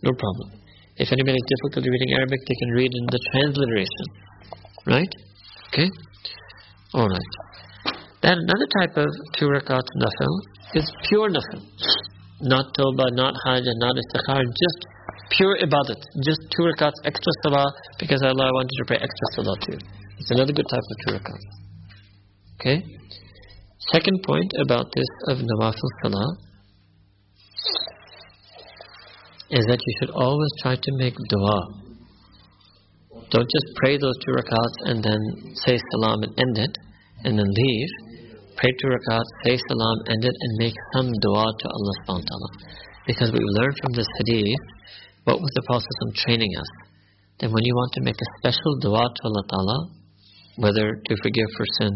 No 0.04 0.12
problem. 0.14 0.60
If 0.98 1.10
anybody 1.10 1.40
has 1.40 1.48
difficulty 1.50 1.90
reading 1.90 2.12
Arabic, 2.14 2.40
they 2.46 2.58
can 2.60 2.72
read 2.78 2.92
in 2.94 3.06
the 3.10 3.20
transliteration. 3.34 4.06
Right? 4.86 5.14
Okay? 5.74 5.90
Alright. 6.94 7.34
Then 8.22 8.38
another 8.38 8.70
type 8.80 8.96
of 9.02 9.10
two 9.36 9.48
rakat 9.50 9.88
nafil 9.98 10.34
is 10.76 10.86
pure 11.10 11.30
nafil. 11.30 11.66
Not 12.42 12.76
tawbah, 12.78 13.10
not 13.16 13.34
hajj, 13.46 13.66
not 13.82 13.96
istikhar, 13.96 14.44
just 14.44 14.80
pure 15.32 15.58
ibadat. 15.62 16.02
Just 16.24 16.42
two 16.56 16.64
rakats 16.64 17.00
extra 17.06 17.32
salah 17.44 17.68
because 18.00 18.22
Allah 18.24 18.52
wanted 18.54 18.76
to 18.78 18.86
pray 18.86 18.98
extra 18.98 19.28
salah 19.36 19.58
too. 19.62 19.78
It's 20.20 20.32
another 20.32 20.54
good 20.54 20.68
type 20.70 20.84
of 20.84 20.98
two 21.06 21.14
rakats. 21.18 21.48
Okay? 22.60 22.84
Second 23.92 24.24
point 24.26 24.52
about 24.62 24.88
this 24.96 25.10
of 25.28 25.38
nawafil 25.40 25.90
salah 26.04 26.30
is 29.52 29.66
that 29.68 29.80
you 29.86 29.94
should 30.00 30.10
always 30.12 30.50
try 30.62 30.76
to 30.76 30.92
make 30.98 31.16
dua. 31.30 31.60
Don't 33.30 33.50
just 33.50 33.70
pray 33.82 33.98
those 33.98 34.18
two 34.26 34.34
rakats 34.34 34.78
and 34.86 35.04
then 35.04 35.22
say 35.66 35.78
salam 35.92 36.24
and 36.24 36.34
end 36.38 36.58
it, 36.58 36.74
and 37.24 37.38
then 37.38 37.50
leave. 37.50 37.92
Pray 38.58 38.72
two 38.82 38.88
rakats, 38.88 39.30
say 39.44 39.58
salam, 39.58 39.98
end 40.10 40.24
it, 40.26 40.36
and 40.40 40.52
make 40.58 40.76
some 40.94 41.12
dua 41.22 41.46
to 41.60 41.66
Allah 41.70 41.94
subhanahu 42.02 42.22
wa 42.22 42.30
ta'ala. 42.30 42.50
Because 43.06 43.32
we 43.32 43.40
learned 43.42 43.78
from 43.82 43.94
this 43.94 44.08
hadith, 44.18 44.64
what 45.24 45.40
was 45.40 45.52
the 45.56 45.66
process 45.68 45.98
of 46.08 46.16
training 46.16 46.52
us? 46.60 46.72
That 47.40 47.52
when 47.52 47.64
you 47.64 47.76
want 47.76 47.92
to 47.96 48.02
make 48.02 48.20
a 48.20 48.30
special 48.40 48.80
dua 48.80 49.08
to 49.08 49.22
Allah 49.24 49.44
ta'ala, 49.50 49.78
whether 50.58 50.86
to 50.94 51.14
forgive 51.24 51.50
for 51.58 51.66
sin, 51.80 51.94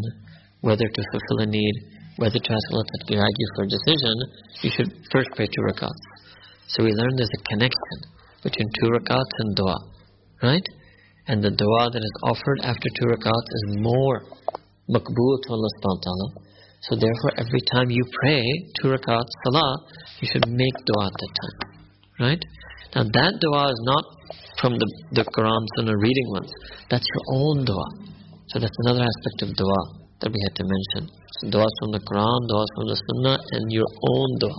whether 0.60 0.88
to 0.88 1.02
fulfill 1.12 1.44
a 1.44 1.46
need, 1.46 1.74
whether 2.16 2.38
to 2.38 2.50
ask 2.50 2.64
Allah 2.72 2.84
to 2.84 3.14
guide 3.14 3.36
you 3.38 3.48
for 3.54 3.62
a 3.64 3.70
decision, 3.70 4.14
you 4.62 4.70
should 4.74 4.90
first 5.12 5.30
pray 5.36 5.46
two 5.46 5.64
rakats. 5.70 6.02
So 6.66 6.84
we 6.84 6.92
learn 6.92 7.14
there's 7.16 7.30
a 7.30 7.44
connection 7.48 7.96
between 8.42 8.68
two 8.80 8.90
rakats 8.90 9.34
and 9.38 9.56
dua, 9.56 9.76
right? 10.42 10.66
And 11.28 11.44
the 11.44 11.50
dua 11.50 11.90
that 11.92 12.02
is 12.02 12.16
offered 12.24 12.60
after 12.64 12.88
two 12.98 13.06
rakats 13.12 13.48
is 13.60 13.64
more 13.78 14.24
makbul 14.90 15.34
to 15.44 15.48
Allah 15.52 15.70
subhanahu 15.78 16.00
wa 16.00 16.04
ta'ala. 16.08 16.28
So 16.80 16.96
therefore 16.96 17.32
every 17.38 17.62
time 17.72 17.90
you 17.90 18.02
pray 18.22 18.42
two 18.80 18.88
rakats 18.88 19.30
salah, 19.44 19.76
you 20.20 20.28
should 20.32 20.48
make 20.48 20.76
dua 20.86 21.06
at 21.06 21.12
that 21.12 21.32
time. 21.38 21.58
Right? 22.18 22.42
Now 22.94 23.04
that 23.04 23.32
dua 23.40 23.68
is 23.68 23.80
not 23.84 24.04
from 24.60 24.72
the, 24.80 24.88
the 25.12 25.24
Quran 25.28 25.62
Sunnah 25.76 25.96
reading 26.00 26.28
ones. 26.32 26.52
That's 26.88 27.04
your 27.04 27.24
own 27.36 27.64
dua. 27.64 27.88
So 28.48 28.58
that's 28.58 28.78
another 28.88 29.04
aspect 29.04 29.38
of 29.44 29.56
dua 29.56 29.80
that 30.20 30.32
we 30.32 30.40
had 30.40 30.54
to 30.56 30.64
mention. 30.64 31.12
So 31.38 31.52
du'as 31.52 31.74
from 31.84 31.92
the 31.92 32.02
Quran, 32.02 32.40
du'as 32.48 32.70
from 32.74 32.86
the 32.88 32.98
Sunnah, 32.98 33.38
and 33.52 33.64
your 33.70 33.86
own 33.86 34.28
dua. 34.40 34.58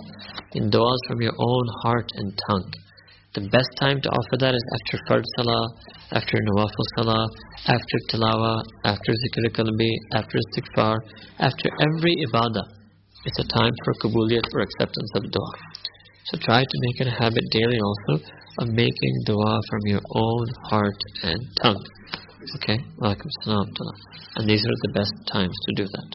In 0.54 0.70
du'as 0.70 1.02
from 1.10 1.20
your 1.26 1.34
own 1.36 1.66
heart 1.82 2.08
and 2.16 2.30
tongue. 2.48 2.70
The 3.34 3.46
best 3.50 3.70
time 3.82 4.02
to 4.02 4.10
offer 4.10 4.36
that 4.46 4.54
is 4.54 4.66
after 4.78 4.96
Fard 5.10 5.24
Salah, 5.38 5.66
after 6.14 6.38
Nawafil 6.38 6.86
Salah, 6.98 7.26
after 7.66 7.98
Tilawah, 8.10 8.62
after 8.86 9.12
Zikr 9.26 9.46
Qalbi, 9.54 9.92
after 10.14 10.38
Istighfar, 10.38 10.98
after 11.38 11.68
every 11.82 12.14
ibadah. 12.30 12.66
It's 13.26 13.38
a 13.38 13.48
time 13.54 13.74
for 13.84 13.94
kabuliyat 14.02 14.46
or 14.54 14.62
acceptance 14.62 15.12
of 15.18 15.24
dua. 15.30 15.52
So 16.30 16.38
try 16.46 16.62
to 16.62 16.78
make 16.86 17.02
it 17.02 17.08
a 17.08 17.16
habit 17.18 17.44
daily 17.50 17.80
also 17.82 18.24
of 18.62 18.68
making 18.70 19.14
dua 19.26 19.60
from 19.70 19.82
your 19.86 20.02
own 20.14 20.46
heart 20.70 21.02
and 21.24 21.42
tongue. 21.60 21.84
Okay? 22.62 22.78
Welcome. 23.00 23.32
And 24.36 24.48
these 24.48 24.62
are 24.62 24.80
the 24.86 24.94
best 24.94 25.14
times 25.34 25.58
to 25.66 25.72
do 25.74 25.86
that. 25.90 26.10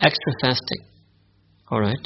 Extra 0.00 0.32
fasting. 0.40 0.82
Alright? 1.70 2.00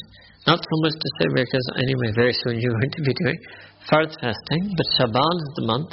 Not 0.47 0.59
so 0.59 0.77
much 0.83 0.99
to 0.99 1.09
say 1.21 1.27
because 1.31 1.67
anyway, 1.79 2.11
very 2.17 2.33
soon 2.33 2.59
you're 2.59 2.75
going 2.75 2.91
to 2.91 3.03
be 3.03 3.15
doing 3.15 3.39
fard 3.87 4.11
fasting, 4.19 4.75
but 4.75 4.87
Shaban 4.99 5.37
is 5.39 5.53
the 5.55 5.67
month 5.67 5.91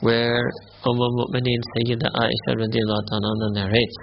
where 0.00 0.44
Umm 0.84 1.00
al-Mu'mineen 1.00 1.62
Sayyida 1.72 2.04
Aisha 2.04 2.52
radiallahu 2.52 3.04
ta'ala 3.08 3.48
narrates 3.56 3.96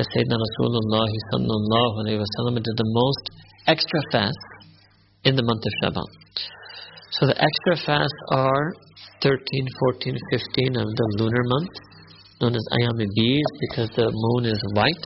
that 0.00 0.06
Sayyidina 0.16 0.32
Rasulullah 0.32 1.12
sallallahu 1.32 2.08
alayhi 2.08 2.24
wa 2.24 2.56
did 2.56 2.72
the 2.72 2.88
most 2.88 3.24
extra 3.66 4.00
fast 4.10 4.57
in 5.24 5.36
the 5.36 5.42
month 5.42 5.62
of 5.64 5.72
Shaban. 5.82 6.08
So 7.18 7.26
the 7.26 7.36
extra 7.38 7.74
fasts 7.86 8.20
are 8.30 8.74
13, 9.22 9.38
14, 9.98 10.14
15 10.30 10.76
of 10.76 10.86
the 10.86 11.06
lunar 11.18 11.44
month, 11.44 11.74
known 12.40 12.54
as 12.54 12.64
Ayam 12.78 12.98
Bees 12.98 13.48
because 13.60 13.90
the 13.96 14.06
moon 14.12 14.46
is 14.46 14.60
white. 14.74 15.04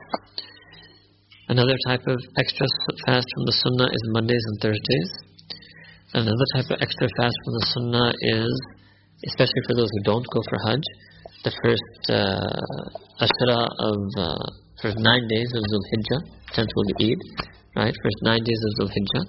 Another 1.49 1.75
type 1.87 2.05
of 2.07 2.19
extra 2.37 2.67
fast 3.05 3.27
from 3.33 3.43
the 3.45 3.55
Sunnah 3.57 3.89
is 3.89 4.01
Mondays 4.13 4.45
and 4.53 4.57
Thursdays. 4.61 5.09
Another 6.13 6.47
type 6.55 6.69
of 6.69 6.77
extra 6.79 7.07
fast 7.17 7.35
from 7.43 7.53
the 7.57 7.65
Sunnah 7.73 8.09
is, 8.21 8.53
especially 9.25 9.63
for 9.67 9.75
those 9.75 9.89
who 9.89 10.01
don't 10.05 10.27
go 10.29 10.39
for 10.49 10.57
Hajj, 10.69 10.85
the 11.43 11.53
first 11.59 11.99
uh, 12.07 12.63
of 13.25 13.97
uh, 14.15 14.45
first 14.81 14.97
nine 14.99 15.25
days 15.27 15.49
of 15.51 15.61
Zulhijjah, 15.67 16.19
tenth 16.53 16.69
will 16.75 16.87
be 16.97 17.11
Eid, 17.11 17.19
right? 17.75 17.95
First 18.03 18.19
nine 18.21 18.43
days 18.43 18.61
of 18.63 18.71
Dhul 18.79 18.91
Hijjah. 18.93 19.23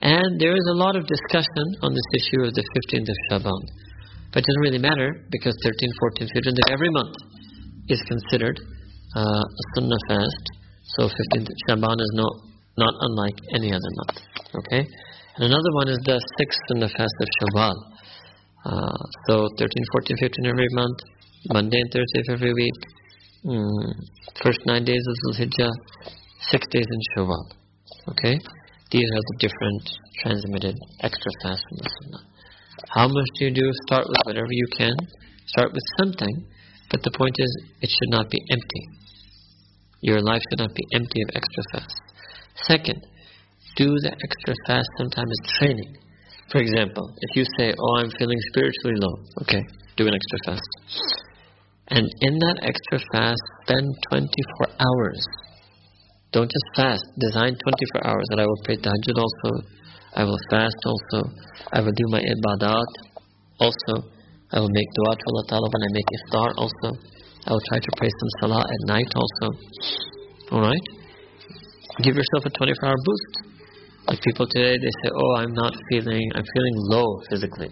And 0.00 0.40
there 0.40 0.54
is 0.54 0.66
a 0.70 0.78
lot 0.78 0.94
of 0.94 1.06
discussion 1.06 1.66
on 1.82 1.94
this 1.94 2.08
issue 2.14 2.46
of 2.46 2.54
the 2.54 2.62
15th 2.62 3.08
of 3.08 3.18
Shaban. 3.30 3.62
But 4.32 4.44
it 4.44 4.46
doesn't 4.46 4.62
really 4.62 4.78
matter 4.78 5.24
because 5.30 5.56
13, 5.64 5.90
14, 5.98 6.28
15, 6.34 6.54
every 6.70 6.90
month 6.90 7.16
is 7.88 8.00
considered 8.06 8.60
uh, 9.16 9.42
a 9.42 9.64
Sunnah 9.74 10.02
fast. 10.08 10.44
So 10.96 11.08
15th 11.08 11.48
Shaban 11.66 11.98
is 11.98 12.12
not, 12.14 12.32
not 12.78 12.94
unlike 13.00 13.38
any 13.54 13.72
other 13.72 13.90
month. 14.06 14.18
Okay? 14.54 14.86
And 15.38 15.46
another 15.46 15.72
one 15.74 15.88
is 15.88 15.98
the 16.04 16.18
sixth 16.38 16.58
sunnah 16.68 16.88
fast 16.88 17.14
of 17.20 17.28
Shawwal. 17.38 17.76
Uh, 18.66 18.98
so 19.28 19.48
13, 19.56 19.70
14, 19.92 20.16
15 20.18 20.46
every 20.46 20.66
month, 20.72 20.98
Monday 21.52 21.78
and 21.78 21.90
Thursday 21.92 22.20
of 22.26 22.34
every 22.34 22.52
week, 22.54 22.74
mm, 23.46 23.92
first 24.42 24.58
nine 24.66 24.84
days 24.84 24.98
of 24.98 25.14
Dhul 25.22 25.46
Hijjah, 25.46 25.70
six 26.50 26.66
days 26.68 26.86
in 26.90 27.00
Shawwal. 27.14 27.44
Okay? 28.08 28.38
These 28.90 29.04
are 29.04 29.24
the 29.28 29.36
different 29.38 29.84
transmitted 30.22 30.76
extra 31.00 31.30
fasts 31.42 31.64
from 31.68 31.76
the 31.78 31.90
Sunnah. 31.92 32.24
How 32.88 33.06
much 33.06 33.28
do 33.36 33.44
you 33.44 33.52
do? 33.52 33.68
Start 33.86 34.08
with 34.08 34.16
whatever 34.24 34.48
you 34.50 34.66
can. 34.76 34.96
Start 35.46 35.72
with 35.72 35.84
something, 36.00 36.46
but 36.90 37.02
the 37.02 37.10
point 37.12 37.36
is, 37.36 37.50
it 37.82 37.90
should 37.90 38.10
not 38.10 38.30
be 38.30 38.40
empty. 38.50 38.82
Your 40.00 40.20
life 40.20 40.40
should 40.48 40.60
not 40.60 40.74
be 40.74 40.84
empty 40.94 41.20
of 41.20 41.28
extra 41.34 41.62
fasts. 41.72 42.00
Second, 42.64 43.04
do 43.76 43.92
the 44.00 44.12
extra 44.12 44.54
fast 44.66 44.88
sometimes 44.96 45.30
as 45.30 45.52
training. 45.58 45.96
For 46.50 46.58
example, 46.58 47.12
if 47.20 47.36
you 47.36 47.44
say, 47.58 47.74
oh, 47.78 47.96
I'm 47.98 48.10
feeling 48.18 48.38
spiritually 48.52 48.96
low, 48.96 49.14
okay, 49.42 49.62
do 49.96 50.06
an 50.08 50.14
extra 50.14 50.38
fast. 50.46 50.70
And 51.88 52.08
in 52.20 52.38
that 52.38 52.60
extra 52.62 52.98
fast, 53.12 53.42
spend 53.64 53.86
24 54.08 54.68
hours. 54.80 55.20
Don't 56.30 56.50
just 56.50 56.68
fast, 56.76 57.04
design 57.16 57.56
24 57.56 58.06
hours 58.06 58.26
that 58.30 58.40
I 58.40 58.44
will 58.44 58.62
pray 58.64 58.76
tahajjud 58.76 59.16
also, 59.16 59.50
I 60.14 60.24
will 60.24 60.40
fast 60.50 60.80
also, 60.84 61.24
I 61.72 61.80
will 61.80 61.96
do 61.96 62.06
my 62.08 62.20
ibadat 62.20 62.90
also, 63.60 64.04
I 64.52 64.60
will 64.60 64.68
make 64.68 64.88
dua 64.92 65.16
to 65.16 65.24
Allah 65.32 65.44
Ta'ala 65.48 65.66
when 65.72 65.82
I 65.88 65.90
make 65.92 66.08
iftar 66.18 66.48
also, 66.56 66.88
I 67.48 67.52
will 67.52 67.64
try 67.68 67.78
to 67.80 67.90
pray 67.96 68.08
some 68.12 68.32
salah 68.40 68.60
at 68.60 68.80
night 68.92 69.10
also. 69.16 69.46
Alright? 70.52 70.86
Give 72.02 72.14
yourself 72.14 72.44
a 72.44 72.50
24 72.50 72.88
hour 72.88 73.00
boost. 73.04 73.32
Like 74.06 74.20
people 74.20 74.46
today, 74.48 74.76
they 74.76 74.92
say, 75.04 75.10
oh, 75.12 75.34
I'm 75.36 75.52
not 75.52 75.74
feeling, 75.88 76.24
I'm 76.34 76.44
feeling 76.44 76.76
low 76.92 77.08
physically. 77.28 77.68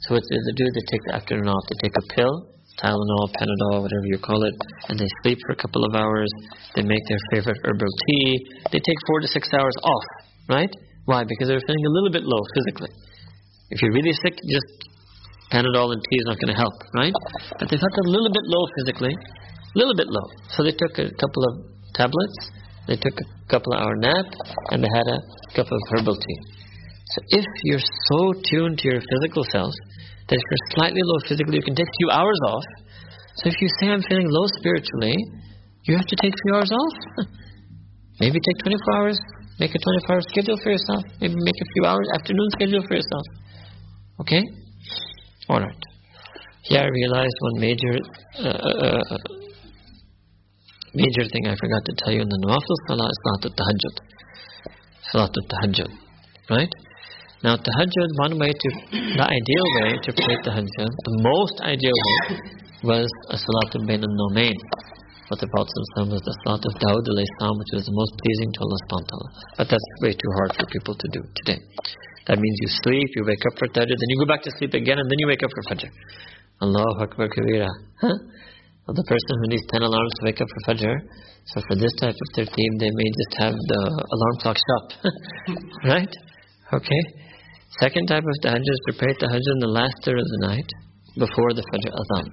So 0.00 0.14
what 0.14 0.22
do 0.22 0.36
they 0.36 0.52
do, 0.52 0.64
they 0.72 0.84
take 0.88 1.02
the 1.08 1.14
afternoon 1.14 1.48
off. 1.48 1.64
They 1.68 1.88
take 1.88 1.96
a 1.96 2.14
pill, 2.14 2.34
Tylenol, 2.82 3.32
Panadol, 3.32 3.82
whatever 3.82 4.04
you 4.04 4.18
call 4.18 4.42
it, 4.44 4.54
and 4.88 4.98
they 5.00 5.08
sleep 5.22 5.38
for 5.46 5.52
a 5.52 5.56
couple 5.56 5.84
of 5.84 5.94
hours. 5.94 6.28
They 6.74 6.82
make 6.82 7.02
their 7.08 7.22
favorite 7.32 7.56
herbal 7.64 7.92
tea. 8.08 8.46
They 8.72 8.80
take 8.80 9.00
four 9.06 9.20
to 9.20 9.28
six 9.28 9.48
hours 9.52 9.76
off, 9.82 10.06
right? 10.48 10.70
Why? 11.06 11.24
Because 11.24 11.48
they're 11.48 11.64
feeling 11.64 11.86
a 11.86 11.94
little 11.96 12.10
bit 12.10 12.24
low 12.24 12.42
physically. 12.54 12.92
If 13.70 13.80
you're 13.80 13.92
really 13.92 14.12
sick, 14.12 14.36
just 14.36 14.70
Panadol 15.50 15.94
and 15.94 16.02
tea 16.02 16.18
is 16.18 16.26
not 16.26 16.38
going 16.42 16.52
to 16.52 16.58
help, 16.58 16.74
right? 16.94 17.14
But 17.58 17.70
they 17.70 17.78
felt 17.78 17.96
a 18.04 18.08
little 18.10 18.30
bit 18.30 18.44
low 18.44 18.64
physically, 18.82 19.14
a 19.14 19.78
little 19.78 19.94
bit 19.94 20.08
low. 20.08 20.26
So 20.50 20.62
they 20.62 20.74
took 20.74 20.98
a 20.98 21.08
couple 21.16 21.42
of 21.48 21.54
tablets, 21.94 22.38
they 22.88 22.96
took 22.96 23.14
a 23.14 23.26
couple 23.48 23.72
of 23.72 23.80
hour 23.80 23.94
nap, 23.96 24.26
and 24.70 24.82
they 24.82 24.90
had 24.90 25.06
a 25.06 25.18
cup 25.54 25.70
of 25.70 25.80
herbal 25.94 26.16
tea. 26.16 26.38
So 27.14 27.22
if 27.30 27.46
you're 27.64 27.86
so 28.10 28.32
tuned 28.50 28.78
to 28.78 28.88
your 28.90 29.00
physical 29.00 29.44
self 29.52 29.72
that 30.28 30.36
if 30.36 30.44
you're 30.50 30.66
slightly 30.74 31.02
low 31.02 31.18
physically, 31.28 31.56
you 31.56 31.66
can 31.66 31.74
take 31.74 31.86
a 31.86 31.98
few 32.02 32.10
hours 32.10 32.40
off. 32.50 32.66
So 33.38 33.48
if 33.48 33.56
you 33.60 33.68
say 33.78 33.86
I'm 33.88 34.02
feeling 34.02 34.26
low 34.30 34.46
spiritually, 34.58 35.16
you 35.86 35.96
have 35.96 36.06
to 36.06 36.16
take 36.18 36.34
a 36.34 36.40
few 36.42 36.52
hours 36.56 36.72
off. 36.72 36.96
Maybe 38.20 38.40
take 38.40 38.58
24 38.64 38.96
hours, 38.96 39.18
make 39.60 39.70
a 39.74 39.78
24 39.78 40.14
hour 40.16 40.22
schedule 40.32 40.56
for 40.62 40.70
yourself. 40.70 41.04
Maybe 41.20 41.34
make 41.36 41.60
a 41.60 41.68
few 41.74 41.84
hours 41.84 42.06
afternoon 42.14 42.48
schedule 42.56 42.82
for 42.88 42.94
yourself. 42.96 43.26
Okay? 44.20 44.42
Alright. 45.48 45.82
Here 46.62 46.80
I 46.80 46.88
realized 46.88 47.36
one 47.40 47.60
major 47.60 47.94
uh, 48.40 48.48
uh, 48.48 49.02
uh, 49.14 49.18
major 50.94 51.24
thing 51.30 51.46
I 51.46 51.54
forgot 51.54 51.84
to 51.84 51.92
tell 52.02 52.12
you 52.12 52.22
in 52.22 52.28
the 52.28 52.40
Nawafil 52.42 52.76
Salah 52.88 53.06
is 53.06 53.18
Salatul 53.22 53.54
Tahajjud. 53.54 53.96
Salatul 55.12 55.44
Tahajjud. 55.52 55.92
Right? 56.50 56.72
Now, 57.46 57.54
tahajjud, 57.54 58.10
one 58.18 58.34
way 58.42 58.50
to, 58.50 58.68
the 58.90 59.22
ideal 59.22 59.66
way 59.78 59.90
to 60.02 60.10
pray 60.18 60.36
tahajjud, 60.42 60.90
the 61.06 61.16
most 61.22 61.56
ideal 61.62 61.94
way 61.94 62.42
was 62.82 63.06
a 63.30 63.38
salatul 63.38 63.86
bain 63.86 64.02
al-nomain. 64.02 64.58
What 65.30 65.38
the 65.38 65.46
Prophet 65.54 65.70
was 66.10 66.22
the 66.26 66.34
salat 66.42 66.66
of 66.66 66.74
Dawud 66.82 67.06
salam, 67.06 67.54
which 67.62 67.72
was 67.78 67.86
the 67.86 67.94
most 67.94 68.18
pleasing 68.18 68.50
to 68.50 68.58
Allah 68.66 68.78
subhanahu. 68.82 69.24
But 69.62 69.66
that's 69.70 69.88
way 70.02 70.18
too 70.18 70.32
hard 70.42 70.58
for 70.58 70.66
people 70.74 70.98
to 70.98 71.06
do 71.14 71.22
today. 71.38 71.62
That 72.26 72.42
means 72.42 72.56
you 72.66 72.70
sleep, 72.82 73.14
you 73.14 73.22
wake 73.22 73.46
up 73.46 73.54
for 73.62 73.70
tahajjud, 73.70 73.94
then 73.94 74.10
you 74.10 74.18
go 74.18 74.26
back 74.26 74.42
to 74.42 74.50
sleep 74.58 74.74
again, 74.74 74.98
and 74.98 75.06
then 75.06 75.18
you 75.22 75.30
wake 75.30 75.46
up 75.46 75.50
for 75.54 75.62
fajr. 75.70 75.90
Allahu 76.66 76.98
Akbar 76.98 77.30
Kabira. 77.30 77.70
Huh? 78.02 78.18
Well, 78.90 78.94
the 78.98 79.06
person 79.06 79.34
who 79.38 79.46
needs 79.54 79.62
10 79.70 79.86
alarms 79.86 80.12
to 80.18 80.22
wake 80.26 80.42
up 80.42 80.50
for 80.50 80.74
fajr, 80.74 80.94
so 81.46 81.62
for 81.62 81.78
this 81.78 81.94
type 82.02 82.18
of 82.18 82.28
team, 82.50 82.70
they 82.82 82.90
may 82.90 83.08
just 83.22 83.32
have 83.38 83.54
the 83.54 83.82
alarm 84.02 84.34
clock 84.42 84.58
stop. 84.58 85.14
right? 85.94 86.10
Okay. 86.74 87.02
Second 87.80 88.06
type 88.06 88.24
of 88.24 88.36
tahajjud 88.42 88.72
is 88.72 88.82
to 88.88 88.92
pray 88.98 89.12
tahajjud 89.20 89.54
in 89.56 89.60
the 89.60 89.74
last 89.78 89.96
third 90.04 90.18
of 90.18 90.24
the 90.24 90.46
night, 90.48 90.68
before 91.16 91.52
the 91.52 91.64
fajr 91.72 91.92
adhan. 91.92 92.26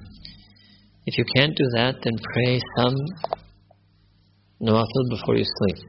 If 1.05 1.17
you 1.17 1.25
can't 1.35 1.55
do 1.55 1.67
that, 1.75 1.95
then 2.03 2.15
pray 2.31 2.59
some 2.77 2.95
nawafil 4.61 5.05
before 5.09 5.35
you 5.35 5.43
sleep. 5.43 5.79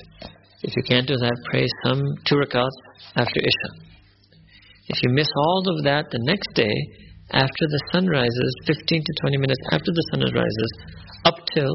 If 0.63 0.73
you 0.77 0.83
can't 0.83 1.07
do 1.07 1.15
that, 1.15 1.37
pray 1.51 1.67
some 1.85 2.03
two 2.27 2.37
rakats 2.37 2.79
after 3.17 3.39
Isha. 3.39 3.71
If 4.89 4.99
you 5.03 5.11
miss 5.13 5.31
all 5.37 5.63
of 5.77 5.85
that 5.85 6.11
the 6.11 6.23
next 6.23 6.51
day, 6.55 6.75
after 7.31 7.65
the 7.67 7.81
sun 7.93 8.07
rises, 8.07 8.51
15 8.67 9.03
to 9.03 9.13
20 9.23 9.37
minutes 9.39 9.61
after 9.73 9.91
the 9.93 10.05
sun 10.11 10.21
rises, 10.35 10.71
up 11.25 11.35
till 11.55 11.75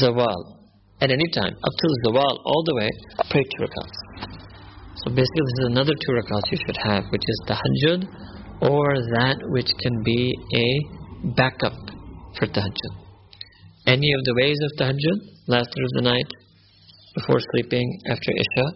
zawal, 0.00 0.58
at 1.00 1.10
any 1.10 1.28
time, 1.34 1.54
up 1.54 1.74
till 1.80 1.94
zawal, 2.04 2.34
all 2.44 2.62
the 2.66 2.74
way, 2.76 2.90
pray 3.30 3.42
two 3.42 3.62
rakats. 3.64 4.05
Basically, 5.06 5.46
this 5.46 5.58
is 5.62 5.70
another 5.70 5.94
two 5.94 6.12
rakats 6.18 6.50
you 6.50 6.58
should 6.66 6.76
have, 6.82 7.04
which 7.10 7.22
is 7.22 7.38
tahajjud, 7.46 8.00
or 8.60 8.86
that 9.14 9.38
which 9.54 9.70
can 9.78 10.02
be 10.02 10.34
a 10.52 10.66
backup 11.36 11.78
for 12.34 12.46
tahajjud. 12.46 12.94
Any 13.86 14.12
of 14.12 14.24
the 14.24 14.34
ways 14.34 14.58
of 14.66 14.70
tahajjud, 14.82 15.18
last 15.46 15.70
of 15.70 15.90
the 15.94 16.02
night, 16.02 16.26
before 17.14 17.38
sleeping, 17.52 17.86
after 18.10 18.32
Isha, 18.34 18.66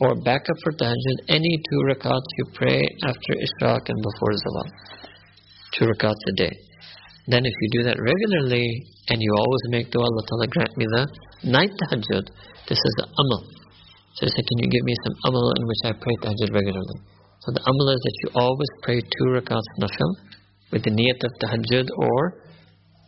or 0.00 0.14
backup 0.16 0.56
for 0.62 0.72
tahajjud, 0.72 1.18
any 1.28 1.56
two 1.70 1.80
rakats 1.88 2.28
you 2.36 2.44
pray 2.52 2.82
after 3.08 3.32
Ishraq 3.32 3.80
and 3.88 3.96
before 4.02 4.32
Zawal. 4.44 4.68
Two 5.72 5.86
rakats 5.86 6.20
a 6.28 6.32
day. 6.36 6.52
Then 7.28 7.46
if 7.46 7.54
you 7.62 7.80
do 7.80 7.84
that 7.84 7.96
regularly, 7.98 8.68
and 9.08 9.22
you 9.22 9.34
always 9.38 9.62
make 9.70 9.90
dua, 9.90 10.02
Allah 10.04 10.24
Ta'ala 10.28 10.46
grant 10.48 10.76
me 10.76 10.84
the 10.84 11.08
night 11.44 11.70
tahajjud, 11.80 12.28
this 12.68 12.78
is 12.78 12.94
the 12.98 13.06
amal. 13.06 13.61
So 14.14 14.26
he 14.26 14.30
said, 14.30 14.44
can 14.46 14.58
you 14.60 14.68
give 14.68 14.84
me 14.84 14.94
some 15.04 15.14
amal 15.26 15.52
in 15.56 15.64
which 15.66 15.82
I 15.84 15.92
pray 15.96 16.14
tahajjud 16.20 16.50
regularly? 16.52 16.98
So 17.40 17.52
the 17.52 17.62
amal 17.64 17.88
is 17.90 18.00
that 18.00 18.16
you 18.22 18.28
always 18.36 18.72
pray 18.82 19.00
two 19.00 19.28
rakats 19.32 19.70
nafil, 19.80 20.10
with 20.70 20.84
the 20.84 20.92
niyat 20.92 21.20
of 21.24 21.32
tahajjud 21.40 21.88
or 21.96 22.20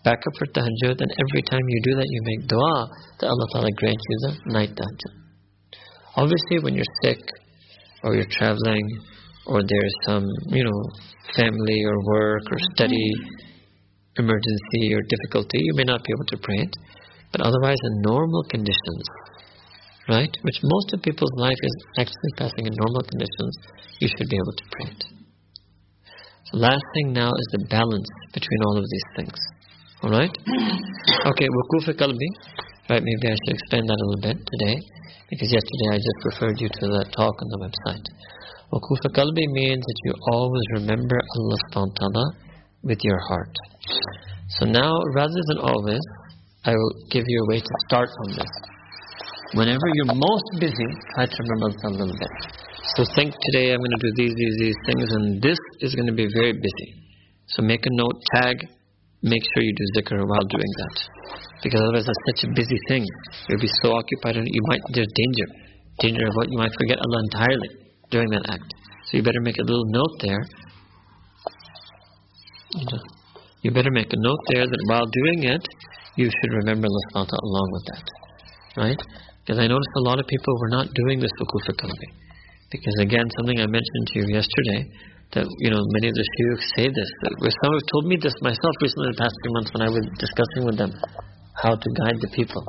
back 0.04 0.20
up 0.26 0.34
for 0.38 0.46
tahajjud, 0.46 1.00
and 1.00 1.10
every 1.12 1.42
time 1.42 1.64
you 1.66 1.80
do 1.84 1.94
that, 1.96 2.08
you 2.08 2.20
make 2.24 2.48
dua 2.48 2.88
that 3.20 3.28
Allah 3.28 3.48
Ta'ala 3.52 3.70
grant 3.76 4.00
you 4.08 4.16
the 4.24 4.32
night 4.52 4.72
tahajjud. 4.76 5.14
Obviously, 6.16 6.60
when 6.62 6.74
you're 6.74 6.94
sick, 7.02 7.20
or 8.02 8.14
you're 8.14 8.30
traveling, 8.30 8.86
or 9.46 9.62
there's 9.62 9.96
some, 10.04 10.26
you 10.48 10.64
know, 10.64 10.80
family 11.36 11.84
or 11.84 11.96
work 12.04 12.42
or 12.52 12.58
study 12.76 13.12
emergency 14.16 14.94
or 14.94 15.00
difficulty, 15.08 15.58
you 15.58 15.74
may 15.74 15.84
not 15.84 16.04
be 16.04 16.12
able 16.14 16.26
to 16.26 16.38
pray 16.38 16.58
it. 16.58 16.74
But 17.32 17.40
otherwise, 17.40 17.78
in 17.82 18.02
normal 18.02 18.44
conditions, 18.50 19.04
right, 20.08 20.32
which 20.42 20.58
most 20.62 20.92
of 20.92 21.02
people's 21.02 21.32
life 21.36 21.60
is 21.62 21.76
actually 21.98 22.32
passing 22.36 22.66
in 22.66 22.72
normal 22.76 23.02
conditions, 23.02 23.54
you 24.00 24.08
should 24.08 24.28
be 24.28 24.36
able 24.36 24.56
to 24.56 24.64
pray 24.72 24.90
it. 24.90 25.04
So 26.50 26.58
last 26.58 26.84
thing 26.94 27.12
now 27.12 27.30
is 27.32 27.48
the 27.52 27.64
balance 27.70 28.08
between 28.32 28.60
all 28.66 28.76
of 28.76 28.84
these 28.84 29.08
things. 29.16 29.38
Alright? 30.04 30.34
Okay, 31.32 31.48
wukuf 31.48 31.88
kalbi. 31.96 32.28
Right, 32.90 33.02
maybe 33.02 33.24
I 33.32 33.36
should 33.40 33.54
explain 33.56 33.86
that 33.86 33.96
a 33.96 34.04
little 34.04 34.24
bit 34.28 34.38
today. 34.44 34.76
Because 35.30 35.50
yesterday 35.50 35.88
I 35.90 35.96
just 35.96 36.20
referred 36.28 36.60
you 36.60 36.68
to 36.68 36.84
the 36.86 37.04
talk 37.16 37.34
on 37.40 37.48
the 37.48 37.60
website. 37.64 38.04
Wukuf 38.72 39.00
kalbi 39.16 39.46
means 39.48 39.80
that 39.80 39.98
you 40.04 40.12
always 40.32 40.66
remember 40.74 41.16
Allah 41.16 41.58
subhanahu 41.72 42.24
with 42.82 42.98
your 43.02 43.18
heart. 43.28 43.54
So 44.60 44.66
now, 44.66 44.92
rather 45.14 45.40
than 45.48 45.58
always, 45.58 46.04
I 46.64 46.72
will 46.72 46.94
give 47.10 47.24
you 47.26 47.42
a 47.44 47.48
way 47.48 47.60
to 47.60 47.72
start 47.88 48.10
on 48.24 48.36
this. 48.36 48.73
Whenever 49.54 49.86
you're 49.94 50.14
most 50.18 50.48
busy, 50.58 50.88
try 51.14 51.26
to 51.26 51.36
remember 51.38 51.70
a 51.70 51.90
little 51.90 52.18
bit. 52.18 52.32
So 52.98 53.04
think 53.14 53.34
today 53.50 53.70
I'm 53.70 53.78
going 53.78 53.96
to 53.98 54.02
do 54.02 54.12
these, 54.16 54.34
these, 54.34 54.56
these 54.58 54.78
things, 54.86 55.06
and 55.14 55.40
this 55.40 55.58
is 55.78 55.94
going 55.94 56.10
to 56.10 56.12
be 56.12 56.26
very 56.34 56.52
busy. 56.52 56.88
So 57.46 57.62
make 57.62 57.86
a 57.86 57.92
note, 57.92 58.18
tag, 58.34 58.56
make 59.22 59.42
sure 59.54 59.62
you 59.62 59.72
do 59.78 59.86
zikr 59.94 60.18
while 60.26 60.46
doing 60.50 60.72
that. 60.82 60.96
Because 61.62 61.80
otherwise 61.80 62.06
that's 62.06 62.24
such 62.34 62.50
a 62.50 62.52
busy 62.54 62.78
thing. 62.88 63.06
You'll 63.48 63.60
be 63.60 63.70
so 63.82 63.94
occupied 63.94 64.36
and 64.36 64.46
you 64.50 64.60
might, 64.66 64.80
there's 64.92 65.12
danger. 65.14 65.46
Danger 66.00 66.26
of 66.26 66.34
what 66.34 66.50
you 66.50 66.58
might 66.58 66.74
forget 66.74 66.98
Allah 66.98 67.20
entirely 67.30 67.70
during 68.10 68.30
that 68.30 68.50
act. 68.50 68.74
So 69.06 69.18
you 69.18 69.22
better 69.22 69.40
make 69.40 69.58
a 69.58 69.62
little 69.62 69.86
note 69.86 70.14
there. 70.20 70.42
You 73.62 73.70
better 73.70 73.92
make 73.92 74.12
a 74.12 74.18
note 74.18 74.42
there 74.52 74.66
that 74.66 74.82
while 74.86 75.06
doing 75.06 75.44
it, 75.54 75.62
you 76.16 76.26
should 76.26 76.52
remember 76.58 76.88
Allah 77.14 77.38
along 77.42 77.68
with 77.70 77.84
that. 77.94 78.04
Right? 78.76 79.02
Because 79.44 79.60
I 79.60 79.68
noticed 79.68 79.92
a 80.00 80.04
lot 80.08 80.16
of 80.16 80.26
people 80.26 80.56
were 80.56 80.72
not 80.72 80.88
doing 80.96 81.20
this 81.20 81.30
wukuf 81.36 81.68
Because 82.72 82.96
again, 83.04 83.28
something 83.36 83.60
I 83.60 83.68
mentioned 83.68 84.04
to 84.08 84.14
you 84.18 84.40
yesterday, 84.40 84.80
that 85.36 85.44
you 85.60 85.68
know 85.68 85.84
many 86.00 86.08
of 86.08 86.16
the 86.16 86.24
shuyukh 86.24 86.62
say 86.80 86.86
this. 86.88 87.10
Some 87.28 87.72
have 87.76 87.86
told 87.92 88.08
me 88.08 88.16
this 88.16 88.32
myself 88.40 88.72
recently 88.80 89.12
in 89.12 89.12
the 89.12 89.20
past 89.20 89.36
few 89.44 89.52
months 89.52 89.70
when 89.76 89.82
I 89.84 89.90
was 89.92 90.04
discussing 90.16 90.62
with 90.64 90.76
them 90.80 90.92
how 91.60 91.76
to 91.76 91.88
guide 92.00 92.18
the 92.24 92.32
people. 92.32 92.64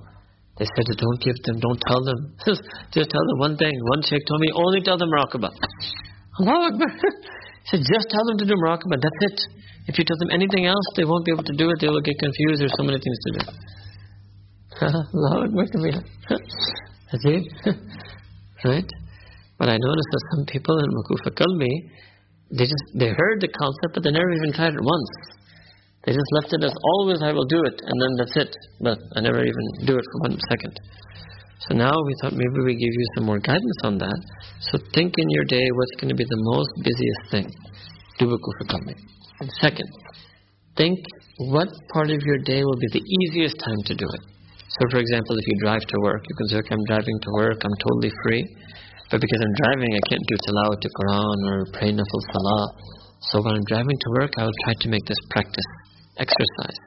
They 0.60 0.64
said, 0.64 0.88
don't 0.96 1.20
give 1.20 1.36
them, 1.44 1.60
don't 1.60 1.82
tell 1.84 2.00
them. 2.00 2.20
just 2.96 3.10
tell 3.12 3.26
them 3.28 3.38
one 3.40 3.56
thing. 3.60 3.76
One 3.92 4.02
sheikh 4.08 4.24
told 4.24 4.40
me, 4.40 4.52
only 4.56 4.80
tell 4.84 4.96
them 4.96 5.12
muraqabah. 5.12 5.52
Allah 5.52 6.72
Akbar. 6.72 6.92
he 7.64 7.68
said, 7.68 7.84
just 7.84 8.08
tell 8.08 8.24
them 8.32 8.40
to 8.40 8.46
do 8.48 8.56
muraqabah. 8.56 9.00
That's 9.04 9.22
it. 9.32 9.40
If 9.88 10.00
you 10.00 10.08
tell 10.08 10.16
them 10.18 10.32
anything 10.32 10.66
else, 10.66 10.88
they 10.96 11.04
won't 11.04 11.28
be 11.28 11.32
able 11.36 11.44
to 11.44 11.56
do 11.60 11.70
it. 11.70 11.84
They 11.84 11.92
will 11.92 12.02
get 12.02 12.16
confused. 12.20 12.64
There's 12.64 12.74
so 12.80 12.88
many 12.88 13.04
things 13.04 13.20
to 13.28 13.30
do. 13.36 13.42
Allah 14.82 15.48
Akbar 15.48 15.66
That's 17.12 17.26
it. 17.26 17.46
right? 18.66 18.92
But 19.58 19.70
I 19.70 19.78
noticed 19.80 20.12
that 20.12 20.24
some 20.36 20.46
people 20.46 20.76
in 20.80 20.90
Wukufa 20.92 21.32
Kalbi, 21.32 21.74
they 22.52 22.66
just 22.66 22.88
they 22.94 23.08
heard 23.08 23.40
the 23.40 23.48
concept, 23.48 23.94
but 23.94 24.04
they 24.04 24.12
never 24.12 24.32
even 24.32 24.52
tried 24.54 24.74
it 24.74 24.84
once. 24.84 25.12
They 26.06 26.12
just 26.12 26.32
left 26.38 26.54
it 26.54 26.64
as 26.64 26.74
always 26.94 27.22
I 27.24 27.32
will 27.32 27.46
do 27.46 27.64
it, 27.64 27.82
and 27.82 27.96
then 28.02 28.12
that's 28.20 28.36
it. 28.38 28.52
But 28.82 29.00
I 29.16 29.22
never 29.22 29.42
even 29.42 29.66
do 29.86 29.96
it 29.96 30.06
for 30.12 30.30
one 30.30 30.38
second. 30.50 30.74
So 31.68 31.74
now 31.74 31.92
we 31.96 32.14
thought 32.22 32.34
maybe 32.34 32.60
we 32.64 32.74
give 32.76 32.94
you 32.94 33.08
some 33.16 33.26
more 33.26 33.40
guidance 33.40 33.80
on 33.84 33.98
that. 33.98 34.20
So 34.60 34.78
think 34.94 35.14
in 35.18 35.30
your 35.30 35.46
day 35.46 35.66
what's 35.74 35.96
going 36.02 36.10
to 36.10 36.16
be 36.16 36.26
the 36.26 36.42
most 36.52 36.70
busiest 36.84 37.32
thing. 37.32 37.48
Do 38.20 38.38
coming. 38.70 38.96
And 39.40 39.52
second, 39.60 39.90
think 40.78 41.00
what 41.38 41.68
part 41.94 42.12
of 42.12 42.22
your 42.22 42.38
day 42.40 42.64
will 42.64 42.80
be 42.80 42.88
the 42.92 43.04
easiest 43.22 43.60
time 43.60 43.82
to 43.88 43.96
do 43.96 44.06
it. 44.06 44.35
So 44.68 44.82
for 44.90 45.00
example, 45.00 45.38
if 45.38 45.46
you 45.46 45.56
drive 45.62 45.86
to 45.86 45.98
work, 46.02 46.22
you 46.26 46.36
can 46.36 46.48
say, 46.50 46.58
okay, 46.58 46.74
I'm 46.74 46.88
driving 46.90 47.18
to 47.22 47.30
work, 47.38 47.62
I'm 47.64 47.78
totally 47.80 48.12
free. 48.26 48.44
But 49.12 49.22
because 49.22 49.42
I'm 49.46 49.56
driving, 49.62 49.92
I 49.94 50.04
can't 50.10 50.26
do 50.26 50.36
tilawat 50.42 50.80
to 50.82 50.90
Quran 50.90 51.38
or 51.46 51.58
pray 51.78 51.92
nafil 51.94 52.24
salah. 52.34 52.66
So 53.30 53.42
when 53.46 53.54
I'm 53.56 53.68
driving 53.70 53.94
to 53.94 54.10
work, 54.18 54.32
I 54.38 54.44
will 54.44 54.60
try 54.66 54.74
to 54.74 54.88
make 54.90 55.06
this 55.06 55.22
practice, 55.30 55.70
exercise. 56.18 56.80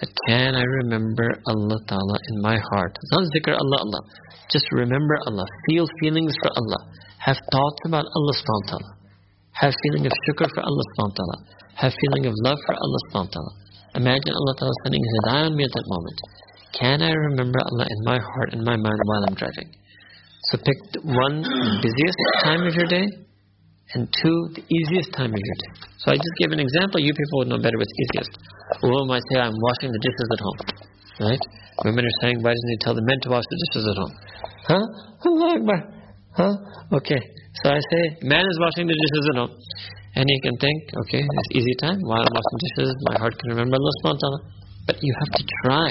That 0.00 0.10
can 0.26 0.54
I 0.54 0.64
remember 0.84 1.26
Allah 1.46 1.78
Ta'ala 1.86 2.16
in 2.30 2.36
my 2.40 2.56
heart? 2.56 2.94
Not 3.12 3.24
zikr 3.34 3.52
Allah 3.52 3.78
Allah. 3.84 4.02
Just 4.48 4.64
remember 4.72 5.18
Allah. 5.26 5.44
Feel 5.68 5.86
feelings 6.00 6.32
for 6.40 6.50
Allah. 6.56 6.80
Have 7.18 7.36
thoughts 7.52 7.80
about 7.84 8.06
Allah 8.06 8.34
subhanahu 8.40 8.64
wa 8.64 8.70
ta'ala. 8.72 8.90
Have 9.52 9.74
feeling 9.82 10.06
of 10.06 10.12
shukr 10.24 10.46
for 10.54 10.62
Allah 10.62 10.84
subhanahu 10.94 11.12
wa 11.12 11.18
ta'ala. 11.18 11.38
Have 11.82 11.92
feeling 11.92 12.24
of 12.30 12.34
love 12.46 12.58
for 12.64 12.74
Allah 12.78 13.00
subhanahu 13.10 13.28
wa 13.28 13.34
ta'ala. 13.36 13.52
Imagine 13.98 14.32
Allah 14.32 14.54
Ta'ala 14.56 14.74
sending 14.84 15.02
hidayah 15.02 15.46
on 15.50 15.56
me 15.56 15.64
at 15.64 15.72
that 15.74 15.86
moment. 15.90 16.18
Can 16.78 17.02
I 17.02 17.10
remember 17.10 17.58
Allah 17.58 17.86
in 17.90 18.00
my 18.04 18.18
heart 18.18 18.54
and 18.54 18.62
my 18.62 18.76
mind 18.76 18.98
while 19.04 19.24
I'm 19.26 19.34
driving? 19.34 19.74
So 20.50 20.58
pick 20.62 20.78
one 21.02 21.42
busiest 21.82 22.18
time 22.44 22.62
of 22.62 22.74
your 22.74 22.86
day 22.86 23.06
and 23.94 24.06
two 24.22 24.36
the 24.54 24.62
easiest 24.62 25.10
time 25.12 25.34
of 25.34 25.40
your 25.42 25.58
day. 25.58 25.70
So 25.98 26.12
I 26.12 26.16
just 26.16 26.34
gave 26.38 26.52
an 26.54 26.60
example. 26.60 27.00
You 27.02 27.10
people 27.12 27.36
would 27.42 27.48
know 27.48 27.58
better 27.58 27.74
what's 27.76 27.96
easiest. 27.98 28.32
Women 28.82 29.08
might 29.10 29.26
say, 29.32 29.40
I'm 29.42 29.58
washing 29.58 29.90
the 29.90 29.98
dishes 29.98 30.28
at 30.30 30.40
home. 30.40 30.58
Right? 31.18 31.42
Women 31.82 32.04
are 32.06 32.16
saying, 32.22 32.38
why 32.46 32.54
doesn't 32.54 32.70
he 32.70 32.78
tell 32.78 32.94
the 32.94 33.02
men 33.02 33.18
to 33.26 33.28
wash 33.34 33.46
the 33.50 33.58
dishes 33.66 33.84
at 33.90 33.96
home? 33.98 34.14
Huh? 34.70 34.84
Huh? 36.38 36.54
Okay. 36.94 37.22
So 37.64 37.74
I 37.74 37.80
say, 37.90 38.02
man 38.22 38.46
is 38.46 38.56
washing 38.62 38.86
the 38.86 38.94
dishes 38.94 39.24
at 39.34 39.36
home. 39.42 39.54
And 40.14 40.24
he 40.30 40.38
can 40.46 40.54
think, 40.62 40.78
okay, 41.06 41.22
it's 41.26 41.50
easy 41.58 41.74
time. 41.82 41.98
While 42.06 42.22
I'm 42.22 42.34
washing 42.34 42.60
dishes, 42.70 42.94
my 43.10 43.18
heart 43.18 43.34
can 43.34 43.50
remember 43.50 43.74
Allah 43.74 43.94
subhanahu 44.02 44.38
But 44.86 44.96
you 45.02 45.12
have 45.18 45.32
to 45.34 45.44
try. 45.64 45.90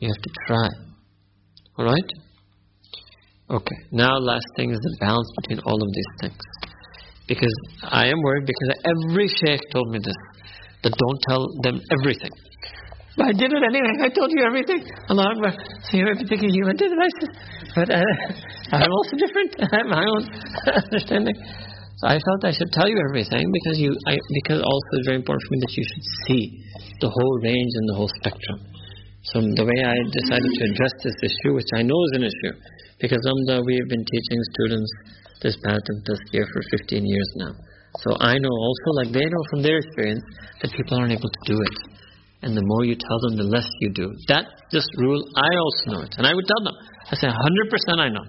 You 0.00 0.08
have 0.08 0.22
to 0.22 0.30
try. 0.46 0.68
Alright? 1.78 2.10
Okay, 3.50 3.76
now 3.92 4.16
last 4.16 4.46
thing 4.56 4.70
is 4.70 4.78
the 4.78 4.96
balance 5.00 5.30
between 5.42 5.60
all 5.66 5.74
of 5.74 5.88
these 5.92 6.12
things. 6.20 6.38
Because 7.28 7.54
I 7.82 8.06
am 8.06 8.22
worried 8.22 8.46
because 8.46 8.70
every 8.84 9.28
sheikh 9.28 9.60
told 9.72 9.90
me 9.90 9.98
this. 10.02 10.16
That 10.82 10.96
don't 10.96 11.20
tell 11.28 11.44
them 11.62 11.80
everything. 12.00 12.32
But 13.16 13.26
I 13.26 13.32
did 13.32 13.52
it 13.52 13.62
anyway. 13.62 13.92
I 14.00 14.08
told 14.08 14.30
you 14.32 14.40
everything. 14.46 14.80
Allah 15.10 15.36
Akbar. 15.36 15.52
So 15.84 15.98
you're 15.98 16.14
thinking 16.16 16.48
you 16.48 16.64
did 16.72 16.88
it. 16.88 16.96
I 16.96 17.10
said, 17.20 17.30
but 17.76 17.88
uh, 17.92 18.00
I'm 18.72 18.88
also 18.90 19.14
different. 19.20 19.50
I 19.60 19.76
have 19.76 19.86
my 19.92 20.04
own 20.08 20.24
understanding. 20.88 21.36
So 22.00 22.08
I 22.08 22.16
felt 22.16 22.40
I 22.48 22.52
should 22.56 22.72
tell 22.72 22.88
you 22.88 22.96
everything 23.10 23.44
because 23.52 23.76
you, 23.76 23.92
I, 24.08 24.16
because 24.40 24.62
also 24.64 24.90
it's 24.96 25.06
very 25.06 25.20
important 25.20 25.42
for 25.44 25.52
me 25.52 25.58
that 25.60 25.74
you 25.76 25.84
should 25.84 26.06
see 26.24 26.42
the 27.04 27.10
whole 27.12 27.36
range 27.44 27.72
and 27.76 27.84
the 27.90 27.96
whole 28.00 28.08
spectrum. 28.24 28.58
So 29.22 29.40
the 29.40 29.66
way 29.68 29.78
I 29.84 29.96
decided 30.16 30.48
to 30.48 30.62
address 30.72 30.94
this 31.04 31.18
issue, 31.20 31.52
which 31.52 31.68
I 31.76 31.82
know 31.84 32.00
is 32.08 32.12
an 32.16 32.24
issue, 32.24 32.54
because 33.00 33.20
Alhamdulillah, 33.20 33.68
we 33.68 33.76
have 33.76 33.88
been 33.88 34.04
teaching 34.04 34.40
students 34.56 34.90
this 35.44 35.56
path 35.64 35.84
of 35.84 35.96
this 36.08 36.20
year 36.32 36.46
for 36.48 36.60
15 36.80 37.04
years 37.04 37.30
now. 37.36 37.52
So 38.00 38.16
I 38.20 38.38
know 38.38 38.52
also, 38.52 38.88
like 39.02 39.12
they 39.12 39.24
know 39.24 39.44
from 39.50 39.60
their 39.62 39.76
experience, 39.76 40.24
that 40.62 40.72
people 40.72 40.96
aren't 40.96 41.12
able 41.12 41.28
to 41.28 41.42
do 41.44 41.56
it. 41.60 41.76
And 42.42 42.56
the 42.56 42.64
more 42.64 42.84
you 42.84 42.96
tell 42.96 43.20
them, 43.28 43.36
the 43.36 43.44
less 43.44 43.68
you 43.80 43.92
do. 43.92 44.08
That 44.28 44.48
just 44.72 44.88
rule, 44.96 45.20
I 45.36 45.50
also 45.60 45.84
know 45.92 46.00
it. 46.08 46.14
And 46.16 46.26
I 46.26 46.32
would 46.32 46.46
tell 46.48 46.64
them. 46.64 46.76
I 47.10 47.14
say 47.16 47.28
100% 47.28 47.98
I 48.00 48.08
know. 48.08 48.24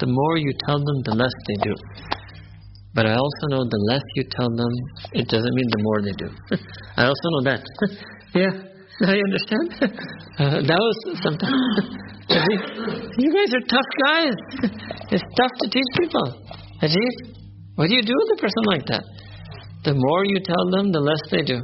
The 0.00 0.08
more 0.08 0.36
you 0.38 0.52
tell 0.64 0.78
them, 0.78 0.96
the 1.04 1.14
less 1.20 1.34
they 1.48 1.58
do. 1.68 1.74
But 2.94 3.06
I 3.06 3.14
also 3.14 3.44
know 3.52 3.62
the 3.68 3.82
less 3.92 4.02
you 4.16 4.24
tell 4.30 4.48
them, 4.48 4.72
it 5.12 5.28
doesn't 5.28 5.54
mean 5.54 5.68
the 5.68 5.82
more 5.82 6.00
they 6.02 6.16
do. 6.16 6.28
I 6.96 7.04
also 7.04 7.26
know 7.36 7.42
that. 7.52 7.62
yeah, 8.34 8.69
now 9.00 9.12
you 9.12 9.24
understand? 9.24 9.68
uh, 10.38 10.60
that 10.62 10.80
was 10.80 10.96
something. 11.24 11.48
you 13.22 13.30
guys 13.32 13.50
are 13.56 13.64
tough 13.66 13.90
guys. 14.06 14.36
it's 15.14 15.24
tough 15.36 15.54
to 15.60 15.66
teach 15.68 15.90
people. 15.98 16.26
Ajit, 16.82 17.16
what 17.76 17.88
do 17.88 17.94
you 17.94 18.02
do 18.02 18.14
with 18.14 18.38
a 18.38 18.40
person 18.40 18.64
like 18.72 18.84
that? 18.92 19.04
The 19.84 19.94
more 19.96 20.24
you 20.24 20.40
tell 20.44 20.64
them, 20.76 20.92
the 20.92 21.00
less 21.00 21.22
they 21.30 21.42
do. 21.42 21.58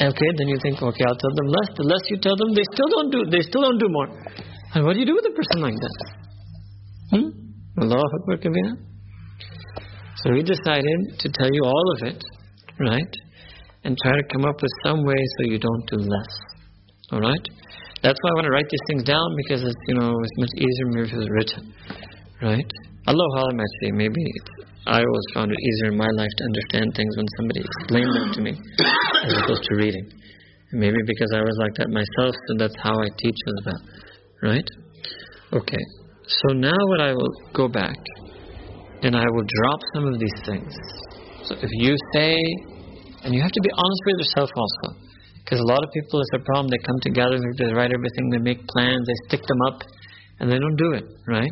Okay, 0.00 0.30
then 0.36 0.48
you 0.48 0.58
think, 0.60 0.80
okay, 0.80 1.04
I'll 1.08 1.16
tell 1.16 1.34
them 1.36 1.48
less. 1.48 1.68
The 1.76 1.84
less 1.84 2.04
you 2.08 2.18
tell 2.20 2.36
them, 2.36 2.52
they 2.52 2.64
still 2.72 2.88
don't 2.88 3.10
do. 3.10 3.20
They 3.30 3.40
still 3.40 3.62
don't 3.62 3.78
do 3.78 3.88
more. 3.88 4.08
And 4.74 4.84
what 4.84 4.92
do 4.94 5.00
you 5.00 5.06
do 5.06 5.14
with 5.14 5.24
a 5.24 5.34
person 5.36 5.60
like 5.60 5.76
that? 5.76 5.96
Hmm? 7.12 7.28
Allah 7.80 8.04
Akbar 8.20 8.36
Kabira. 8.36 8.72
So 10.20 10.32
we 10.32 10.42
decided 10.42 11.20
to 11.20 11.28
tell 11.32 11.48
you 11.52 11.62
all 11.64 11.86
of 11.96 12.08
it, 12.08 12.22
right? 12.80 13.12
And 13.86 13.96
try 14.02 14.18
to 14.18 14.24
come 14.34 14.44
up 14.44 14.58
with 14.60 14.74
some 14.82 15.06
way 15.06 15.22
so 15.38 15.46
you 15.46 15.58
don't 15.62 15.86
do 15.86 15.98
less. 16.02 16.32
All 17.12 17.20
right? 17.20 17.44
That's 18.02 18.18
why 18.20 18.30
I 18.30 18.34
want 18.34 18.46
to 18.46 18.54
write 18.54 18.68
these 18.68 18.86
things 18.88 19.04
down 19.04 19.28
because 19.46 19.62
it's 19.62 19.82
you 19.88 19.94
know 19.94 20.10
it's 20.10 20.36
much 20.38 20.54
easier 20.58 20.86
if 21.06 21.10
it's 21.14 21.30
written, 21.30 21.72
right? 22.42 22.70
Allah 23.06 23.26
Alam 23.38 23.58
actually 23.58 23.92
maybe 23.98 24.22
I 24.86 24.98
always 24.98 25.28
found 25.34 25.50
it 25.50 25.58
easier 25.58 25.90
in 25.92 25.98
my 25.98 26.10
life 26.14 26.30
to 26.38 26.44
understand 26.44 26.94
things 26.94 27.16
when 27.16 27.26
somebody 27.38 27.60
explained 27.62 28.12
them 28.14 28.28
to 28.34 28.40
me 28.42 28.52
as 29.24 29.32
opposed 29.38 29.64
to 29.64 29.74
reading. 29.76 30.06
Maybe 30.72 30.98
because 31.06 31.30
I 31.34 31.40
was 31.40 31.56
like 31.58 31.74
that 31.78 31.90
myself, 31.90 32.34
so 32.46 32.54
that's 32.58 32.76
how 32.82 32.94
I 32.94 33.08
teach 33.18 33.38
as 33.48 33.58
well. 33.66 33.80
Right? 34.42 34.68
Okay. 35.52 35.84
So 36.26 36.54
now 36.54 36.78
what 36.90 37.00
I 37.00 37.12
will 37.12 37.32
go 37.54 37.68
back 37.68 37.98
and 39.02 39.16
I 39.16 39.24
will 39.30 39.46
drop 39.46 39.80
some 39.94 40.06
of 40.06 40.18
these 40.18 40.38
things. 40.44 40.74
So 41.44 41.54
if 41.62 41.70
you 41.72 41.96
say, 42.14 42.36
and 43.26 43.34
you 43.34 43.42
have 43.42 43.50
to 43.50 43.64
be 43.66 43.74
honest 43.74 44.02
with 44.06 44.16
yourself 44.22 44.50
also, 44.54 45.02
because 45.42 45.58
a 45.58 45.66
lot 45.66 45.82
of 45.82 45.90
people, 45.90 46.22
it's 46.22 46.30
a 46.38 46.44
problem. 46.46 46.70
They 46.70 46.78
come 46.78 47.00
together, 47.02 47.42
they 47.42 47.74
write 47.74 47.90
everything, 47.90 48.30
they 48.30 48.38
make 48.38 48.62
plans, 48.70 49.02
they 49.02 49.18
stick 49.26 49.42
them 49.42 49.58
up, 49.66 49.82
and 50.38 50.46
they 50.46 50.58
don't 50.62 50.78
do 50.78 50.94
it, 50.94 51.04
right? 51.26 51.50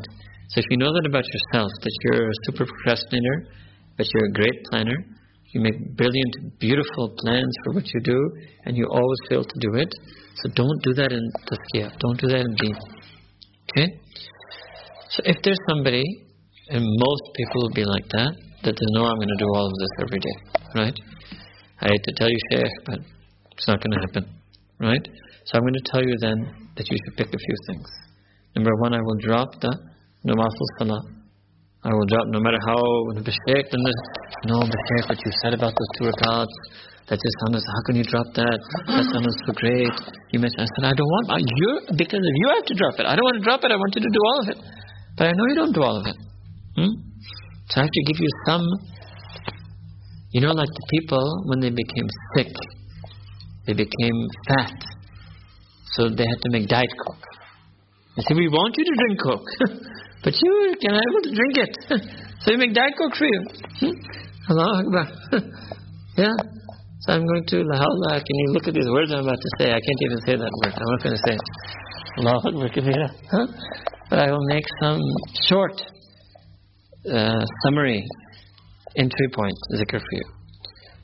So 0.54 0.62
if 0.62 0.66
you 0.70 0.78
know 0.78 0.94
that 0.94 1.02
about 1.02 1.26
yourself, 1.26 1.74
that 1.82 1.94
you're 2.06 2.30
a 2.30 2.38
super 2.46 2.64
procrastinator, 2.70 3.50
but 3.98 4.06
you're 4.14 4.26
a 4.30 4.32
great 4.32 4.62
planner, 4.70 4.98
you 5.50 5.60
make 5.60 5.96
brilliant, 5.96 6.58
beautiful 6.60 7.10
plans 7.18 7.54
for 7.64 7.74
what 7.74 7.86
you 7.90 8.00
do, 8.00 8.18
and 8.66 8.76
you 8.76 8.86
always 8.86 9.18
fail 9.28 9.42
to 9.42 9.58
do 9.58 9.74
it. 9.74 9.90
So 10.42 10.50
don't 10.54 10.82
do 10.82 10.94
that 10.94 11.10
in 11.10 11.22
tazkiyah. 11.50 11.98
Don't 11.98 12.20
do 12.20 12.28
that 12.28 12.40
in 12.40 12.54
deen. 12.54 12.76
Okay? 13.70 13.98
So 15.10 15.22
if 15.24 15.36
there's 15.42 15.58
somebody, 15.70 16.02
and 16.70 16.82
most 16.84 17.22
people 17.34 17.62
will 17.62 17.74
be 17.74 17.84
like 17.84 18.06
that, 18.10 18.34
that 18.62 18.74
they 18.74 18.86
know 18.94 19.06
I'm 19.06 19.16
going 19.16 19.28
to 19.28 19.38
do 19.38 19.50
all 19.54 19.66
of 19.66 19.72
this 19.78 19.90
every 20.02 20.18
day, 20.18 20.36
right? 20.74 20.98
I 21.84 21.88
hate 21.92 22.04
to 22.04 22.12
tell 22.16 22.30
you, 22.30 22.40
Sheikh, 22.50 22.76
but 22.86 22.98
it's 23.52 23.68
not 23.68 23.78
going 23.84 23.92
to 23.92 24.00
happen, 24.08 24.24
right? 24.80 25.04
So 25.44 25.60
I'm 25.60 25.64
going 25.68 25.76
to 25.76 25.86
tell 25.92 26.02
you 26.02 26.16
then 26.18 26.38
that 26.76 26.88
you 26.88 26.96
should 26.96 27.16
pick 27.20 27.28
a 27.28 27.36
few 27.36 27.56
things. 27.68 27.88
Number 28.56 28.72
one, 28.80 28.94
I 28.94 29.02
will 29.04 29.20
drop 29.20 29.52
the 29.60 29.68
nawafil 30.24 30.68
salah. 30.80 31.02
I 31.84 31.92
will 31.92 32.08
drop 32.08 32.24
no 32.32 32.40
matter 32.40 32.56
how 32.64 32.80
sheikh 33.20 33.68
and 33.68 33.82
the 33.84 33.94
no 34.48 34.64
sheikh 34.64 35.04
what 35.04 35.20
you 35.20 35.32
said 35.44 35.52
about 35.52 35.76
those 35.76 35.90
two 36.00 36.08
rakats 36.08 36.56
that 37.12 37.20
just 37.20 37.36
sounded 37.44 37.60
how 37.60 37.82
can 37.84 37.96
you 38.00 38.06
drop 38.08 38.24
that 38.32 38.60
that 38.88 39.04
sounded 39.12 39.36
so 39.44 39.52
great 39.52 39.92
you 40.32 40.40
mentioned 40.40 40.64
I 40.64 40.68
said 40.72 40.84
I 40.88 40.96
don't 40.96 41.12
want 41.12 41.44
you 41.44 41.70
because 41.92 42.24
if 42.24 42.36
you 42.40 42.46
have 42.56 42.64
to 42.64 42.74
drop 42.80 42.96
it 42.96 43.04
I 43.04 43.12
don't 43.12 43.28
want 43.28 43.36
to 43.36 43.44
drop 43.44 43.60
it 43.60 43.68
I 43.68 43.76
want 43.76 43.92
you 43.92 44.00
to 44.00 44.12
do 44.16 44.22
all 44.24 44.38
of 44.40 44.46
it 44.48 44.58
but 45.20 45.28
I 45.28 45.32
know 45.36 45.44
you 45.44 45.56
don't 45.60 45.76
do 45.76 45.82
all 45.84 46.00
of 46.00 46.08
it 46.08 46.16
hmm? 46.80 46.94
so 47.68 47.74
I 47.76 47.80
have 47.84 47.92
to 47.92 48.02
give 48.08 48.16
you 48.16 48.32
some 48.48 48.64
you 50.34 50.40
know 50.44 50.52
like 50.60 50.72
the 50.80 50.86
people 50.94 51.26
when 51.48 51.60
they 51.64 51.70
became 51.82 52.08
sick 52.34 52.52
they 53.66 53.76
became 53.84 54.18
fat 54.48 54.78
so 55.94 56.08
they 56.08 56.26
had 56.32 56.40
to 56.46 56.50
make 56.56 56.68
diet 56.68 56.94
coke 57.02 57.26
they 58.16 58.22
said 58.28 58.36
we 58.36 58.48
want 58.48 58.74
you 58.78 58.84
to 58.90 58.94
drink 59.02 59.16
coke 59.26 59.80
But 60.24 60.32
you 60.40 60.74
can 60.80 60.94
able 60.96 61.22
to 61.22 61.32
drink 61.36 61.54
it. 61.60 61.72
so 62.40 62.52
you 62.52 62.58
make 62.58 62.72
Diet 62.74 62.94
Coke 62.98 63.14
for 63.14 63.26
you. 63.26 63.40
Hmm? 63.80 64.52
Allah 64.52 64.80
Akbar. 64.80 65.06
yeah. 66.16 66.36
So 67.00 67.12
I'm 67.12 67.26
going 67.26 67.44
to 67.48 67.56
La 67.64 67.78
Can 68.20 68.36
you 68.42 68.52
look 68.52 68.68
at 68.68 68.74
these 68.74 68.88
words 68.88 69.10
I'm 69.12 69.24
about 69.24 69.40
to 69.40 69.50
say? 69.58 69.68
I 69.70 69.80
can't 69.80 70.02
even 70.06 70.18
say 70.26 70.36
that 70.36 70.52
word. 70.60 70.72
I'm 70.72 70.90
not 70.94 71.02
going 71.02 71.16
to 71.16 71.22
say 71.26 71.34
it. 71.34 71.46
Allah 72.18 72.40
Akbar 72.44 72.68
Kabira. 72.68 73.08
But 74.10 74.18
I 74.18 74.30
will 74.30 74.46
make 74.46 74.64
some 74.80 75.00
short 75.48 75.80
uh, 77.10 77.44
summary 77.64 78.04
entry 78.96 79.28
point 79.34 79.56
zikr 79.74 79.98
for 79.98 80.12
you. 80.12 80.26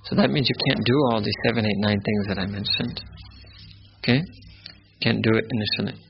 So 0.05 0.17
that 0.17 0.31
means 0.31 0.49
you 0.49 0.59
can't 0.67 0.85
do 0.85 0.97
all 1.11 1.21
these 1.21 1.41
seven, 1.47 1.67
eight, 1.67 1.79
nine 1.79 2.01
things 2.01 2.27
that 2.29 2.39
I 2.39 2.47
mentioned. 2.47 3.01
Okay? 3.99 4.23
Can't 5.03 5.23
do 5.23 5.33
it 5.35 5.45
initially. 5.51 6.01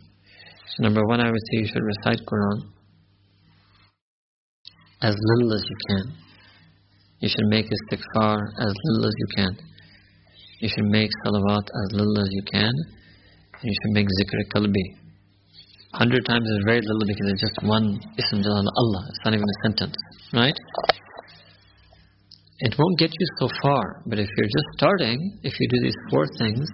So 0.76 0.82
number 0.84 1.04
one, 1.06 1.20
I 1.20 1.30
would 1.30 1.44
say 1.50 1.58
you 1.58 1.66
should 1.66 1.82
recite 1.82 2.24
Quran 2.26 2.70
as 5.02 5.16
little 5.18 5.54
as 5.54 5.64
you 5.68 5.76
can. 5.88 6.12
You 7.20 7.28
should 7.28 7.48
make 7.48 7.66
istighfar 7.66 8.36
as 8.38 8.72
little 8.84 9.06
as 9.06 9.14
you 9.18 9.26
can. 9.36 9.52
You 10.60 10.68
should 10.68 10.84
make 10.84 11.10
salawat 11.24 11.64
as 11.64 11.92
little 11.92 12.18
as 12.20 12.28
you 12.30 12.42
can. 12.42 12.72
And 13.60 13.64
you 13.64 13.74
should 13.74 13.92
make 13.92 14.06
zikr 14.06 14.40
qalbi. 14.54 14.96
Hundred 15.92 16.24
times 16.24 16.48
is 16.48 16.62
very 16.64 16.80
little 16.80 17.06
because 17.06 17.26
it's 17.32 17.40
just 17.40 17.58
one 17.62 17.98
ism 18.16 18.42
jalal 18.42 18.68
Allah. 18.76 19.02
It's 19.08 19.24
not 19.24 19.34
even 19.34 19.44
a 19.44 19.58
sentence, 19.66 19.96
right? 20.32 20.54
It 22.62 22.74
won't 22.78 22.98
get 22.98 23.10
you 23.10 23.26
so 23.40 23.48
far, 23.62 24.02
but 24.06 24.18
if 24.18 24.28
you're 24.36 24.46
just 24.46 24.68
starting, 24.76 25.38
if 25.42 25.58
you 25.58 25.68
do 25.68 25.80
these 25.82 25.96
four 26.10 26.26
things, 26.38 26.68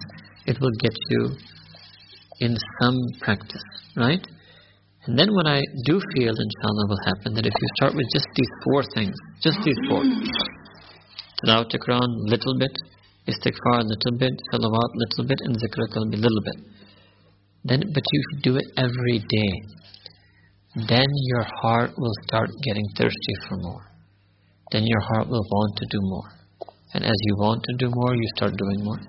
it 0.45 0.59
will 0.59 0.75
get 0.81 0.95
you 1.09 1.31
in 2.39 2.57
some 2.81 2.97
practice, 3.21 3.63
right? 3.95 4.25
And 5.05 5.17
then 5.17 5.33
what 5.33 5.47
I 5.47 5.61
do 5.85 6.01
feel, 6.15 6.35
inshallah, 6.35 6.87
will 6.89 7.03
happen 7.05 7.33
that 7.35 7.45
if 7.45 7.53
you 7.53 7.67
start 7.77 7.95
with 7.95 8.05
just 8.11 8.27
these 8.35 8.51
four 8.65 8.83
things, 8.93 9.15
just 9.41 9.57
these 9.63 9.79
four, 9.87 10.03
tilawat 11.39 11.71
Quran, 11.71 12.11
little 12.27 12.59
bit, 12.59 12.75
istighfar, 13.25 13.87
little 13.87 14.17
bit, 14.19 14.33
salawat, 14.51 14.91
little 14.93 15.25
bit, 15.25 15.39
and 15.45 15.55
zikr 15.55 15.87
qalbi, 15.95 16.19
little 16.19 16.43
bit. 16.43 16.59
Then, 17.63 17.83
but 17.93 18.03
you 18.11 18.21
do 18.43 18.57
it 18.57 18.65
every 18.75 19.19
day. 19.19 19.51
Then 20.87 21.07
your 21.31 21.45
heart 21.61 21.91
will 21.97 22.13
start 22.27 22.49
getting 22.63 22.87
thirsty 22.97 23.35
for 23.47 23.55
more. 23.57 23.86
Then 24.71 24.83
your 24.85 25.01
heart 25.01 25.27
will 25.29 25.45
want 25.49 25.77
to 25.77 25.85
do 25.89 25.99
more. 26.01 26.29
And 26.93 27.03
as 27.03 27.17
you 27.21 27.35
want 27.37 27.63
to 27.63 27.73
do 27.77 27.91
more, 27.93 28.15
you 28.15 28.27
start 28.35 28.53
doing 28.57 28.83
more. 28.83 28.99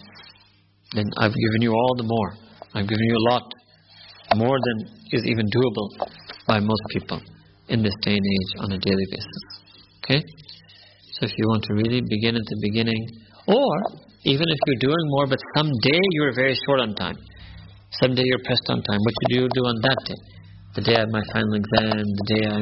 Then 0.94 1.04
I've 1.18 1.34
given 1.34 1.62
you 1.62 1.72
all 1.72 1.94
the 1.96 2.04
more. 2.04 2.32
I've 2.74 2.88
given 2.88 3.04
you 3.04 3.16
a 3.16 3.26
lot 3.32 3.42
more 4.36 4.56
than 4.56 4.98
is 5.12 5.24
even 5.26 5.46
doable 5.48 6.08
by 6.46 6.60
most 6.60 6.82
people 6.90 7.20
in 7.68 7.82
this 7.82 7.94
day 8.02 8.12
and 8.12 8.26
age 8.26 8.52
on 8.60 8.72
a 8.72 8.78
daily 8.78 9.06
basis. 9.10 9.42
Okay? 10.04 10.22
So 11.12 11.26
if 11.26 11.32
you 11.36 11.44
want 11.48 11.64
to 11.64 11.74
really 11.74 12.00
begin 12.00 12.36
at 12.36 12.46
the 12.46 12.58
beginning, 12.62 13.02
or 13.46 13.74
even 14.24 14.46
if 14.48 14.58
you're 14.66 14.92
doing 14.92 15.04
more, 15.16 15.26
but 15.26 15.38
someday 15.56 16.00
you're 16.12 16.34
very 16.34 16.54
short 16.66 16.80
on 16.80 16.94
time, 16.94 17.16
someday 18.00 18.22
you're 18.24 18.44
pressed 18.44 18.68
on 18.68 18.82
time, 18.82 19.00
what 19.00 19.14
do 19.28 19.40
you 19.40 19.48
do 19.48 19.62
on 19.64 19.76
that 19.82 19.98
day? 20.06 20.20
The 20.74 20.80
day 20.82 20.96
I 20.96 21.00
have 21.00 21.08
my 21.10 21.22
final 21.32 21.54
exam, 21.54 22.04
the 22.04 22.26
day 22.28 22.42
I 22.46 22.60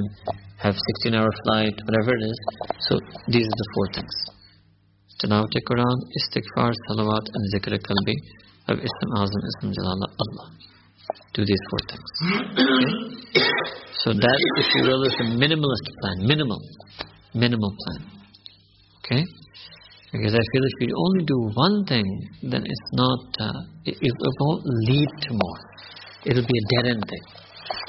have 0.59 0.75
16 1.03 1.15
hour 1.15 1.31
flight, 1.45 1.75
whatever 1.87 2.17
it 2.17 2.25
is. 2.25 2.39
So 2.89 3.01
these 3.29 3.47
are 3.47 3.59
the 3.63 3.69
four 3.75 3.87
things. 3.95 4.17
Tilawat 5.21 5.55
Quran, 5.69 5.99
istighfar, 6.21 6.73
salawat, 6.89 7.25
and 7.35 7.43
zikr 7.55 7.73
qalbi 7.89 8.17
of 8.69 8.79
Ism 8.79 9.11
Azam, 9.17 9.43
Ism 9.51 9.73
Jalala, 9.73 10.09
Allah 10.25 10.49
do 11.37 11.45
these 11.45 11.65
four 11.71 11.81
things. 11.91 12.11
Okay? 12.65 13.45
So 14.03 14.13
that, 14.13 14.39
if 14.63 14.69
you 14.75 14.83
will, 14.89 15.03
is 15.05 15.17
a 15.21 15.27
minimalist 15.43 15.87
plan. 16.01 16.17
Minimal. 16.27 16.61
Minimal 17.35 17.73
plan. 17.83 18.01
Okay? 18.99 19.23
Because 20.13 20.35
I 20.35 20.45
feel 20.53 20.65
if 20.65 20.77
you 20.81 20.95
only 20.97 21.25
do 21.25 21.39
one 21.55 21.85
thing, 21.85 22.07
then 22.43 22.63
it's 22.65 22.91
not, 22.93 23.25
uh, 23.41 23.61
it, 23.85 23.97
it 24.01 24.15
won't 24.41 24.63
lead 24.89 25.09
to 25.23 25.31
more. 25.33 25.61
It'll 26.25 26.47
be 26.47 26.59
a 26.63 26.67
dead 26.75 26.97
end 26.97 27.05
thing. 27.05 27.25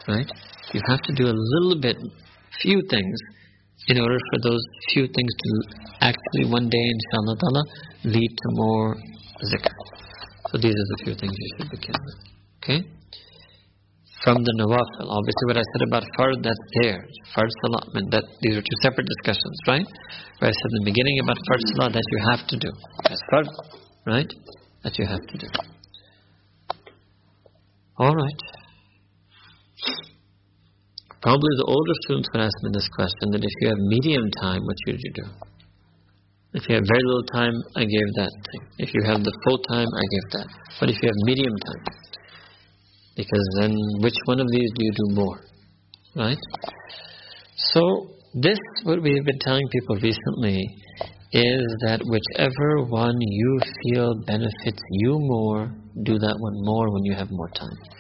Right? 0.08 0.30
You 0.74 0.82
have 0.88 1.02
to 1.04 1.14
do 1.14 1.26
a 1.26 1.36
little 1.36 1.80
bit, 1.80 1.98
few 2.62 2.82
things, 2.90 3.18
in 3.88 4.00
order 4.00 4.18
for 4.18 4.50
those 4.50 4.64
few 4.94 5.08
things 5.08 5.32
to 5.44 5.52
actually 6.02 6.46
one 6.50 6.70
day, 6.70 6.86
inshallah 6.96 7.38
ta'ala, 7.40 7.64
lead 8.04 8.30
to 8.30 8.48
more 8.52 8.96
zikr. 9.52 9.76
So 10.50 10.58
these 10.58 10.74
are 10.74 10.90
the 10.92 11.00
few 11.04 11.16
things 11.16 11.34
you 11.38 11.50
should 11.58 11.70
begin 11.72 11.96
with. 12.06 12.20
Okay? 12.64 12.80
From 14.24 14.44
the 14.44 14.54
nawafil, 14.60 15.08
obviously 15.08 15.46
what 15.46 15.58
I 15.58 15.66
said 15.72 15.88
about 15.88 16.04
fard, 16.18 16.44
that's 16.44 16.60
there. 16.82 17.06
Fard 17.36 17.50
salah, 17.62 17.84
I 17.86 17.90
mean 17.96 18.10
that, 18.10 18.24
these 18.42 18.58
are 18.58 18.62
two 18.62 18.80
separate 18.82 19.08
discussions, 19.08 19.58
right? 19.68 19.88
Where 20.40 20.50
I 20.50 20.54
said 20.54 20.72
in 20.74 20.84
the 20.84 20.92
beginning 20.92 21.20
about 21.24 21.38
fard 21.48 21.62
salah, 21.76 21.90
that 21.92 22.04
you 22.12 22.20
have 22.28 22.48
to 22.48 22.58
do. 22.58 22.72
That's 23.04 23.22
fard, 23.32 23.48
right? 24.06 24.34
That 24.84 24.98
you 24.98 25.06
have 25.06 25.22
to 25.22 25.38
do. 25.38 25.48
Alright. 28.00 28.57
Probably 31.22 31.50
the 31.58 31.66
older 31.66 31.96
students 32.06 32.30
would 32.32 32.42
ask 32.42 32.54
me 32.62 32.70
this 32.74 32.90
question 32.94 33.32
that 33.34 33.44
if 33.44 33.54
you 33.62 33.70
have 33.70 33.82
medium 33.90 34.30
time, 34.40 34.62
what 34.62 34.78
should 34.86 35.02
you 35.02 35.12
do? 35.18 35.26
If 36.54 36.70
you 36.70 36.76
have 36.76 36.86
very 36.86 37.04
little 37.04 37.26
time, 37.34 37.54
I 37.76 37.86
gave 37.86 38.08
that 38.22 38.34
thing. 38.52 38.62
If 38.78 38.94
you 38.94 39.02
have 39.04 39.24
the 39.24 39.34
full 39.44 39.58
time, 39.66 39.88
I 39.90 40.04
give 40.14 40.26
that. 40.38 40.48
But 40.80 40.90
if 40.90 41.02
you 41.02 41.10
have 41.10 41.20
medium 41.26 41.54
time, 41.66 41.84
because 43.16 43.46
then 43.60 43.74
which 44.00 44.16
one 44.26 44.40
of 44.40 44.48
these 44.52 44.70
do 44.78 44.86
you 44.86 44.94
do 44.94 45.16
more? 45.16 45.40
Right? 46.16 46.38
So, 47.74 48.14
this, 48.34 48.60
what 48.84 49.02
we've 49.02 49.26
been 49.26 49.40
telling 49.40 49.68
people 49.70 49.96
recently, 49.96 50.62
is 51.34 51.66
that 51.86 52.00
whichever 52.06 52.86
one 52.86 53.16
you 53.20 53.60
feel 53.84 54.14
benefits 54.26 54.82
you 54.92 55.18
more, 55.20 55.74
do 56.04 56.20
that 56.20 56.36
one 56.38 56.58
more 56.64 56.94
when 56.94 57.04
you 57.04 57.16
have 57.16 57.30
more 57.32 57.50
time 57.50 57.97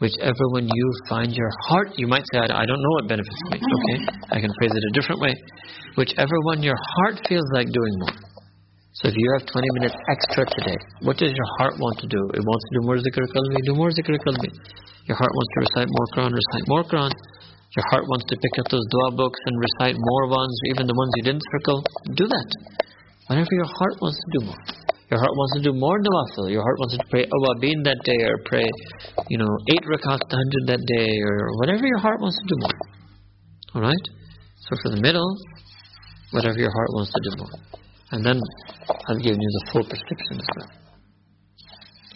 whichever 0.00 0.44
one 0.56 0.66
you 0.66 0.86
find 1.08 1.32
your 1.32 1.52
heart, 1.68 1.92
you 1.96 2.08
might 2.08 2.24
say, 2.32 2.40
I, 2.40 2.64
don't 2.64 2.80
know 2.80 2.94
what 3.00 3.06
benefits 3.08 3.40
me. 3.52 3.60
Okay, 3.60 3.98
I 4.32 4.40
can 4.40 4.50
phrase 4.58 4.72
it 4.72 4.84
a 4.88 4.92
different 4.96 5.20
way. 5.20 5.36
Whichever 5.96 6.36
one 6.48 6.64
your 6.64 6.76
heart 6.76 7.20
feels 7.28 7.44
like 7.52 7.68
doing 7.68 7.94
more. 8.00 8.16
So 8.96 9.08
if 9.08 9.14
you 9.16 9.28
have 9.38 9.46
20 9.46 9.64
minutes 9.78 9.96
extra 10.10 10.44
today, 10.44 10.76
what 11.06 11.16
does 11.16 11.30
your 11.30 11.50
heart 11.60 11.78
want 11.78 12.00
to 12.00 12.08
do? 12.08 12.20
It 12.34 12.42
wants 12.42 12.64
to 12.68 12.72
do 12.74 12.80
more 12.84 12.98
zikr 12.98 13.22
do 13.64 13.74
more 13.76 13.90
zikr. 13.94 14.18
Your 15.06 15.16
heart 15.16 15.32
wants 15.32 15.50
to 15.54 15.60
recite 15.62 15.88
more 15.88 16.06
Quran, 16.12 16.32
recite 16.34 16.66
more 16.66 16.84
Quran. 16.84 17.12
Your 17.76 17.86
heart 17.92 18.04
wants 18.08 18.26
to 18.28 18.36
pick 18.36 18.54
up 18.58 18.66
those 18.68 18.82
dua 18.90 19.14
books 19.14 19.38
and 19.46 19.54
recite 19.56 19.94
more 19.96 20.26
ones, 20.28 20.54
even 20.74 20.86
the 20.86 20.94
ones 20.94 21.12
you 21.16 21.22
didn't 21.22 21.44
circle. 21.54 21.84
Do 22.18 22.26
that. 22.26 22.48
Whatever 23.28 23.52
your 23.52 23.70
heart 23.70 23.94
wants 24.02 24.18
to 24.18 24.28
do 24.38 24.46
more. 24.46 24.89
Your 25.10 25.18
heart 25.18 25.34
wants 25.34 25.54
to 25.58 25.62
do 25.66 25.72
more 25.74 25.98
nawafil. 25.98 26.50
Your 26.54 26.62
heart 26.62 26.78
wants 26.78 26.96
to 26.96 27.02
pray 27.10 27.26
oh, 27.26 27.34
awabin 27.34 27.82
that 27.82 27.98
day 28.06 28.22
or 28.22 28.38
pray, 28.46 28.62
you 29.28 29.38
know, 29.38 29.50
eight 29.74 29.82
rakats 29.82 30.22
tahajjud 30.30 30.64
that 30.70 30.82
day 30.86 31.10
or 31.26 31.50
whatever 31.58 31.84
your 31.84 31.98
heart 31.98 32.20
wants 32.20 32.38
to 32.38 32.46
do 32.46 32.56
more. 32.62 32.78
Alright? 33.74 34.06
So 34.70 34.76
for 34.82 34.90
the 34.94 35.02
middle, 35.02 35.34
whatever 36.30 36.58
your 36.58 36.70
heart 36.70 36.90
wants 36.94 37.10
to 37.10 37.20
do 37.26 37.42
more. 37.42 37.54
And 38.12 38.24
then 38.24 38.38
I've 38.86 39.18
given 39.18 39.40
you 39.42 39.50
the 39.58 39.64
full 39.72 39.82
prescription 39.82 40.38
as 40.38 40.48
well. 40.54 40.70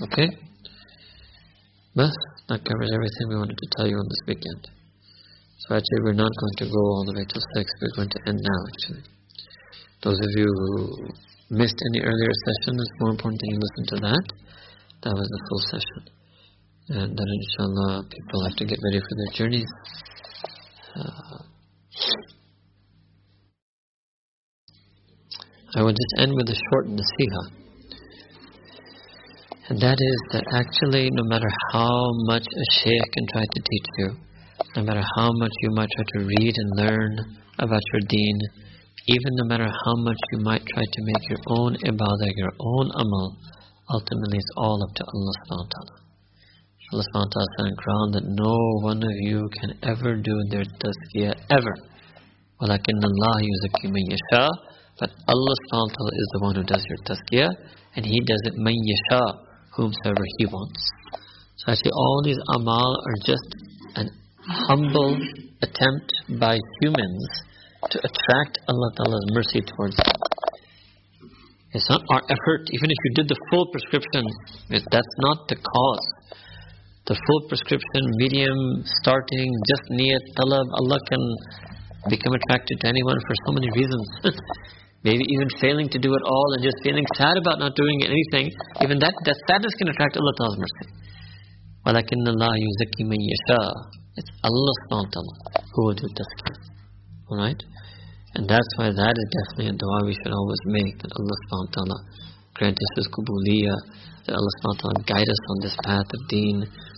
Okay? 0.07 0.29
But 1.99 2.15
that 2.47 2.63
covers 2.63 2.91
everything 2.95 3.27
we 3.27 3.37
wanted 3.43 3.59
to 3.59 3.69
tell 3.75 3.87
you 3.91 3.99
on 3.99 4.07
this 4.07 4.23
weekend. 4.27 4.71
So 5.67 5.75
actually 5.75 6.03
we're 6.07 6.19
not 6.19 6.31
going 6.31 6.57
to 6.63 6.67
go 6.71 6.83
all 6.95 7.05
the 7.11 7.15
way 7.19 7.27
till 7.27 7.43
6. 7.43 7.71
We're 7.83 7.97
going 7.97 8.11
to 8.11 8.21
end 8.27 8.39
now 8.39 8.61
actually. 8.71 9.03
Those 10.03 10.19
of 10.23 10.31
you 10.39 10.47
who 10.47 11.11
missed 11.55 11.81
any 11.93 12.01
earlier 12.03 12.35
session, 12.47 12.79
it's 12.79 13.01
more 13.01 13.11
important 13.11 13.41
that 13.41 13.51
you 13.51 13.59
listen 13.59 13.85
to 13.95 13.99
that. 14.07 14.25
That 15.03 15.15
was 15.15 15.29
the 15.29 15.41
full 15.49 15.63
session. 15.71 16.03
And 16.89 17.17
then 17.17 17.27
inshallah, 17.27 18.05
people 18.11 18.45
have 18.45 18.57
to 18.57 18.65
get 18.65 18.79
ready 18.85 19.01
for 19.01 19.15
their 19.17 19.33
journeys. 19.35 19.71
Uh, 20.95 21.39
I 25.77 25.83
will 25.83 25.93
just 25.93 26.15
end 26.19 26.33
with 26.35 26.49
a 26.49 26.59
short 26.71 26.87
nasiha. 26.87 27.65
And 29.69 29.81
that 29.81 29.97
is 29.99 30.19
that 30.33 30.45
actually, 30.53 31.09
no 31.11 31.25
matter 31.25 31.49
how 31.73 32.11
much 32.29 32.45
a 32.45 32.67
shaykh 32.81 33.13
can 33.13 33.27
try 33.33 33.43
to 33.43 33.61
teach 33.61 33.89
you, 33.99 34.09
no 34.77 34.83
matter 34.83 35.03
how 35.17 35.31
much 35.33 35.53
you 35.63 35.71
might 35.73 35.89
try 35.97 36.05
to 36.19 36.27
read 36.27 36.55
and 36.55 36.71
learn 36.77 37.19
about 37.59 37.81
your 37.93 38.03
deen, 38.09 38.39
even 39.08 39.32
no 39.42 39.46
matter 39.46 39.66
how 39.66 39.96
much 40.06 40.20
you 40.32 40.40
might 40.40 40.62
try 40.74 40.84
to 40.84 41.02
make 41.02 41.24
your 41.30 41.42
own 41.48 41.76
ibadah, 41.82 42.32
your 42.36 42.54
own 42.60 42.92
amal, 42.94 43.38
ultimately 43.90 44.38
it's 44.38 44.54
all 44.58 44.78
up 44.86 44.94
to 44.96 45.04
Allah 45.04 45.34
subhanahu 45.40 45.66
wa 45.66 45.74
ta'ala. 45.74 45.96
Allah 46.92 47.06
subhanahu 47.10 47.26
wa 47.26 47.34
ta'ala 47.34 47.50
said 47.58 47.68
in 47.70 47.78
Quran 47.82 48.08
that 48.14 48.26
no 48.30 48.56
one 48.82 49.02
of 49.02 49.16
you 49.26 49.50
can 49.62 49.72
ever 49.82 50.16
do 50.18 50.36
their 50.50 50.66
tazkiyah 50.82 51.34
ever. 51.50 51.76
وَلَكِنَّ 52.62 53.02
اللَّهَ 53.12 53.38
يُزَكِّي 53.40 53.88
مَنْ 53.90 54.04
يَشَاءُ 54.14 54.52
But 55.00 55.10
Allah 55.26 55.54
subhanahu 55.58 55.90
wa 55.90 55.96
ta'ala 55.96 56.14
is 56.14 56.30
the 56.34 56.40
one 56.42 56.56
who 56.56 56.64
does 56.64 56.84
your 56.90 57.02
tazkiyah 57.10 57.50
and 57.96 58.06
He 58.06 58.20
does 58.26 58.42
it 58.46 58.56
مَنْ 58.58 58.74
يَشَاءُ 58.74 59.32
whomsoever 59.78 60.26
He 60.38 60.46
wants. 60.46 60.82
So 61.58 61.72
actually 61.72 61.92
all 61.94 62.22
these 62.24 62.42
amal 62.54 62.92
are 63.06 63.18
just 63.26 63.50
an 63.96 64.10
humble 64.68 65.18
attempt 65.62 66.14
by 66.40 66.58
humans 66.82 67.28
to 67.92 67.98
attract 68.00 68.60
Allah 68.68 68.90
Ta'ala's 68.98 69.28
mercy 69.32 69.62
towards 69.64 69.96
us. 70.00 70.12
It's 71.72 71.90
not 71.90 72.02
our 72.10 72.24
effort, 72.26 72.64
even 72.74 72.90
if 72.90 73.00
you 73.06 73.12
did 73.14 73.28
the 73.30 73.40
full 73.52 73.70
prescription, 73.70 74.26
that's 74.70 75.16
not 75.22 75.48
the 75.48 75.56
cause. 75.56 76.08
The 77.06 77.14
full 77.14 77.42
prescription, 77.48 78.02
medium, 78.18 78.84
starting, 79.02 79.50
just 79.70 79.86
niyat, 79.94 80.24
talab, 80.38 80.66
Allah 80.82 81.00
can 81.10 81.24
become 82.10 82.34
attracted 82.34 82.82
to 82.82 82.86
anyone 82.90 83.18
for 83.22 83.36
so 83.46 83.52
many 83.54 83.70
reasons. 83.78 84.06
Maybe 85.06 85.24
even 85.24 85.48
failing 85.62 85.88
to 85.96 86.00
do 86.00 86.12
it 86.12 86.24
all 86.26 86.50
and 86.58 86.62
just 86.64 86.76
feeling 86.84 87.06
sad 87.16 87.38
about 87.40 87.60
not 87.60 87.72
doing 87.72 88.04
anything, 88.04 88.52
even 88.84 89.00
that, 89.00 89.16
that 89.24 89.38
sadness 89.48 89.72
can 89.80 89.88
attract 89.88 90.18
Allah 90.18 90.34
Ta'ala's 90.36 90.60
mercy. 90.60 90.88
وَلَكِنَّ 91.88 92.26
اللَّهَ 92.28 92.54
يُزَكِّي 92.60 93.04
مَن 93.08 93.16
يَشَاءُ 93.16 93.72
It's 94.18 94.32
Allah 94.44 94.76
who 95.74 95.86
will 95.86 95.94
do 95.94 96.08
tazkiyah. 96.12 96.70
Alright? 97.32 97.64
And 98.35 98.51
that's 98.51 98.73
why 98.77 98.91
that 98.91 99.15
is 99.15 99.29
definitely 99.31 99.71
a 99.71 99.79
dua 99.79 99.99
we 100.07 100.15
should 100.19 100.35
always 100.35 100.63
make 100.67 100.99
that 100.99 101.13
Allah 101.15 101.37
subhanahu 101.47 101.71
wa 101.71 101.75
ta'ala 101.79 101.99
grant 102.55 102.75
us 102.75 102.93
His 102.99 103.09
kubuliyah, 103.15 103.79
that 104.27 104.35
Allah 104.35 104.53
subhanahu 104.59 104.75
wa 104.75 104.83
ta'ala 104.83 105.01
guide 105.07 105.31
us 105.31 105.43
on 105.55 105.59
this 105.63 105.77
path 105.87 106.09
of 106.11 106.21
deen, 106.27 106.57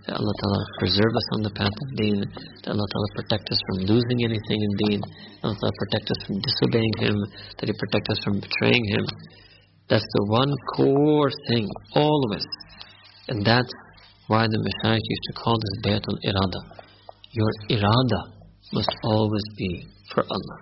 that 0.09 0.17
Allah 0.17 0.35
ta'ala 0.41 0.61
preserve 0.81 1.13
us 1.13 1.29
on 1.37 1.41
the 1.45 1.53
path 1.53 1.77
of 1.77 1.89
deen, 2.01 2.25
that 2.65 2.73
Allah 2.73 2.89
ta'ala 2.89 3.09
protect 3.21 3.53
us 3.53 3.61
from 3.69 3.85
losing 3.85 4.19
anything 4.25 4.61
in 4.65 4.73
deen, 4.89 5.01
Allah 5.45 5.57
ta'ala 5.61 5.77
protect 5.77 6.07
us 6.09 6.21
from 6.25 6.41
disobeying 6.41 6.97
Him, 7.05 7.17
that 7.61 7.69
He 7.69 7.75
protect 7.77 8.09
us 8.09 8.19
from 8.25 8.41
betraying 8.41 8.85
Him. 8.97 9.05
That's 9.93 10.09
the 10.17 10.25
one 10.33 10.53
core 10.73 11.31
thing, 11.53 11.69
always. 11.93 12.49
And 13.29 13.45
that's 13.45 13.73
why 14.27 14.49
the 14.49 14.59
Messiah 14.59 14.99
used 14.99 15.27
to 15.29 15.35
call 15.37 15.61
this 15.61 15.77
Baytul 15.85 16.17
Irada. 16.25 16.81
Your 17.33 17.53
irada 17.69 18.21
must 18.73 18.91
always 19.05 19.45
be 19.57 19.87
for 20.15 20.25
Allah. 20.25 20.57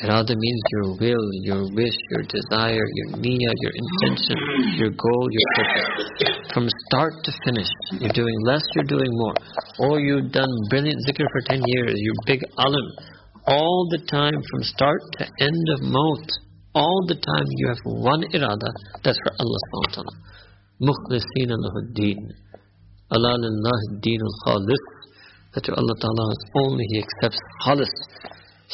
Irada 0.00 0.32
means 0.34 0.62
your 0.72 0.96
will, 0.96 1.26
your 1.44 1.62
wish, 1.76 1.98
your 2.10 2.24
desire, 2.24 2.86
your 2.98 3.08
niya, 3.20 3.52
your 3.64 3.74
intention, 3.82 4.36
your 4.80 4.90
goal, 4.96 5.26
your 5.28 5.48
purpose. 5.56 6.08
From 6.54 6.68
start 6.88 7.12
to 7.24 7.32
finish, 7.44 7.68
you're 8.00 8.16
doing 8.16 8.38
less, 8.44 8.62
you're 8.74 8.88
doing 8.88 9.12
more. 9.12 9.34
Or 9.78 10.00
you've 10.00 10.32
done 10.32 10.48
brilliant 10.70 10.98
zikr 11.06 11.26
for 11.30 11.40
10 11.48 11.60
years, 11.66 11.92
you're 11.96 12.14
big 12.24 12.40
alim. 12.56 12.86
All 13.46 13.88
the 13.90 14.00
time, 14.10 14.40
from 14.50 14.62
start 14.62 15.00
to 15.18 15.24
end 15.40 15.66
of 15.76 15.82
mouth, 15.82 16.28
all 16.74 17.04
the 17.06 17.16
time 17.16 17.46
you 17.56 17.68
have 17.68 17.82
one 17.84 18.22
irada, 18.32 18.70
that's 19.04 19.18
for 19.20 19.32
Allah 19.38 19.58
subhanahu 19.68 19.88
wa 19.88 19.94
ta'ala. 19.96 20.14
Mukhlisina 20.80 21.56
lahuddin. 21.60 22.18
Allah 23.10 23.36
lillahi 23.36 24.00
din 24.00 24.20
al-khalis. 24.22 24.84
That 25.52 25.64
to 25.64 25.74
Allah 25.74 25.96
ta'ala 26.00 26.34
only 26.64 26.84
He 26.92 27.02
accepts 27.02 27.40
khalis 27.66 27.90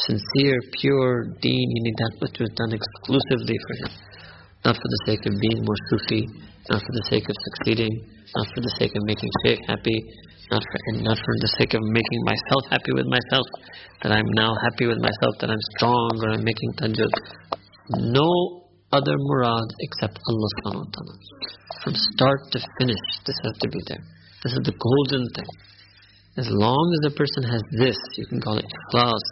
sincere, 0.05 0.59
pure 0.77 1.33
deen, 1.41 1.67
you 1.73 1.81
need 1.83 1.97
that 1.97 2.13
which 2.21 2.37
was 2.39 2.51
done 2.53 2.73
exclusively 2.73 3.57
for 3.65 3.73
him. 3.81 3.91
Not 4.65 4.75
for 4.75 4.89
the 4.89 5.01
sake 5.05 5.23
of 5.25 5.33
being 5.39 5.59
more 5.65 5.79
Sufi, 5.89 6.27
not 6.69 6.81
for 6.81 6.93
the 6.93 7.05
sake 7.09 7.25
of 7.25 7.35
succeeding, 7.49 7.93
not 8.35 8.47
for 8.53 8.61
the 8.61 8.73
sake 8.77 8.93
of 8.93 9.01
making 9.05 9.29
Shaykh 9.45 9.61
happy, 9.67 9.97
not 10.51 10.61
for, 10.61 10.77
and 10.91 11.03
not 11.03 11.17
for 11.17 11.33
the 11.41 11.51
sake 11.59 11.73
of 11.73 11.81
making 11.81 12.21
myself 12.23 12.63
happy 12.69 12.93
with 12.93 13.07
myself, 13.07 13.45
that 14.03 14.11
I'm 14.11 14.29
now 14.35 14.53
happy 14.63 14.85
with 14.85 14.99
myself, 14.99 15.33
that 15.41 15.49
I'm 15.49 15.63
strong, 15.75 16.11
or 16.23 16.29
I'm 16.35 16.43
making 16.43 16.71
tahajjud. 16.77 17.13
No 18.11 18.67
other 18.91 19.15
murad 19.17 19.67
except 19.79 20.19
Allah 20.19 20.49
subhanahu 20.57 20.85
wa 20.85 20.91
ta'ala. 20.93 21.15
From 21.83 21.93
start 21.95 22.39
to 22.51 22.59
finish, 22.79 23.03
this 23.25 23.37
has 23.43 23.55
to 23.59 23.67
be 23.67 23.79
there. 23.87 24.03
This 24.43 24.53
is 24.53 24.63
the 24.63 24.75
golden 24.75 25.27
thing. 25.35 25.51
As 26.37 26.47
long 26.51 26.85
as 27.01 27.11
a 27.11 27.15
person 27.15 27.43
has 27.43 27.63
this, 27.79 27.97
you 28.15 28.25
can 28.27 28.39
call 28.39 28.57
it 28.57 28.65
ikhlas, 28.65 29.25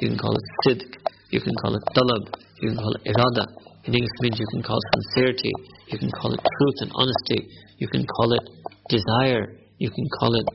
you 0.00 0.08
can 0.08 0.18
call 0.18 0.34
it 0.34 0.46
sidq, 0.64 0.82
you 1.30 1.40
can 1.40 1.54
call 1.62 1.74
it 1.74 1.82
talab, 1.94 2.24
you 2.60 2.68
can 2.70 2.78
call 2.78 2.92
it 2.92 3.02
irada. 3.04 3.44
In 3.84 3.94
English 3.94 4.16
means 4.20 4.38
you 4.38 4.46
can 4.52 4.62
call 4.62 4.76
it 4.76 4.88
sincerity, 4.94 5.52
you 5.88 5.98
can 5.98 6.10
call 6.10 6.32
it 6.32 6.40
truth 6.40 6.78
and 6.80 6.90
honesty, 6.94 7.48
you 7.78 7.88
can 7.88 8.04
call 8.06 8.32
it 8.32 8.44
desire, 8.88 9.56
you 9.78 9.90
can 9.90 10.06
call 10.18 10.34
it 10.34 10.46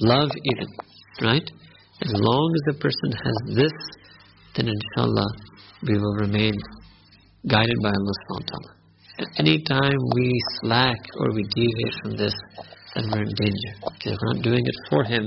love 0.00 0.30
even, 0.44 0.68
right? 1.22 1.48
As 2.02 2.12
long 2.12 2.52
as 2.56 2.74
the 2.74 2.80
person 2.80 3.12
has 3.12 3.56
this, 3.56 3.72
then 4.56 4.68
inshallah 4.68 5.28
we 5.82 5.94
will 5.98 6.16
remain 6.16 6.54
guided 7.48 7.78
by 7.82 7.90
Allah 7.90 8.14
subhanahu. 8.22 8.82
Any 9.38 9.62
time 9.62 9.98
we 10.14 10.32
slack 10.60 10.98
or 11.18 11.32
we 11.32 11.44
deviate 11.54 11.94
from 12.02 12.16
this, 12.16 12.34
then 12.94 13.04
we're 13.10 13.22
in 13.22 13.34
danger. 13.40 13.72
If 14.04 14.18
we're 14.20 14.34
not 14.34 14.42
doing 14.42 14.64
it 14.64 14.78
for 14.90 15.04
Him, 15.04 15.24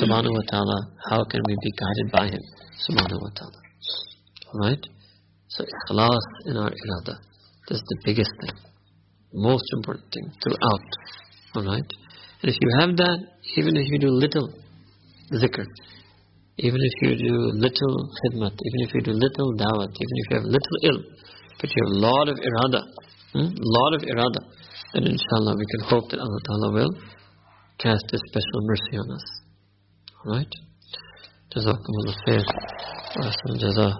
subhanahu 0.00 0.32
wa 0.32 0.44
ta'ala, 0.50 0.78
how 1.10 1.24
can 1.24 1.40
we 1.46 1.54
be 1.60 1.72
guided 1.76 2.12
by 2.12 2.26
Him, 2.28 2.42
subhanahu 2.88 3.20
wa 3.20 3.32
ta'ala? 3.36 3.60
Alright? 4.54 4.84
So 5.48 5.64
ikhlas 5.64 6.24
in 6.46 6.56
our 6.56 6.70
irada. 6.70 7.16
This 7.68 7.76
is 7.76 7.84
the 7.88 7.98
biggest 8.04 8.30
thing. 8.40 8.56
Most 9.32 9.64
important 9.76 10.06
thing 10.12 10.32
throughout. 10.42 10.88
Alright? 11.56 11.90
And 12.42 12.52
if 12.52 12.56
you 12.60 12.70
have 12.80 12.96
that, 12.96 13.18
even 13.56 13.76
if 13.76 13.88
you 13.88 13.98
do 13.98 14.08
little 14.08 14.48
zikr, 15.32 15.66
even 16.58 16.80
if 16.80 16.94
you 17.02 17.28
do 17.28 17.34
little 17.54 17.96
khidmat, 18.18 18.54
even 18.66 18.80
if 18.86 18.94
you 18.94 19.00
do 19.02 19.12
little 19.12 19.52
dawat, 19.54 19.92
even 19.92 20.16
if 20.22 20.30
you 20.30 20.36
have 20.36 20.44
little 20.44 20.78
ilm, 20.90 21.02
but 21.60 21.70
you 21.70 21.82
have 21.84 21.92
a 21.92 21.98
lot 21.98 22.28
of 22.28 22.36
irada, 22.36 22.82
hmm? 23.33 23.49
lot 23.57 23.91
of 23.95 24.01
irada, 24.01 24.41
then 24.93 25.03
inshallah 25.07 25.55
we 25.57 25.65
can 25.71 25.81
hope 25.89 26.09
that 26.11 26.19
Allah 26.19 26.41
Ta'ala 26.47 26.69
will 26.71 26.93
cast 27.79 28.05
His 28.11 28.21
special 28.29 28.59
mercy 28.67 28.97
on 28.97 29.11
us. 29.11 29.25
Alright? 30.25 30.53
جزاكم 31.55 31.93
الله 31.99 32.15
خير 32.25 32.45
وأحسن 33.17 33.49
الجزاء 33.55 33.93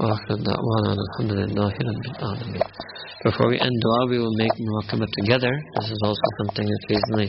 وآخر 0.00 0.34
دعوانا 0.50 0.92
الحمد 1.06 1.32
لله 1.40 1.72
رب 1.88 2.04
العالمين 2.14 2.62
Before 3.28 3.48
we 3.52 3.60
end 3.60 3.76
dua, 3.84 4.00
we 4.08 4.18
will 4.18 4.36
make 4.42 4.54
muraqabah 4.64 5.10
together. 5.20 5.52
This 5.76 5.90
is 5.92 6.00
also 6.08 6.26
something 6.40 6.64
that 6.64 6.80
occasionally 6.84 7.28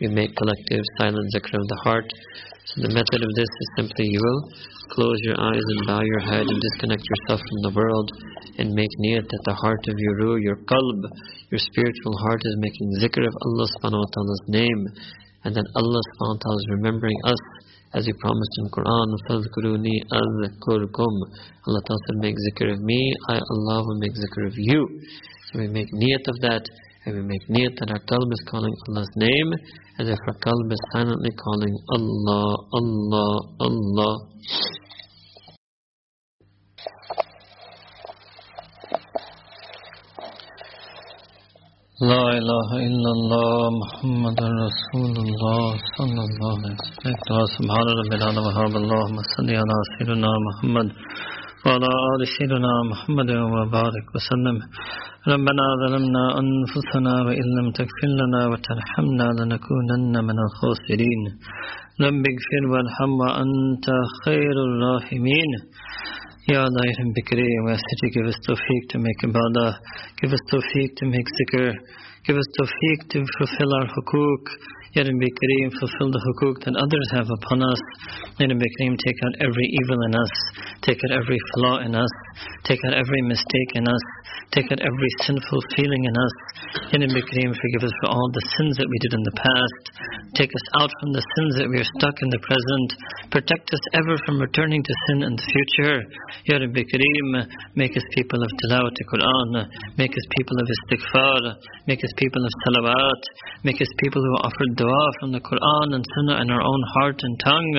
we 0.00 0.06
make 0.06 0.30
collective 0.36 0.82
silent 0.98 1.26
zikr 1.34 1.54
of 1.58 1.66
the 1.72 1.78
heart. 1.84 2.06
So 2.68 2.74
the 2.86 2.92
method 2.94 3.20
of 3.26 3.32
this 3.34 3.50
is 3.62 3.68
simply 3.78 4.04
you 4.06 4.20
will 4.22 4.42
close 4.94 5.18
your 5.26 5.38
eyes 5.40 5.66
and 5.72 5.80
bow 5.90 6.02
your 6.12 6.22
head 6.30 6.46
and 6.46 6.58
disconnect 6.66 7.02
yourself 7.12 7.40
from 7.48 7.58
the 7.66 7.72
world 7.74 8.08
and 8.58 8.72
make 8.72 8.92
niyat 9.04 9.24
that 9.24 9.42
the 9.44 9.56
heart 9.62 9.84
of 9.88 9.96
your 9.98 10.14
ruh, 10.16 10.36
your 10.36 10.56
qalb, 10.56 11.00
your 11.50 11.62
spiritual 11.62 12.16
heart 12.18 12.42
is 12.44 12.56
making 12.58 12.88
zikr 13.00 13.26
of 13.26 13.34
Allah 13.46 13.66
subhanahu 13.76 14.04
wa 14.04 14.10
ta'ala's 14.14 14.44
name 14.48 14.82
and 15.44 15.54
that 15.56 15.68
Allah 15.76 16.00
subhanahu 16.12 16.36
wa 16.38 16.42
ta'ala 16.42 16.58
is 16.58 16.68
remembering 16.78 17.20
us 17.24 17.42
as 17.94 18.06
He 18.06 18.12
promised 18.12 18.54
in 18.58 18.66
Quran, 18.70 19.08
فَذْكُرُونِي 19.28 19.96
أَذْكُرْكُمْ 20.08 21.14
Allah 21.66 21.80
Ta'ala 21.86 22.00
said, 22.08 22.18
make 22.20 22.36
zikr 22.48 22.72
of 22.72 22.80
me, 22.80 23.14
I 23.28 23.38
Allah 23.38 23.84
will 23.84 23.98
make 23.98 24.12
zikr 24.12 24.46
of 24.46 24.54
you. 24.56 25.00
So 25.52 25.58
we 25.60 25.68
make 25.68 25.92
niyat 25.92 26.24
of 26.28 26.40
that, 26.40 26.64
and 27.04 27.16
we 27.16 27.22
make 27.22 27.44
niyat 27.48 27.76
that 27.80 27.90
our 27.90 28.00
qalb 28.08 28.32
is 28.32 28.42
calling 28.48 28.72
Allah's 28.88 29.10
name, 29.16 29.52
as 29.98 30.08
if 30.08 30.18
our 30.26 30.38
qalb 30.40 30.72
is 30.72 30.80
silently 30.92 31.30
calling 31.36 31.74
Allah, 31.90 32.56
Allah, 32.72 33.40
Allah. 33.60 34.12
لا 42.01 42.29
إله 42.29 42.69
إلا 42.87 43.11
الله 43.17 43.69
محمد 43.81 44.39
رسول 44.65 45.15
الله 45.25 45.65
صلى 45.97 46.21
الله 46.27 46.55
عليه 46.63 46.77
وسلم. 46.77 47.45
سبحان 47.57 47.87
رب 47.99 48.11
العالمين 48.17 48.45
وحرب 48.47 48.75
اللهم 48.81 49.17
صل 49.33 49.49
على 49.61 49.75
سيدنا 49.93 50.31
محمد 50.47 50.87
وعلى 51.65 51.89
آل 52.11 52.21
سيدنا 52.37 52.73
محمد 52.91 53.29
وبارك 53.53 54.05
وسلم. 54.15 54.57
ربنا 55.33 55.65
ظلمنا 55.81 56.23
أنفسنا 56.41 57.13
وإن 57.27 57.47
لم 57.57 57.67
تغفر 57.79 58.09
لنا 58.21 58.41
وترحمنا 58.51 59.27
لنكونن 59.39 60.13
من 60.29 60.37
الخاسرين. 60.45 61.21
رب 62.05 62.23
اغفر 62.33 62.63
وارحم 62.71 63.11
وأنت 63.21 63.87
خير 64.25 64.55
الراحمين. 64.69 65.51
Ya 66.47 66.63
Allah, 66.63 67.11
Bikri, 67.11 67.43
we 67.65 67.71
ask 67.73 67.83
you 68.03 68.09
give 68.09 68.25
us 68.25 68.39
tawfiq 68.47 68.87
to 68.91 68.99
make 68.99 69.19
ibadah, 69.19 69.75
give 70.21 70.31
us 70.31 70.39
tawfiq 70.49 70.95
to 70.95 71.05
make 71.05 71.27
zikr, 71.35 71.73
give 72.23 72.37
us 72.37 72.47
tawfiq 72.57 73.09
to 73.09 73.25
fulfill 73.37 73.73
our 73.75 73.87
hukuk, 73.91 74.47
Ya 74.95 75.03
Rabbi 75.03 75.27
Kareem, 75.27 75.75
fulfill 75.77 76.09
the 76.09 76.23
hukuk 76.23 76.63
that 76.63 76.73
others 76.79 77.09
have 77.11 77.27
upon 77.27 77.63
us. 77.63 77.81
Ya 78.39 78.47
Rabbi 78.47 78.63
Kareem, 78.79 78.95
take 78.95 79.19
out 79.25 79.35
every 79.43 79.67
evil 79.83 79.99
in 80.07 80.15
us, 80.15 80.31
take 80.83 80.97
out 81.03 81.19
every 81.19 81.37
flaw 81.53 81.79
in 81.83 81.93
us, 81.93 82.13
take 82.63 82.79
out 82.87 82.93
every 82.93 83.21
mistake 83.23 83.71
in 83.75 83.85
us, 83.85 84.03
take 84.51 84.69
out 84.71 84.81
every 84.81 85.11
sinful 85.23 85.61
feeling 85.75 86.03
in 86.05 86.15
us. 86.15 86.35
Ya 86.93 86.97
Rabbi 87.01 87.21
Kareem, 87.21 87.51
forgive 87.51 87.83
us 87.83 87.95
for 88.01 88.09
all 88.13 88.29
the 88.33 88.45
sins 88.57 88.77
that 88.77 88.87
we 88.87 88.97
did 89.03 89.13
in 89.13 89.23
the 89.23 89.35
past. 89.37 89.83
Take 90.35 90.53
us 90.53 90.67
out 90.79 90.91
from 91.01 91.11
the 91.13 91.23
sins 91.23 91.53
that 91.57 91.69
we 91.71 91.81
are 91.81 91.89
stuck 91.97 92.15
in 92.21 92.29
the 92.29 92.41
present. 92.45 92.89
Protect 93.33 93.67
us 93.73 93.83
ever 93.97 94.15
from 94.25 94.37
returning 94.37 94.83
to 94.83 94.93
sin 95.07 95.25
in 95.25 95.33
the 95.33 95.47
future. 95.47 95.97
Ya 96.45 96.61
Rabbi 96.61 96.83
Kareem, 96.85 97.27
make 97.73 97.97
us 97.97 98.05
people 98.13 98.39
of 98.43 98.49
tilawat 98.61 98.93
Quran, 99.07 99.49
make 99.97 100.13
us 100.13 100.27
people 100.37 100.57
of 100.59 100.67
istighfar, 100.67 101.41
make 101.87 102.03
us 102.03 102.13
people 102.17 102.43
of 102.43 102.51
salawat, 102.67 103.21
make 103.63 103.81
us 103.81 103.91
people 104.03 104.21
who 104.21 104.33
offer 104.45 104.65
dua 104.75 105.03
from 105.19 105.31
the 105.31 105.41
Quran 105.41 105.87
and 105.95 106.03
Sunnah 106.03 106.41
in 106.43 106.51
our 106.51 106.61
own 106.61 106.83
heart 106.99 107.19
and 107.23 107.35
tongue. 107.39 107.71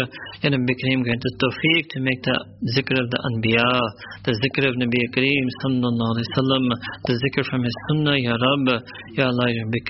Ya 0.43 0.51
Rabbi 0.51 0.75
Kareem, 0.81 1.05
grant 1.05 1.23
us 1.23 1.37
tawfiq 1.39 1.85
to 1.95 1.99
make 2.01 2.23
the 2.25 2.37
zikr 2.75 2.97
of 2.99 3.07
the 3.13 3.21
Anbiya, 3.31 3.71
the 4.25 4.35
zikr 4.35 4.67
of 4.67 4.75
Nabi 4.81 5.01
Kareem 5.15 5.47
sallallahu 5.63 6.17
alayhi 6.17 6.29
wasallam, 6.35 6.48
the 6.49 7.15
zikr 7.21 7.45
from 7.45 7.63
his 7.63 7.77
Sunnah, 7.89 8.17
Ya 8.17 8.33
Rab, 8.33 8.81
Ya 9.13 9.29
Allah, 9.29 9.49
Ya 9.53 9.63
Rabbi 9.69 9.81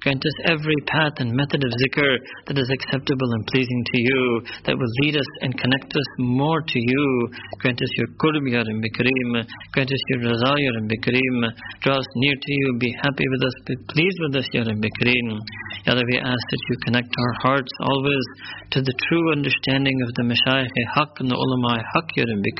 grant 0.00 0.20
us 0.24 0.36
every 0.48 0.76
path 0.88 1.16
and 1.20 1.32
method 1.32 1.64
of 1.64 1.70
zikr 1.76 2.16
that 2.48 2.56
is 2.56 2.68
acceptable 2.72 3.28
and 3.36 3.46
pleasing 3.48 3.82
to 3.92 3.98
you, 4.00 4.22
that 4.64 4.76
will 4.76 4.94
lead 5.04 5.16
us 5.16 5.30
and 5.42 5.52
connect 5.56 5.92
us 5.92 6.08
more 6.18 6.60
to 6.60 6.78
you. 6.80 7.04
Grant 7.60 7.80
us 7.80 7.92
your 8.00 8.08
qurb, 8.16 8.44
Ya 8.48 8.64
Rabbi 8.64 8.88
grant 9.72 9.90
us 9.92 10.02
your 10.08 10.20
raza, 10.24 10.52
Ya 10.56 10.70
Rabbi 10.72 10.96
draw 11.84 11.96
us 12.00 12.08
near 12.16 12.34
to 12.34 12.50
you, 12.52 12.76
be 12.80 12.92
happy 13.04 13.26
with 13.28 13.42
us, 13.44 13.54
be 13.66 13.76
pleased 13.92 14.18
with 14.24 14.36
us, 14.40 14.46
Ya 14.52 14.62
Rabbi 14.64 14.88
Kareem. 15.00 15.28
Ya 15.84 15.92
Allah, 15.92 16.04
we 16.08 16.16
ask 16.16 16.44
that 16.48 16.62
you 16.68 16.76
connect 16.84 17.12
our 17.12 17.34
hearts 17.44 17.72
always 17.80 18.24
to 18.72 18.80
the 18.80 18.94
true 19.08 19.32
understanding 19.32 20.00
of 20.02 20.14
the 20.16 20.24
Mashayikh 20.24 20.72
Haq 20.96 21.20
and 21.20 21.28
the 21.30 21.36
Ulama 21.36 21.84
Haq, 21.84 22.08
Ya 22.16 22.24
Rabbi. 22.24 22.50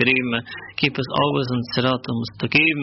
Keep 0.77 0.99
us 0.99 1.07
always 1.23 1.47
on 1.55 1.61
Sirat 1.75 2.03
al-Mustaqim. 2.03 2.81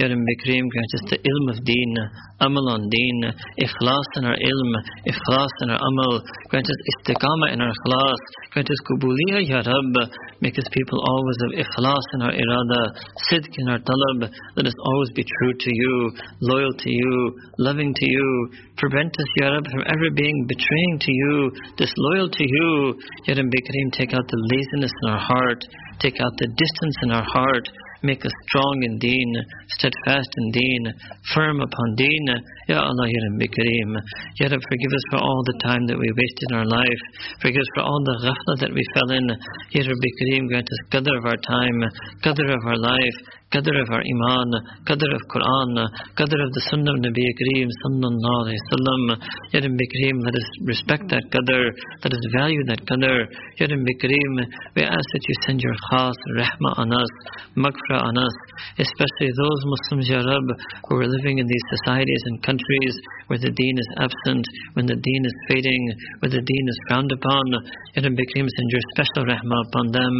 Ya 0.00 0.08
Rabbi 0.08 0.34
Kareem, 0.40 0.64
grant 0.64 0.92
us 0.96 1.04
the 1.12 1.18
ilm 1.20 1.46
of 1.52 1.60
deen, 1.64 1.92
amal 2.40 2.72
on 2.72 2.88
deen, 2.88 3.20
ikhlas 3.60 4.08
in 4.16 4.24
our 4.24 4.36
ilm, 4.36 4.70
ikhlas 5.04 5.52
in 5.60 5.70
our 5.70 5.76
amal. 5.76 6.22
Grant 6.48 6.64
us 6.64 6.80
istiqamah 6.88 7.52
in 7.52 7.60
our 7.60 7.68
ikhlas. 7.68 8.20
Grant 8.52 8.70
us 8.70 8.80
kubuliya, 8.88 9.44
Ya 9.44 9.60
Rab. 9.60 10.08
Make 10.40 10.56
us 10.56 10.64
people 10.72 10.98
always 11.04 11.38
of 11.44 11.50
ikhlas 11.68 12.06
in 12.14 12.22
our 12.22 12.32
irada, 12.32 12.82
sidq 13.28 13.52
in 13.58 13.68
our 13.68 13.80
talab. 13.80 14.32
Let 14.56 14.66
us 14.66 14.78
always 14.84 15.10
be 15.12 15.24
true 15.24 15.52
to 15.52 15.70
you, 15.70 16.12
loyal 16.40 16.72
to 16.72 16.90
you, 16.90 17.36
loving 17.58 17.92
to 17.92 18.06
you. 18.08 18.48
Prevent 18.78 19.12
us, 19.12 19.28
Ya 19.42 19.48
Rab, 19.52 19.64
from 19.68 19.84
ever 19.84 20.08
being 20.16 20.46
betraying 20.48 20.98
to 21.00 21.12
you, 21.12 21.52
disloyal 21.76 22.30
to 22.30 22.44
you. 22.44 22.94
Ya 23.26 23.34
Rabbi 23.36 23.60
Kareem, 23.68 23.92
take 23.92 24.14
out 24.14 24.24
the 24.24 24.40
laziness 24.48 24.92
in 25.02 25.10
our 25.10 25.20
heart, 25.20 25.64
take 26.00 26.20
out 26.20 26.32
the 26.38 26.46
distance 26.46 26.96
in 27.02 27.10
our 27.12 27.24
heart, 27.24 27.68
make 28.02 28.24
us 28.24 28.32
strong 28.48 28.76
in 28.84 28.98
deen, 28.98 29.30
steadfast 29.68 30.30
in 30.38 30.46
deen, 30.52 30.82
firm 31.34 31.60
upon 31.60 31.94
deen. 31.96 32.26
Ya 32.68 32.78
Allah, 32.78 33.06
Ya 33.08 33.20
Rabbi 33.30 33.46
Kareem. 33.48 33.90
Ya 34.38 34.46
Rabbi, 34.46 34.62
forgive 34.62 34.92
us 34.92 35.06
for 35.10 35.18
all 35.18 35.42
the 35.46 35.58
time 35.64 35.86
that 35.86 35.98
we 35.98 36.08
wasted 36.12 36.46
in 36.50 36.56
our 36.58 36.68
life. 36.68 37.02
Forgive 37.40 37.62
us 37.62 37.72
for 37.74 37.82
all 37.82 38.00
the 38.04 38.16
ghafla 38.28 38.54
that 38.60 38.72
we 38.74 38.82
fell 38.94 39.10
in. 39.10 39.26
Ya 39.72 39.82
Rabbi 39.82 40.10
Kareem, 40.20 40.48
grant 40.48 40.68
us 40.68 40.80
qadr 40.92 41.12
of 41.16 41.24
our 41.24 41.40
time, 41.42 41.78
qadr 42.22 42.46
of 42.46 42.62
our 42.66 42.78
life, 42.78 43.18
qadr 43.48 43.72
of 43.80 43.88
our 43.88 44.04
iman, 44.04 44.48
qadr 44.84 45.08
of 45.08 45.22
Quran, 45.32 45.72
qadr 46.12 46.38
of 46.44 46.50
the 46.52 46.64
sunnah 46.68 46.92
of 46.92 47.00
Nabi 47.00 47.24
Kareem 47.40 47.68
sallallahu 47.80 48.44
alayhi 48.44 48.60
wasallam. 48.60 49.02
Ya 49.52 49.60
Rabbi 49.64 49.86
Kareem, 49.88 50.16
let 50.20 50.34
us 50.36 50.48
respect 50.68 51.08
that 51.08 51.24
qadr, 51.32 51.72
let 52.04 52.12
us 52.12 52.24
value 52.36 52.64
that 52.68 52.84
qadr. 52.84 53.24
Ya 53.58 53.66
Rabbi 53.72 53.94
Kareem, 54.04 54.32
we 54.76 54.82
ask 54.84 55.06
that 55.12 55.24
you 55.24 55.34
send 55.48 55.60
your 55.64 55.76
khas 55.88 56.16
rahmah 56.36 56.78
on 56.78 56.92
us, 56.92 57.12
on 57.96 58.18
us. 58.18 58.36
especially 58.76 59.30
those 59.32 59.60
Muslims, 59.64 60.08
Ya 60.08 60.20
Rab, 60.20 60.46
who 60.88 60.92
are 61.00 61.08
living 61.08 61.38
in 61.38 61.46
these 61.46 61.66
societies 61.72 62.22
and 62.26 62.42
countries 62.42 62.94
where 63.28 63.38
the 63.38 63.52
deen 63.52 63.76
is 63.76 63.90
absent, 64.00 64.44
when 64.74 64.86
the 64.88 64.96
deen 64.96 65.22
is 65.24 65.36
fading, 65.48 65.82
where 66.20 66.32
the 66.32 66.42
deen 66.42 66.66
is 66.68 66.78
frowned 66.88 67.12
upon. 67.12 67.44
Ya 67.96 68.04
Rabbi 68.04 68.24
Kareem, 68.32 68.48
send 68.48 68.68
your 68.72 68.84
special 68.96 69.22
rahmah 69.28 69.62
upon 69.68 69.86
them. 69.92 70.14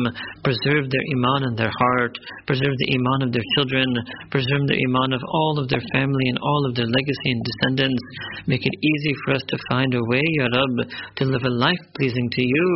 Preserve 0.44 0.88
their 0.92 1.06
iman 1.16 1.40
in 1.48 1.54
their 1.56 1.72
heart, 1.72 2.14
preserve 2.46 2.76
the 2.76 2.90
iman 2.94 3.28
of 3.28 3.30
their 3.32 3.46
children, 3.56 3.88
preserve 4.30 4.64
the 4.68 4.78
iman 4.88 5.16
of 5.16 5.22
all 5.24 5.56
of 5.58 5.68
their 5.68 5.82
family 5.92 6.26
and 6.28 6.38
all 6.40 6.62
of 6.68 6.76
their 6.76 6.88
legacy 6.88 7.30
and 7.32 7.42
descendants. 7.44 8.02
Make 8.46 8.64
it 8.64 8.76
easy 8.76 9.12
for 9.24 9.36
us 9.36 9.44
to 9.48 9.56
find 9.72 9.92
a 9.94 10.04
way, 10.04 10.24
Ya 10.40 10.46
Rab, 10.52 10.74
to 10.88 11.22
live 11.24 11.44
a 11.44 11.54
life 11.54 11.84
pleasing 11.96 12.28
to 12.28 12.42
you 12.44 12.68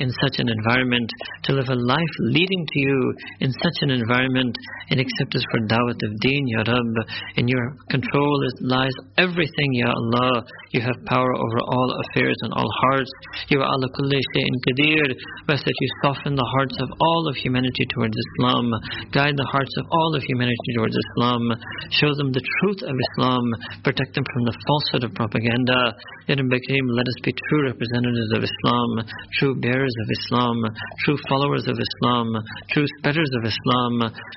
in 0.00 0.10
such 0.10 0.40
an 0.40 0.48
environment, 0.48 1.08
to 1.44 1.52
live 1.52 1.68
a 1.68 1.76
life 1.76 2.14
leading 2.32 2.64
to 2.66 2.78
you 2.80 2.98
in 3.40 3.50
such 3.52 3.78
an 3.82 3.90
environment, 3.90 4.33
and 4.36 5.00
accept 5.00 5.34
us 5.34 5.44
for 5.50 5.60
dawat 5.66 6.00
of 6.02 6.12
deen, 6.20 6.44
Ya 6.48 6.62
Rab. 6.66 6.94
In 7.36 7.48
your 7.48 7.76
control 7.90 8.42
lies 8.60 8.94
everything, 9.18 9.70
Ya 9.74 9.90
Allah. 9.90 10.44
You 10.72 10.80
have 10.80 10.98
power 11.06 11.32
over 11.34 11.58
all 11.66 11.90
affairs 12.06 12.36
and 12.42 12.52
all 12.52 12.70
hearts. 12.82 13.10
You 13.48 13.60
are 13.60 13.68
ala 13.70 13.88
kulli 13.94 14.20
shay'in 14.34 14.56
qadir. 14.66 15.14
Best 15.46 15.64
that 15.64 15.78
you 15.80 15.88
soften 16.02 16.34
the 16.34 16.50
hearts 16.58 16.76
of 16.80 16.88
all 17.00 17.28
of 17.28 17.36
humanity 17.36 17.86
towards 17.94 18.14
Islam. 18.14 18.70
Guide 19.12 19.36
the 19.36 19.48
hearts 19.50 19.74
of 19.78 19.86
all 19.90 20.14
of 20.14 20.22
humanity 20.22 20.70
towards 20.76 20.96
Islam. 20.96 21.42
Show 21.90 22.10
them 22.14 22.32
the 22.32 22.42
truth 22.60 22.82
of 22.82 22.94
Islam. 22.94 23.44
Protect 23.84 24.14
them 24.14 24.24
from 24.32 24.42
the 24.44 24.56
falsehood 24.66 25.04
of 25.04 25.14
propaganda. 25.14 25.94
Ya 26.26 26.34
Rabbi 26.34 26.56
Kareem, 26.56 26.86
let 26.96 27.06
us 27.06 27.18
be 27.22 27.32
true 27.48 27.68
representatives 27.68 28.32
of 28.32 28.42
Islam, 28.42 28.90
true 29.38 29.54
bearers 29.60 29.94
of 30.02 30.08
Islam, 30.10 30.56
true 31.04 31.18
followers 31.28 31.68
of 31.68 31.76
Islam, 31.76 32.32
true 32.72 32.86
spreaders 32.98 33.30
of 33.36 33.44
Islam. 33.44 33.92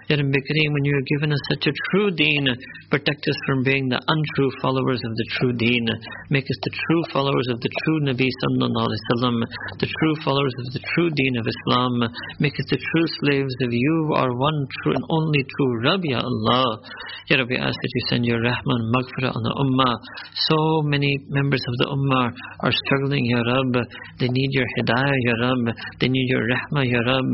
Ya 0.07 0.15
Rabbi 0.15 0.39
Kareem, 0.39 0.71
when 0.71 0.85
you 0.87 0.95
have 0.95 1.09
given 1.19 1.31
us 1.35 1.43
such 1.51 1.67
a 1.67 1.73
true 1.91 2.11
deen, 2.11 2.47
protect 2.89 3.27
us 3.27 3.37
from 3.45 3.63
being 3.63 3.89
the 3.89 3.99
untrue 3.99 4.51
followers 4.61 5.01
of 5.03 5.11
the 5.15 5.27
true 5.35 5.53
deen. 5.53 5.83
Make 6.29 6.47
us 6.47 6.59
the 6.63 6.71
true 6.71 7.03
followers 7.11 7.47
of 7.51 7.59
the 7.59 7.71
true 7.83 7.99
Nabi 8.07 8.27
sallallahu 8.27 8.87
alaihi 8.87 9.03
wasallam, 9.03 9.35
the 9.83 9.89
true 9.91 10.15
followers 10.23 10.55
of 10.63 10.67
the 10.73 10.83
true 10.95 11.11
deen 11.11 11.35
of 11.35 11.45
Islam. 11.47 12.07
Make 12.39 12.55
us 12.55 12.67
the 12.71 12.79
true 12.79 13.07
slaves 13.19 13.55
of 13.61 13.71
you, 13.75 13.95
our 14.15 14.31
one 14.31 14.59
true 14.79 14.95
and 14.95 15.05
only 15.09 15.43
true 15.43 15.71
Rabb, 15.83 16.01
Ya 16.03 16.23
Allah. 16.23 16.79
Ya 17.27 17.35
Rabbi, 17.43 17.59
ask 17.59 17.75
that 17.75 17.91
you 17.91 18.03
send 18.07 18.23
your 18.23 18.39
rahman 18.39 18.81
maghfirah 18.95 19.35
on 19.35 19.43
the 19.43 19.53
ummah. 19.59 19.95
So 20.47 20.87
many 20.87 21.19
members 21.27 21.59
of 21.67 21.75
the 21.83 21.87
ummah 21.91 22.31
are 22.63 22.71
struggling, 22.71 23.27
Ya 23.27 23.43
Rab. 23.43 23.75
They 24.19 24.31
need 24.31 24.51
your 24.55 24.63
hidayah, 24.79 25.19
Ya 25.27 25.35
Rab. 25.43 25.75
They 25.99 26.07
need 26.07 26.27
your 26.31 26.47
rahmah, 26.47 26.87
Ya 26.87 27.03
Rab. 27.03 27.27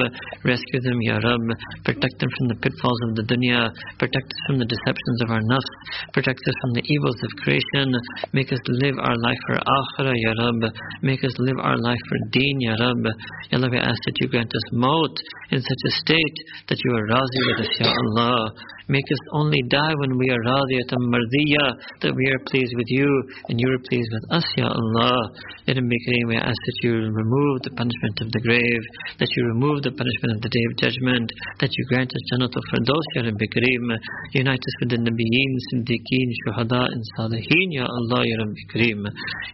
Rescue 0.44 0.82
them, 0.82 0.98
Ya 1.02 1.22
Rab. 1.22 1.46
Protect 1.86 2.18
them 2.18 2.30
from 2.34 2.43
the 2.48 2.58
pitfalls 2.60 3.02
of 3.10 3.16
the 3.16 3.24
dunya. 3.24 3.72
Protect 4.00 4.28
us 4.28 4.42
from 4.48 4.60
the 4.60 4.66
deceptions 4.66 5.20
of 5.24 5.30
our 5.32 5.44
nafs. 5.48 5.72
Protect 6.14 6.40
us 6.40 6.56
from 6.62 6.72
the 6.74 6.84
evils 6.86 7.20
of 7.24 7.32
creation. 7.44 7.94
Make 8.34 8.52
us 8.52 8.62
live 8.68 8.96
our 9.00 9.18
life 9.18 9.42
for 9.48 9.58
akhirah, 9.60 10.16
Ya 10.16 10.34
Rab. 10.40 10.74
Make 11.02 11.24
us 11.24 11.36
live 11.40 11.60
our 11.60 11.78
life 11.78 12.04
for 12.10 12.18
deen, 12.32 12.58
Ya 12.62 12.76
Rab. 12.80 13.04
Ya 13.52 13.58
Allah, 13.58 13.70
we 13.72 13.78
ask 13.78 14.00
that 14.06 14.18
you 14.22 14.28
grant 14.28 14.52
us 14.54 14.68
maut 14.74 15.16
in 15.52 15.60
such 15.62 15.84
a 15.88 15.92
state 16.02 16.38
that 16.70 16.80
you 16.84 16.92
are 16.96 17.06
razi 17.08 17.42
with 17.48 17.68
us, 17.68 17.72
Ya 17.80 17.92
Allah. 17.92 18.52
Make 18.90 19.08
us 19.08 19.24
only 19.32 19.62
die 19.70 19.96
when 19.96 20.18
we 20.18 20.28
are 20.28 20.44
radiyatan 20.44 21.04
mardiyah, 21.08 21.70
that 22.04 22.12
we 22.12 22.26
are 22.28 22.42
pleased 22.52 22.76
with 22.76 22.90
you 22.92 23.08
and 23.48 23.56
you 23.56 23.68
are 23.72 23.82
pleased 23.88 24.12
with 24.12 24.26
us, 24.36 24.44
Ya 24.58 24.68
Allah. 24.68 25.18
Ya 25.68 25.80
Rabbi 25.80 25.98
Kareem, 26.04 26.28
we 26.28 26.36
ask 26.36 26.52
that 26.52 26.80
you 26.84 27.08
remove 27.08 27.64
the 27.64 27.72
punishment 27.80 28.20
of 28.20 28.28
the 28.32 28.42
grave, 28.44 28.84
that 29.20 29.32
you 29.32 29.42
remove 29.56 29.84
the 29.88 29.96
punishment 29.96 30.36
of 30.36 30.42
the 30.44 30.52
day 30.52 30.64
of 30.68 30.74
judgment, 30.84 31.32
that 31.64 31.72
you 31.72 31.84
grant 31.88 32.12
us 32.12 32.26
Firdaus, 32.42 33.08
Ya 33.16 33.22
Rabbi 33.24 33.46
Kareem. 33.46 33.98
Unite 34.34 34.58
us 34.58 34.76
with 34.80 34.90
the 34.90 34.98
Nabiyeen, 34.98 35.52
Siddiqeen, 35.70 36.30
Shuhada 36.46 36.88
and 36.90 37.04
Salihin, 37.18 37.68
Ya 37.72 37.86
Allah, 37.86 38.24
Ya 38.26 38.38
Rabbi 38.40 38.64
Kareem. 38.74 39.06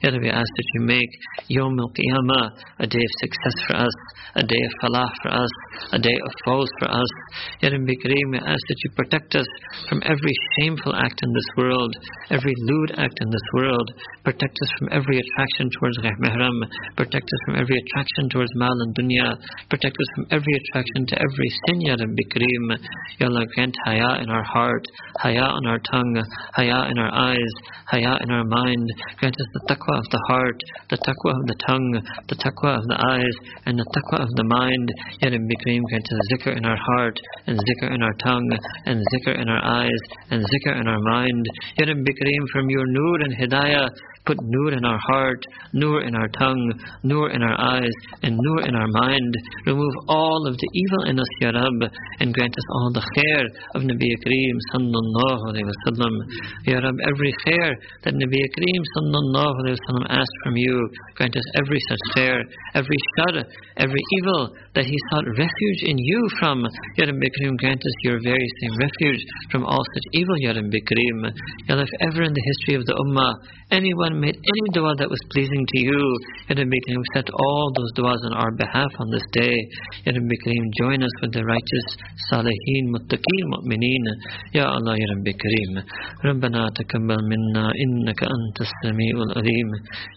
Ya 0.04 0.10
Rabbi, 0.12 0.28
ask 0.28 0.48
that 0.48 0.70
you 0.76 0.82
make 0.86 1.12
Yawm 1.50 1.76
al-Qiyamah 1.80 2.80
a 2.80 2.88
day 2.88 3.00
of 3.00 3.14
success 3.20 3.56
for 3.68 3.76
us, 3.76 3.96
a 4.36 4.44
day 4.44 4.62
of 4.64 4.72
falah 4.82 5.10
for 5.22 5.32
us, 5.34 5.50
a 5.94 6.00
day 6.00 6.14
of 6.14 6.32
falls 6.46 6.70
for 6.80 6.90
us. 6.90 7.12
Rabbi 7.64 7.96
Kareem, 8.06 8.32
we 8.32 8.38
ask 8.38 8.64
that 8.70 8.80
you 8.84 8.90
protect 8.96 9.36
us 9.36 9.48
from 9.90 10.02
every 10.06 10.34
shameful 10.60 10.96
act 10.96 11.20
in 11.24 11.32
this 11.34 11.50
world, 11.58 11.94
every 12.30 12.54
lewd 12.56 12.92
act 12.98 13.18
in 13.22 13.30
this 13.30 13.48
world. 13.54 13.92
Protect 14.24 14.56
us 14.62 14.72
from 14.80 14.90
every 14.92 15.20
attraction 15.20 15.70
towards 15.80 15.98
mahram. 16.22 16.58
Protect 16.96 17.26
us 17.26 17.40
from 17.46 17.56
every 17.56 17.78
attraction 17.78 18.30
towards 18.30 18.52
mal 18.56 18.74
and 18.74 18.96
dunya. 18.96 19.36
Protect 19.70 19.96
us 19.96 20.10
from 20.16 20.26
every 20.32 20.54
attraction 20.54 21.06
to 21.08 21.16
every 21.18 21.50
sin, 21.66 21.82
Ya 21.82 21.96
Rabbi 21.98 22.24
Kareem. 22.30 22.69
Ya 23.20 23.28
Allah, 23.28 23.46
grant 23.56 23.76
haya 23.86 24.22
in 24.22 24.30
our 24.30 24.44
heart, 24.44 24.86
haya 25.20 25.44
on 25.44 25.66
our 25.68 25.80
tongue, 25.80 26.24
haya 26.54 26.90
in 26.90 26.98
our 26.98 27.14
eyes, 27.14 27.54
haya 27.88 28.18
in 28.22 28.32
our 28.32 28.44
mind. 28.46 28.88
Grant 29.18 29.36
us 29.36 29.48
the 29.54 29.62
taqwa 29.70 29.98
of 29.98 30.08
the 30.12 30.22
heart, 30.30 30.60
the 30.90 30.98
taqwa 30.98 31.32
of 31.40 31.46
the 31.48 31.58
tongue, 31.68 32.02
the 32.28 32.36
taqwa 32.36 32.78
of 32.78 32.86
the 32.88 33.00
eyes, 33.00 33.36
and 33.66 33.78
the 33.78 33.86
taqwa 33.96 34.24
of 34.24 34.32
the 34.36 34.44
mind. 34.44 34.88
Ya 35.22 35.30
Rabbi 35.30 35.56
Kareem, 35.66 35.84
grant 35.90 36.08
us 36.12 36.20
zikr 36.32 36.58
in 36.58 36.66
our 36.66 36.78
heart, 36.78 37.20
and 37.48 37.58
zikr 37.58 37.94
in 37.94 38.02
our 38.02 38.16
tongue, 38.24 38.52
and 38.86 39.04
zikr 39.14 39.40
in 39.42 39.50
our 39.50 39.64
eyes, 39.66 40.04
and 40.32 40.44
zikr 40.44 40.80
in 40.80 40.88
our 40.88 41.00
mind. 41.00 41.46
Ya 41.78 41.88
Rabbi 41.88 42.12
Kareem, 42.12 42.46
from 42.52 42.70
your 42.70 42.86
nur 42.88 43.22
and 43.22 43.34
hidayah, 43.36 43.90
put 44.26 44.38
nur 44.42 44.74
in 44.74 44.86
our 44.86 45.00
heart, 45.10 45.42
nur 45.74 46.02
in 46.02 46.16
our 46.16 46.28
tongue, 46.30 46.74
nur 47.04 47.32
in 47.32 47.42
our 47.42 47.58
eyes, 47.78 47.98
and 48.24 48.38
nur 48.38 48.62
in 48.62 48.76
our 48.76 48.88
mind. 48.88 49.34
Remove 49.66 49.94
all 50.08 50.46
of 50.48 50.56
the 50.56 50.70
evil 50.74 51.04
in 51.10 51.20
us, 51.20 51.32
Ya 51.42 51.50
Rab, 51.50 51.92
and 52.20 52.34
grant 52.34 52.54
us 52.54 52.68
all 52.76 52.92
the 52.94 53.06
khair 53.16 53.44
of 53.76 53.82
Nabi 53.84 54.12
Kareem 54.26 54.58
sallallahu 54.74 55.42
alayhi 55.50 55.66
wa 55.66 55.80
sallam. 55.88 56.14
Ya 56.66 56.80
Rab, 56.80 56.96
every 57.08 57.34
khair 57.46 57.74
that 58.04 58.14
Nabi 58.14 58.42
Kareem 58.56 58.84
sallallahu 58.98 59.56
alayhi 59.64 59.78
wa 59.78 59.86
sallam 59.90 60.06
asked 60.10 60.38
from 60.44 60.56
you, 60.58 60.90
grant 61.16 61.36
us 61.36 61.48
every 61.56 61.80
such 61.90 62.04
khair, 62.16 62.42
every 62.76 62.98
shar, 63.18 63.44
every 63.78 64.04
evil 64.18 64.54
that 64.76 64.86
he 64.86 64.96
sought 65.12 65.26
refuge 65.26 65.82
in 65.84 65.98
you 65.98 66.30
from. 66.40 66.64
Ya 66.98 67.06
Rabbi 67.06 67.28
grant 67.58 67.80
us 67.80 67.98
your 68.04 68.20
very 68.22 68.50
same 68.62 68.76
refuge 68.78 69.24
from 69.52 69.66
all 69.66 69.84
such 69.96 70.08
evil, 70.14 70.36
Ya 70.40 70.52
Rabbi. 70.52 70.78
Ya 71.68 71.76
Allah, 71.76 71.84
if 71.84 71.94
ever 72.02 72.24
in 72.24 72.34
the 72.34 72.46
history 72.46 72.76
of 72.76 72.86
the 72.86 72.94
Ummah, 72.94 73.34
anyone 73.72 74.19
made 74.19 74.37
any 74.37 74.69
dua 74.73 74.95
that 74.99 75.11
was 75.11 75.21
pleasing 75.33 75.65
to 75.67 75.79
you, 75.81 76.03
Ya 76.49 76.57
Rabbi 76.59 76.79
Kareem, 76.87 77.03
accept 77.11 77.31
all 77.31 77.73
those 77.77 77.93
duas 77.95 78.21
on 78.31 78.35
our 78.35 78.53
behalf 78.57 78.93
on 78.99 79.11
this 79.11 79.25
day. 79.33 79.55
Ya 80.05 80.13
Rabbi 80.13 80.37
Kareem, 80.45 80.65
join 80.81 81.03
us 81.03 81.15
with 81.23 81.33
the 81.33 81.45
righteous, 81.45 81.87
salihin, 82.31 82.93
muttaqeen, 82.93 83.45
mu'mineen. 83.55 84.05
Ya 84.53 84.67
Allah, 84.67 84.95
Ya 84.99 85.07
Rabbi 85.15 85.33
Kareem. 85.33 85.73
ربنا 86.25 86.69
تقبل 86.77 87.21
منا 87.31 87.65
إنك 87.85 88.21
أنت 88.23 88.59
السميع 88.61 89.15
العليم. 89.29 89.69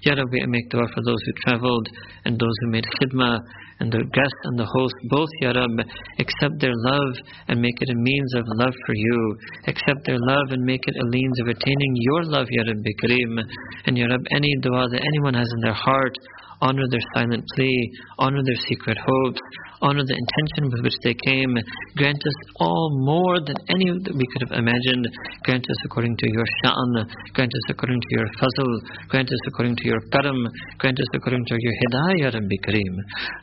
Ya 0.05 0.13
Rabbi, 0.13 0.37
I 0.41 0.47
make 0.47 0.69
dua 0.69 0.87
for 0.93 1.01
those 1.05 1.21
who 1.25 1.33
traveled 1.45 1.87
and 2.25 2.39
those 2.39 2.55
who 2.61 2.71
made 2.71 2.85
khidmah 2.85 3.39
and 3.79 3.91
the 3.91 4.01
guest 4.09 4.39
and 4.49 4.57
the 4.57 4.65
host, 4.65 4.95
both, 5.09 5.29
Ya 5.41 5.53
Rab, 5.53 5.69
accept 6.17 6.57
their 6.59 6.73
love 6.73 7.13
and 7.47 7.61
make 7.61 7.77
it 7.77 7.89
a 7.89 7.95
means 7.95 8.31
of 8.33 8.43
love 8.57 8.73
for 8.85 8.95
you. 8.95 9.37
Accept 9.67 10.01
their 10.05 10.17
love 10.17 10.49
and 10.49 10.65
make 10.65 10.81
it 10.81 10.97
a 10.97 11.07
means 11.13 11.37
of 11.41 11.47
attaining 11.53 11.93
your 12.09 12.23
love, 12.25 12.47
Ya 12.49 12.63
Rabbi 12.65 12.93
Kareem. 13.05 13.37
And 13.86 13.98
Ya 13.98 14.06
Rab, 14.06 14.20
any 14.30 14.54
dua 14.60 14.88
that 14.90 15.02
anyone 15.02 15.34
has 15.34 15.48
in 15.54 15.60
their 15.60 15.74
heart, 15.74 16.16
honor 16.60 16.84
their 16.90 17.00
silent 17.14 17.44
plea, 17.54 17.92
honor 18.18 18.42
their 18.44 18.60
secret 18.68 18.98
hopes, 18.98 19.40
honor 19.81 20.03
the 20.03 20.17
intention 20.17 20.63
with 20.71 20.81
which 20.83 20.97
they 21.03 21.13
came. 21.13 21.53
Grant 21.95 22.17
us 22.17 22.37
all 22.59 22.89
more 23.05 23.39
than 23.41 23.57
any 23.69 23.87
that 23.93 24.15
we 24.15 24.25
could 24.33 24.43
have 24.49 24.55
imagined. 24.57 25.05
Grant 25.45 25.65
us 25.65 25.79
according 25.85 26.17
to 26.17 26.27
your 26.29 26.47
sha'an. 26.63 26.91
Grant 27.33 27.53
us 27.53 27.65
according 27.69 28.01
to 28.01 28.09
your 28.11 28.27
fazl. 28.41 28.71
Grant 29.09 29.29
us 29.29 29.43
according 29.47 29.75
to 29.77 29.85
your 29.85 30.01
karam. 30.11 30.39
Grant 30.77 30.97
us 30.99 31.11
according 31.13 31.43
to 31.45 31.55
your 31.57 31.75
hidayah, 31.81 32.33
Rabbi 32.33 32.57
Kareem. 32.65 32.95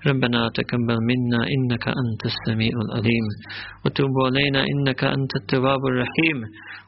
ربنا 0.06 0.40
تقبل 0.54 0.98
منا 1.10 1.40
إنك 1.54 1.84
أنت 1.88 2.22
السميع 2.32 2.74
العليم 2.86 3.26
وتوب 3.84 4.14
علينا 4.26 4.60
إنك 4.72 5.04
أنت 5.04 5.32
التواب 5.36 5.82
الرحيم 5.90 6.38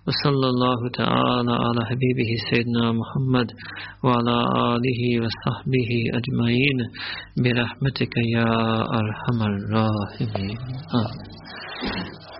وصلى 0.07 0.47
الله 0.53 0.81
تعالى 1.01 1.55
على 1.67 1.81
حبيبه 1.91 2.31
سيدنا 2.51 2.85
محمد 3.01 3.49
وعلى 4.05 4.37
آله 4.75 5.01
وصحبه 5.23 5.91
أجمعين 6.19 6.79
برحمتك 7.43 8.15
يا 8.37 8.51
أرحم 9.42 9.54
الراحمين 9.54 10.58
آمين 10.94 12.31